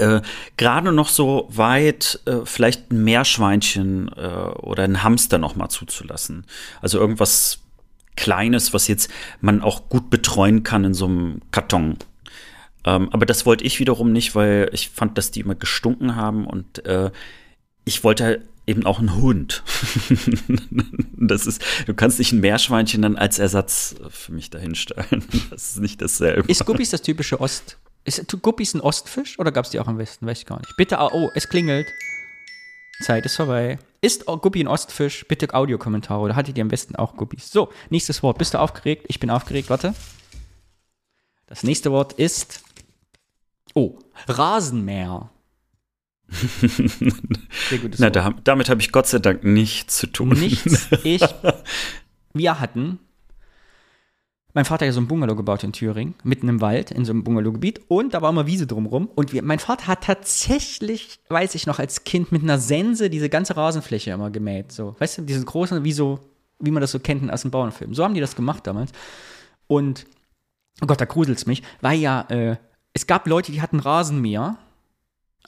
äh, 0.00 0.22
gerade 0.56 0.92
noch 0.92 1.08
so 1.08 1.48
weit, 1.50 2.20
äh, 2.26 2.38
vielleicht 2.44 2.90
ein 2.90 3.04
Meerschweinchen 3.04 4.10
äh, 4.16 4.26
oder 4.60 4.84
ein 4.84 5.02
Hamster 5.02 5.38
noch 5.38 5.56
mal 5.56 5.68
zuzulassen. 5.68 6.44
Also 6.80 6.98
irgendwas 6.98 7.60
Kleines, 8.16 8.74
was 8.74 8.86
jetzt 8.88 9.10
man 9.40 9.62
auch 9.62 9.88
gut 9.88 10.10
betreuen 10.10 10.62
kann 10.62 10.84
in 10.84 10.94
so 10.94 11.06
einem 11.06 11.40
Karton. 11.52 11.96
Ähm, 12.84 13.08
aber 13.12 13.24
das 13.24 13.46
wollte 13.46 13.64
ich 13.64 13.78
wiederum 13.78 14.12
nicht, 14.12 14.34
weil 14.34 14.68
ich 14.72 14.90
fand, 14.90 15.16
dass 15.16 15.30
die 15.30 15.40
immer 15.40 15.54
gestunken 15.54 16.16
haben 16.16 16.46
und 16.46 16.84
äh, 16.84 17.10
ich 17.84 18.04
wollte 18.04 18.42
eben 18.66 18.86
auch 18.86 18.98
einen 18.98 19.16
Hund. 19.16 19.62
das 21.16 21.46
ist, 21.46 21.62
du 21.86 21.94
kannst 21.94 22.18
nicht 22.18 22.32
ein 22.32 22.40
Meerschweinchen 22.40 23.02
dann 23.02 23.16
als 23.16 23.38
Ersatz 23.38 23.96
für 24.10 24.32
mich 24.32 24.50
dahinstellen. 24.50 25.24
Das 25.50 25.72
ist 25.72 25.80
nicht 25.80 26.00
dasselbe. 26.00 26.50
Ist 26.50 26.64
Guppies 26.64 26.90
das 26.90 27.02
typische 27.02 27.40
Ost? 27.40 27.78
Ist 28.04 28.42
Guppies 28.42 28.74
ein 28.74 28.80
Ostfisch 28.80 29.38
oder 29.38 29.52
gab 29.52 29.64
es 29.64 29.70
die 29.70 29.80
auch 29.80 29.88
im 29.88 29.98
Westen? 29.98 30.26
Weiß 30.26 30.38
ich 30.38 30.46
gar 30.46 30.58
nicht. 30.58 30.76
Bitte, 30.76 30.98
oh, 31.00 31.30
es 31.34 31.48
klingelt. 31.48 31.86
Zeit 33.02 33.24
ist 33.24 33.36
vorbei. 33.36 33.78
Ist 34.00 34.26
Guppi 34.26 34.62
ein 34.62 34.68
Ostfisch? 34.68 35.26
Bitte 35.28 35.52
Audiokommentare 35.52 36.20
oder 36.20 36.36
hattet 36.36 36.56
ihr 36.56 36.62
am 36.62 36.68
besten 36.68 36.96
auch 36.96 37.16
Guppies? 37.16 37.50
So, 37.50 37.70
nächstes 37.90 38.22
Wort. 38.22 38.38
Bist 38.38 38.54
du 38.54 38.58
aufgeregt? 38.58 39.06
Ich 39.08 39.20
bin 39.20 39.30
aufgeregt. 39.30 39.70
Warte. 39.70 39.94
Das 41.46 41.62
nächste 41.62 41.90
Wort 41.90 42.12
ist 42.14 42.62
Oh, 43.74 43.98
Rasenmäher. 44.26 45.30
Sehr 46.30 47.78
gutes 47.80 48.00
Na, 48.00 48.10
da, 48.10 48.34
damit 48.44 48.68
habe 48.68 48.80
ich 48.80 48.92
Gott 48.92 49.06
sei 49.06 49.18
Dank 49.18 49.44
nichts 49.44 49.98
zu 49.98 50.06
tun. 50.06 50.30
Nichts. 50.30 50.88
Ich, 51.02 51.22
wir 52.32 52.60
hatten, 52.60 52.98
mein 54.52 54.64
Vater 54.64 54.84
hat 54.84 54.88
ja 54.88 54.92
so 54.92 55.00
ein 55.00 55.06
Bungalow 55.06 55.36
gebaut 55.36 55.62
in 55.62 55.72
Thüringen, 55.72 56.14
mitten 56.24 56.48
im 56.48 56.60
Wald, 56.60 56.90
in 56.90 57.04
so 57.04 57.12
einem 57.12 57.24
Bungalowgebiet. 57.24 57.80
Und 57.88 58.14
da 58.14 58.22
war 58.22 58.30
immer 58.30 58.46
Wiese 58.46 58.66
drumrum. 58.66 59.08
Und 59.14 59.32
wir, 59.32 59.42
mein 59.42 59.58
Vater 59.58 59.86
hat 59.86 60.04
tatsächlich, 60.04 61.20
weiß 61.28 61.54
ich 61.54 61.66
noch, 61.66 61.78
als 61.78 62.04
Kind 62.04 62.32
mit 62.32 62.42
einer 62.42 62.58
Sense 62.58 63.10
diese 63.10 63.28
ganze 63.28 63.56
Rasenfläche 63.56 64.10
immer 64.10 64.30
gemäht. 64.30 64.72
So, 64.72 64.96
weißt 64.98 65.18
du, 65.18 65.22
diese 65.22 65.44
großen, 65.44 65.84
wie 65.84 65.92
so, 65.92 66.20
wie 66.58 66.70
man 66.70 66.80
das 66.80 66.90
so 66.90 66.98
kennt 66.98 67.32
aus 67.32 67.42
dem 67.42 67.50
Bauernfilm. 67.50 67.94
So 67.94 68.04
haben 68.04 68.14
die 68.14 68.20
das 68.20 68.36
gemacht 68.36 68.66
damals. 68.66 68.90
Und, 69.66 70.06
oh 70.82 70.86
Gott, 70.86 71.00
da 71.00 71.04
gruselt's 71.04 71.46
mich, 71.46 71.62
weil 71.80 71.98
ja, 71.98 72.22
äh, 72.28 72.56
es 72.92 73.06
gab 73.06 73.28
Leute, 73.28 73.52
die 73.52 73.62
hatten 73.62 73.78
Rasenmäher, 73.78 74.58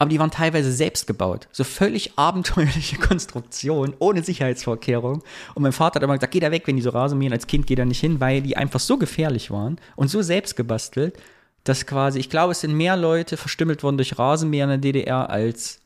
aber 0.03 0.09
die 0.09 0.18
waren 0.18 0.32
teilweise 0.32 0.72
selbst 0.72 1.07
gebaut. 1.07 1.46
So 1.53 1.62
völlig 1.62 2.18
abenteuerliche 2.18 2.96
Konstruktion, 3.00 3.94
ohne 4.00 4.24
Sicherheitsvorkehrung. 4.24 5.22
Und 5.55 5.62
mein 5.62 5.70
Vater 5.70 5.96
hat 5.96 6.03
immer 6.03 6.14
gesagt, 6.14 6.32
geh 6.32 6.40
da 6.40 6.50
weg, 6.50 6.66
wenn 6.66 6.74
die 6.74 6.82
so 6.82 6.90
Rasenmähen. 6.90 7.32
Als 7.32 7.46
Kind 7.46 7.68
geht 7.68 7.78
da 7.78 7.84
nicht 7.84 8.00
hin, 8.00 8.18
weil 8.18 8.42
die 8.42 8.57
einfach 8.57 8.80
so 8.80 8.98
gefährlich 8.98 9.53
waren 9.53 9.78
und 9.94 10.09
so 10.09 10.20
selbst 10.20 10.57
gebastelt, 10.57 11.16
dass 11.62 11.86
quasi, 11.86 12.18
ich 12.18 12.30
glaube, 12.30 12.50
es 12.50 12.62
sind 12.62 12.74
mehr 12.74 12.96
Leute 12.96 13.36
verstümmelt 13.36 13.84
worden 13.84 13.96
durch 13.96 14.18
Rasenmäher 14.18 14.64
in 14.64 14.70
der 14.70 14.78
DDR 14.78 15.30
als 15.30 15.78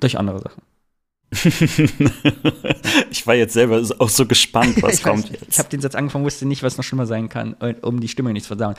durch 0.00 0.18
andere 0.18 0.40
Sachen. 0.40 0.62
ich 3.10 3.26
war 3.26 3.34
jetzt 3.34 3.54
selber 3.54 3.82
auch 3.98 4.08
so 4.08 4.26
gespannt, 4.26 4.82
was 4.82 5.02
kommt 5.04 5.30
jetzt. 5.30 5.48
Ich 5.48 5.58
habe 5.58 5.68
den 5.68 5.80
Satz 5.80 5.94
angefangen, 5.94 6.24
wusste 6.24 6.46
nicht, 6.46 6.62
was 6.62 6.76
noch 6.76 6.84
schlimmer 6.84 7.06
sein 7.06 7.28
kann, 7.28 7.56
äh, 7.60 7.74
um 7.82 8.00
die 8.00 8.08
Stimmung 8.08 8.32
nicht 8.32 8.44
zu 8.44 8.56
versauen. 8.56 8.74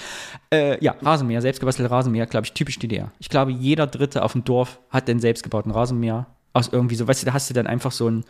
Äh, 0.51 0.84
ja, 0.84 0.95
Rasenmäher, 1.01 1.41
selbstgebastelte 1.41 1.91
Rasenmäher, 1.91 2.26
glaube 2.26 2.45
ich, 2.45 2.53
typisch 2.53 2.80
DDR. 2.80 3.12
Ich 3.20 3.30
glaube, 3.30 3.51
jeder 3.51 3.88
Dritte 3.88 4.24
auf 4.24 4.32
dem 4.32 4.43
Dorf 4.43 4.80
hat 4.89 5.08
den 5.08 5.20
selbstgebauten 5.20 5.72
Rasenmäher. 5.72 6.28
Aus 6.53 6.70
irgendwie 6.72 6.95
so, 6.95 7.08
weißt 7.08 7.22
du, 7.22 7.26
da 7.26 7.34
hast 7.34 7.49
du 7.49 7.53
dann 7.53 7.68
einfach 7.68 7.91
so 7.91 8.10
ein, 8.10 8.24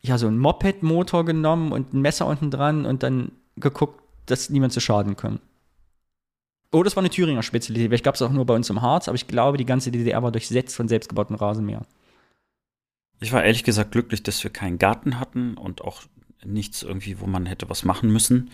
ja, 0.00 0.16
so 0.18 0.26
ein 0.26 0.38
Moped-Motor 0.38 1.24
genommen 1.24 1.72
und 1.72 1.92
ein 1.92 2.00
Messer 2.00 2.26
unten 2.26 2.50
dran 2.50 2.86
und 2.86 3.02
dann 3.02 3.32
geguckt, 3.56 4.00
dass 4.26 4.50
niemand 4.50 4.72
zu 4.72 4.80
schaden 4.80 5.16
kann. 5.16 5.40
Oh, 6.72 6.82
das 6.82 6.96
war 6.96 7.02
eine 7.02 7.10
Thüringer 7.10 7.42
Spezialität. 7.42 7.88
Vielleicht 7.88 8.04
gab 8.04 8.16
es 8.16 8.22
auch 8.22 8.32
nur 8.32 8.46
bei 8.46 8.54
uns 8.54 8.68
im 8.68 8.82
Harz, 8.82 9.06
aber 9.06 9.14
ich 9.14 9.28
glaube, 9.28 9.58
die 9.58 9.64
ganze 9.64 9.92
DDR 9.92 10.22
war 10.22 10.32
durchsetzt 10.32 10.74
von 10.74 10.88
selbstgebauten 10.88 11.36
Rasenmähern. 11.36 11.86
Ich 13.24 13.32
war 13.32 13.42
ehrlich 13.42 13.64
gesagt 13.64 13.92
glücklich, 13.92 14.22
dass 14.22 14.44
wir 14.44 14.50
keinen 14.50 14.76
Garten 14.76 15.18
hatten 15.18 15.54
und 15.54 15.80
auch 15.80 16.02
nichts 16.44 16.82
irgendwie, 16.82 17.20
wo 17.20 17.26
man 17.26 17.46
hätte 17.46 17.70
was 17.70 17.82
machen 17.82 18.12
müssen. 18.12 18.50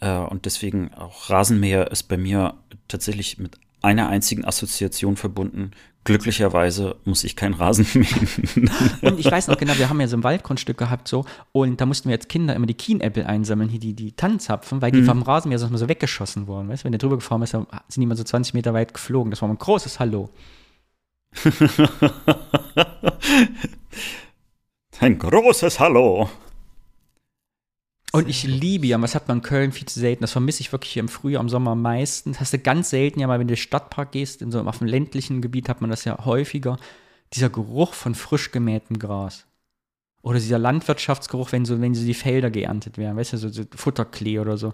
Äh, 0.00 0.18
und 0.18 0.44
deswegen 0.44 0.92
auch 0.92 1.30
Rasenmäher 1.30 1.90
ist 1.90 2.02
bei 2.02 2.18
mir 2.18 2.54
tatsächlich 2.88 3.38
mit 3.38 3.58
einer 3.80 4.10
einzigen 4.10 4.44
Assoziation 4.44 5.16
verbunden. 5.16 5.70
Glücklicherweise 6.04 6.96
muss 7.06 7.24
ich 7.24 7.36
keinen 7.36 7.54
Rasen 7.54 7.86
mähen. 7.94 8.70
und 9.00 9.18
ich 9.18 9.30
weiß 9.30 9.48
noch 9.48 9.56
genau, 9.56 9.78
wir 9.78 9.88
haben 9.88 9.98
ja 9.98 10.08
so 10.08 10.18
ein 10.18 10.24
Waldgrundstück 10.24 10.76
gehabt 10.76 11.08
so 11.08 11.24
und 11.52 11.80
da 11.80 11.86
mussten 11.86 12.10
wir 12.10 12.16
als 12.16 12.28
Kinder 12.28 12.54
immer 12.54 12.66
die 12.66 12.74
Kienäppel 12.74 13.24
einsammeln, 13.24 13.70
hier 13.70 13.80
die, 13.80 13.94
die 13.94 14.12
Tannenzapfen, 14.12 14.82
weil 14.82 14.92
die 14.92 15.00
mhm. 15.00 15.06
vom 15.06 15.22
Rasenmäher 15.22 15.58
so, 15.58 15.74
so 15.74 15.88
weggeschossen 15.88 16.48
wurden. 16.48 16.68
Weißt? 16.68 16.84
Wenn 16.84 16.92
der 16.92 16.98
drüber 16.98 17.16
gefahren 17.16 17.40
ist, 17.40 17.52
sind 17.52 17.66
die 17.96 18.02
immer 18.02 18.14
so 18.14 18.24
20 18.24 18.52
Meter 18.52 18.74
weit 18.74 18.92
geflogen. 18.92 19.30
Das 19.30 19.40
war 19.40 19.48
ein 19.48 19.56
großes 19.56 20.00
Hallo. 20.00 20.28
Ein 25.00 25.18
großes 25.18 25.78
Hallo. 25.78 26.30
Und 28.12 28.28
ich 28.28 28.44
liebe 28.44 28.86
ja, 28.86 29.00
was 29.02 29.14
hat 29.14 29.28
man 29.28 29.38
in 29.38 29.42
Köln 29.42 29.72
viel 29.72 29.86
zu 29.86 30.00
selten. 30.00 30.22
Das 30.22 30.32
vermisse 30.32 30.62
ich 30.62 30.72
wirklich 30.72 30.92
hier 30.92 31.00
im 31.00 31.08
Frühjahr, 31.08 31.42
im 31.42 31.50
Sommer 31.50 31.72
am 31.72 31.82
meisten. 31.82 32.32
Das 32.32 32.40
hast 32.40 32.52
du 32.54 32.58
ganz 32.58 32.90
selten 32.90 33.20
ja 33.20 33.26
mal, 33.26 33.38
wenn 33.38 33.46
du 33.46 33.52
in 33.52 33.56
den 33.56 33.62
Stadtpark 33.62 34.12
gehst, 34.12 34.40
in 34.40 34.50
so, 34.50 34.62
auf 34.62 34.78
dem 34.78 34.86
ländlichen 34.86 35.42
Gebiet 35.42 35.68
hat 35.68 35.82
man 35.82 35.90
das 35.90 36.06
ja 36.06 36.24
häufiger. 36.24 36.78
Dieser 37.34 37.50
Geruch 37.50 37.92
von 37.92 38.14
frisch 38.14 38.52
gemähtem 38.52 38.98
Gras. 38.98 39.46
Oder 40.22 40.38
dieser 40.38 40.58
Landwirtschaftsgeruch, 40.58 41.52
wenn 41.52 41.64
so, 41.64 41.80
wenn 41.80 41.94
so 41.94 42.04
die 42.04 42.14
Felder 42.14 42.50
geerntet 42.50 42.98
werden, 42.98 43.16
weißt 43.16 43.34
du, 43.34 43.36
so, 43.36 43.48
so 43.48 43.62
Futterklee 43.74 44.38
oder 44.38 44.56
so. 44.56 44.72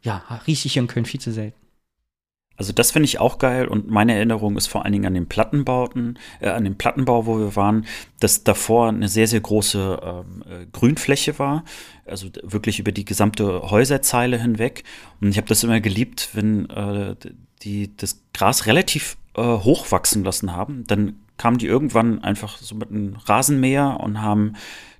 Ja, 0.00 0.40
rieche 0.46 0.66
ich 0.66 0.72
hier 0.72 0.82
in 0.82 0.88
Köln 0.88 1.04
viel 1.04 1.20
zu 1.20 1.30
selten. 1.30 1.61
Also 2.56 2.72
das 2.72 2.90
finde 2.90 3.06
ich 3.06 3.18
auch 3.18 3.38
geil 3.38 3.66
und 3.66 3.90
meine 3.90 4.14
Erinnerung 4.14 4.56
ist 4.56 4.66
vor 4.66 4.84
allen 4.84 4.92
Dingen 4.92 5.06
an 5.06 5.14
den 5.14 5.26
Plattenbauten, 5.26 6.18
äh, 6.40 6.48
an 6.48 6.64
dem 6.64 6.76
Plattenbau, 6.76 7.26
wo 7.26 7.38
wir 7.38 7.56
waren, 7.56 7.86
dass 8.20 8.44
davor 8.44 8.88
eine 8.88 9.08
sehr, 9.08 9.26
sehr 9.26 9.40
große 9.40 10.00
ähm, 10.02 10.44
äh, 10.48 10.66
Grünfläche 10.72 11.38
war, 11.38 11.64
also 12.06 12.28
wirklich 12.42 12.78
über 12.78 12.92
die 12.92 13.04
gesamte 13.04 13.70
Häuserzeile 13.70 14.40
hinweg. 14.40 14.84
Und 15.20 15.30
ich 15.30 15.36
habe 15.36 15.48
das 15.48 15.64
immer 15.64 15.80
geliebt, 15.80 16.30
wenn 16.34 16.68
äh, 16.70 17.16
die 17.62 17.96
das 17.96 18.22
Gras 18.34 18.66
relativ 18.66 19.16
äh, 19.34 19.42
hoch 19.42 19.90
wachsen 19.90 20.24
lassen 20.24 20.54
haben. 20.54 20.84
Dann 20.86 21.16
kamen 21.38 21.58
die 21.58 21.66
irgendwann 21.66 22.22
einfach 22.22 22.58
so 22.58 22.74
mit 22.74 22.90
einem 22.90 23.16
Rasenmäher 23.26 23.98
und 24.00 24.20
haben 24.20 24.54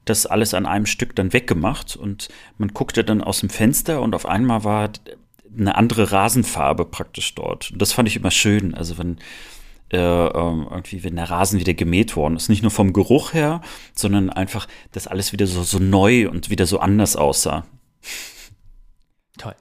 das 0.04 0.26
alles 0.26 0.54
an 0.54 0.66
einem 0.66 0.86
Stück 0.86 1.14
dann 1.14 1.32
weggemacht 1.32 1.96
und 1.96 2.28
man 2.58 2.70
guckte 2.70 3.04
dann 3.04 3.22
aus 3.22 3.40
dem 3.40 3.50
Fenster 3.50 4.02
und 4.02 4.14
auf 4.14 4.26
einmal 4.26 4.64
war 4.64 4.90
eine 5.56 5.74
andere 5.76 6.12
Rasenfarbe 6.12 6.84
praktisch 6.84 7.34
dort. 7.34 7.70
Und 7.72 7.82
das 7.82 7.92
fand 7.92 8.08
ich 8.08 8.16
immer 8.16 8.30
schön. 8.30 8.74
Also 8.74 8.98
wenn 8.98 9.18
äh, 9.92 9.98
ähm, 9.98 10.66
irgendwie, 10.70 11.04
wenn 11.04 11.16
der 11.16 11.30
Rasen 11.30 11.60
wieder 11.60 11.74
gemäht 11.74 12.16
worden 12.16 12.36
ist, 12.36 12.48
nicht 12.48 12.62
nur 12.62 12.70
vom 12.70 12.92
Geruch 12.92 13.34
her, 13.34 13.60
sondern 13.94 14.30
einfach, 14.30 14.66
dass 14.92 15.06
alles 15.06 15.32
wieder 15.32 15.46
so, 15.46 15.62
so 15.62 15.78
neu 15.78 16.28
und 16.28 16.48
wieder 16.48 16.66
so 16.66 16.78
anders 16.80 17.14
aussah. 17.14 17.66
Toll. 19.36 19.54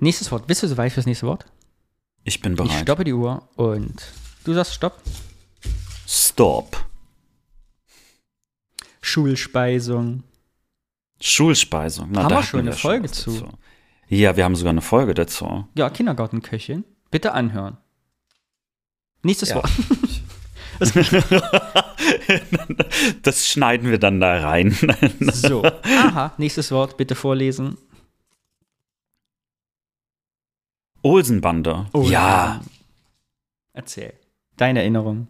Nächstes 0.00 0.32
Wort. 0.32 0.46
Bist 0.46 0.62
du 0.62 0.68
soweit 0.68 0.92
fürs 0.92 1.06
nächste 1.06 1.26
Wort? 1.26 1.44
Ich 2.24 2.40
bin 2.40 2.56
bereit. 2.56 2.72
Ich 2.72 2.78
stoppe 2.80 3.04
die 3.04 3.12
Uhr 3.12 3.46
und 3.56 4.02
du 4.44 4.54
sagst 4.54 4.74
Stopp. 4.74 5.02
Stop. 6.06 6.84
Schulspeisung. 9.02 10.22
Schulspeisung. 11.20 12.08
Na, 12.10 12.24
Haben 12.24 12.36
wir 12.36 12.42
schon 12.42 12.60
eine 12.60 12.72
Folge 12.72 13.10
zu. 13.10 13.32
Dazu. 13.32 13.48
Ja, 14.08 14.36
wir 14.36 14.44
haben 14.44 14.56
sogar 14.56 14.70
eine 14.70 14.82
Folge 14.82 15.14
dazu. 15.14 15.66
Ja, 15.74 15.90
Kindergartenköchin. 15.90 16.84
Bitte 17.10 17.32
anhören. 17.32 17.78
Nächstes 19.22 19.50
ja. 19.50 19.56
Wort. 19.56 19.70
das 23.22 23.48
schneiden 23.48 23.90
wir 23.90 23.98
dann 23.98 24.20
da 24.20 24.40
rein. 24.40 24.76
so, 25.20 25.62
aha, 25.62 26.32
nächstes 26.36 26.70
Wort, 26.72 26.96
bitte 26.96 27.14
vorlesen. 27.14 27.78
Olsenbande. 31.02 31.86
Oh, 31.92 32.02
ja. 32.02 32.60
Erzähl. 33.72 34.14
Deine 34.56 34.80
Erinnerung. 34.80 35.28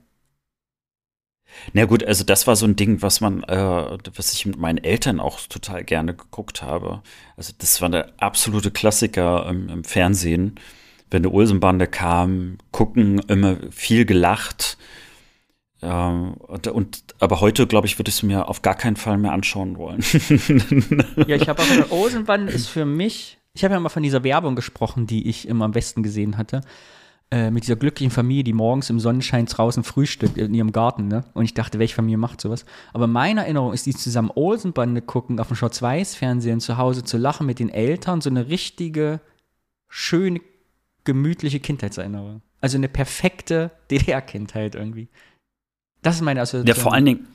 Na 1.73 1.85
gut, 1.85 2.05
also 2.05 2.25
das 2.25 2.47
war 2.47 2.57
so 2.57 2.67
ein 2.67 2.77
Ding, 2.77 3.03
was 3.03 3.21
man, 3.21 3.43
äh, 3.45 3.99
was 4.15 4.33
ich 4.33 4.47
mit 4.47 4.59
meinen 4.59 4.79
Eltern 4.79 5.21
auch 5.21 5.41
total 5.41 5.85
gerne 5.85 6.15
geguckt 6.15 6.63
habe. 6.63 7.03
Also 7.37 7.53
das 7.59 7.81
war 7.81 7.89
der 7.89 8.13
absolute 8.19 8.71
Klassiker 8.71 9.47
im, 9.49 9.69
im 9.69 9.85
Fernsehen. 9.85 10.57
Wenn 11.11 11.25
eine 11.25 11.33
Olsenbande 11.33 11.87
kam, 11.87 12.59
gucken, 12.73 13.19
immer 13.29 13.57
viel 13.71 14.05
gelacht. 14.05 14.79
Ähm, 15.83 16.35
und, 16.35 16.67
und, 16.67 17.05
aber 17.21 17.41
heute, 17.41 17.67
glaube 17.67 17.87
ich, 17.87 17.99
würde 17.99 18.09
ich 18.09 18.17
es 18.17 18.23
mir 18.23 18.49
auf 18.49 18.63
gar 18.63 18.75
keinen 18.75 18.97
Fall 18.97 19.19
mehr 19.19 19.33
anschauen 19.33 19.77
wollen. 19.77 20.03
ja, 21.27 21.37
ich 21.37 21.49
habe 21.49 21.63
auch 21.63 21.71
eine 21.71 21.91
Olsenbande 21.91 22.53
ist 22.53 22.69
für 22.69 22.85
mich, 22.85 23.39
ich 23.53 23.63
habe 23.65 23.75
ja 23.75 23.81
mal 23.81 23.89
von 23.89 24.03
dieser 24.03 24.25
Werbung 24.25 24.57
gesprochen, 24.57 25.07
die 25.07 25.29
ich 25.29 25.47
immer 25.47 25.67
am 25.67 25.73
besten 25.73 26.03
gesehen 26.03 26.37
hatte. 26.37 26.63
Äh, 27.35 27.51
mit 27.51 27.64
dieser 27.64 27.74
glücklichen 27.74 28.12
Familie, 28.12 28.45
die 28.45 28.53
morgens 28.53 28.91
im 28.91 29.01
Sonnenschein 29.01 29.47
draußen 29.47 29.82
frühstückt 29.82 30.39
in 30.39 30.55
ihrem 30.55 30.70
Garten, 30.70 31.09
ne? 31.09 31.24
Und 31.35 31.43
ich 31.43 31.53
dachte, 31.53 31.80
welche 31.80 31.97
Familie 31.97 32.16
macht 32.16 32.41
sowas? 32.41 32.64
Aber 32.93 33.09
meine 33.09 33.41
Erinnerung 33.41 33.72
ist, 33.72 33.87
die 33.87 33.93
zusammen 33.93 34.30
Olsenbande 34.32 35.03
gucken, 35.03 35.41
auf 35.41 35.49
dem 35.49 35.57
Schwarz-Weiß-Fernsehen 35.57 36.61
zu 36.61 36.78
Hause 36.78 37.03
zu 37.03 37.18
lachen 37.18 37.45
mit 37.45 37.59
den 37.59 37.70
Eltern, 37.70 38.20
so 38.20 38.30
eine 38.30 38.47
richtige, 38.51 39.20
schöne, 39.89 40.43
gemütliche 41.03 41.59
Kindheitserinnerung. 41.59 42.43
Also 42.61 42.78
eine 42.78 42.89
perfekte 42.89 43.72
DDR-Kindheit 43.91 44.76
irgendwie. 44.76 45.09
Das 46.03 46.14
ist 46.14 46.20
meine 46.20 46.41
Assoziation. 46.41 46.76
Ja, 46.76 46.80
vor 46.80 46.93
allen 46.95 47.05
Dingen, 47.05 47.26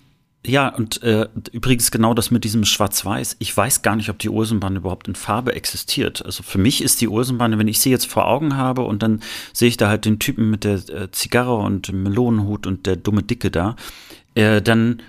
ja, 0.45 0.69
und 0.69 1.03
äh, 1.03 1.27
übrigens 1.51 1.91
genau 1.91 2.13
das 2.13 2.31
mit 2.31 2.45
diesem 2.45 2.63
Schwarz-Weiß. 2.63 3.35
Ich 3.39 3.55
weiß 3.55 3.81
gar 3.81 3.97
nicht, 3.97 4.09
ob 4.09 4.19
die 4.19 4.29
Olsenbande 4.29 4.79
überhaupt 4.79 5.09
in 5.09 5.15
Farbe 5.15 5.53
existiert. 5.53 6.25
Also 6.25 6.43
für 6.43 6.57
mich 6.57 6.81
ist 6.81 7.01
die 7.01 7.09
Olsenbande, 7.09 7.59
wenn 7.59 7.67
ich 7.67 7.81
sie 7.81 7.89
jetzt 7.89 8.05
vor 8.05 8.25
Augen 8.25 8.55
habe 8.55 8.83
und 8.83 9.03
dann 9.03 9.21
sehe 9.51 9.67
ich 9.67 9.75
da 9.75 9.89
halt 9.89 10.05
den 10.05 10.17
Typen 10.17 10.49
mit 10.49 10.63
der 10.63 10.75
äh, 10.89 11.11
Zigarre 11.11 11.55
und 11.55 11.89
dem 11.89 12.03
Melonenhut 12.03 12.67
und 12.67 12.85
der 12.85 12.95
dumme 12.95 13.21
Dicke 13.21 13.51
da, 13.51 13.75
äh, 14.35 14.61
dann 14.61 15.01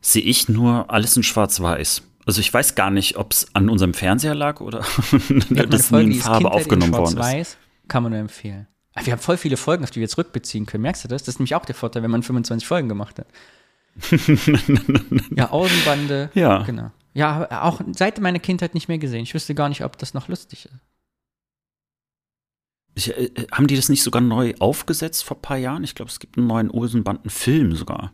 sehe 0.00 0.22
ich 0.22 0.48
nur 0.48 0.90
alles 0.90 1.16
in 1.16 1.22
Schwarz-Weiß. 1.22 2.02
Also 2.24 2.40
ich 2.40 2.52
weiß 2.52 2.74
gar 2.74 2.90
nicht, 2.90 3.16
ob 3.16 3.32
es 3.32 3.54
an 3.54 3.68
unserem 3.68 3.92
Fernseher 3.92 4.34
lag 4.34 4.60
oder 4.60 4.84
das 5.50 5.90
nie 5.90 6.02
in 6.02 6.14
Farbe 6.14 6.50
aufgenommen 6.50 6.94
in 6.94 6.98
worden 6.98 7.40
ist. 7.40 7.58
Kann 7.88 8.02
man 8.02 8.12
nur 8.12 8.20
empfehlen. 8.20 8.66
Wir 9.02 9.12
haben 9.12 9.20
voll 9.20 9.36
viele 9.36 9.56
Folgen, 9.56 9.84
auf 9.84 9.90
die 9.90 9.96
wir 9.96 10.04
jetzt 10.04 10.18
rückbeziehen 10.18 10.66
können. 10.66 10.82
Merkst 10.82 11.04
du 11.04 11.08
das? 11.08 11.22
Das 11.22 11.34
ist 11.34 11.38
nämlich 11.38 11.54
auch 11.54 11.64
der 11.64 11.74
Vorteil, 11.74 12.02
wenn 12.02 12.10
man 12.10 12.22
25 12.22 12.66
Folgen 12.66 12.88
gemacht 12.88 13.18
hat. 13.18 13.28
ja, 15.36 15.50
Außenbande. 15.50 16.30
Ja. 16.34 16.62
Genau. 16.62 16.90
Ja, 17.14 17.62
auch 17.62 17.80
seit 17.92 18.20
meiner 18.20 18.38
Kindheit 18.38 18.74
nicht 18.74 18.88
mehr 18.88 18.98
gesehen. 18.98 19.22
Ich 19.22 19.34
wüsste 19.34 19.54
gar 19.54 19.68
nicht, 19.68 19.84
ob 19.84 19.98
das 19.98 20.14
noch 20.14 20.28
lustig 20.28 20.66
ist. 20.66 20.74
Ich, 22.94 23.16
äh, 23.16 23.24
äh, 23.24 23.46
haben 23.52 23.66
die 23.66 23.76
das 23.76 23.88
nicht 23.88 24.02
sogar 24.02 24.20
neu 24.20 24.54
aufgesetzt 24.58 25.24
vor 25.24 25.36
ein 25.36 25.42
paar 25.42 25.56
Jahren? 25.56 25.84
Ich 25.84 25.94
glaube, 25.94 26.10
es 26.10 26.20
gibt 26.20 26.36
einen 26.36 26.46
neuen 26.46 26.70
Olsenbanden-Film 26.70 27.74
sogar. 27.74 28.12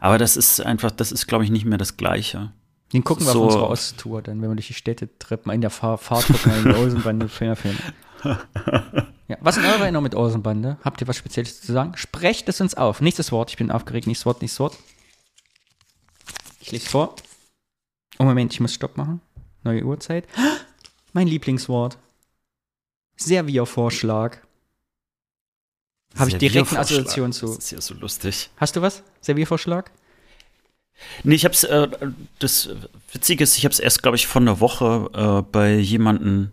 Aber 0.00 0.18
das 0.18 0.36
ist 0.36 0.60
einfach, 0.60 0.90
das 0.90 1.12
ist, 1.12 1.26
glaube 1.26 1.44
ich, 1.44 1.50
nicht 1.50 1.64
mehr 1.64 1.78
das 1.78 1.96
Gleiche. 1.96 2.52
Den 2.92 3.02
gucken 3.02 3.26
wir 3.26 3.32
so. 3.32 3.44
auf 3.44 3.46
unserer 3.46 3.70
Osttour, 3.70 4.22
dann, 4.22 4.40
wenn 4.42 4.50
wir 4.50 4.54
durch 4.54 4.68
die 4.68 4.74
Städte 4.74 5.08
trippen, 5.18 5.50
in 5.52 5.60
der 5.60 5.70
Fahr 5.70 5.98
Fahrt 5.98 6.26
gucken 6.26 6.52
wir 6.52 6.58
in 6.58 6.64
die 6.64 6.80
Olsenbande-Film. 6.82 7.56
Ja. 9.28 9.36
Was 9.40 9.56
sind 9.56 9.64
eure 9.64 9.80
Erinnerungen 9.80 10.04
mit 10.04 10.14
Olsenbande? 10.14 10.78
Habt 10.84 11.00
ihr 11.00 11.08
was 11.08 11.16
Spezielles 11.16 11.60
zu 11.60 11.72
sagen? 11.72 11.96
Sprecht 11.96 12.48
es 12.48 12.60
uns 12.60 12.74
auf. 12.74 13.00
Nächstes 13.00 13.32
Wort. 13.32 13.50
Ich 13.50 13.56
bin 13.56 13.70
aufgeregt. 13.70 14.06
Nächstes 14.06 14.26
Wort, 14.26 14.40
nächstes 14.40 14.60
Wort. 14.60 14.76
Ich 16.66 16.72
lese 16.72 16.88
vor. 16.88 17.14
Oh, 18.18 18.24
Moment, 18.24 18.52
ich 18.52 18.58
muss 18.58 18.74
Stopp 18.74 18.96
machen. 18.96 19.20
Neue 19.62 19.84
Uhrzeit. 19.84 20.26
Mein 21.12 21.28
Lieblingswort. 21.28 21.96
Serviervorschlag. 23.16 24.44
Habe 26.16 26.30
ich 26.30 26.38
direkt 26.38 26.70
eine 26.70 26.80
Assoziation 26.80 27.32
zu. 27.32 27.46
Das 27.46 27.58
ist 27.58 27.70
ja 27.70 27.80
so 27.80 27.94
lustig. 27.94 28.50
Hast 28.56 28.74
du 28.74 28.82
was? 28.82 29.04
Serviervorschlag? 29.20 29.92
Nee, 31.22 31.36
ich 31.36 31.44
hab's, 31.44 31.62
äh, 31.62 31.88
das 32.40 32.68
Witzige 33.12 33.44
ist, 33.44 33.56
ich 33.56 33.64
hab's 33.64 33.78
erst, 33.78 34.02
glaube 34.02 34.16
ich, 34.16 34.26
vor 34.26 34.42
einer 34.42 34.58
Woche 34.58 35.08
äh, 35.14 35.48
bei 35.48 35.76
jemandem 35.76 36.50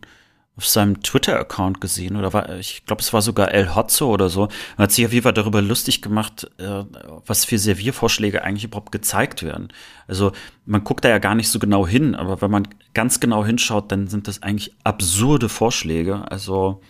auf 0.55 0.67
seinem 0.67 1.01
Twitter-Account 1.01 1.81
gesehen 1.81 2.15
oder 2.15 2.31
war, 2.31 2.57
ich 2.59 2.85
glaube, 2.85 3.01
es 3.01 3.11
war 3.11 3.23
sogar 3.23 3.51
El 3.51 3.75
Hotzo 3.75 4.11
oder 4.11 4.29
so. 4.29 4.41
Man 4.77 4.83
hat 4.83 4.91
sich 4.91 5.03
auf 5.05 5.11
jeden 5.11 5.23
Fall 5.23 5.33
darüber 5.33 5.63
lustig 5.63 6.03
gemacht, 6.03 6.49
äh, 6.59 6.83
was 7.25 7.43
für 7.43 7.57
Serviervorschläge 7.57 8.43
eigentlich 8.43 8.65
überhaupt 8.65 8.91
gezeigt 8.91 9.41
werden. 9.41 9.69
Also 10.07 10.31
man 10.65 10.83
guckt 10.83 11.05
da 11.05 11.09
ja 11.09 11.17
gar 11.17 11.33
nicht 11.33 11.49
so 11.49 11.57
genau 11.57 11.87
hin, 11.87 12.13
aber 12.13 12.41
wenn 12.41 12.51
man 12.51 12.67
ganz 12.93 13.19
genau 13.19 13.43
hinschaut, 13.43 13.91
dann 13.91 14.07
sind 14.07 14.27
das 14.27 14.43
eigentlich 14.43 14.75
absurde 14.83 15.49
Vorschläge. 15.49 16.31
Also 16.31 16.81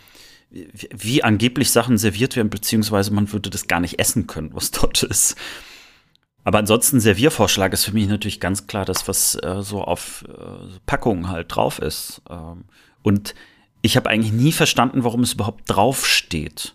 wie, 0.50 0.68
wie 0.94 1.24
angeblich 1.24 1.70
Sachen 1.70 1.96
serviert 1.96 2.36
werden, 2.36 2.50
beziehungsweise 2.50 3.14
man 3.14 3.32
würde 3.32 3.48
das 3.48 3.66
gar 3.66 3.80
nicht 3.80 3.98
essen 3.98 4.26
können, 4.26 4.50
was 4.52 4.72
dort 4.72 5.02
ist. 5.04 5.36
Aber 6.44 6.58
ansonsten 6.58 7.00
Serviervorschlag 7.00 7.72
ist 7.72 7.86
für 7.86 7.92
mich 7.92 8.06
natürlich 8.06 8.40
ganz 8.40 8.66
klar 8.66 8.84
das, 8.84 9.08
was 9.08 9.36
äh, 9.36 9.62
so 9.62 9.82
auf 9.82 10.26
äh, 10.28 10.78
Packungen 10.84 11.30
halt 11.30 11.56
drauf 11.56 11.78
ist. 11.78 12.20
Ähm, 12.28 12.64
und 13.02 13.34
ich 13.84 13.98
habe 13.98 14.08
eigentlich 14.08 14.32
nie 14.32 14.52
verstanden, 14.52 15.04
warum 15.04 15.20
es 15.20 15.34
überhaupt 15.34 15.64
draufsteht. 15.66 16.74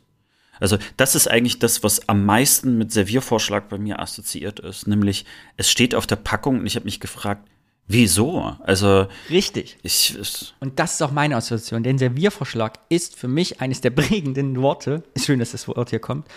Also 0.60 0.78
das 0.96 1.16
ist 1.16 1.28
eigentlich 1.28 1.58
das, 1.58 1.84
was 1.84 2.08
am 2.08 2.24
meisten 2.24 2.78
mit 2.78 2.92
Serviervorschlag 2.92 3.68
bei 3.68 3.80
mir 3.80 4.00
assoziiert 4.00 4.60
ist. 4.60 4.86
Nämlich, 4.86 5.26
es 5.58 5.72
steht 5.72 5.96
auf 5.96 6.06
der 6.06 6.18
Packung 6.18 6.60
und 6.60 6.68
ich 6.68 6.76
habe 6.76 6.86
mich 6.86 7.00
gefragt, 7.00 7.50
wieso? 7.88 8.56
Also 8.60 9.08
Richtig. 9.28 9.78
Ich, 9.82 10.20
ich, 10.20 10.54
und 10.60 10.78
das 10.78 10.94
ist 10.94 11.02
auch 11.02 11.12
meine 11.12 11.36
Assoziation. 11.36 11.82
Denn 11.82 11.98
Serviervorschlag 11.98 12.78
ist 12.90 13.16
für 13.16 13.28
mich 13.28 13.60
eines 13.60 13.82
der 13.82 13.90
prägenden 13.90 14.62
Worte, 14.62 15.02
ist 15.16 15.26
schön, 15.26 15.40
dass 15.40 15.54
das 15.54 15.68
Wort 15.68 15.90
hier 15.90 16.00
kommt, 16.00 16.28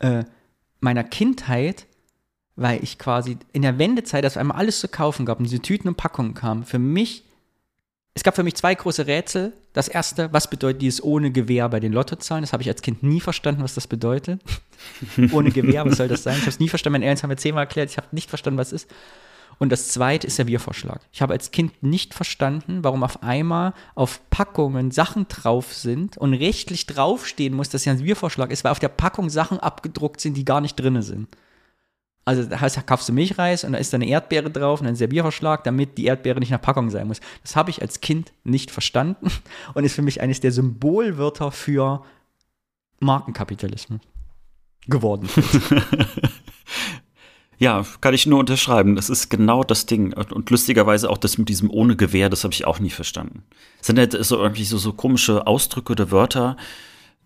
äh, 0.00 0.24
meiner 0.80 1.04
Kindheit, 1.04 1.86
weil 2.54 2.84
ich 2.84 2.98
quasi 2.98 3.38
in 3.54 3.62
der 3.62 3.78
Wendezeit, 3.78 4.24
dass 4.24 4.36
einmal 4.36 4.58
alles 4.58 4.80
zu 4.80 4.88
kaufen 4.88 5.24
gab 5.24 5.38
und 5.38 5.44
diese 5.44 5.62
Tüten 5.62 5.88
und 5.88 5.96
Packungen 5.96 6.34
kamen, 6.34 6.66
für 6.66 6.78
mich 6.78 7.24
es 8.14 8.24
gab 8.24 8.34
für 8.34 8.42
mich 8.42 8.56
zwei 8.56 8.74
große 8.74 9.06
Rätsel. 9.06 9.52
Das 9.72 9.86
erste, 9.86 10.32
was 10.32 10.50
bedeutet 10.50 10.82
dieses 10.82 11.02
ohne 11.02 11.30
Gewehr 11.30 11.68
bei 11.68 11.78
den 11.78 11.92
Lottozahlen? 11.92 12.42
Das 12.42 12.52
habe 12.52 12.62
ich 12.62 12.68
als 12.68 12.82
Kind 12.82 13.02
nie 13.02 13.20
verstanden, 13.20 13.62
was 13.62 13.74
das 13.74 13.86
bedeutet. 13.86 14.42
ohne 15.32 15.50
Gewehr, 15.50 15.84
was 15.86 15.98
soll 15.98 16.08
das 16.08 16.24
sein? 16.24 16.34
Ich 16.34 16.40
habe 16.40 16.50
es 16.50 16.58
nie 16.58 16.68
verstanden. 16.68 16.94
Meine 16.94 17.06
Eltern 17.06 17.24
haben 17.24 17.30
mir 17.30 17.36
zehnmal 17.36 17.64
erklärt, 17.64 17.90
ich 17.90 17.96
habe 17.96 18.08
nicht 18.10 18.28
verstanden, 18.28 18.58
was 18.58 18.72
es 18.72 18.84
ist. 18.84 18.90
Und 19.58 19.70
das 19.70 19.88
zweite 19.88 20.26
ist 20.26 20.38
der 20.38 20.44
Serviervorschlag. 20.44 21.00
Ich 21.12 21.20
habe 21.20 21.32
als 21.32 21.50
Kind 21.50 21.82
nicht 21.82 22.14
verstanden, 22.14 22.84
warum 22.84 23.02
auf 23.02 23.22
einmal 23.22 23.74
auf 23.94 24.20
Packungen 24.30 24.90
Sachen 24.90 25.26
drauf 25.28 25.74
sind 25.74 26.16
und 26.16 26.34
rechtlich 26.34 26.86
draufstehen 26.86 27.54
muss, 27.54 27.68
dass 27.68 27.84
ja 27.84 27.92
ein 27.92 27.98
Serviervorschlag 27.98 28.50
ist, 28.50 28.64
weil 28.64 28.72
auf 28.72 28.78
der 28.78 28.88
Packung 28.88 29.30
Sachen 29.30 29.58
abgedruckt 29.58 30.20
sind, 30.20 30.36
die 30.36 30.44
gar 30.44 30.60
nicht 30.60 30.76
drin 30.76 31.02
sind. 31.02 31.28
Also 32.28 32.44
da 32.44 32.60
heißt, 32.60 32.86
kaufst 32.86 33.08
du 33.08 33.14
Milchreis 33.14 33.64
und 33.64 33.72
da 33.72 33.78
ist 33.78 33.90
da 33.90 33.96
eine 33.96 34.06
Erdbeere 34.06 34.50
drauf 34.50 34.82
und 34.82 34.86
ein 34.86 34.96
Serviervorschlag, 34.96 35.64
damit 35.64 35.96
die 35.96 36.04
Erdbeere 36.04 36.38
nicht 36.40 36.50
nach 36.50 36.60
Packung 36.60 36.90
sein 36.90 37.06
muss. 37.06 37.22
Das 37.40 37.56
habe 37.56 37.70
ich 37.70 37.80
als 37.80 38.02
Kind 38.02 38.34
nicht 38.44 38.70
verstanden 38.70 39.30
und 39.72 39.84
ist 39.84 39.94
für 39.94 40.02
mich 40.02 40.20
eines 40.20 40.38
der 40.40 40.52
Symbolwörter 40.52 41.50
für 41.50 42.04
Markenkapitalismus 43.00 44.00
geworden. 44.86 45.30
Ja, 47.60 47.84
kann 48.00 48.14
ich 48.14 48.24
nur 48.24 48.38
unterschreiben. 48.38 48.94
Das 48.94 49.10
ist 49.10 49.30
genau 49.30 49.64
das 49.64 49.84
Ding. 49.84 50.12
Und 50.12 50.48
lustigerweise 50.48 51.10
auch 51.10 51.18
das 51.18 51.38
mit 51.38 51.48
diesem 51.48 51.72
ohne 51.72 51.96
Gewehr, 51.96 52.30
das 52.30 52.44
habe 52.44 52.54
ich 52.54 52.64
auch 52.64 52.78
nie 52.78 52.90
verstanden. 52.90 53.42
Das 53.78 53.88
sind 53.88 53.98
halt 53.98 54.12
so 54.24 54.36
irgendwie 54.36 54.62
so, 54.62 54.78
so 54.78 54.92
komische 54.92 55.44
Ausdrücke 55.48 55.90
oder 55.90 56.12
Wörter, 56.12 56.56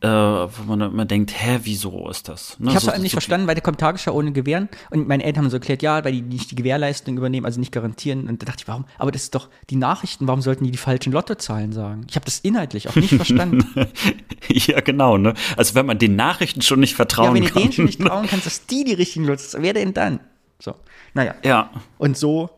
äh, 0.03 0.09
wo 0.09 0.63
man 0.67 0.81
immer 0.81 1.05
denkt, 1.05 1.33
hä, 1.33 1.61
wieso 1.63 2.09
ist 2.09 2.29
das? 2.29 2.59
Ne? 2.59 2.71
Ich 2.71 2.77
habe 2.77 2.87
es 2.87 2.95
so, 2.95 3.01
nicht 3.01 3.13
so 3.13 3.17
verstanden, 3.17 3.47
weil 3.47 3.55
der 3.55 3.63
kommt 3.63 3.79
Tagesschau 3.79 4.13
ohne 4.13 4.33
Gewehren 4.33 4.69
und 4.91 5.07
meine 5.07 5.23
Eltern 5.23 5.45
haben 5.45 5.51
so 5.51 5.57
erklärt, 5.57 5.83
ja, 5.83 6.05
weil 6.05 6.13
die 6.13 6.23
nicht 6.23 6.51
die 6.51 6.57
Gewährleistung 6.57 7.17
übernehmen, 7.17 7.47
also 7.47 7.61
nicht 7.61 7.71
garantieren. 7.71 8.29
Und 8.29 8.43
da 8.43 8.47
dachte 8.47 8.63
ich, 8.63 8.69
warum? 8.69 8.85
Aber 8.99 9.13
das 9.13 9.23
ist 9.23 9.35
doch 9.35 9.49
die 9.71 9.77
Nachrichten, 9.77 10.27
warum 10.27 10.43
sollten 10.43 10.65
die 10.65 10.73
die 10.73 10.79
falschen 10.79 11.13
Lottozahlen 11.13 11.73
sagen? 11.73 12.07
Ich 12.09 12.17
habe 12.17 12.25
das 12.25 12.41
inhaltlich 12.41 12.89
auch 12.89 12.97
nicht 12.97 13.15
verstanden. 13.15 13.65
ja, 14.49 14.81
genau, 14.81 15.19
ne? 15.19 15.35
Also 15.57 15.77
wenn 15.77 15.87
man 15.87 15.99
den 15.99 16.17
Nachrichten 16.17 16.63
schon 16.63 16.81
nicht 16.81 16.95
vertrauen 16.95 17.35
kann. 17.35 17.37
Ja, 17.37 17.45
wenn 17.45 17.55
du 17.55 17.61
denen 17.61 17.73
schon 17.73 17.85
nicht 17.85 18.01
trauen 18.01 18.27
kannst, 18.27 18.47
dass 18.47 18.67
die 18.67 18.83
die 18.83 18.95
richtigen 18.95 19.25
Lottozahlen, 19.25 19.65
wer 19.65 19.75
denn 19.75 19.95
dann? 19.95 20.19
So, 20.59 20.75
naja. 21.15 21.35
Ja. 21.45 21.71
Und 21.99 22.17
so 22.17 22.51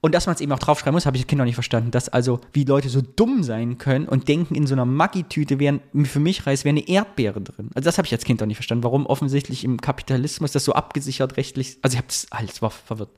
und 0.00 0.14
dass 0.14 0.26
man 0.26 0.34
es 0.36 0.40
eben 0.40 0.52
auch 0.52 0.58
draufschreiben 0.60 0.94
muss, 0.94 1.06
habe 1.06 1.16
ich 1.16 1.24
das 1.24 1.28
Kind 1.28 1.38
noch 1.38 1.44
nicht 1.44 1.56
verstanden. 1.56 1.90
Dass 1.90 2.08
also, 2.08 2.40
wie 2.52 2.64
Leute 2.64 2.88
so 2.88 3.00
dumm 3.00 3.42
sein 3.42 3.78
können 3.78 4.06
und 4.06 4.28
denken, 4.28 4.54
in 4.54 4.66
so 4.66 4.74
einer 4.74 4.84
Maggi-Tüte 4.84 5.58
wären, 5.58 5.80
für 6.04 6.20
mich 6.20 6.46
Reis 6.46 6.64
wäre 6.64 6.70
eine 6.70 6.88
Erdbeere 6.88 7.40
drin. 7.40 7.70
Also 7.74 7.86
das 7.86 7.98
habe 7.98 8.06
ich 8.06 8.12
als 8.12 8.24
Kind 8.24 8.40
auch 8.42 8.46
nicht 8.46 8.56
verstanden. 8.56 8.84
Warum 8.84 9.06
offensichtlich 9.06 9.64
im 9.64 9.80
Kapitalismus 9.80 10.52
das 10.52 10.64
so 10.64 10.72
abgesichert 10.72 11.36
rechtlich, 11.36 11.78
also 11.82 11.94
ich 11.94 11.98
habe 11.98 12.08
das, 12.08 12.28
alles 12.30 12.62
war 12.62 12.70
verwirrt. 12.70 13.10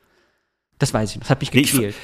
Das 0.78 0.94
weiß 0.94 1.12
ich, 1.12 1.20
das 1.20 1.28
hat 1.28 1.40
mich 1.40 1.51
gequält. 1.51 1.94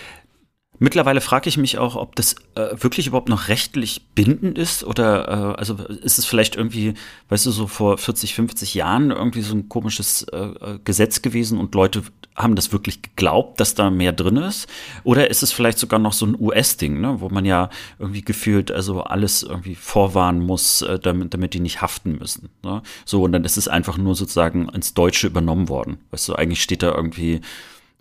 Mittlerweile 0.79 1.21
frage 1.21 1.49
ich 1.49 1.57
mich 1.57 1.79
auch, 1.79 1.97
ob 1.97 2.17
das 2.17 2.35
äh, 2.55 2.69
wirklich 2.79 3.07
überhaupt 3.07 3.29
noch 3.29 3.49
rechtlich 3.49 4.03
bindend 4.15 4.59
ist 4.59 4.85
oder 4.85 5.29
äh, 5.29 5.59
also 5.59 5.77
ist 6.03 6.19
es 6.19 6.27
vielleicht 6.27 6.57
irgendwie, 6.57 6.95
weißt 7.29 7.47
du, 7.47 7.51
so 7.51 7.67
vor 7.67 7.97
40, 7.99 8.35
50 8.35 8.75
Jahren 8.75 9.11
irgendwie 9.11 9.43
so 9.43 9.55
ein 9.55 9.69
komisches 9.69 10.23
äh, 10.25 10.37
äh 10.37 10.79
Gesetz 10.85 11.23
gewesen 11.23 11.59
und 11.59 11.75
Leute 11.75 12.03
haben 12.37 12.55
das 12.55 12.73
wirklich 12.73 13.01
geglaubt, 13.01 13.61
dass 13.61 13.75
da 13.75 13.91
mehr 13.91 14.13
drin 14.13 14.37
ist? 14.37 14.69
Oder 15.05 15.31
ist 15.31 15.43
es 15.43 15.53
vielleicht 15.53 15.79
sogar 15.79 15.99
noch 15.99 16.13
so 16.13 16.27
ein 16.27 16.37
US-Ding, 16.39 17.01
ne, 17.01 17.21
wo 17.21 17.31
man 17.31 17.47
ja 17.47 17.71
irgendwie 17.99 18.23
gefühlt 18.23 18.71
also 18.71 19.03
alles 19.03 19.43
irgendwie 19.43 19.75
vorwarnen 19.75 20.43
muss, 20.43 20.83
äh, 20.83 20.99
damit, 20.99 21.33
damit 21.33 21.55
die 21.55 21.61
nicht 21.61 21.81
haften 21.81 22.19
müssen. 22.19 22.51
Ne? 22.63 22.83
So, 23.05 23.23
und 23.23 23.33
dann 23.33 23.45
ist 23.45 23.57
es 23.57 23.69
einfach 23.69 23.97
nur 23.97 24.15
sozusagen 24.15 24.69
ins 24.69 24.93
Deutsche 24.93 25.27
übernommen 25.27 25.69
worden. 25.69 25.99
Weißt 26.11 26.29
du, 26.29 26.35
eigentlich 26.35 26.63
steht 26.63 26.83
da 26.83 26.95
irgendwie 26.95 27.41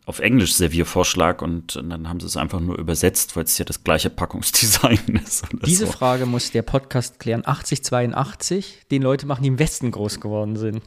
auf 0.05 0.19
Englisch 0.19 0.53
Serviervorschlag 0.53 1.41
und, 1.41 1.75
und 1.75 1.89
dann 1.89 2.07
haben 2.07 2.19
sie 2.19 2.27
es 2.27 2.37
einfach 2.37 2.59
nur 2.59 2.77
übersetzt, 2.77 3.35
weil 3.35 3.45
es 3.45 3.57
ja 3.57 3.65
das 3.65 3.83
gleiche 3.83 4.09
Packungsdesign 4.09 5.21
ist. 5.25 5.45
Diese 5.65 5.87
so. 5.87 5.91
Frage 5.91 6.25
muss 6.25 6.51
der 6.51 6.61
Podcast 6.61 7.19
klären. 7.19 7.41
8082, 7.45 8.83
den 8.91 9.01
Leute 9.01 9.25
machen, 9.25 9.43
die 9.43 9.49
im 9.49 9.59
Westen 9.59 9.91
groß 9.91 10.19
geworden 10.19 10.55
sind. 10.55 10.81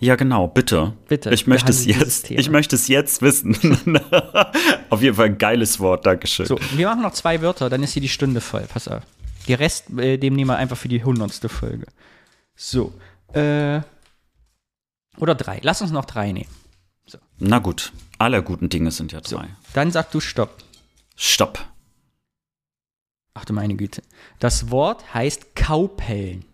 Ja, 0.00 0.14
genau, 0.14 0.46
bitte. 0.46 0.92
Bitte. 1.08 1.30
Ich 1.30 1.46
möchte 1.46 1.70
es 1.70 1.84
jetzt. 1.84 2.30
Ich 2.30 2.50
möchte 2.50 2.76
es 2.76 2.86
jetzt 2.86 3.20
wissen. 3.20 3.56
auf 4.90 5.02
jeden 5.02 5.16
Fall 5.16 5.26
ein 5.26 5.38
geiles 5.38 5.80
Wort, 5.80 6.06
Dankeschön. 6.06 6.46
So, 6.46 6.58
wir 6.76 6.86
machen 6.86 7.02
noch 7.02 7.14
zwei 7.14 7.42
Wörter, 7.42 7.68
dann 7.68 7.82
ist 7.82 7.94
hier 7.94 8.02
die 8.02 8.08
Stunde 8.08 8.40
voll. 8.40 8.64
Pass 8.68 8.86
auf. 8.86 9.02
Die 9.48 9.54
Rest, 9.54 9.90
äh, 9.98 10.18
dem 10.18 10.34
nehmen 10.34 10.50
wir 10.50 10.56
einfach 10.56 10.76
für 10.76 10.88
die 10.88 11.02
hundertste 11.02 11.48
Folge. 11.48 11.86
So. 12.54 12.92
Äh, 13.32 13.80
oder 15.16 15.34
drei. 15.34 15.58
Lass 15.62 15.82
uns 15.82 15.90
noch 15.90 16.04
drei 16.04 16.30
nehmen. 16.30 16.50
Na 17.38 17.58
gut, 17.58 17.92
alle 18.18 18.42
guten 18.42 18.68
Dinge 18.68 18.90
sind 18.90 19.12
ja 19.12 19.22
zwei. 19.22 19.44
So, 19.46 19.48
dann 19.74 19.90
sag 19.92 20.10
du 20.10 20.20
Stopp. 20.20 20.62
Stopp. 21.16 21.64
Ach 23.34 23.44
du 23.44 23.52
meine 23.52 23.76
Güte. 23.76 24.02
Das 24.40 24.70
Wort 24.70 25.14
heißt 25.14 25.54
Kaupeln. 25.54 26.44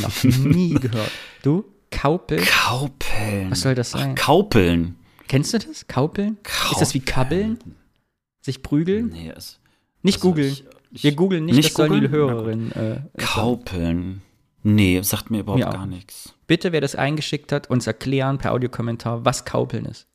Noch 0.00 0.24
nie 0.24 0.74
gehört. 0.80 1.10
Du? 1.42 1.64
Kaupeln? 1.90 2.44
Kaupeln. 2.44 3.50
Was 3.52 3.60
soll 3.60 3.76
das 3.76 3.92
sein? 3.92 4.14
Ach, 4.18 4.22
Kaupeln. 4.24 4.96
Kennst 5.28 5.54
du 5.54 5.58
das? 5.58 5.86
Kaupeln? 5.86 6.38
Kaupeln? 6.42 6.72
Ist 6.72 6.80
das 6.80 6.94
wie 6.94 7.00
Kabbeln? 7.00 7.58
Sich 8.40 8.62
prügeln? 8.62 9.10
Nee, 9.10 9.30
es, 9.34 9.60
Nicht 10.02 10.16
also 10.16 10.28
googeln. 10.30 10.56
Wir 10.90 11.14
googeln 11.14 11.44
nicht, 11.44 11.56
nicht 11.56 11.68
das 11.70 11.74
sollen 11.74 12.00
die 12.00 12.08
Hörerinnen. 12.08 12.72
Äh, 12.72 13.00
Kaupeln. 13.16 14.22
Nee, 14.62 15.00
sagt 15.02 15.30
mir 15.30 15.40
überhaupt 15.40 15.64
mir 15.64 15.70
gar 15.70 15.86
nichts. 15.86 16.33
Bitte, 16.46 16.72
wer 16.72 16.80
das 16.80 16.94
eingeschickt 16.94 17.52
hat, 17.52 17.70
uns 17.70 17.86
erklären 17.86 18.38
per 18.38 18.52
Audiokommentar, 18.52 19.24
was 19.24 19.44
Kaupeln 19.44 19.86
ist. 19.86 20.06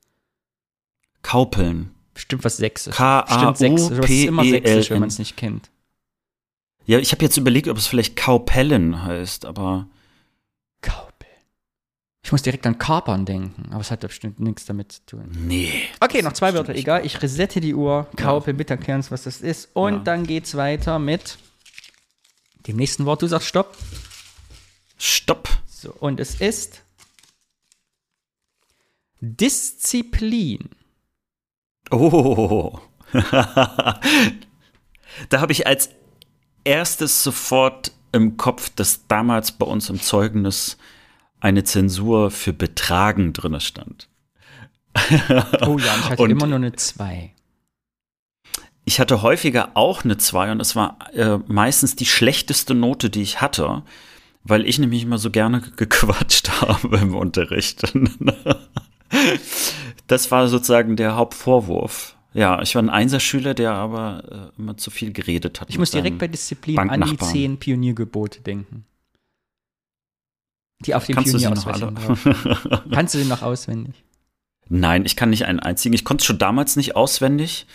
Kaupeln. 1.22 1.92
Bestimmt 2.14 2.44
was 2.44 2.58
Sächsisch. 2.58 2.96
K-A-U-P-E-L-N. 2.96 4.02
Das 4.02 4.10
ist 4.10 4.26
immer 4.26 4.44
Sächsisch, 4.44 4.90
wenn 4.90 5.00
man 5.00 5.10
es 5.10 5.20
nicht 5.20 5.38
kennt. 5.38 5.70
Ja, 6.86 6.98
ich 7.00 7.12
habe 7.12 7.24
jetzt 7.24 7.38
überlegt, 7.38 7.68
ob 7.68 7.78
es 7.78 7.88
vielleicht 7.88 8.16
Kaupellen 8.16 9.04
heißt, 9.04 9.46
aber. 9.46 9.88
Kaupeln. 10.82 11.30
Ich 12.24 12.32
muss 12.32 12.42
direkt 12.42 12.66
an 12.68 12.78
Kapern 12.78 13.26
denken, 13.26 13.72
aber 13.72 13.82
es 13.82 13.92
hat 13.92 14.02
bestimmt 14.02 14.40
nichts 14.40 14.66
damit 14.66 14.92
zu 14.92 15.06
tun. 15.06 15.32
Nee. 15.34 15.72
Okay, 16.00 16.22
noch 16.22 16.34
zwei 16.34 16.54
Wörter, 16.54 16.76
egal. 16.76 17.06
Ich 17.06 17.22
resette 17.22 17.62
die 17.62 17.74
Uhr. 17.74 18.08
Kaupeln, 18.16 18.56
ja. 18.56 18.58
bitte 18.58 18.74
erklären 18.74 19.04
was 19.10 19.24
das 19.24 19.42
ist. 19.42 19.70
Und 19.74 19.94
ja. 19.94 20.00
dann 20.00 20.26
geht's 20.26 20.56
weiter 20.56 21.00
mit 21.00 21.38
dem 22.68 22.76
nächsten 22.76 23.06
Wort. 23.06 23.22
Du 23.22 23.28
sagst 23.28 23.48
Stopp. 23.48 23.78
Stopp. 24.98 25.59
So, 25.82 25.94
und 25.94 26.20
es 26.20 26.36
ist 26.42 26.84
Disziplin. 29.22 30.72
Oh. 31.90 32.80
da 33.14 34.02
habe 35.32 35.54
ich 35.54 35.68
als 35.68 35.90
erstes 36.66 37.24
sofort 37.24 37.94
im 38.12 38.36
Kopf, 38.36 38.70
dass 38.76 39.08
damals 39.08 39.54
bei 39.54 39.66
uns 39.66 39.90
im 39.90 40.02
Zeugnis 40.02 40.78
eine 41.40 41.64
Zensur 41.64 42.30
für 42.30 42.52
Betragen 42.52 43.32
drin 43.32 43.58
stand. 43.62 44.10
oh 45.66 45.78
ja, 45.78 45.96
ich 45.96 46.10
hatte 46.10 46.24
und 46.24 46.30
immer 46.30 46.48
nur 46.48 46.58
eine 46.58 46.74
2. 46.74 47.34
Ich 48.84 49.00
hatte 49.00 49.22
häufiger 49.22 49.72
auch 49.76 50.04
eine 50.04 50.18
2 50.18 50.52
und 50.52 50.60
es 50.60 50.76
war 50.76 50.98
äh, 51.14 51.38
meistens 51.48 51.96
die 51.96 52.06
schlechteste 52.06 52.74
Note, 52.74 53.10
die 53.10 53.22
ich 53.22 53.40
hatte 53.40 53.84
weil 54.44 54.66
ich 54.66 54.80
nämlich 54.80 55.04
immer 55.04 55.18
so 55.18 55.32
gerne 55.32 55.62
gequatscht 55.62 56.50
habe 56.62 56.98
im 56.98 57.16
Unterricht. 57.16 57.84
das 60.08 60.32
war 60.32 60.48
sozusagen 60.48 60.96
der 60.96 61.16
Hauptvorwurf. 61.16 62.16
Ja, 62.34 62.62
ich 62.62 62.76
war 62.76 62.84
ein 62.84 62.90
Einserschüler, 62.90 63.54
der 63.54 63.74
aber 63.74 64.52
äh, 64.58 64.62
immer 64.62 64.78
zu 64.78 64.92
viel 64.92 65.12
geredet 65.12 65.62
hat. 65.62 65.70
Ich 65.70 65.80
muss 65.80 65.92
direkt 65.92 66.20
bei 66.20 66.28
Disziplin 66.28 66.78
an 66.78 67.02
die 67.02 67.18
zehn 67.18 67.58
Pioniergebote 67.58 68.42
denken. 68.42 68.86
Die 70.86 70.96
auf 70.96 71.06
dem 71.06 71.18
Pionier 71.18 71.50
Kannst 72.92 73.14
du 73.14 73.18
den 73.18 73.28
noch 73.28 73.42
auswendig? 73.42 73.96
Nein, 74.70 75.06
ich 75.06 75.16
kann 75.16 75.32
nicht 75.32 75.46
einen 75.46 75.60
einzigen. 75.60 75.94
Ich 75.94 76.06
konnte 76.06 76.22
es 76.22 76.26
schon 76.26 76.38
damals 76.38 76.76
nicht 76.76 76.96
auswendig. 76.96 77.66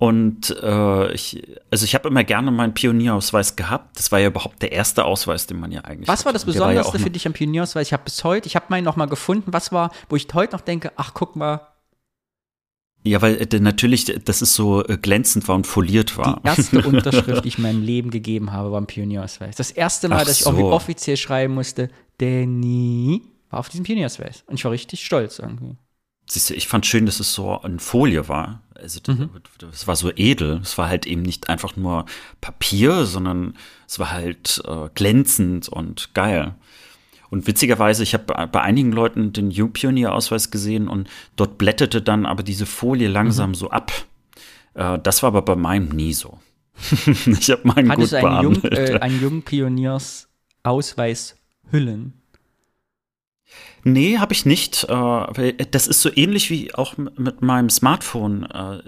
Und 0.00 0.56
äh, 0.62 1.12
ich, 1.12 1.46
also 1.70 1.84
ich 1.84 1.94
habe 1.94 2.08
immer 2.08 2.24
gerne 2.24 2.50
meinen 2.50 2.72
Pionierausweis 2.72 3.54
gehabt. 3.54 3.98
Das 3.98 4.10
war 4.10 4.18
ja 4.18 4.28
überhaupt 4.28 4.62
der 4.62 4.72
erste 4.72 5.04
Ausweis, 5.04 5.46
den 5.46 5.60
man 5.60 5.70
ja 5.72 5.82
eigentlich. 5.82 6.08
Was 6.08 6.24
war 6.24 6.32
das 6.32 6.46
Besonderste 6.46 6.96
ja 6.96 7.04
für 7.04 7.10
dich 7.10 7.26
am 7.26 7.34
Pionierausweis? 7.34 7.88
Ich 7.88 7.92
habe 7.92 8.04
bis 8.04 8.24
heute, 8.24 8.46
ich 8.46 8.56
habe 8.56 8.64
meinen 8.70 8.84
noch 8.84 8.96
mal 8.96 9.04
gefunden. 9.04 9.52
Was 9.52 9.72
war, 9.72 9.92
wo 10.08 10.16
ich 10.16 10.26
heute 10.32 10.56
noch 10.56 10.62
denke, 10.62 10.92
ach 10.96 11.12
guck 11.12 11.36
mal. 11.36 11.68
Ja, 13.04 13.20
weil 13.20 13.36
äh, 13.42 13.60
natürlich, 13.60 14.06
das 14.24 14.40
ist 14.40 14.54
so 14.54 14.82
äh, 14.86 14.96
glänzend 14.96 15.46
war 15.48 15.56
und 15.56 15.66
foliert 15.66 16.16
war. 16.16 16.40
Die 16.40 16.46
erste 16.46 16.80
Unterschrift, 16.88 17.44
die 17.44 17.48
ich 17.48 17.58
in 17.58 17.64
meinem 17.64 17.82
Leben 17.82 18.10
gegeben 18.10 18.52
habe, 18.52 18.72
war 18.72 18.80
ein 18.80 18.86
Pionierausweis. 18.86 19.56
Das 19.56 19.70
erste 19.70 20.08
Mal, 20.08 20.22
ach 20.22 20.24
dass 20.24 20.38
ich 20.38 20.44
so. 20.44 20.72
offiziell 20.72 21.18
schreiben 21.18 21.52
musste, 21.52 21.90
Danny, 22.16 23.20
war 23.50 23.60
auf 23.60 23.68
diesem 23.68 23.84
Pionierausweis. 23.84 24.44
Und 24.46 24.54
ich 24.54 24.64
war 24.64 24.72
richtig 24.72 25.04
stolz 25.04 25.40
irgendwie. 25.40 25.76
Siehst 26.30 26.50
du, 26.50 26.54
ich 26.54 26.68
fand 26.68 26.86
schön, 26.86 27.06
dass 27.06 27.18
es 27.18 27.34
so 27.34 27.60
eine 27.60 27.80
Folie 27.80 28.28
war. 28.28 28.62
Also 28.74 29.00
mhm. 29.08 29.30
das 29.58 29.88
war 29.88 29.96
so 29.96 30.12
edel. 30.14 30.60
Es 30.62 30.78
war 30.78 30.88
halt 30.88 31.04
eben 31.04 31.22
nicht 31.22 31.48
einfach 31.48 31.74
nur 31.74 32.06
Papier, 32.40 33.04
sondern 33.04 33.54
es 33.88 33.98
war 33.98 34.12
halt 34.12 34.62
äh, 34.64 34.88
glänzend 34.94 35.68
und 35.68 36.14
geil. 36.14 36.54
Und 37.30 37.48
witzigerweise, 37.48 38.04
ich 38.04 38.14
habe 38.14 38.46
bei 38.46 38.60
einigen 38.60 38.92
Leuten 38.92 39.32
den 39.32 39.50
U-Pionier-Ausweis 39.50 40.52
gesehen 40.52 40.86
und 40.86 41.10
dort 41.34 41.58
blätterte 41.58 42.00
dann 42.00 42.26
aber 42.26 42.44
diese 42.44 42.66
Folie 42.66 43.08
langsam 43.08 43.50
mhm. 43.50 43.54
so 43.54 43.70
ab. 43.70 43.90
Äh, 44.74 45.00
das 45.00 45.24
war 45.24 45.28
aber 45.28 45.42
bei 45.42 45.56
meinem 45.56 45.88
nie 45.88 46.12
so. 46.12 46.38
ich 47.26 47.50
habe 47.50 47.66
meinen 47.66 47.90
Hattest 47.90 48.12
gut 48.12 48.22
du 48.22 48.28
einen, 48.28 48.42
Jung, 48.44 48.62
äh, 48.70 49.00
einen 49.00 49.20
Jungpioniers-Ausweis 49.20 51.34
Hüllen? 51.72 52.19
Nee, 53.84 54.18
habe 54.18 54.32
ich 54.32 54.46
nicht. 54.46 54.84
Äh, 54.84 55.54
das 55.70 55.86
ist 55.86 56.02
so 56.02 56.10
ähnlich 56.14 56.50
wie 56.50 56.74
auch 56.74 56.96
mit 56.96 57.42
meinem 57.42 57.70
Smartphone, 57.70 58.44
äh, 58.44 58.82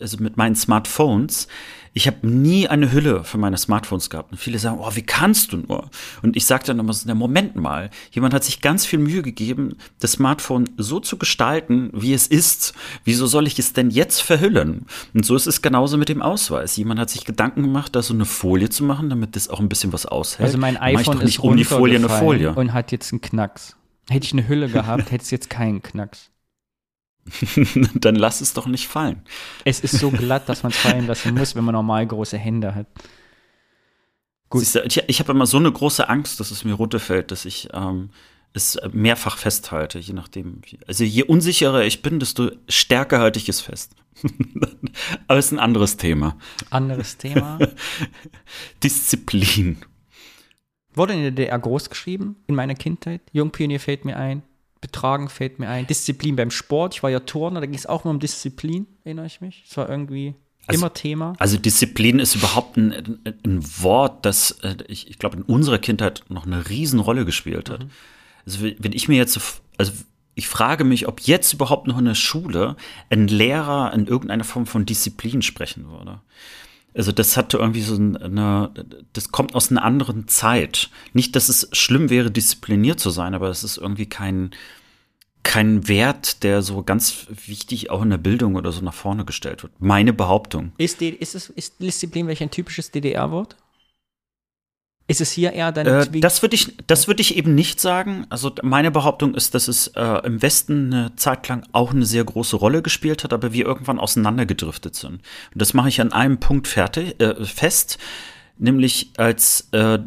also 0.00 0.18
mit 0.18 0.36
meinen 0.36 0.56
Smartphones. 0.56 1.48
Ich 1.94 2.06
habe 2.06 2.26
nie 2.26 2.68
eine 2.68 2.90
Hülle 2.90 3.22
für 3.22 3.36
meine 3.36 3.58
Smartphones 3.58 4.08
gehabt. 4.08 4.32
Und 4.32 4.38
viele 4.38 4.58
sagen, 4.58 4.78
oh, 4.80 4.90
wie 4.94 5.02
kannst 5.02 5.52
du 5.52 5.58
nur? 5.58 5.90
Und 6.22 6.36
ich 6.36 6.46
sage 6.46 6.64
dann 6.64 6.78
immer 6.78 6.92
so, 6.94 7.04
na, 7.06 7.14
Moment 7.14 7.54
mal. 7.54 7.90
Jemand 8.12 8.32
hat 8.32 8.44
sich 8.44 8.62
ganz 8.62 8.86
viel 8.86 8.98
Mühe 8.98 9.20
gegeben, 9.20 9.76
das 10.00 10.12
Smartphone 10.12 10.70
so 10.78 11.00
zu 11.00 11.18
gestalten, 11.18 11.90
wie 11.92 12.14
es 12.14 12.26
ist. 12.26 12.72
Wieso 13.04 13.26
soll 13.26 13.46
ich 13.46 13.58
es 13.58 13.74
denn 13.74 13.90
jetzt 13.90 14.22
verhüllen? 14.22 14.86
Und 15.12 15.26
so 15.26 15.36
ist 15.36 15.46
es 15.46 15.60
genauso 15.60 15.98
mit 15.98 16.08
dem 16.08 16.22
Ausweis. 16.22 16.76
Jemand 16.76 16.98
hat 16.98 17.10
sich 17.10 17.26
Gedanken 17.26 17.62
gemacht, 17.62 17.94
da 17.94 18.00
so 18.00 18.14
eine 18.14 18.24
Folie 18.24 18.70
zu 18.70 18.84
machen, 18.84 19.10
damit 19.10 19.36
das 19.36 19.50
auch 19.50 19.60
ein 19.60 19.68
bisschen 19.68 19.92
was 19.92 20.06
aushält. 20.06 20.46
Also 20.46 20.56
mein 20.56 20.78
iPhone 20.78 21.20
ist 21.20 21.38
um 21.40 21.56
die 21.58 21.64
Folie 21.64 21.98
eine 21.98 22.08
Folie. 22.08 22.54
Und 22.54 22.72
hat 22.72 22.90
jetzt 22.90 23.12
einen 23.12 23.20
Knacks. 23.20 23.76
Hätte 24.08 24.26
ich 24.26 24.32
eine 24.32 24.48
Hülle 24.48 24.68
gehabt, 24.70 25.10
hätte 25.10 25.22
es 25.22 25.30
jetzt 25.30 25.50
keinen 25.50 25.82
Knacks. 25.82 26.30
Dann 27.94 28.16
lass 28.16 28.40
es 28.40 28.52
doch 28.52 28.66
nicht 28.66 28.88
fallen. 28.88 29.22
Es 29.64 29.80
ist 29.80 29.98
so 29.98 30.10
glatt, 30.10 30.48
dass 30.48 30.62
man 30.62 30.72
es 30.72 30.78
fallen 30.78 31.06
lassen 31.06 31.34
muss, 31.34 31.54
wenn 31.54 31.64
man 31.64 31.74
normal 31.74 32.06
große 32.06 32.36
Hände 32.36 32.74
hat. 32.74 32.86
Gut. 34.48 34.74
Du, 34.74 34.80
ich, 34.80 35.02
ich 35.06 35.20
habe 35.20 35.32
immer 35.32 35.46
so 35.46 35.56
eine 35.56 35.70
große 35.70 36.08
Angst, 36.08 36.40
dass 36.40 36.50
es 36.50 36.64
mir 36.64 36.74
runterfällt, 36.74 37.30
dass 37.30 37.44
ich 37.44 37.68
ähm, 37.72 38.10
es 38.52 38.78
mehrfach 38.92 39.38
festhalte, 39.38 39.98
je 39.98 40.12
nachdem. 40.12 40.60
Also 40.86 41.04
je 41.04 41.22
unsicherer 41.22 41.84
ich 41.84 42.02
bin, 42.02 42.20
desto 42.20 42.50
stärker 42.68 43.20
halte 43.20 43.38
ich 43.38 43.48
es 43.48 43.60
fest. 43.60 43.94
Aber 45.26 45.38
es 45.38 45.46
ist 45.46 45.52
ein 45.52 45.58
anderes 45.58 45.96
Thema. 45.96 46.36
Anderes 46.70 47.16
Thema? 47.16 47.58
Disziplin. 48.82 49.78
Wurde 50.94 51.14
in 51.14 51.22
der 51.22 51.30
DDR 51.30 51.58
groß 51.58 51.90
geschrieben 51.90 52.36
in 52.46 52.54
meiner 52.54 52.74
Kindheit. 52.74 53.20
Jungpionier 53.32 53.80
fällt 53.80 54.04
mir 54.04 54.16
ein. 54.16 54.42
Betragen 54.80 55.28
fällt 55.28 55.58
mir 55.58 55.68
ein. 55.68 55.86
Disziplin 55.86 56.36
beim 56.36 56.50
Sport. 56.50 56.94
Ich 56.94 57.02
war 57.02 57.10
ja 57.10 57.20
Turner, 57.20 57.60
da 57.60 57.66
ging 57.66 57.76
es 57.76 57.86
auch 57.86 58.04
mal 58.04 58.10
um 58.10 58.18
Disziplin, 58.18 58.86
erinnere 59.04 59.26
ich 59.26 59.40
mich. 59.40 59.64
Es 59.68 59.76
war 59.76 59.88
irgendwie 59.88 60.34
also, 60.66 60.80
immer 60.80 60.92
Thema. 60.92 61.34
Also 61.38 61.56
Disziplin 61.56 62.18
ist 62.18 62.34
überhaupt 62.34 62.76
ein, 62.76 63.20
ein 63.44 63.62
Wort, 63.82 64.24
das 64.26 64.52
äh, 64.62 64.76
ich, 64.88 65.08
ich 65.08 65.18
glaube 65.18 65.36
in 65.36 65.42
unserer 65.42 65.78
Kindheit 65.78 66.24
noch 66.28 66.46
eine 66.46 66.68
Riesenrolle 66.68 67.24
gespielt 67.24 67.70
hat. 67.70 67.84
Mhm. 67.84 67.90
Also 68.44 68.58
wenn 68.78 68.92
ich 68.92 69.08
mir 69.08 69.16
jetzt, 69.16 69.38
also 69.78 69.92
ich 70.34 70.48
frage 70.48 70.84
mich, 70.84 71.08
ob 71.08 71.20
jetzt 71.20 71.52
überhaupt 71.52 71.86
noch 71.86 71.98
in 71.98 72.06
der 72.06 72.14
Schule 72.14 72.76
ein 73.10 73.28
Lehrer 73.28 73.92
in 73.92 74.06
irgendeiner 74.06 74.44
Form 74.44 74.66
von 74.66 74.86
Disziplin 74.86 75.42
sprechen 75.42 75.90
würde. 75.90 76.20
Also 76.94 77.12
das 77.12 77.36
hatte 77.36 77.58
irgendwie 77.58 77.80
so 77.80 77.94
eine, 77.94 78.70
das 79.12 79.32
kommt 79.32 79.54
aus 79.54 79.70
einer 79.70 79.82
anderen 79.82 80.28
Zeit. 80.28 80.90
Nicht, 81.12 81.34
dass 81.36 81.48
es 81.48 81.68
schlimm 81.72 82.10
wäre, 82.10 82.30
diszipliniert 82.30 83.00
zu 83.00 83.10
sein, 83.10 83.34
aber 83.34 83.48
es 83.48 83.64
ist 83.64 83.78
irgendwie 83.78 84.06
kein, 84.06 84.50
kein 85.42 85.88
Wert, 85.88 86.42
der 86.42 86.62
so 86.62 86.82
ganz 86.82 87.26
wichtig 87.46 87.90
auch 87.90 88.02
in 88.02 88.10
der 88.10 88.18
Bildung 88.18 88.56
oder 88.56 88.72
so 88.72 88.82
nach 88.82 88.94
vorne 88.94 89.24
gestellt 89.24 89.62
wird. 89.62 89.72
Meine 89.78 90.12
Behauptung. 90.12 90.72
Ist, 90.76 91.00
ist, 91.00 91.34
ist 91.34 91.80
Disziplin 91.80 92.26
welch 92.26 92.42
ein 92.42 92.50
typisches 92.50 92.90
DDR-Wort? 92.90 93.56
Ist 95.08 95.20
es 95.20 95.32
hier 95.32 95.52
eher 95.52 95.72
dann? 95.72 95.86
Äh, 95.86 96.20
das 96.20 96.42
würde 96.42 96.54
ich, 96.54 96.76
das 96.86 97.08
würde 97.08 97.20
ich 97.20 97.36
eben 97.36 97.54
nicht 97.54 97.80
sagen. 97.80 98.26
Also 98.30 98.52
meine 98.62 98.90
Behauptung 98.90 99.34
ist, 99.34 99.54
dass 99.54 99.68
es 99.68 99.88
äh, 99.88 100.26
im 100.26 100.40
Westen 100.42 100.92
eine 100.92 101.16
Zeit 101.16 101.48
lang 101.48 101.66
auch 101.72 101.90
eine 101.90 102.06
sehr 102.06 102.24
große 102.24 102.56
Rolle 102.56 102.82
gespielt 102.82 103.24
hat, 103.24 103.32
aber 103.32 103.52
wir 103.52 103.66
irgendwann 103.66 103.98
auseinandergedriftet 103.98 104.94
sind. 104.94 105.14
Und 105.14 105.22
das 105.54 105.74
mache 105.74 105.88
ich 105.88 106.00
an 106.00 106.12
einem 106.12 106.38
Punkt 106.38 106.68
fertig, 106.68 107.20
äh, 107.20 107.44
fest, 107.44 107.98
nämlich 108.58 109.10
als 109.16 109.68
äh, 109.72 109.98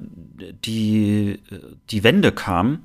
die 0.66 1.40
die 1.90 2.04
Wende 2.04 2.32
kam 2.32 2.84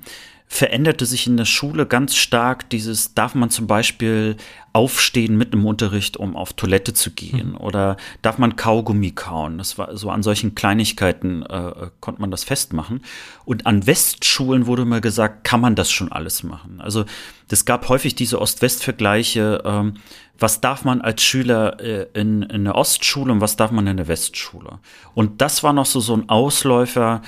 veränderte 0.53 1.05
sich 1.05 1.27
in 1.27 1.37
der 1.37 1.45
Schule 1.45 1.85
ganz 1.85 2.17
stark 2.17 2.69
dieses, 2.69 3.13
darf 3.13 3.35
man 3.35 3.49
zum 3.49 3.67
Beispiel 3.67 4.35
aufstehen 4.73 5.37
mit 5.37 5.53
einem 5.53 5.65
Unterricht, 5.65 6.17
um 6.17 6.35
auf 6.35 6.51
Toilette 6.51 6.93
zu 6.93 7.11
gehen? 7.11 7.51
Mhm. 7.51 7.57
Oder 7.57 7.95
darf 8.21 8.37
man 8.37 8.57
Kaugummi 8.57 9.11
kauen? 9.11 9.57
Das 9.59 9.77
war 9.77 9.95
so 9.95 10.09
an 10.09 10.23
solchen 10.23 10.53
Kleinigkeiten 10.53 11.43
äh, 11.43 11.89
konnte 12.01 12.19
man 12.19 12.31
das 12.31 12.43
festmachen. 12.43 12.99
Und 13.45 13.65
an 13.65 13.87
Westschulen 13.87 14.65
wurde 14.65 14.83
mal 14.83 14.99
gesagt, 14.99 15.45
kann 15.45 15.61
man 15.61 15.75
das 15.75 15.89
schon 15.89 16.11
alles 16.11 16.43
machen? 16.43 16.81
Also 16.81 17.05
es 17.49 17.63
gab 17.63 17.87
häufig 17.87 18.15
diese 18.15 18.41
Ost-West-Vergleiche. 18.41 19.63
Ähm, 19.63 19.93
was 20.37 20.59
darf 20.59 20.83
man 20.83 20.99
als 20.99 21.23
Schüler 21.23 21.79
äh, 21.79 22.07
in, 22.13 22.43
in 22.43 22.65
der 22.65 22.75
Ostschule 22.75 23.31
und 23.31 23.39
was 23.39 23.55
darf 23.55 23.71
man 23.71 23.87
in 23.87 23.95
der 23.95 24.09
Westschule? 24.09 24.79
Und 25.13 25.39
das 25.39 25.63
war 25.63 25.71
noch 25.71 25.85
so, 25.85 26.01
so 26.01 26.13
ein 26.13 26.27
Ausläufer, 26.27 27.21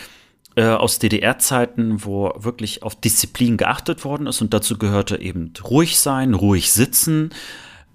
äh, 0.56 0.66
aus 0.66 1.00
DDR-Zeiten, 1.00 2.06
wo 2.06 2.34
wirklich 2.38 2.84
auf 2.84 2.96
Disziplin 2.96 3.58
geachtet 3.58 4.06
worden 4.06 4.28
ist 4.28 4.42
und 4.42 4.54
dazu 4.54 4.78
gehörte 4.78 5.20
eben 5.20 5.54
ruhig 5.64 6.00
sein, 6.00 6.34
ruhig 6.34 6.72
sitzen. 6.72 7.32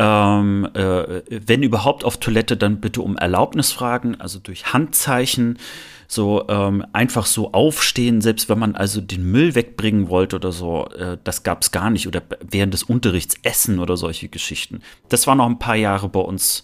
Ähm, 0.00 0.68
äh, 0.74 1.22
wenn 1.28 1.62
überhaupt 1.62 2.04
auf 2.04 2.18
Toilette, 2.18 2.56
dann 2.56 2.80
bitte 2.80 3.02
um 3.02 3.16
Erlaubnis 3.16 3.72
fragen, 3.72 4.20
also 4.20 4.38
durch 4.38 4.72
Handzeichen, 4.72 5.58
so 6.06 6.48
ähm, 6.48 6.84
einfach 6.92 7.26
so 7.26 7.52
aufstehen, 7.52 8.20
selbst 8.20 8.48
wenn 8.48 8.58
man 8.58 8.74
also 8.74 9.00
den 9.00 9.30
Müll 9.30 9.54
wegbringen 9.54 10.08
wollte 10.08 10.36
oder 10.36 10.52
so, 10.52 10.88
äh, 10.98 11.18
das 11.22 11.42
gab 11.42 11.62
es 11.62 11.70
gar 11.70 11.90
nicht 11.90 12.06
oder 12.06 12.22
während 12.40 12.72
des 12.72 12.82
Unterrichts 12.82 13.36
essen 13.42 13.78
oder 13.78 13.96
solche 13.96 14.28
Geschichten. 14.28 14.80
Das 15.10 15.26
war 15.26 15.34
noch 15.34 15.46
ein 15.46 15.58
paar 15.58 15.76
Jahre 15.76 16.08
bei 16.08 16.20
uns 16.20 16.62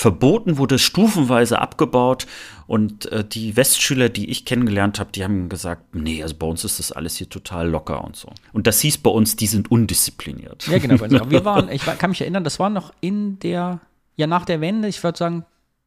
verboten, 0.00 0.56
wurde 0.56 0.78
stufenweise 0.78 1.60
abgebaut 1.60 2.26
und 2.66 3.04
äh, 3.12 3.22
die 3.22 3.54
Westschüler, 3.54 4.08
die 4.08 4.30
ich 4.30 4.46
kennengelernt 4.46 4.98
habe, 4.98 5.12
die 5.12 5.22
haben 5.22 5.50
gesagt, 5.50 5.94
nee, 5.94 6.22
also 6.22 6.34
bei 6.36 6.46
uns 6.46 6.64
ist 6.64 6.78
das 6.78 6.90
alles 6.90 7.16
hier 7.16 7.28
total 7.28 7.68
locker 7.68 8.02
und 8.02 8.16
so. 8.16 8.30
Und 8.54 8.66
das 8.66 8.80
hieß 8.80 8.98
bei 8.98 9.10
uns, 9.10 9.36
die 9.36 9.46
sind 9.46 9.70
undiszipliniert. 9.70 10.66
Ja, 10.68 10.78
genau. 10.78 11.30
Wir 11.30 11.44
waren, 11.44 11.68
ich 11.70 11.84
kann 11.84 12.10
mich 12.10 12.22
erinnern, 12.22 12.44
das 12.44 12.58
war 12.58 12.70
noch 12.70 12.94
in 13.02 13.38
der, 13.40 13.80
ja 14.16 14.26
nach 14.26 14.46
der 14.46 14.62
Wende, 14.62 14.88
ich 14.88 15.04
würde 15.04 15.18
sagen 15.18 15.44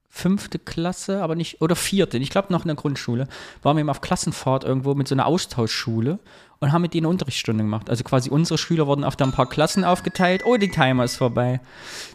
fünfte 0.10 0.60
Klasse, 0.60 1.24
aber 1.24 1.34
nicht, 1.34 1.60
oder 1.60 1.76
vierte, 1.76 2.20
ich 2.20 2.30
glaube 2.30 2.54
noch 2.54 2.62
in 2.62 2.68
der 2.68 2.76
Grundschule, 2.76 3.28
waren 3.64 3.78
wir 3.78 3.82
eben 3.82 3.90
auf 3.90 4.02
Klassenfahrt 4.02 4.64
irgendwo 4.64 4.94
mit 4.94 5.08
so 5.08 5.16
einer 5.16 5.26
Austauschschule 5.26 6.20
und 6.64 6.72
haben 6.72 6.82
mit 6.82 6.94
denen 6.94 7.06
Unterrichtsstunde 7.06 7.64
gemacht. 7.64 7.90
Also 7.90 8.04
quasi 8.06 8.30
unsere 8.30 8.58
Schüler 8.58 8.88
wurden 8.88 9.04
auf 9.04 9.18
da 9.18 9.26
ein 9.26 9.34
paar 9.34 9.50
Klassen 9.50 9.84
aufgeteilt. 9.84 10.44
Oh, 10.46 10.56
die 10.56 10.70
Timer 10.70 11.04
ist 11.04 11.18
vorbei. 11.18 11.60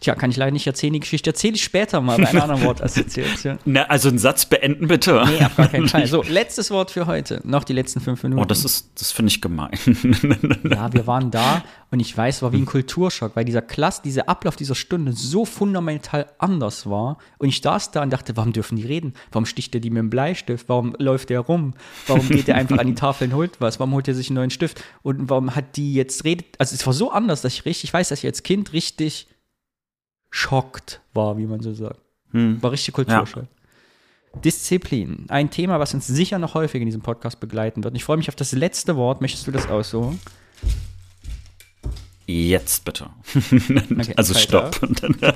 Tja, 0.00 0.14
kann 0.14 0.30
ich 0.30 0.38
leider 0.38 0.52
nicht 0.52 0.66
erzählen. 0.66 0.94
Die 0.94 1.00
Geschichte 1.00 1.30
erzähle 1.30 1.54
ich 1.56 1.62
später 1.62 2.00
mal 2.00 2.16
bei 2.16 2.28
einer 2.28 2.44
anderen 2.44 2.62
Wortassoziation. 2.62 3.58
Na, 3.66 3.82
also 3.82 4.08
einen 4.08 4.18
Satz 4.18 4.46
beenden 4.46 4.88
bitte. 4.88 5.22
Nee, 5.26 5.44
auf 5.44 5.56
gar 5.56 5.68
keinen 5.68 5.88
Fall. 5.88 5.98
So, 6.08 6.22
letztes 6.22 6.70
Wort 6.70 6.90
für 6.90 7.06
heute. 7.06 7.42
Noch 7.44 7.64
die 7.64 7.74
letzten 7.74 8.00
fünf 8.00 8.22
Minuten. 8.22 8.40
Oh, 8.40 8.46
das 8.46 8.64
ist, 8.64 8.92
das 8.98 9.12
finde 9.12 9.30
ich 9.30 9.42
gemein. 9.42 9.78
ja, 10.64 10.90
wir 10.90 11.06
waren 11.06 11.30
da 11.30 11.62
und 11.90 12.00
ich 12.00 12.16
weiß, 12.16 12.42
war 12.42 12.52
wie 12.52 12.58
ein 12.58 12.66
Kulturschock, 12.66 13.34
weil 13.34 13.44
dieser 13.44 13.62
Klasse, 13.62 14.02
dieser 14.04 14.28
Ablauf 14.28 14.56
dieser 14.56 14.74
Stunde 14.74 15.12
so 15.12 15.44
fundamental 15.44 16.26
anders 16.38 16.88
war. 16.88 17.18
Und 17.38 17.48
ich 17.48 17.62
saß 17.62 17.92
da 17.92 18.02
und 18.02 18.12
dachte, 18.12 18.36
warum 18.36 18.52
dürfen 18.52 18.76
die 18.76 18.84
reden? 18.84 19.14
Warum 19.32 19.46
sticht 19.46 19.74
er 19.74 19.80
die 19.80 19.90
mit 19.90 19.98
dem 19.98 20.10
Bleistift? 20.10 20.68
Warum 20.68 20.94
läuft 20.98 21.30
der 21.30 21.40
rum? 21.40 21.74
Warum 22.06 22.28
geht 22.28 22.48
er 22.48 22.56
einfach 22.56 22.78
an 22.78 22.86
die 22.86 22.94
Tafel 22.94 23.28
und 23.28 23.34
holt 23.34 23.60
was? 23.60 23.80
Warum 23.80 23.94
holt 23.94 24.06
er 24.06 24.14
sich 24.14 24.28
einen 24.28 24.38
neuen 24.39 24.51
Stift? 24.51 24.82
Und 25.02 25.28
warum 25.28 25.55
hat 25.55 25.77
die 25.77 25.94
jetzt 25.94 26.24
redet? 26.24 26.47
Also 26.59 26.74
es 26.74 26.86
war 26.86 26.93
so 26.93 27.10
anders, 27.10 27.43
dass 27.43 27.55
ich 27.55 27.65
richtig, 27.65 27.85
ich 27.85 27.94
weiß, 27.94 28.09
dass 28.09 28.20
ich 28.20 28.27
als 28.27 28.43
Kind 28.43 28.73
richtig 28.73 29.27
schockt 30.31 31.01
war, 31.15 31.39
wie 31.39 31.47
man 31.47 31.60
so 31.60 31.73
sagt. 31.73 32.01
Hm. 32.32 32.62
War 32.62 32.73
richtig 32.73 32.94
Kulturschock. 32.94 33.44
Ja. 33.44 34.40
Disziplin. 34.40 35.24
Ein 35.28 35.51
Thema, 35.51 35.81
was 35.81 35.94
uns 35.94 36.06
sicher 36.06 36.39
noch 36.39 36.55
häufig 36.55 36.81
in 36.81 36.86
diesem 36.86 37.01
Podcast 37.01 37.40
begleiten 37.40 37.82
wird. 37.82 37.97
Ich 37.97 38.05
freue 38.05 38.19
mich 38.19 38.28
auf 38.28 38.36
das 38.36 38.52
letzte 38.52 38.97
Wort. 38.97 39.20
Möchtest 39.20 39.47
du 39.47 39.51
das 39.51 39.69
aussuchen? 39.69 40.20
Jetzt 42.30 42.84
bitte. 42.84 43.09
Okay, 43.98 44.12
also 44.16 44.34
stopp. 44.34 44.78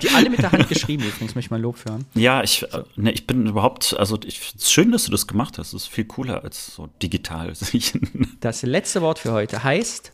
die 0.02 0.10
alle 0.14 0.28
mit 0.28 0.40
der 0.40 0.52
Hand 0.52 0.68
geschrieben 0.68 1.04
übrigens, 1.04 1.34
möchte 1.34 1.46
ich 1.46 1.50
mal 1.50 1.60
Lob 1.60 1.78
hören. 1.86 2.04
Ja, 2.14 2.42
ich, 2.42 2.64
äh, 2.64 2.84
ne, 2.96 3.12
ich 3.12 3.26
bin 3.26 3.46
überhaupt, 3.46 3.96
also 3.98 4.18
ich 4.24 4.54
schön, 4.58 4.92
dass 4.92 5.06
du 5.06 5.10
das 5.10 5.26
gemacht 5.26 5.56
hast. 5.56 5.72
Das 5.72 5.84
ist 5.84 5.88
viel 5.88 6.04
cooler 6.04 6.44
als 6.44 6.74
so 6.74 6.88
digital. 7.02 7.54
das 8.40 8.62
letzte 8.62 9.00
Wort 9.00 9.18
für 9.18 9.32
heute 9.32 9.64
heißt 9.64 10.12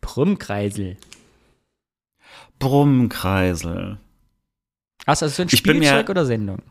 Brummkreisel. 0.00 0.96
Brummkreisel. 2.58 3.98
Du 5.04 5.06
also 5.06 5.42
ein 5.42 5.50
Spielzeug 5.50 6.08
oder 6.08 6.24
Sendung? 6.24 6.62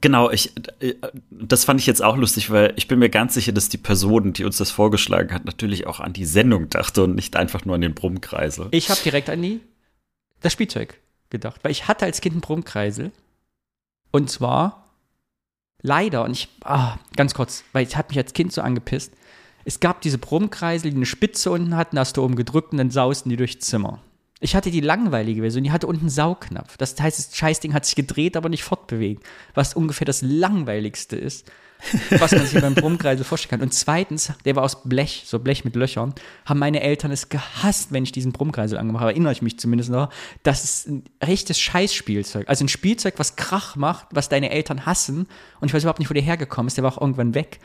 Genau, 0.00 0.30
ich, 0.30 0.52
äh, 0.80 0.94
das 1.30 1.64
fand 1.64 1.80
ich 1.80 1.86
jetzt 1.86 2.02
auch 2.02 2.16
lustig, 2.16 2.50
weil 2.50 2.72
ich 2.76 2.88
bin 2.88 2.98
mir 2.98 3.08
ganz 3.08 3.34
sicher, 3.34 3.52
dass 3.52 3.68
die 3.68 3.78
Person, 3.78 4.32
die 4.32 4.44
uns 4.44 4.58
das 4.58 4.70
vorgeschlagen 4.70 5.32
hat, 5.32 5.44
natürlich 5.44 5.86
auch 5.86 6.00
an 6.00 6.12
die 6.12 6.24
Sendung 6.24 6.68
dachte 6.70 7.04
und 7.04 7.14
nicht 7.14 7.36
einfach 7.36 7.64
nur 7.64 7.76
an 7.76 7.80
den 7.80 7.94
Brummkreisel. 7.94 8.68
Ich 8.72 8.90
habe 8.90 9.00
direkt 9.02 9.30
an 9.30 9.42
die, 9.42 9.60
das 10.40 10.52
Spielzeug 10.52 11.00
gedacht, 11.30 11.60
weil 11.62 11.72
ich 11.72 11.88
hatte 11.88 12.04
als 12.04 12.20
Kind 12.20 12.34
einen 12.34 12.40
Brummkreisel. 12.40 13.12
Und 14.10 14.30
zwar 14.30 14.86
leider, 15.82 16.24
und 16.24 16.32
ich, 16.32 16.48
ah, 16.64 16.96
ganz 17.16 17.34
kurz, 17.34 17.64
weil 17.72 17.86
ich 17.86 17.96
habe 17.96 18.08
mich 18.08 18.18
als 18.18 18.32
Kind 18.32 18.52
so 18.52 18.62
angepisst. 18.62 19.12
Es 19.64 19.80
gab 19.80 20.00
diese 20.00 20.18
Brummkreisel, 20.18 20.90
die 20.90 20.96
eine 20.96 21.06
Spitze 21.06 21.50
unten 21.50 21.76
hatten, 21.76 21.98
hast 21.98 22.16
du 22.16 22.22
oben 22.22 22.36
gedrückt 22.36 22.72
und 22.72 22.78
dann 22.78 22.90
sausten 22.90 23.30
die 23.30 23.36
durchs 23.36 23.58
Zimmer. 23.58 24.00
Ich 24.40 24.54
hatte 24.54 24.70
die 24.70 24.80
langweilige 24.80 25.40
Version, 25.40 25.64
die 25.64 25.72
hatte 25.72 25.86
unten 25.86 26.02
einen 26.02 26.10
Saugnapf. 26.10 26.76
Das 26.76 27.00
heißt, 27.00 27.18
das 27.18 27.36
Scheißding 27.36 27.72
hat 27.72 27.86
sich 27.86 27.94
gedreht, 27.94 28.36
aber 28.36 28.50
nicht 28.50 28.64
fortbewegt. 28.64 29.24
Was 29.54 29.74
ungefähr 29.74 30.04
das 30.04 30.20
langweiligste 30.20 31.16
ist, 31.16 31.50
was 32.10 32.32
man 32.32 32.46
sich 32.46 32.60
beim 32.60 32.74
Brummkreisel 32.74 33.24
vorstellen 33.24 33.60
kann. 33.60 33.62
Und 33.62 33.72
zweitens, 33.72 34.32
der 34.44 34.54
war 34.54 34.62
aus 34.62 34.82
Blech, 34.82 35.24
so 35.26 35.38
Blech 35.38 35.64
mit 35.64 35.74
Löchern, 35.74 36.14
haben 36.44 36.58
meine 36.58 36.82
Eltern 36.82 37.10
es 37.10 37.30
gehasst, 37.30 37.92
wenn 37.92 38.04
ich 38.04 38.12
diesen 38.12 38.32
Brummkreisel 38.32 38.78
angemacht 38.78 39.02
habe. 39.02 39.12
Erinnere 39.12 39.32
ich 39.32 39.40
mich 39.40 39.58
zumindest 39.58 39.88
noch. 39.88 40.10
Das 40.42 40.64
ist 40.64 40.88
ein 40.88 41.04
rechtes 41.22 41.58
Scheißspielzeug. 41.58 42.46
Also 42.46 42.64
ein 42.64 42.68
Spielzeug, 42.68 43.14
was 43.16 43.36
Krach 43.36 43.76
macht, 43.76 44.08
was 44.10 44.28
deine 44.28 44.50
Eltern 44.50 44.84
hassen. 44.84 45.28
Und 45.60 45.68
ich 45.68 45.74
weiß 45.74 45.82
überhaupt 45.82 45.98
nicht, 45.98 46.10
wo 46.10 46.14
der 46.14 46.22
hergekommen 46.22 46.68
ist. 46.68 46.76
Der 46.76 46.84
war 46.84 46.92
auch 46.92 47.00
irgendwann 47.00 47.34
weg. 47.34 47.58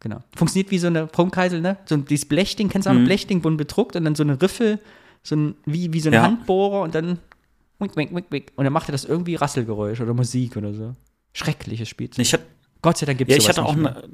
Genau. 0.00 0.22
Funktioniert 0.34 0.70
wie 0.70 0.78
so 0.78 0.86
eine 0.86 1.06
Brummkreisel, 1.06 1.60
ne? 1.60 1.76
So 1.84 1.98
dieses 1.98 2.26
Blechding, 2.26 2.70
kennst 2.70 2.86
du 2.86 2.90
auch 2.90 2.94
mhm. 2.94 3.02
ein 3.02 3.04
Blechding, 3.04 3.42
bunt 3.42 3.58
bedruckt 3.58 3.96
und 3.96 4.04
dann 4.04 4.14
so 4.14 4.22
eine 4.22 4.40
Riffel 4.40 4.78
so 5.22 5.36
ein, 5.36 5.54
wie, 5.66 5.92
wie 5.92 6.00
so 6.00 6.08
ein 6.10 6.14
ja. 6.14 6.22
Handbohrer 6.22 6.82
und 6.82 6.94
dann 6.94 7.18
wink, 7.78 7.96
wink, 7.96 8.14
wink, 8.14 8.26
wink. 8.30 8.52
Und 8.56 8.64
dann 8.64 8.72
macht 8.72 8.88
er 8.88 8.92
das 8.92 9.04
irgendwie 9.04 9.34
Rasselgeräusch 9.34 10.00
oder 10.00 10.14
Musik 10.14 10.56
oder 10.56 10.72
so. 10.72 10.94
Schreckliches 11.32 11.88
Spielzeug. 11.88 12.24
Ich 12.24 12.32
hat, 12.32 12.42
Gott 12.82 12.98
sei 12.98 13.06
Dank 13.06 13.18
gibt 13.18 13.30
es 13.30 13.36
ja, 13.36 13.42
ich 13.42 13.48
hatte 13.48 13.64
auch 13.64 13.76
eine, 13.76 14.08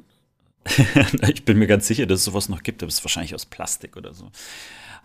Ich 1.29 1.45
bin 1.45 1.57
mir 1.57 1.67
ganz 1.67 1.87
sicher, 1.87 2.05
dass 2.05 2.19
es 2.19 2.25
sowas 2.25 2.49
noch 2.49 2.63
gibt, 2.63 2.83
aber 2.83 2.89
es 2.89 2.95
ist 2.95 3.03
wahrscheinlich 3.03 3.35
aus 3.35 3.45
Plastik 3.45 3.97
oder 3.97 4.13
so. 4.13 4.31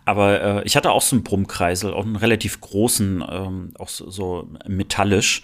Aber 0.05 0.41
äh, 0.41 0.63
ich 0.65 0.75
hatte 0.75 0.91
auch 0.91 1.01
so 1.01 1.15
einen 1.15 1.23
Brummkreisel, 1.23 1.93
auch 1.93 2.05
einen 2.05 2.17
relativ 2.17 2.59
großen, 2.59 3.23
ähm, 3.27 3.71
auch 3.79 3.89
so, 3.89 4.09
so 4.09 4.49
metallisch. 4.67 5.43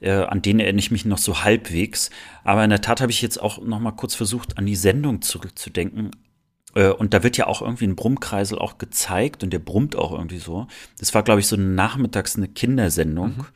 Äh, 0.00 0.12
an 0.12 0.42
den 0.42 0.58
erinnere 0.58 0.80
ich 0.80 0.90
mich 0.90 1.04
noch 1.04 1.18
so 1.18 1.44
halbwegs. 1.44 2.10
Aber 2.42 2.64
in 2.64 2.70
der 2.70 2.80
Tat 2.80 3.00
habe 3.00 3.12
ich 3.12 3.22
jetzt 3.22 3.40
auch 3.40 3.60
noch 3.62 3.78
mal 3.78 3.92
kurz 3.92 4.14
versucht, 4.14 4.58
an 4.58 4.66
die 4.66 4.76
Sendung 4.76 5.22
zurückzudenken. 5.22 6.10
Äh, 6.74 6.90
und 6.90 7.14
da 7.14 7.22
wird 7.22 7.36
ja 7.36 7.46
auch 7.46 7.62
irgendwie 7.62 7.86
ein 7.86 7.96
Brummkreisel 7.96 8.58
auch 8.58 8.78
gezeigt 8.78 9.42
und 9.42 9.52
der 9.52 9.58
brummt 9.58 9.96
auch 9.96 10.12
irgendwie 10.12 10.38
so. 10.38 10.66
Das 10.98 11.14
war, 11.14 11.22
glaube 11.22 11.40
ich, 11.40 11.46
so 11.46 11.56
nachmittags 11.56 12.36
eine 12.36 12.48
Kindersendung, 12.48 13.38
mhm. 13.38 13.46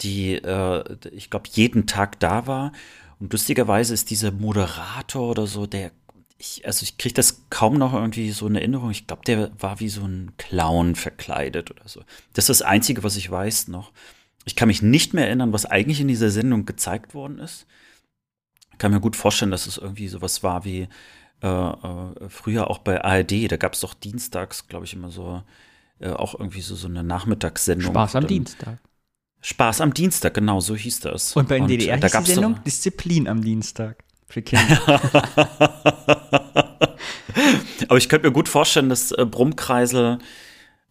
die, 0.00 0.34
äh, 0.34 0.96
ich 1.12 1.30
glaube, 1.30 1.48
jeden 1.52 1.86
Tag 1.86 2.20
da 2.20 2.46
war. 2.46 2.72
Und 3.18 3.32
lustigerweise 3.32 3.94
ist 3.94 4.10
dieser 4.10 4.32
Moderator 4.32 5.30
oder 5.30 5.46
so, 5.46 5.66
der, 5.66 5.92
ich, 6.38 6.66
also 6.66 6.82
ich 6.82 6.98
kriege 6.98 7.14
das 7.14 7.44
kaum 7.50 7.78
noch 7.78 7.94
irgendwie 7.94 8.32
so 8.32 8.48
in 8.48 8.56
Erinnerung. 8.56 8.90
Ich 8.90 9.06
glaube, 9.06 9.22
der 9.24 9.52
war 9.60 9.78
wie 9.78 9.88
so 9.88 10.02
ein 10.02 10.32
Clown 10.38 10.96
verkleidet 10.96 11.70
oder 11.70 11.88
so. 11.88 12.00
Das 12.32 12.48
ist 12.48 12.60
das 12.60 12.62
Einzige, 12.62 13.04
was 13.04 13.16
ich 13.16 13.30
weiß 13.30 13.68
noch. 13.68 13.92
Ich 14.44 14.56
kann 14.56 14.66
mich 14.66 14.82
nicht 14.82 15.14
mehr 15.14 15.26
erinnern, 15.26 15.52
was 15.52 15.66
eigentlich 15.66 16.00
in 16.00 16.08
dieser 16.08 16.30
Sendung 16.30 16.66
gezeigt 16.66 17.14
worden 17.14 17.38
ist. 17.38 17.66
Ich 18.72 18.78
kann 18.78 18.90
mir 18.90 19.00
gut 19.00 19.14
vorstellen, 19.14 19.52
dass 19.52 19.68
es 19.68 19.78
irgendwie 19.78 20.08
sowas 20.08 20.42
war 20.42 20.64
wie 20.64 20.88
äh, 21.42 21.46
äh, 21.46 22.28
früher 22.28 22.70
auch 22.70 22.78
bei 22.78 23.02
ARD, 23.02 23.50
da 23.50 23.56
gab 23.56 23.74
es 23.74 23.80
doch 23.80 23.94
dienstags, 23.94 24.68
glaube 24.68 24.84
ich, 24.84 24.94
immer 24.94 25.10
so, 25.10 25.42
äh, 25.98 26.10
auch 26.10 26.38
irgendwie 26.38 26.60
so, 26.60 26.76
so 26.76 26.88
eine 26.88 27.02
Nachmittagssendung. 27.02 27.92
Spaß 27.92 28.16
am 28.16 28.26
Dienstag. 28.26 28.78
Spaß 29.40 29.80
am 29.80 29.92
Dienstag, 29.92 30.34
genau, 30.34 30.60
so 30.60 30.76
hieß 30.76 31.00
das. 31.00 31.34
Und 31.34 31.48
bei 31.48 31.56
den 31.56 31.64
äh, 31.64 31.78
DDR 31.78 31.96
da 31.96 32.06
hieß 32.06 32.10
die 32.10 32.16
gab's 32.16 32.28
Sendung 32.28 32.54
doch, 32.54 32.62
Disziplin 32.62 33.26
am 33.26 33.42
Dienstag. 33.42 34.04
Für 34.28 34.40
Kinder. 34.40 34.80
Aber 37.88 37.98
ich 37.98 38.08
könnte 38.08 38.28
mir 38.28 38.32
gut 38.32 38.48
vorstellen, 38.48 38.88
dass 38.88 39.10
äh, 39.12 39.26
Brummkreisel 39.26 40.18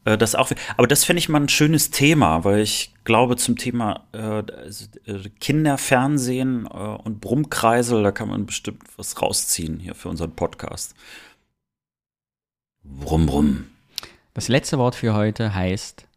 äh, 0.05 0.17
das 0.17 0.35
auch. 0.35 0.51
Aber 0.77 0.87
das 0.87 1.03
fände 1.03 1.19
ich 1.19 1.29
mal 1.29 1.41
ein 1.41 1.49
schönes 1.49 1.91
Thema, 1.91 2.43
weil 2.43 2.61
ich 2.61 2.93
glaube, 3.03 3.37
zum 3.37 3.57
Thema 3.57 4.05
äh, 4.13 4.17
also, 4.17 4.85
äh, 5.05 5.29
Kinderfernsehen 5.39 6.65
äh, 6.65 6.69
und 6.69 7.21
Brummkreisel, 7.21 8.03
da 8.03 8.11
kann 8.11 8.29
man 8.29 8.45
bestimmt 8.45 8.83
was 8.97 9.21
rausziehen 9.21 9.79
hier 9.79 9.95
für 9.95 10.09
unseren 10.09 10.35
Podcast. 10.35 10.95
Brumm, 12.83 13.25
brumm. 13.25 13.67
Das 14.33 14.47
letzte 14.47 14.77
Wort 14.77 14.95
für 14.95 15.13
heute 15.13 15.53
heißt 15.53 16.07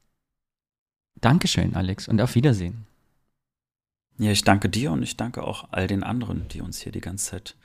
Dankeschön, 1.21 1.75
Alex, 1.75 2.09
und 2.09 2.21
auf 2.21 2.35
Wiedersehen. 2.35 2.87
Ja, 4.19 4.31
ich 4.31 4.45
danke 4.45 4.69
dir 4.69 4.93
und 4.93 5.03
ich 5.03 5.17
danke 5.17 5.43
auch 5.43 5.69
all 5.73 5.87
den 5.87 6.05
anderen, 6.05 6.47
die 6.49 6.61
uns 6.61 6.81
hier 6.81 6.93
die 6.93 7.01
ganze 7.01 7.33
Zeit 7.33 7.57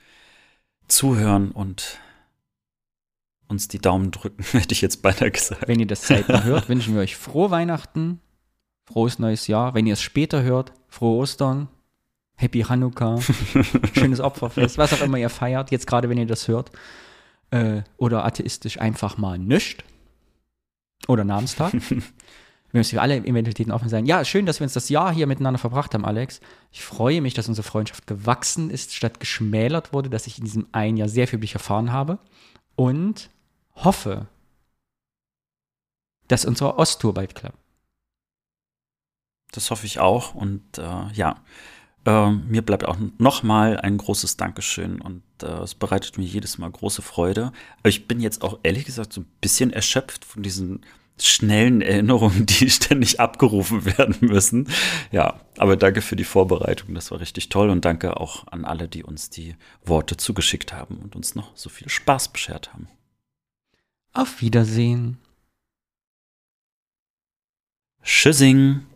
zuhören 0.88 1.52
und 1.52 2.00
uns 3.50 3.68
die 3.68 3.80
Daumen 3.80 4.12
drücken, 4.12 4.44
hätte 4.52 4.74
ich 4.74 4.82
jetzt 4.82 5.02
beinahe 5.02 5.32
gesagt. 5.32 5.68
Wenn 5.68 5.80
ihr 5.80 5.88
das 5.88 6.02
zeitnah 6.02 6.44
hört, 6.44 6.70
wünschen 6.70 6.94
wir 6.94 7.02
euch 7.02 7.18
frohe 7.18 7.52
Weihnachten, 7.52 8.22
frohes 8.86 9.20
neues 9.20 9.48
Jahr. 9.48 9.74
Wenn 9.74 9.88
ihr 9.88 9.94
es 9.94 10.02
später 10.02 10.44
hört, 10.44 10.72
frohe 10.88 11.18
Ostern, 11.18 11.68
Happy 12.36 12.62
Hanukkah, 12.62 13.20
schönes 13.94 14.22
Opferfest, 14.22 14.78
was 14.78 14.94
auch 14.94 15.02
immer 15.02 15.18
ihr 15.18 15.30
feiert, 15.30 15.72
jetzt 15.72 15.88
gerade 15.88 16.10
wenn 16.10 16.18
ihr 16.18 16.26
das 16.26 16.48
hört. 16.48 16.72
Äh, 17.52 17.82
oder 17.98 18.24
atheistisch 18.24 18.80
einfach 18.80 19.18
mal 19.18 19.38
nischt. 19.38 19.84
Oder 21.08 21.24
Namenstag. 21.24 21.74
Wir 22.72 22.80
müssen 22.80 22.98
für 22.98 23.02
alle 23.02 23.18
Eventualitäten 23.18 23.72
offen 23.72 23.90
sein. 23.90 24.06
Ja, 24.06 24.24
schön, 24.24 24.46
dass 24.46 24.60
wir 24.60 24.66
uns 24.66 24.74
das 24.74 24.90
Jahr 24.90 25.12
hier 25.12 25.26
miteinander 25.26 25.58
verbracht 25.58 25.96
haben, 25.96 26.06
Alex. 26.06 26.40
Ich 26.72 26.84
freue 26.84 27.20
mich, 27.20 27.34
dass 27.34 27.48
unsere 27.48 27.68
Freundschaft 27.68 28.06
gewachsen 28.06 28.70
ist, 28.70 28.94
statt 28.94 29.20
geschmälert 29.20 29.92
wurde, 29.92 30.12
dass 30.12 30.28
ich 30.28 30.38
in 30.38 30.46
diesem 30.46 30.68
einen 30.72 30.96
Jahr 30.96 31.10
sehr 31.10 31.28
viel 31.28 31.38
über 31.38 31.46
dich 31.46 31.56
erfahren 31.56 31.92
habe. 31.92 32.20
Und 32.76 33.32
hoffe, 33.84 34.28
dass 36.28 36.46
unsere 36.46 36.78
Osttour 36.78 37.14
bald 37.14 37.36
klappt. 37.36 37.58
Das 39.52 39.72
hoffe 39.72 39.86
ich 39.86 40.00
auch. 40.00 40.36
Und 40.36 40.78
äh, 40.78 41.12
ja, 41.14 41.44
äh, 42.06 42.32
mir 42.32 42.62
bleibt 42.62 42.86
auch 42.86 42.98
nochmal 43.18 43.80
ein 43.80 43.98
großes 43.98 44.38
Dankeschön 44.38 45.02
und 45.02 45.24
äh, 45.42 45.48
es 45.64 45.76
bereitet 45.76 46.18
mir 46.18 46.26
jedes 46.26 46.58
Mal 46.58 46.70
große 46.70 47.02
Freude. 47.02 47.52
Aber 47.80 47.90
ich 47.90 48.08
bin 48.08 48.20
jetzt 48.20 48.44
auch 48.44 48.60
ehrlich 48.64 48.86
gesagt 48.86 49.14
so 49.14 49.22
ein 49.22 49.32
bisschen 49.42 49.74
erschöpft 49.74 50.24
von 50.24 50.44
diesen 50.44 50.86
schnellen 51.18 51.82
Erinnerungen, 51.82 52.46
die 52.46 52.70
ständig 52.70 53.20
abgerufen 53.20 53.86
werden 53.86 54.16
müssen. 54.22 54.70
Ja, 55.12 55.42
aber 55.58 55.76
danke 55.76 56.02
für 56.02 56.16
die 56.16 56.24
Vorbereitung. 56.24 56.94
Das 56.94 57.12
war 57.12 57.20
richtig 57.20 57.50
toll 57.50 57.70
und 57.70 57.86
danke 57.86 58.18
auch 58.18 58.48
an 58.48 58.66
alle, 58.66 58.88
die 58.88 59.04
uns 59.04 59.30
die 59.30 59.56
Worte 59.84 60.16
zugeschickt 60.16 60.74
haben 60.74 60.98
und 60.98 61.16
uns 61.16 61.36
noch 61.36 61.56
so 61.56 61.70
viel 61.70 61.90
Spaß 61.90 62.30
beschert 62.30 62.72
haben. 62.74 62.88
Auf 64.14 64.42
Wiedersehen. 64.42 65.18
Tschüssing. 68.04 68.89